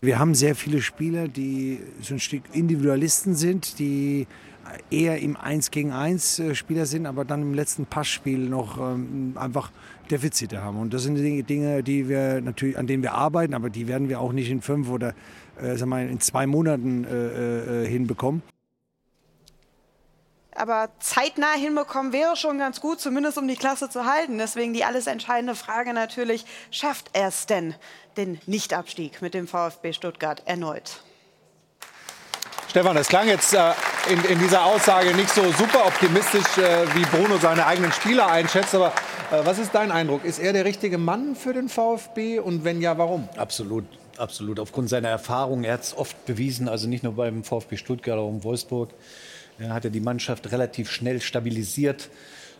Wir 0.00 0.20
haben 0.20 0.34
sehr 0.34 0.54
viele 0.54 0.80
Spieler, 0.80 1.26
die 1.26 1.80
so 2.00 2.14
ein 2.14 2.20
Stück 2.20 2.42
Individualisten 2.52 3.34
sind, 3.34 3.80
die 3.80 4.28
eher 4.90 5.18
im 5.18 5.36
1 5.36 5.70
gegen 5.70 5.92
1 5.92 6.38
äh, 6.38 6.54
Spieler 6.54 6.86
sind, 6.86 7.06
aber 7.06 7.24
dann 7.24 7.42
im 7.42 7.54
letzten 7.54 7.86
Passspiel 7.86 8.38
noch 8.38 8.78
ähm, 8.78 9.34
einfach 9.36 9.72
Defizite 10.10 10.62
haben. 10.62 10.78
Und 10.78 10.94
das 10.94 11.02
sind 11.02 11.16
die 11.16 11.42
Dinge, 11.42 11.82
die 11.82 12.08
wir 12.08 12.40
natürlich, 12.40 12.78
an 12.78 12.86
denen 12.86 13.02
wir 13.02 13.14
arbeiten, 13.14 13.54
aber 13.54 13.70
die 13.70 13.88
werden 13.88 14.08
wir 14.08 14.20
auch 14.20 14.32
nicht 14.32 14.50
in 14.50 14.60
fünf 14.60 14.88
oder 14.88 15.14
äh, 15.60 15.76
sagen 15.76 15.90
wir, 15.90 16.00
in 16.08 16.20
zwei 16.20 16.46
Monaten 16.46 17.04
äh, 17.04 17.84
äh, 17.84 17.88
hinbekommen 17.88 18.42
aber 20.58 20.90
zeitnah 20.98 21.54
hinbekommen 21.54 22.12
wäre 22.12 22.36
schon 22.36 22.58
ganz 22.58 22.80
gut, 22.80 23.00
zumindest 23.00 23.38
um 23.38 23.46
die 23.46 23.56
Klasse 23.56 23.88
zu 23.88 24.04
halten. 24.04 24.38
Deswegen 24.38 24.74
die 24.74 24.84
alles 24.84 25.06
entscheidende 25.06 25.54
Frage 25.54 25.92
natürlich, 25.92 26.44
schafft 26.70 27.10
er 27.12 27.28
es 27.28 27.46
denn, 27.46 27.74
den 28.18 28.38
Nichtabstieg 28.46 29.22
mit 29.22 29.32
dem 29.32 29.46
VfB 29.46 29.92
Stuttgart 29.92 30.42
erneut? 30.44 31.00
Stefan, 32.68 32.96
das 32.96 33.08
klang 33.08 33.28
jetzt 33.28 33.54
äh, 33.54 33.72
in, 34.10 34.22
in, 34.24 34.38
dieser 34.38 34.64
Aussage 34.66 35.14
nicht 35.14 35.30
so 35.30 35.42
super 35.52 35.86
optimistisch, 35.86 36.58
äh, 36.58 36.86
wie 36.94 37.02
Bruno 37.06 37.38
seine 37.38 37.64
eigenen 37.64 37.92
Spieler 37.92 38.26
einschätzt. 38.30 38.74
Aber 38.74 38.88
äh, 39.32 39.40
was 39.44 39.58
ist 39.58 39.74
dein 39.74 39.90
Eindruck? 39.90 40.24
Ist 40.24 40.38
er 40.38 40.52
der 40.52 40.66
richtige 40.66 40.98
Mann 40.98 41.34
für 41.34 41.54
den 41.54 41.70
VfB? 41.70 42.40
Und 42.40 42.64
wenn 42.64 42.82
ja, 42.82 42.98
warum? 42.98 43.26
Absolut. 43.36 43.84
Absolut. 44.18 44.60
Aufgrund 44.60 44.90
seiner 44.90 45.08
Erfahrung. 45.08 45.64
Er 45.64 45.74
hat 45.74 45.84
es 45.84 45.96
oft 45.96 46.26
bewiesen, 46.26 46.68
also 46.68 46.88
nicht 46.88 47.04
nur 47.04 47.14
beim 47.14 47.44
VfB 47.44 47.76
Stuttgart, 47.76 48.18
auch 48.18 48.28
in 48.28 48.44
Wolfsburg. 48.44 48.90
Er 49.58 49.72
hatte 49.72 49.90
die 49.90 50.00
Mannschaft 50.00 50.52
relativ 50.52 50.90
schnell 50.90 51.20
stabilisiert, 51.20 52.10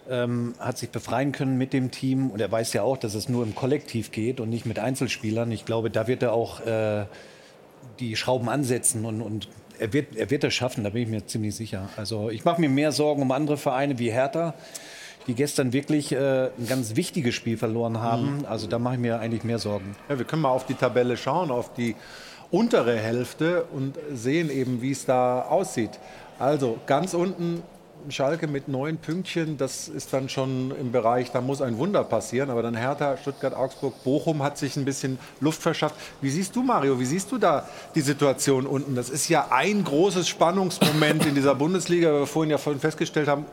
ähm, 0.08 0.54
hat 0.58 0.78
sich 0.78 0.90
befreien 0.90 1.32
können 1.32 1.58
mit 1.58 1.72
dem 1.72 1.90
Team. 1.90 2.30
Und 2.30 2.40
er 2.40 2.50
weiß 2.50 2.72
ja 2.72 2.82
auch, 2.82 2.96
dass 2.96 3.14
es 3.14 3.28
nur 3.28 3.44
im 3.44 3.54
Kollektiv 3.54 4.10
geht 4.10 4.40
und 4.40 4.50
nicht 4.50 4.66
mit 4.66 4.78
Einzelspielern. 4.78 5.50
Ich 5.52 5.64
glaube, 5.64 5.90
da 5.90 6.06
wird 6.06 6.22
er 6.22 6.32
auch 6.32 6.64
äh, 6.66 7.04
die 8.00 8.16
Schrauben 8.16 8.48
ansetzen 8.48 9.04
und, 9.04 9.20
und 9.20 9.48
er 9.78 9.92
wird, 9.92 10.16
er 10.16 10.30
wird 10.30 10.44
das 10.44 10.54
schaffen, 10.54 10.84
da 10.84 10.90
bin 10.90 11.02
ich 11.02 11.08
mir 11.08 11.26
ziemlich 11.26 11.54
sicher. 11.54 11.88
Also 11.96 12.30
ich 12.30 12.44
mache 12.44 12.60
mir 12.60 12.68
mehr 12.68 12.92
Sorgen 12.92 13.22
um 13.22 13.32
andere 13.32 13.56
Vereine 13.56 13.98
wie 13.98 14.10
Hertha, 14.10 14.54
die 15.26 15.34
gestern 15.34 15.72
wirklich 15.72 16.12
äh, 16.12 16.50
ein 16.58 16.66
ganz 16.68 16.96
wichtiges 16.96 17.34
Spiel 17.34 17.56
verloren 17.56 18.00
haben. 18.00 18.38
Mhm. 18.38 18.46
Also 18.46 18.66
da 18.66 18.78
mache 18.78 18.94
ich 18.94 19.00
mir 19.00 19.20
eigentlich 19.20 19.44
mehr 19.44 19.58
Sorgen. 19.58 19.94
Ja, 20.08 20.18
wir 20.18 20.24
können 20.24 20.42
mal 20.42 20.50
auf 20.50 20.66
die 20.66 20.74
Tabelle 20.74 21.16
schauen, 21.16 21.50
auf 21.50 21.72
die 21.74 21.96
untere 22.50 22.96
Hälfte 22.96 23.64
und 23.64 23.96
sehen 24.12 24.50
eben, 24.50 24.80
wie 24.80 24.92
es 24.92 25.04
da 25.04 25.42
aussieht. 25.42 25.90
Also 26.38 26.78
ganz 26.86 27.14
unten 27.14 27.62
Schalke 28.08 28.46
mit 28.46 28.68
neun 28.68 28.96
Pünktchen, 28.96 29.56
das 29.56 29.88
ist 29.88 30.12
dann 30.12 30.28
schon 30.28 30.72
im 30.78 30.92
Bereich, 30.92 31.30
da 31.32 31.40
muss 31.40 31.60
ein 31.60 31.78
Wunder 31.78 32.04
passieren. 32.04 32.50
Aber 32.50 32.62
dann 32.62 32.74
Hertha, 32.74 33.16
Stuttgart, 33.16 33.54
Augsburg, 33.54 34.02
Bochum 34.04 34.42
hat 34.42 34.58
sich 34.58 34.76
ein 34.76 34.84
bisschen 34.84 35.18
Luft 35.40 35.60
verschafft. 35.60 35.94
Wie 36.20 36.30
siehst 36.30 36.56
du, 36.56 36.62
Mario, 36.62 36.98
wie 36.98 37.04
siehst 37.04 37.30
du 37.32 37.38
da 37.38 37.68
die 37.94 38.00
Situation 38.00 38.66
unten? 38.66 38.94
Das 38.94 39.10
ist 39.10 39.28
ja 39.28 39.48
ein 39.50 39.84
großes 39.84 40.28
Spannungsmoment 40.28 41.26
in 41.26 41.34
dieser 41.34 41.54
Bundesliga, 41.54 42.10
wie 42.10 42.18
wir 42.20 42.26
vorhin 42.26 42.50
ja 42.50 42.58
vorhin 42.58 42.80
festgestellt 42.80 43.28
haben. 43.28 43.44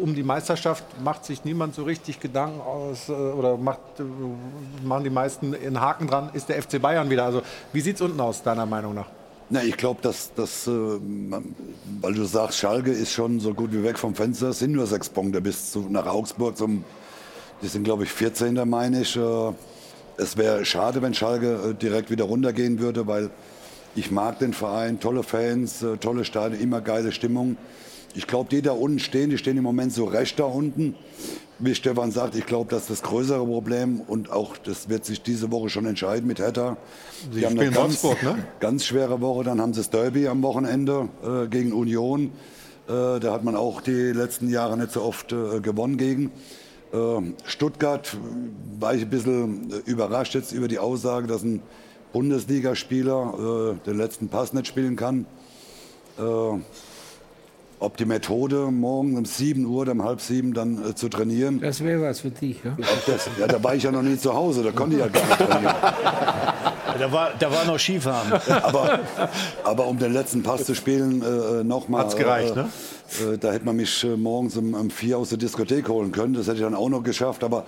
Um 0.00 0.14
die 0.14 0.22
Meisterschaft 0.22 0.84
macht 1.02 1.26
sich 1.26 1.44
niemand 1.44 1.74
so 1.74 1.82
richtig 1.82 2.18
Gedanken 2.18 2.60
aus 2.62 3.10
äh, 3.10 3.12
oder 3.12 3.58
macht, 3.58 3.80
äh, 3.98 4.02
machen 4.84 5.04
die 5.04 5.10
meisten 5.10 5.54
einen 5.54 5.80
Haken 5.80 6.06
dran, 6.06 6.30
ist 6.32 6.48
der 6.48 6.62
FC 6.62 6.80
Bayern 6.80 7.10
wieder. 7.10 7.24
Also 7.24 7.42
wie 7.74 7.82
sieht 7.82 7.96
es 7.96 8.02
unten 8.02 8.20
aus, 8.20 8.42
deiner 8.42 8.64
Meinung 8.64 8.94
nach? 8.94 9.21
Na, 9.54 9.62
ich 9.62 9.76
glaube, 9.76 10.00
dass, 10.00 10.32
dass 10.32 10.66
äh, 10.66 10.70
weil 10.70 12.14
du 12.14 12.24
sagst, 12.24 12.58
Schalke 12.58 12.90
ist 12.90 13.12
schon 13.12 13.38
so 13.38 13.52
gut 13.52 13.70
wie 13.74 13.82
weg 13.82 13.98
vom 13.98 14.14
Fenster, 14.14 14.48
es 14.48 14.60
sind 14.60 14.72
nur 14.72 14.86
sechs 14.86 15.10
Punkte 15.10 15.42
bis 15.42 15.72
zu, 15.72 15.80
nach 15.90 16.06
Augsburg. 16.06 16.56
Zum, 16.56 16.84
die 17.60 17.66
sind, 17.66 17.84
glaube 17.84 18.04
ich, 18.04 18.10
14. 18.10 18.66
meine 18.66 19.02
ich. 19.02 19.14
Äh, 19.14 19.52
es 20.16 20.38
wäre 20.38 20.64
schade, 20.64 21.02
wenn 21.02 21.12
Schalke 21.12 21.52
äh, 21.52 21.74
direkt 21.74 22.10
wieder 22.10 22.24
runtergehen 22.24 22.78
würde, 22.78 23.06
weil 23.06 23.28
ich 23.94 24.10
mag 24.10 24.38
den 24.38 24.54
Verein, 24.54 25.00
tolle 25.00 25.22
Fans, 25.22 25.82
äh, 25.82 25.98
tolle 25.98 26.24
Stadien, 26.24 26.58
immer 26.58 26.80
geile 26.80 27.12
Stimmung. 27.12 27.58
Ich 28.14 28.26
glaube, 28.26 28.50
die 28.50 28.62
da 28.62 28.72
unten 28.72 28.98
stehen, 28.98 29.30
die 29.30 29.38
stehen 29.38 29.56
im 29.56 29.64
Moment 29.64 29.92
so 29.92 30.04
recht 30.04 30.38
da 30.38 30.44
unten. 30.44 30.94
Wie 31.58 31.74
Stefan 31.74 32.10
sagt, 32.10 32.34
ich 32.34 32.44
glaube, 32.44 32.68
das 32.70 32.82
ist 32.82 32.90
das 32.90 33.02
größere 33.02 33.44
Problem 33.46 34.00
und 34.00 34.32
auch 34.32 34.56
das 34.56 34.88
wird 34.88 35.04
sich 35.04 35.22
diese 35.22 35.50
Woche 35.52 35.70
schon 35.70 35.86
entscheiden 35.86 36.26
mit 36.26 36.40
Hertha. 36.40 36.76
Sie 37.32 37.40
die 37.40 37.46
haben 37.46 37.58
eine 37.58 37.70
ganz, 37.70 38.02
ne? 38.02 38.44
ganz 38.58 38.84
schwere 38.84 39.20
Woche, 39.20 39.44
dann 39.44 39.60
haben 39.60 39.72
sie 39.72 39.80
das 39.80 39.90
Derby 39.90 40.26
am 40.26 40.42
Wochenende 40.42 41.08
äh, 41.24 41.46
gegen 41.46 41.72
Union. 41.72 42.32
Äh, 42.88 43.20
da 43.20 43.32
hat 43.32 43.44
man 43.44 43.54
auch 43.54 43.80
die 43.80 44.12
letzten 44.12 44.50
Jahre 44.50 44.76
nicht 44.76 44.90
so 44.90 45.02
oft 45.02 45.32
äh, 45.32 45.60
gewonnen 45.60 45.96
gegen. 45.96 46.32
Äh, 46.92 46.98
Stuttgart 47.44 48.16
war 48.80 48.94
ich 48.94 49.02
ein 49.02 49.10
bisschen 49.10 49.70
äh, 49.70 49.90
überrascht 49.90 50.34
jetzt 50.34 50.52
über 50.52 50.68
die 50.68 50.80
Aussage, 50.80 51.28
dass 51.28 51.44
ein 51.44 51.62
Bundesligaspieler 52.12 53.78
äh, 53.80 53.86
den 53.86 53.96
letzten 53.96 54.28
Pass 54.28 54.52
nicht 54.52 54.66
spielen 54.66 54.96
kann 54.96 55.26
ob 57.82 57.96
die 57.96 58.04
Methode, 58.04 58.70
morgen 58.70 59.16
um 59.16 59.24
7 59.24 59.64
Uhr 59.66 59.82
oder 59.82 59.92
um 59.92 60.04
halb 60.04 60.20
sieben 60.20 60.54
dann 60.54 60.90
äh, 60.90 60.94
zu 60.94 61.08
trainieren. 61.08 61.60
Das 61.60 61.82
wäre 61.82 62.02
was 62.02 62.20
für 62.20 62.30
dich, 62.30 62.62
ja? 62.64 62.76
Das, 63.06 63.28
ja, 63.38 63.46
da 63.46 63.62
war 63.62 63.74
ich 63.74 63.82
ja 63.82 63.90
noch 63.90 64.02
nie 64.02 64.16
zu 64.16 64.32
Hause, 64.32 64.62
da 64.62 64.70
konnte 64.70 64.96
ich 64.96 65.02
ja 65.02 65.08
gar 65.08 65.26
nicht 65.26 65.38
trainieren. 65.38 65.74
Da 66.98 67.10
war, 67.10 67.30
da 67.38 67.50
war 67.50 67.64
noch 67.64 67.78
Skifahren. 67.78 68.32
Aber, 68.62 69.00
aber 69.64 69.86
um 69.86 69.98
den 69.98 70.12
letzten 70.12 70.42
Pass 70.42 70.64
zu 70.64 70.74
spielen, 70.74 71.22
äh, 71.22 71.64
nochmal. 71.64 72.04
Hat's 72.04 72.16
gereicht, 72.16 72.54
ne? 72.54 72.68
Äh, 73.20 73.38
da 73.38 73.50
hätte 73.52 73.64
man 73.64 73.76
mich 73.76 74.04
äh, 74.04 74.16
morgens 74.16 74.56
um, 74.56 74.74
um 74.74 74.90
vier 74.90 75.18
aus 75.18 75.30
der 75.30 75.38
Diskothek 75.38 75.88
holen 75.88 76.12
können. 76.12 76.34
Das 76.34 76.46
hätte 76.46 76.58
ich 76.58 76.62
dann 76.62 76.74
auch 76.74 76.90
noch 76.90 77.02
geschafft. 77.02 77.44
Aber 77.44 77.64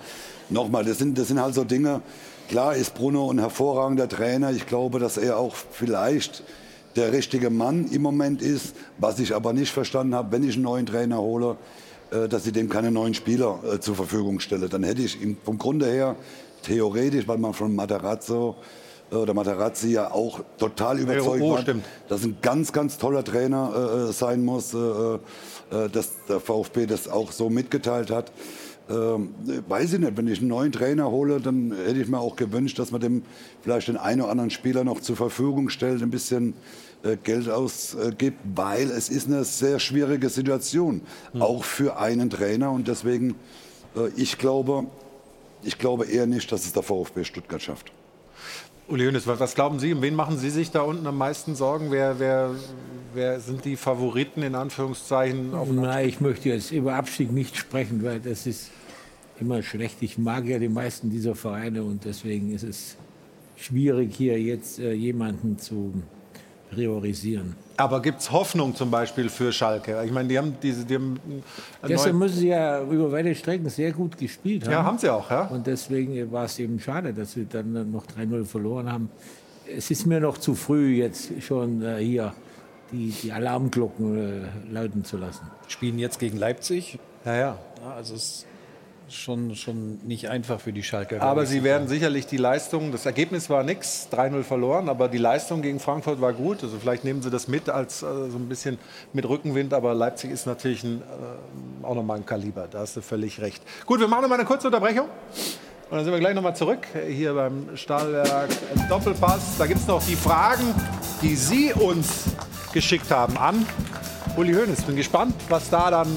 nochmal, 0.49 0.85
das 0.85 0.99
sind, 0.99 1.17
das 1.17 1.27
sind 1.27 1.41
halt 1.41 1.55
so 1.55 1.63
Dinge. 1.63 2.01
Klar 2.49 2.75
ist 2.75 2.93
Bruno 2.93 3.31
ein 3.31 3.39
hervorragender 3.39 4.07
Trainer. 4.07 4.51
Ich 4.51 4.67
glaube, 4.67 4.99
dass 4.99 5.17
er 5.17 5.37
auch 5.37 5.55
vielleicht 5.55 6.43
der 6.95 7.11
richtige 7.11 7.49
Mann 7.49 7.87
im 7.91 8.01
Moment 8.01 8.41
ist. 8.41 8.75
Was 8.97 9.19
ich 9.19 9.35
aber 9.35 9.53
nicht 9.53 9.71
verstanden 9.71 10.15
habe, 10.15 10.31
wenn 10.31 10.47
ich 10.47 10.55
einen 10.55 10.63
neuen 10.63 10.85
Trainer 10.85 11.17
hole, 11.17 11.57
äh, 12.11 12.27
dass 12.27 12.45
ich 12.45 12.53
dem 12.53 12.69
keine 12.69 12.91
neuen 12.91 13.13
Spieler 13.13 13.59
äh, 13.63 13.79
zur 13.79 13.95
Verfügung 13.95 14.39
stelle. 14.39 14.69
Dann 14.69 14.83
hätte 14.83 15.01
ich 15.01 15.21
ihm 15.21 15.37
vom 15.43 15.57
Grunde 15.57 15.87
her 15.87 16.15
theoretisch, 16.63 17.27
weil 17.27 17.37
man 17.37 17.53
von 17.53 17.75
Materazzo 17.75 18.55
äh, 19.11 19.15
oder 19.15 19.33
Materazzi 19.33 19.89
ja 19.89 20.11
auch 20.11 20.41
total 20.57 20.99
überzeugt 20.99 21.41
oh, 21.41 21.51
war, 21.51 21.63
dass 22.07 22.23
ein 22.23 22.37
ganz, 22.41 22.71
ganz 22.71 22.97
toller 22.97 23.23
Trainer 23.23 24.07
äh, 24.09 24.13
sein 24.13 24.43
muss, 24.43 24.73
äh, 24.73 25.19
dass 25.91 26.13
der 26.29 26.39
VfB 26.39 26.85
das 26.85 27.07
auch 27.07 27.31
so 27.31 27.49
mitgeteilt 27.49 28.11
hat. 28.11 28.31
Ähm, 28.87 29.33
weiß 29.67 29.93
ich 29.93 29.99
nicht, 29.99 30.15
wenn 30.15 30.27
ich 30.27 30.39
einen 30.39 30.49
neuen 30.49 30.71
Trainer 30.71 31.09
hole, 31.09 31.41
dann 31.41 31.73
hätte 31.85 31.99
ich 31.99 32.07
mir 32.07 32.19
auch 32.19 32.35
gewünscht, 32.35 32.77
dass 32.77 32.91
man 32.91 33.01
dem 33.01 33.23
vielleicht 33.63 33.87
den 33.87 33.97
einen 33.97 34.21
oder 34.21 34.29
anderen 34.29 34.51
Spieler 34.51 34.83
noch 34.83 34.99
zur 34.99 35.15
Verfügung 35.15 35.69
stellt, 35.69 36.03
ein 36.03 36.11
bisschen 36.11 36.53
Geld 37.23 37.49
ausgibt, 37.49 38.39
weil 38.55 38.89
es 38.89 39.09
ist 39.09 39.27
eine 39.27 39.43
sehr 39.43 39.79
schwierige 39.79 40.29
Situation, 40.29 41.01
mhm. 41.33 41.41
auch 41.41 41.63
für 41.63 41.97
einen 41.99 42.29
Trainer. 42.29 42.71
Und 42.71 42.87
deswegen, 42.87 43.35
äh, 43.95 44.09
ich 44.15 44.37
glaube, 44.37 44.85
ich 45.63 45.77
glaube 45.77 46.05
eher 46.05 46.25
nicht, 46.25 46.51
dass 46.51 46.65
es 46.65 46.73
der 46.73 46.83
VfB 46.83 47.23
Stuttgart 47.23 47.61
schafft. 47.61 47.91
Uli 48.87 49.05
Hoeneß, 49.05 49.25
was 49.25 49.55
glauben 49.55 49.79
Sie, 49.79 49.93
um 49.93 50.01
wen 50.03 50.13
machen 50.13 50.37
Sie 50.37 50.51
sich 50.51 50.69
da 50.69 50.81
unten 50.81 51.07
am 51.07 51.17
meisten 51.17 51.55
Sorgen? 51.55 51.89
Wer, 51.89 52.19
wer, 52.19 52.51
wer 53.15 53.39
sind 53.39 53.65
die 53.65 53.77
Favoriten 53.77 54.43
in 54.43 54.53
Anführungszeichen? 54.53 55.55
Auf 55.55 55.69
Nein, 55.71 56.07
ich 56.07 56.21
möchte 56.21 56.49
jetzt 56.49 56.71
über 56.71 56.93
Abstieg 56.93 57.31
nicht 57.31 57.57
sprechen, 57.57 58.03
weil 58.03 58.19
das 58.19 58.45
ist 58.45 58.69
immer 59.39 59.63
schlecht. 59.63 59.97
Ich 60.01 60.19
mag 60.19 60.45
ja 60.45 60.59
die 60.59 60.69
meisten 60.69 61.09
dieser 61.09 61.33
Vereine 61.33 61.83
und 61.83 62.05
deswegen 62.05 62.53
ist 62.53 62.63
es 62.63 62.95
schwierig, 63.55 64.15
hier 64.15 64.39
jetzt 64.39 64.77
äh, 64.77 64.93
jemanden 64.93 65.57
zu 65.57 65.93
priorisieren. 66.71 67.55
Aber 67.77 68.01
gibt 68.01 68.21
es 68.21 68.31
Hoffnung 68.31 68.75
zum 68.75 68.89
Beispiel 68.89 69.29
für 69.29 69.51
Schalke? 69.51 70.01
Ich 70.05 70.11
meine, 70.11 70.29
die 70.29 70.37
haben 70.37 70.55
diese. 70.61 70.85
Die 70.85 70.95
haben 70.95 71.19
Gestern 71.85 72.17
müssen 72.17 72.37
sie 72.37 72.47
ja 72.47 72.81
über 72.81 73.11
weite 73.11 73.35
Strecken 73.35 73.69
sehr 73.69 73.91
gut 73.91 74.17
gespielt 74.17 74.63
haben. 74.65 74.71
Ja, 74.71 74.83
haben 74.83 74.97
sie 74.97 75.09
auch, 75.09 75.29
ja. 75.29 75.47
Und 75.47 75.67
deswegen 75.67 76.31
war 76.31 76.45
es 76.45 76.57
eben 76.59 76.79
schade, 76.79 77.13
dass 77.13 77.33
sie 77.33 77.45
dann 77.45 77.91
noch 77.91 78.05
3-0 78.05 78.45
verloren 78.45 78.91
haben. 78.91 79.09
Es 79.67 79.91
ist 79.91 80.05
mir 80.05 80.19
noch 80.19 80.37
zu 80.37 80.55
früh, 80.55 80.95
jetzt 80.95 81.31
schon 81.41 81.81
äh, 81.81 81.97
hier 81.97 82.33
die, 82.91 83.09
die 83.09 83.31
Alarmglocken 83.31 84.17
äh, 84.17 84.71
läuten 84.71 85.03
zu 85.03 85.17
lassen. 85.17 85.47
Spielen 85.67 85.99
jetzt 85.99 86.19
gegen 86.19 86.37
Leipzig. 86.37 86.99
Ja, 87.25 87.35
ja. 87.35 87.59
ja 87.81 87.91
also 87.95 88.15
es 88.15 88.45
schon, 89.09 89.55
schon 89.55 89.99
nicht 90.05 90.29
einfach 90.29 90.59
für 90.59 90.73
die 90.73 90.83
Schalker. 90.83 91.21
Aber 91.21 91.45
sie 91.45 91.63
werden 91.63 91.87
sicherlich 91.87 92.27
die 92.27 92.37
Leistung, 92.37 92.91
das 92.91 93.05
Ergebnis 93.05 93.49
war 93.49 93.63
nix, 93.63 94.07
3-0 94.11 94.43
verloren, 94.43 94.89
aber 94.89 95.07
die 95.07 95.17
Leistung 95.17 95.61
gegen 95.61 95.79
Frankfurt 95.79 96.21
war 96.21 96.33
gut. 96.33 96.63
Also 96.63 96.77
vielleicht 96.79 97.03
nehmen 97.03 97.21
sie 97.21 97.29
das 97.29 97.47
mit 97.47 97.69
als 97.69 98.01
äh, 98.01 98.05
so 98.29 98.37
ein 98.37 98.49
bisschen 98.49 98.77
mit 99.13 99.27
Rückenwind, 99.27 99.73
aber 99.73 99.93
Leipzig 99.93 100.31
ist 100.31 100.45
natürlich 100.45 100.83
ein, 100.83 101.01
äh, 101.01 101.85
auch 101.85 101.95
nochmal 101.95 102.17
ein 102.17 102.25
Kaliber. 102.25 102.67
Da 102.69 102.79
hast 102.79 102.97
du 102.97 103.01
völlig 103.01 103.41
recht. 103.41 103.63
Gut, 103.85 103.99
wir 103.99 104.07
machen 104.07 104.23
noch 104.23 104.29
mal 104.29 104.35
eine 104.35 104.45
kurze 104.45 104.67
Unterbrechung. 104.67 105.07
Und 105.89 105.97
dann 105.97 106.03
sind 106.03 106.13
wir 106.13 106.19
gleich 106.19 106.33
nochmal 106.33 106.55
zurück 106.55 106.87
hier 107.07 107.35
beim 107.35 107.77
Stahlwerk 107.77 108.49
Doppelpass. 108.89 109.57
Da 109.57 109.67
gibt 109.67 109.81
es 109.81 109.87
noch 109.87 110.03
die 110.03 110.15
Fragen, 110.15 110.73
die 111.21 111.35
Sie 111.35 111.73
uns 111.73 112.23
geschickt 112.73 113.11
haben 113.11 113.37
an 113.37 113.65
Uli 114.35 114.53
Hoeneß. 114.53 114.81
Bin 114.81 114.95
gespannt, 114.95 115.35
was 115.47 115.69
da 115.69 115.91
dann 115.91 116.07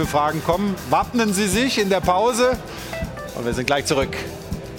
für 0.00 0.06
Fragen 0.06 0.42
kommen. 0.42 0.74
Wappnen 0.88 1.34
Sie 1.34 1.46
sich 1.46 1.78
in 1.78 1.90
der 1.90 2.00
Pause 2.00 2.56
und 3.34 3.44
wir 3.44 3.52
sind 3.52 3.66
gleich 3.66 3.84
zurück. 3.84 4.16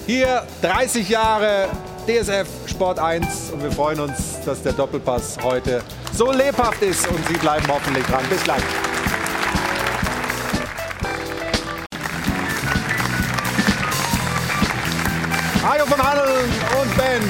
Hier 0.04 0.42
30 0.62 1.08
Jahre 1.08 1.68
DSF 2.08 2.48
Sport 2.66 2.98
1 2.98 3.52
und 3.52 3.62
wir 3.62 3.70
freuen 3.70 4.00
uns, 4.00 4.40
dass 4.44 4.64
der 4.64 4.72
Doppelpass 4.72 5.38
heute 5.40 5.80
so 6.12 6.32
lebhaft 6.32 6.82
ist 6.82 7.06
und 7.06 7.24
Sie 7.28 7.34
bleiben 7.34 7.64
hoffentlich 7.68 8.04
dran. 8.06 8.24
Bis 8.28 8.42
gleich. 8.42 8.62
Hajo 15.62 15.86
von 15.86 16.02
Handeln 16.02 16.50
und 16.82 16.96
Band 16.96 17.24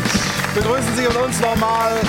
begrüßen 0.55 0.97
Sie 0.97 1.07
und 1.09 1.17
uns 1.17 1.39
nochmal 1.41 2.01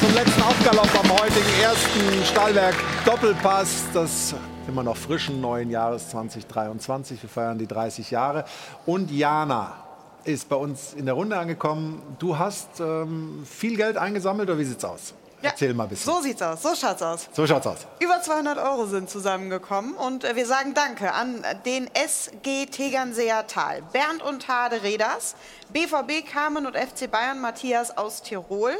zum 0.00 0.14
letzten 0.14 0.42
Aufgalopp 0.42 0.90
am 1.00 1.10
heutigen 1.10 1.60
ersten 1.60 2.24
Stahlwerk 2.24 2.76
Doppelpass. 3.04 3.82
Das 3.92 4.32
immer 4.68 4.82
noch 4.82 4.96
frischen 4.96 5.40
neuen 5.40 5.70
Jahres 5.70 6.10
2023. 6.10 7.22
Wir 7.22 7.28
feiern 7.28 7.58
die 7.58 7.66
30 7.66 8.10
Jahre. 8.10 8.44
Und 8.84 9.10
Jana 9.10 9.76
ist 10.24 10.48
bei 10.48 10.56
uns 10.56 10.94
in 10.94 11.06
der 11.06 11.14
Runde 11.14 11.38
angekommen. 11.38 12.02
Du 12.18 12.38
hast 12.38 12.80
ähm, 12.80 13.46
viel 13.48 13.76
Geld 13.76 13.96
eingesammelt 13.96 14.48
oder 14.50 14.58
wie 14.58 14.64
sieht's 14.64 14.84
aus? 14.84 15.14
Ja, 15.42 15.50
Erzähl 15.50 15.74
mal 15.74 15.84
ein 15.84 15.90
bisschen. 15.90 16.12
So 16.12 16.20
sieht's 16.20 16.40
aus, 16.42 16.62
so 16.62 16.74
schaut's 16.74 17.02
aus. 17.02 17.28
So 17.32 17.46
schaut's 17.46 17.66
aus. 17.66 17.86
Über 18.00 18.20
200 18.20 18.58
Euro 18.58 18.86
sind 18.86 19.10
zusammengekommen 19.10 19.94
und 19.94 20.24
äh, 20.24 20.34
wir 20.34 20.46
sagen 20.46 20.72
Danke 20.74 21.12
an 21.12 21.44
den 21.66 21.88
SG 21.94 22.66
Tegernseer 22.66 23.46
Tal, 23.46 23.82
Bernd 23.92 24.22
und 24.22 24.42
Tade 24.42 24.82
Reders, 24.82 25.36
BVB 25.72 26.26
Carmen 26.26 26.66
und 26.66 26.74
FC 26.74 27.10
Bayern 27.10 27.40
Matthias 27.40 27.96
aus 27.96 28.22
Tirol. 28.22 28.72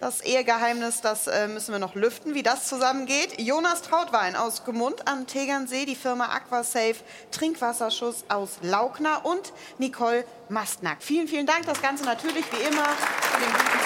Das 0.00 0.22
Ehegeheimnis, 0.22 1.02
das 1.02 1.26
äh, 1.26 1.46
müssen 1.46 1.72
wir 1.72 1.78
noch 1.78 1.94
lüften, 1.94 2.32
wie 2.32 2.42
das 2.42 2.66
zusammengeht. 2.66 3.38
Jonas 3.38 3.82
Trautwein 3.82 4.34
aus 4.34 4.64
Gemund 4.64 5.06
am 5.06 5.26
Tegernsee, 5.26 5.84
die 5.84 5.94
Firma 5.94 6.34
Aquasafe 6.34 6.96
Trinkwasserschuss 7.32 8.24
aus 8.30 8.52
Laukner 8.62 9.26
und 9.26 9.52
Nicole 9.76 10.24
Mastnack. 10.48 10.98
Vielen, 11.00 11.28
vielen 11.28 11.44
Dank. 11.44 11.66
Das 11.66 11.82
Ganze 11.82 12.04
natürlich 12.04 12.46
wie 12.50 12.62
immer 12.62 12.84
für 12.84 13.40
den 13.40 13.52
guten. 13.52 13.78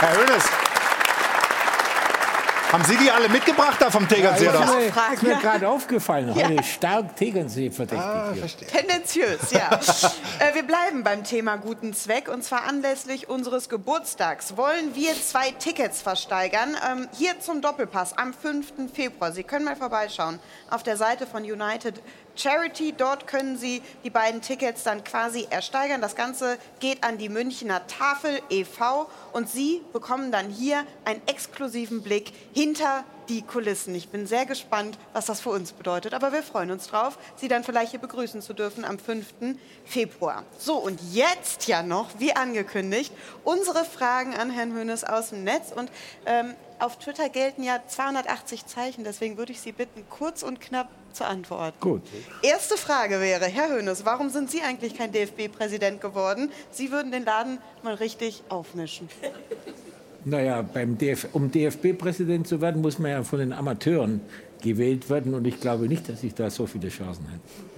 Herr 0.00 0.16
Hönes, 0.16 0.44
haben 2.72 2.84
Sie 2.84 2.96
die 2.96 3.10
alle 3.10 3.28
mitgebracht 3.28 3.76
da 3.80 3.90
vom 3.90 4.08
Tegernsee? 4.08 4.46
Ja, 4.46 4.50
oder? 4.50 4.62
ist 4.62 4.96
mir, 4.96 5.14
ist 5.14 5.22
mir 5.22 5.36
gerade 5.36 5.68
aufgefallen. 5.68 6.34
Ja. 6.34 6.48
Heute 6.48 6.62
stark 6.62 7.16
Tegernsee 7.16 7.70
verdächtig. 7.70 8.02
Ah. 8.02 8.32
Tendenziös, 8.78 9.50
ja. 9.50 9.70
äh, 10.38 10.54
wir 10.54 10.62
bleiben 10.62 11.04
beim 11.04 11.22
Thema 11.22 11.56
guten 11.56 11.92
Zweck 11.92 12.28
und 12.28 12.42
zwar 12.42 12.64
anlässlich 12.64 13.28
unseres 13.28 13.68
Geburtstags 13.68 14.56
wollen 14.56 14.94
wir 14.94 15.12
zwei 15.14 15.50
Tickets 15.50 16.00
versteigern. 16.00 16.74
Ähm, 16.90 17.08
hier 17.12 17.38
zum 17.40 17.60
Doppelpass 17.60 18.16
am 18.16 18.32
5. 18.32 18.72
Februar. 18.94 19.32
Sie 19.32 19.42
können 19.42 19.66
mal 19.66 19.76
vorbeischauen 19.76 20.38
auf 20.70 20.82
der 20.82 20.96
Seite 20.96 21.26
von 21.26 21.42
United 21.42 22.00
Charity. 22.36 22.94
Dort 22.96 23.26
können 23.26 23.56
Sie 23.56 23.82
die 24.04 24.10
beiden 24.10 24.40
Tickets 24.40 24.82
dann 24.82 25.04
quasi 25.04 25.46
ersteigern. 25.50 26.00
Das 26.00 26.16
Ganze 26.16 26.58
geht 26.80 27.04
an 27.04 27.18
die 27.18 27.28
Münchner 27.28 27.86
Tafel 27.86 28.40
e.V. 28.50 29.08
und 29.32 29.48
Sie 29.48 29.82
bekommen 29.92 30.32
dann 30.32 30.50
hier 30.50 30.84
einen 31.04 31.22
exklusiven 31.26 32.02
Blick 32.02 32.32
hinter 32.54 33.04
die 33.28 33.42
Kulissen. 33.42 33.94
Ich 33.94 34.08
bin 34.08 34.26
sehr 34.26 34.46
gespannt, 34.46 34.98
was 35.12 35.26
das 35.26 35.40
für 35.40 35.50
uns 35.50 35.72
bedeutet. 35.72 36.14
Aber 36.14 36.32
wir 36.32 36.42
freuen 36.42 36.70
uns 36.70 36.88
drauf, 36.88 37.18
Sie 37.36 37.48
dann 37.48 37.64
vielleicht 37.64 37.92
hier 37.92 38.00
begrüßen 38.00 38.42
zu 38.42 38.52
dürfen 38.52 38.84
am 38.84 38.98
5. 38.98 39.26
Februar. 39.84 40.44
So, 40.58 40.76
und 40.76 41.00
jetzt 41.12 41.66
ja 41.68 41.82
noch, 41.82 42.08
wie 42.18 42.34
angekündigt, 42.34 43.12
unsere 43.44 43.84
Fragen 43.84 44.34
an 44.34 44.50
Herrn 44.50 44.74
Hönes 44.74 45.04
aus 45.04 45.30
dem 45.30 45.44
Netz. 45.44 45.72
Und 45.74 45.90
ähm, 46.26 46.54
auf 46.82 46.98
Twitter 46.98 47.28
gelten 47.28 47.62
ja 47.62 47.80
280 47.86 48.66
Zeichen. 48.66 49.04
Deswegen 49.04 49.36
würde 49.36 49.52
ich 49.52 49.60
Sie 49.60 49.72
bitten, 49.72 50.02
kurz 50.10 50.42
und 50.42 50.60
knapp 50.60 50.88
zu 51.12 51.24
antworten. 51.24 51.76
Gut. 51.80 52.02
Erste 52.42 52.76
Frage 52.76 53.20
wäre, 53.20 53.44
Herr 53.46 53.70
Hönes, 53.70 54.04
warum 54.04 54.30
sind 54.30 54.50
Sie 54.50 54.62
eigentlich 54.62 54.96
kein 54.96 55.12
DFB-Präsident 55.12 56.00
geworden? 56.00 56.50
Sie 56.70 56.90
würden 56.90 57.12
den 57.12 57.24
Laden 57.24 57.58
mal 57.82 57.94
richtig 57.94 58.42
aufmischen. 58.48 59.08
Naja, 60.24 60.62
beim 60.62 60.98
DF 60.98 61.28
um 61.32 61.50
DFB-Präsident 61.50 62.46
zu 62.46 62.60
werden, 62.60 62.80
muss 62.80 62.98
man 62.98 63.10
ja 63.10 63.22
von 63.22 63.38
den 63.38 63.52
Amateuren 63.52 64.20
gewählt 64.60 65.08
werden. 65.10 65.34
Und 65.34 65.46
ich 65.46 65.60
glaube 65.60 65.88
nicht, 65.88 66.08
dass 66.08 66.22
ich 66.22 66.34
da 66.34 66.50
so 66.50 66.66
viele 66.66 66.88
Chancen 66.88 67.26
hätte. 67.28 67.71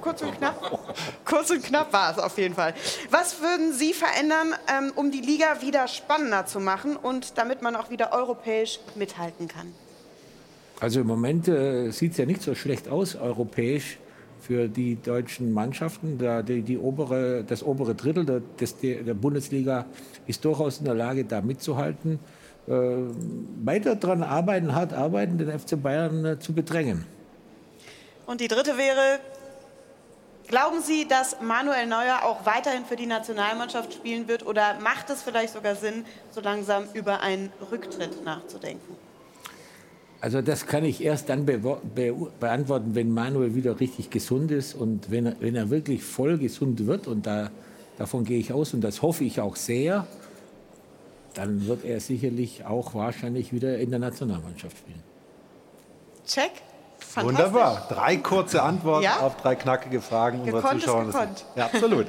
Kurz 0.00 0.22
und 0.22 0.36
knapp. 0.36 0.94
Kurz 1.24 1.50
und 1.50 1.62
knapp 1.62 1.92
war 1.92 2.12
es 2.12 2.18
auf 2.18 2.38
jeden 2.38 2.54
Fall. 2.54 2.74
Was 3.10 3.40
würden 3.40 3.72
Sie 3.72 3.92
verändern, 3.92 4.54
ähm, 4.68 4.92
um 4.94 5.10
die 5.10 5.20
Liga 5.20 5.60
wieder 5.60 5.88
spannender 5.88 6.46
zu 6.46 6.60
machen 6.60 6.96
und 6.96 7.38
damit 7.38 7.62
man 7.62 7.76
auch 7.76 7.90
wieder 7.90 8.12
europäisch 8.12 8.80
mithalten 8.94 9.48
kann? 9.48 9.72
Also 10.80 11.00
im 11.00 11.06
Moment 11.06 11.48
äh, 11.48 11.90
sieht 11.90 12.12
es 12.12 12.18
ja 12.18 12.26
nicht 12.26 12.42
so 12.42 12.54
schlecht 12.54 12.88
aus, 12.88 13.16
europäisch 13.16 13.98
für 14.40 14.68
die 14.68 14.96
deutschen 15.00 15.52
Mannschaften. 15.52 16.18
Da 16.18 16.42
die, 16.42 16.62
die 16.62 16.78
obere, 16.78 17.44
das 17.44 17.62
obere 17.62 17.94
Drittel 17.94 18.24
der, 18.24 18.40
des, 18.60 18.76
der 18.78 19.14
Bundesliga 19.14 19.86
ist 20.26 20.44
durchaus 20.44 20.78
in 20.78 20.84
der 20.84 20.94
Lage, 20.94 21.24
da 21.24 21.40
mitzuhalten. 21.40 22.20
Äh, 22.68 22.72
weiter 23.64 23.96
daran 23.96 24.22
arbeiten, 24.22 24.74
hart 24.74 24.92
arbeiten, 24.92 25.38
den 25.38 25.58
FC 25.58 25.82
Bayern 25.82 26.24
äh, 26.24 26.38
zu 26.38 26.52
bedrängen. 26.52 27.06
Und 28.28 28.42
die 28.42 28.48
dritte 28.48 28.76
wäre, 28.76 29.20
glauben 30.48 30.82
Sie, 30.82 31.08
dass 31.08 31.40
Manuel 31.40 31.86
Neuer 31.86 32.24
auch 32.24 32.44
weiterhin 32.44 32.84
für 32.84 32.94
die 32.94 33.06
Nationalmannschaft 33.06 33.94
spielen 33.94 34.28
wird 34.28 34.44
oder 34.44 34.78
macht 34.80 35.08
es 35.08 35.22
vielleicht 35.22 35.54
sogar 35.54 35.74
Sinn, 35.76 36.04
so 36.30 36.42
langsam 36.42 36.84
über 36.92 37.22
einen 37.22 37.50
Rücktritt 37.72 38.22
nachzudenken? 38.26 38.96
Also 40.20 40.42
das 40.42 40.66
kann 40.66 40.84
ich 40.84 41.02
erst 41.02 41.30
dann 41.30 41.46
be 41.46 41.56
be 41.56 42.12
beantworten, 42.38 42.94
wenn 42.94 43.10
Manuel 43.14 43.54
wieder 43.54 43.80
richtig 43.80 44.10
gesund 44.10 44.50
ist 44.50 44.74
und 44.74 45.10
wenn 45.10 45.24
er, 45.24 45.40
wenn 45.40 45.56
er 45.56 45.70
wirklich 45.70 46.04
voll 46.04 46.36
gesund 46.36 46.86
wird 46.86 47.06
und 47.06 47.26
da, 47.26 47.50
davon 47.96 48.24
gehe 48.24 48.38
ich 48.38 48.52
aus 48.52 48.74
und 48.74 48.82
das 48.82 49.00
hoffe 49.00 49.24
ich 49.24 49.40
auch 49.40 49.56
sehr, 49.56 50.06
dann 51.32 51.66
wird 51.66 51.82
er 51.82 51.98
sicherlich 52.00 52.66
auch 52.66 52.92
wahrscheinlich 52.92 53.54
wieder 53.54 53.78
in 53.78 53.88
der 53.88 54.00
Nationalmannschaft 54.00 54.76
spielen. 54.76 55.02
Check. 56.26 56.67
Wunderbar. 57.16 57.86
Drei 57.88 58.16
kurze 58.16 58.62
Antworten 58.62 59.04
Ja? 59.04 59.20
auf 59.20 59.36
drei 59.36 59.54
knackige 59.54 60.00
Fragen 60.00 60.40
unserer 60.40 60.60
Gekonnt 60.60 60.78
ist 60.78 60.84
Zuschauer. 60.84 61.04
gekonnt. 61.06 61.44
Ja, 61.56 61.64
absolut. 61.66 62.06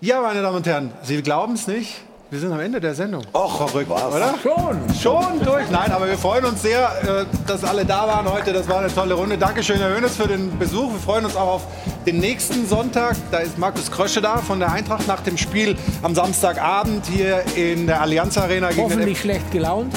Ja, 0.00 0.20
meine 0.20 0.42
Damen 0.42 0.56
und 0.56 0.66
Herren, 0.66 0.92
Sie 1.02 1.20
glauben 1.22 1.54
es 1.54 1.66
nicht. 1.66 1.96
Wir 2.30 2.38
sind 2.40 2.52
am 2.52 2.60
Ende 2.60 2.78
der 2.78 2.94
Sendung. 2.94 3.22
Och, 3.32 3.68
verrückt, 3.70 3.90
oder? 3.90 4.34
Schon. 4.42 4.78
Schon 5.00 5.42
durch. 5.42 5.70
Nein, 5.70 5.90
aber 5.90 6.06
wir 6.08 6.18
freuen 6.18 6.44
uns 6.44 6.60
sehr, 6.60 6.90
äh, 7.02 7.24
dass 7.46 7.64
alle 7.64 7.86
da 7.86 8.06
waren 8.06 8.30
heute. 8.30 8.52
Das 8.52 8.68
war 8.68 8.80
eine 8.80 8.92
tolle 8.94 9.14
Runde. 9.14 9.38
Dankeschön, 9.38 9.78
Herr 9.78 9.96
Hönes, 9.96 10.14
für 10.16 10.28
den 10.28 10.58
Besuch. 10.58 10.92
Wir 10.92 11.00
freuen 11.00 11.24
uns 11.24 11.36
auch 11.36 11.54
auf 11.54 11.62
den 12.04 12.18
nächsten 12.18 12.68
Sonntag. 12.68 13.16
Da 13.30 13.38
ist 13.38 13.56
Markus 13.56 13.90
Krösche 13.90 14.20
da 14.20 14.36
von 14.36 14.58
der 14.60 14.70
Eintracht 14.70 15.06
nach 15.08 15.20
dem 15.20 15.38
Spiel 15.38 15.74
am 16.02 16.14
Samstagabend 16.14 17.06
hier 17.06 17.42
in 17.56 17.86
der 17.86 18.02
Allianz 18.02 18.36
Arena 18.36 18.68
gegen 18.68 18.82
Hoffentlich 18.82 19.20
schlecht 19.20 19.50
gelaunt. 19.50 19.94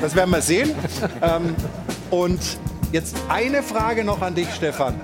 das 0.00 0.14
werden 0.14 0.30
wir 0.30 0.42
sehen. 0.42 0.76
ähm, 1.22 1.56
und 2.12 2.38
jetzt 2.94 3.16
eine 3.28 3.60
Frage 3.62 4.04
noch 4.04 4.22
an 4.22 4.34
dich, 4.36 4.48
Stefan. 4.54 4.94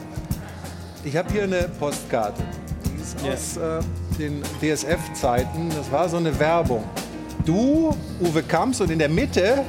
Ich 1.02 1.16
habe 1.16 1.30
hier 1.32 1.42
eine 1.42 1.62
Postkarte. 1.78 2.40
Die 2.86 3.02
ist 3.02 3.16
aus 3.26 3.56
äh, 3.56 3.80
den 4.18 4.42
DSF-Zeiten. 4.60 5.70
Das 5.76 5.90
war 5.90 6.08
so 6.08 6.18
eine 6.18 6.38
Werbung. 6.38 6.84
Du, 7.44 7.96
Uwe 8.20 8.42
Kamps 8.44 8.80
und 8.80 8.90
in 8.92 8.98
der 9.00 9.08
Mitte, 9.08 9.64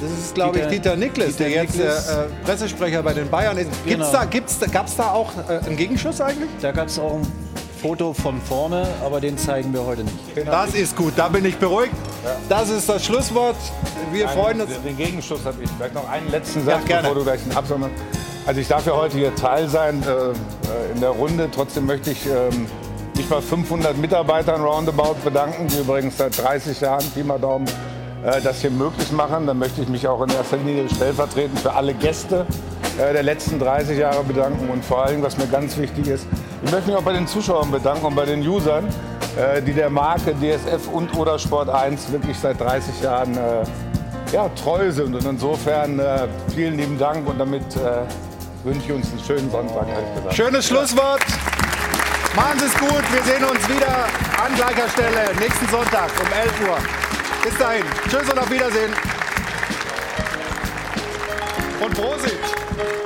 das 0.00 0.10
ist, 0.10 0.34
glaube 0.34 0.58
ich, 0.58 0.66
Dieter- 0.66 0.96
Niklas, 0.96 1.36
der 1.36 1.50
jetzt 1.50 1.76
Niklas. 1.76 2.08
äh, 2.08 2.24
Pressesprecher 2.44 3.02
bei 3.04 3.12
den 3.14 3.30
Bayern 3.30 3.56
ist. 3.56 3.70
Gibt's 3.84 4.06
Genau. 4.08 4.12
da, 4.12 4.24
gibt's, 4.24 4.58
gab's 4.72 4.96
da 4.96 5.10
auch 5.12 5.30
äh, 5.48 5.58
einen 5.64 5.76
Gegenschuss 5.76 6.20
eigentlich? 6.20 6.50
Da 6.60 6.72
gab 6.72 6.88
es 6.88 6.98
auch 6.98 7.14
ein 7.14 7.26
Foto 7.86 8.12
von 8.12 8.40
vorne, 8.40 8.84
aber 9.04 9.20
den 9.20 9.38
zeigen 9.38 9.72
wir 9.72 9.84
heute 9.86 10.02
nicht. 10.02 10.16
Das 10.44 10.74
ist 10.74 10.96
gut, 10.96 11.12
da 11.14 11.28
bin 11.28 11.44
ich 11.44 11.56
beruhigt. 11.56 11.92
Das 12.48 12.68
ist 12.68 12.88
das 12.88 13.04
Schlusswort. 13.04 13.54
Wir 14.10 14.28
Einen- 14.28 14.36
freuen 14.40 14.60
uns. 14.62 14.70
Den 14.84 14.96
Gegenschuss 14.96 15.44
habe 15.44 15.62
ich. 15.62 15.70
Vielleicht 15.70 15.94
noch 15.94 16.08
einen 16.10 16.28
letzten 16.28 16.66
Ja, 16.66 16.78
Satz, 16.78 16.84
gerne. 16.86 17.02
bevor 17.02 17.14
du 17.14 17.22
gleich 17.22 17.40
einen 17.42 17.54
machst. 17.54 17.94
Also 18.44 18.60
ich 18.60 18.66
darf 18.66 18.84
ja 18.86 18.92
heute 18.96 19.16
hier 19.18 19.32
Teil 19.36 19.68
sein 19.68 20.02
äh, 20.02 20.08
äh, 20.10 20.32
in 20.96 21.00
der 21.00 21.10
Runde. 21.10 21.48
Trotzdem 21.54 21.86
möchte 21.86 22.10
ich 22.10 22.26
ähm, 22.26 22.66
mich 23.16 23.28
bei 23.28 23.40
500 23.40 23.96
Mitarbeitern 23.98 24.64
roundabout 24.64 25.18
bedanken, 25.22 25.68
die 25.68 25.78
übrigens 25.78 26.16
seit 26.18 26.36
30 26.42 26.80
Jahren, 26.80 27.04
Pi 27.14 27.22
mal 27.22 27.38
Daumen, 27.38 27.68
äh, 28.24 28.40
das 28.42 28.62
hier 28.62 28.72
möglich 28.72 29.12
machen. 29.12 29.46
Dann 29.46 29.60
möchte 29.60 29.80
ich 29.80 29.88
mich 29.88 30.08
auch 30.08 30.20
in 30.22 30.30
erster 30.30 30.56
Linie 30.56 30.88
stellvertretend 30.88 31.60
für 31.60 31.72
alle 31.72 31.94
Gäste 31.94 32.46
äh, 32.98 33.12
der 33.12 33.22
letzten 33.22 33.60
30 33.60 33.96
Jahre 33.96 34.24
bedanken 34.24 34.70
und 34.70 34.84
vor 34.84 35.04
allem, 35.04 35.22
was 35.22 35.36
mir 35.38 35.46
ganz 35.46 35.76
wichtig 35.76 36.08
ist, 36.08 36.26
ich 36.66 36.72
möchte 36.72 36.88
mich 36.90 36.96
auch 36.98 37.02
bei 37.02 37.12
den 37.12 37.28
Zuschauern 37.28 37.70
bedanken 37.70 38.06
und 38.06 38.16
bei 38.16 38.24
den 38.24 38.46
Usern, 38.46 38.88
äh, 39.36 39.62
die 39.62 39.72
der 39.72 39.88
Marke 39.88 40.34
DSF 40.34 40.88
und 40.92 41.16
oder 41.16 41.38
Sport 41.38 41.68
1 41.68 42.10
wirklich 42.10 42.36
seit 42.36 42.60
30 42.60 43.02
Jahren 43.02 43.36
äh, 43.36 43.62
ja, 44.32 44.48
treu 44.48 44.90
sind. 44.90 45.14
Und 45.14 45.24
insofern 45.24 46.00
äh, 46.00 46.26
vielen 46.54 46.76
lieben 46.76 46.98
Dank 46.98 47.28
und 47.28 47.38
damit 47.38 47.62
wünsche 48.64 48.80
ich 48.84 48.92
uns 48.92 49.10
einen 49.10 49.20
schönen 49.24 49.50
Sonntag. 49.50 49.86
Schönes 50.32 50.66
Schlusswort. 50.66 51.22
Machen 52.34 52.58
Sie 52.58 52.66
es 52.66 52.76
gut. 52.76 53.04
Wir 53.12 53.22
sehen 53.22 53.44
uns 53.44 53.68
wieder 53.68 54.06
an 54.44 54.54
gleicher 54.56 54.88
Stelle 54.88 55.30
nächsten 55.38 55.68
Sonntag 55.68 56.10
um 56.20 56.32
11 56.32 56.68
Uhr. 56.68 56.78
Bis 57.44 57.56
dahin. 57.58 57.84
Tschüss 58.10 58.28
und 58.28 58.38
auf 58.38 58.50
Wiedersehen. 58.50 58.92
Und 61.80 61.94
Prosit. 61.94 63.05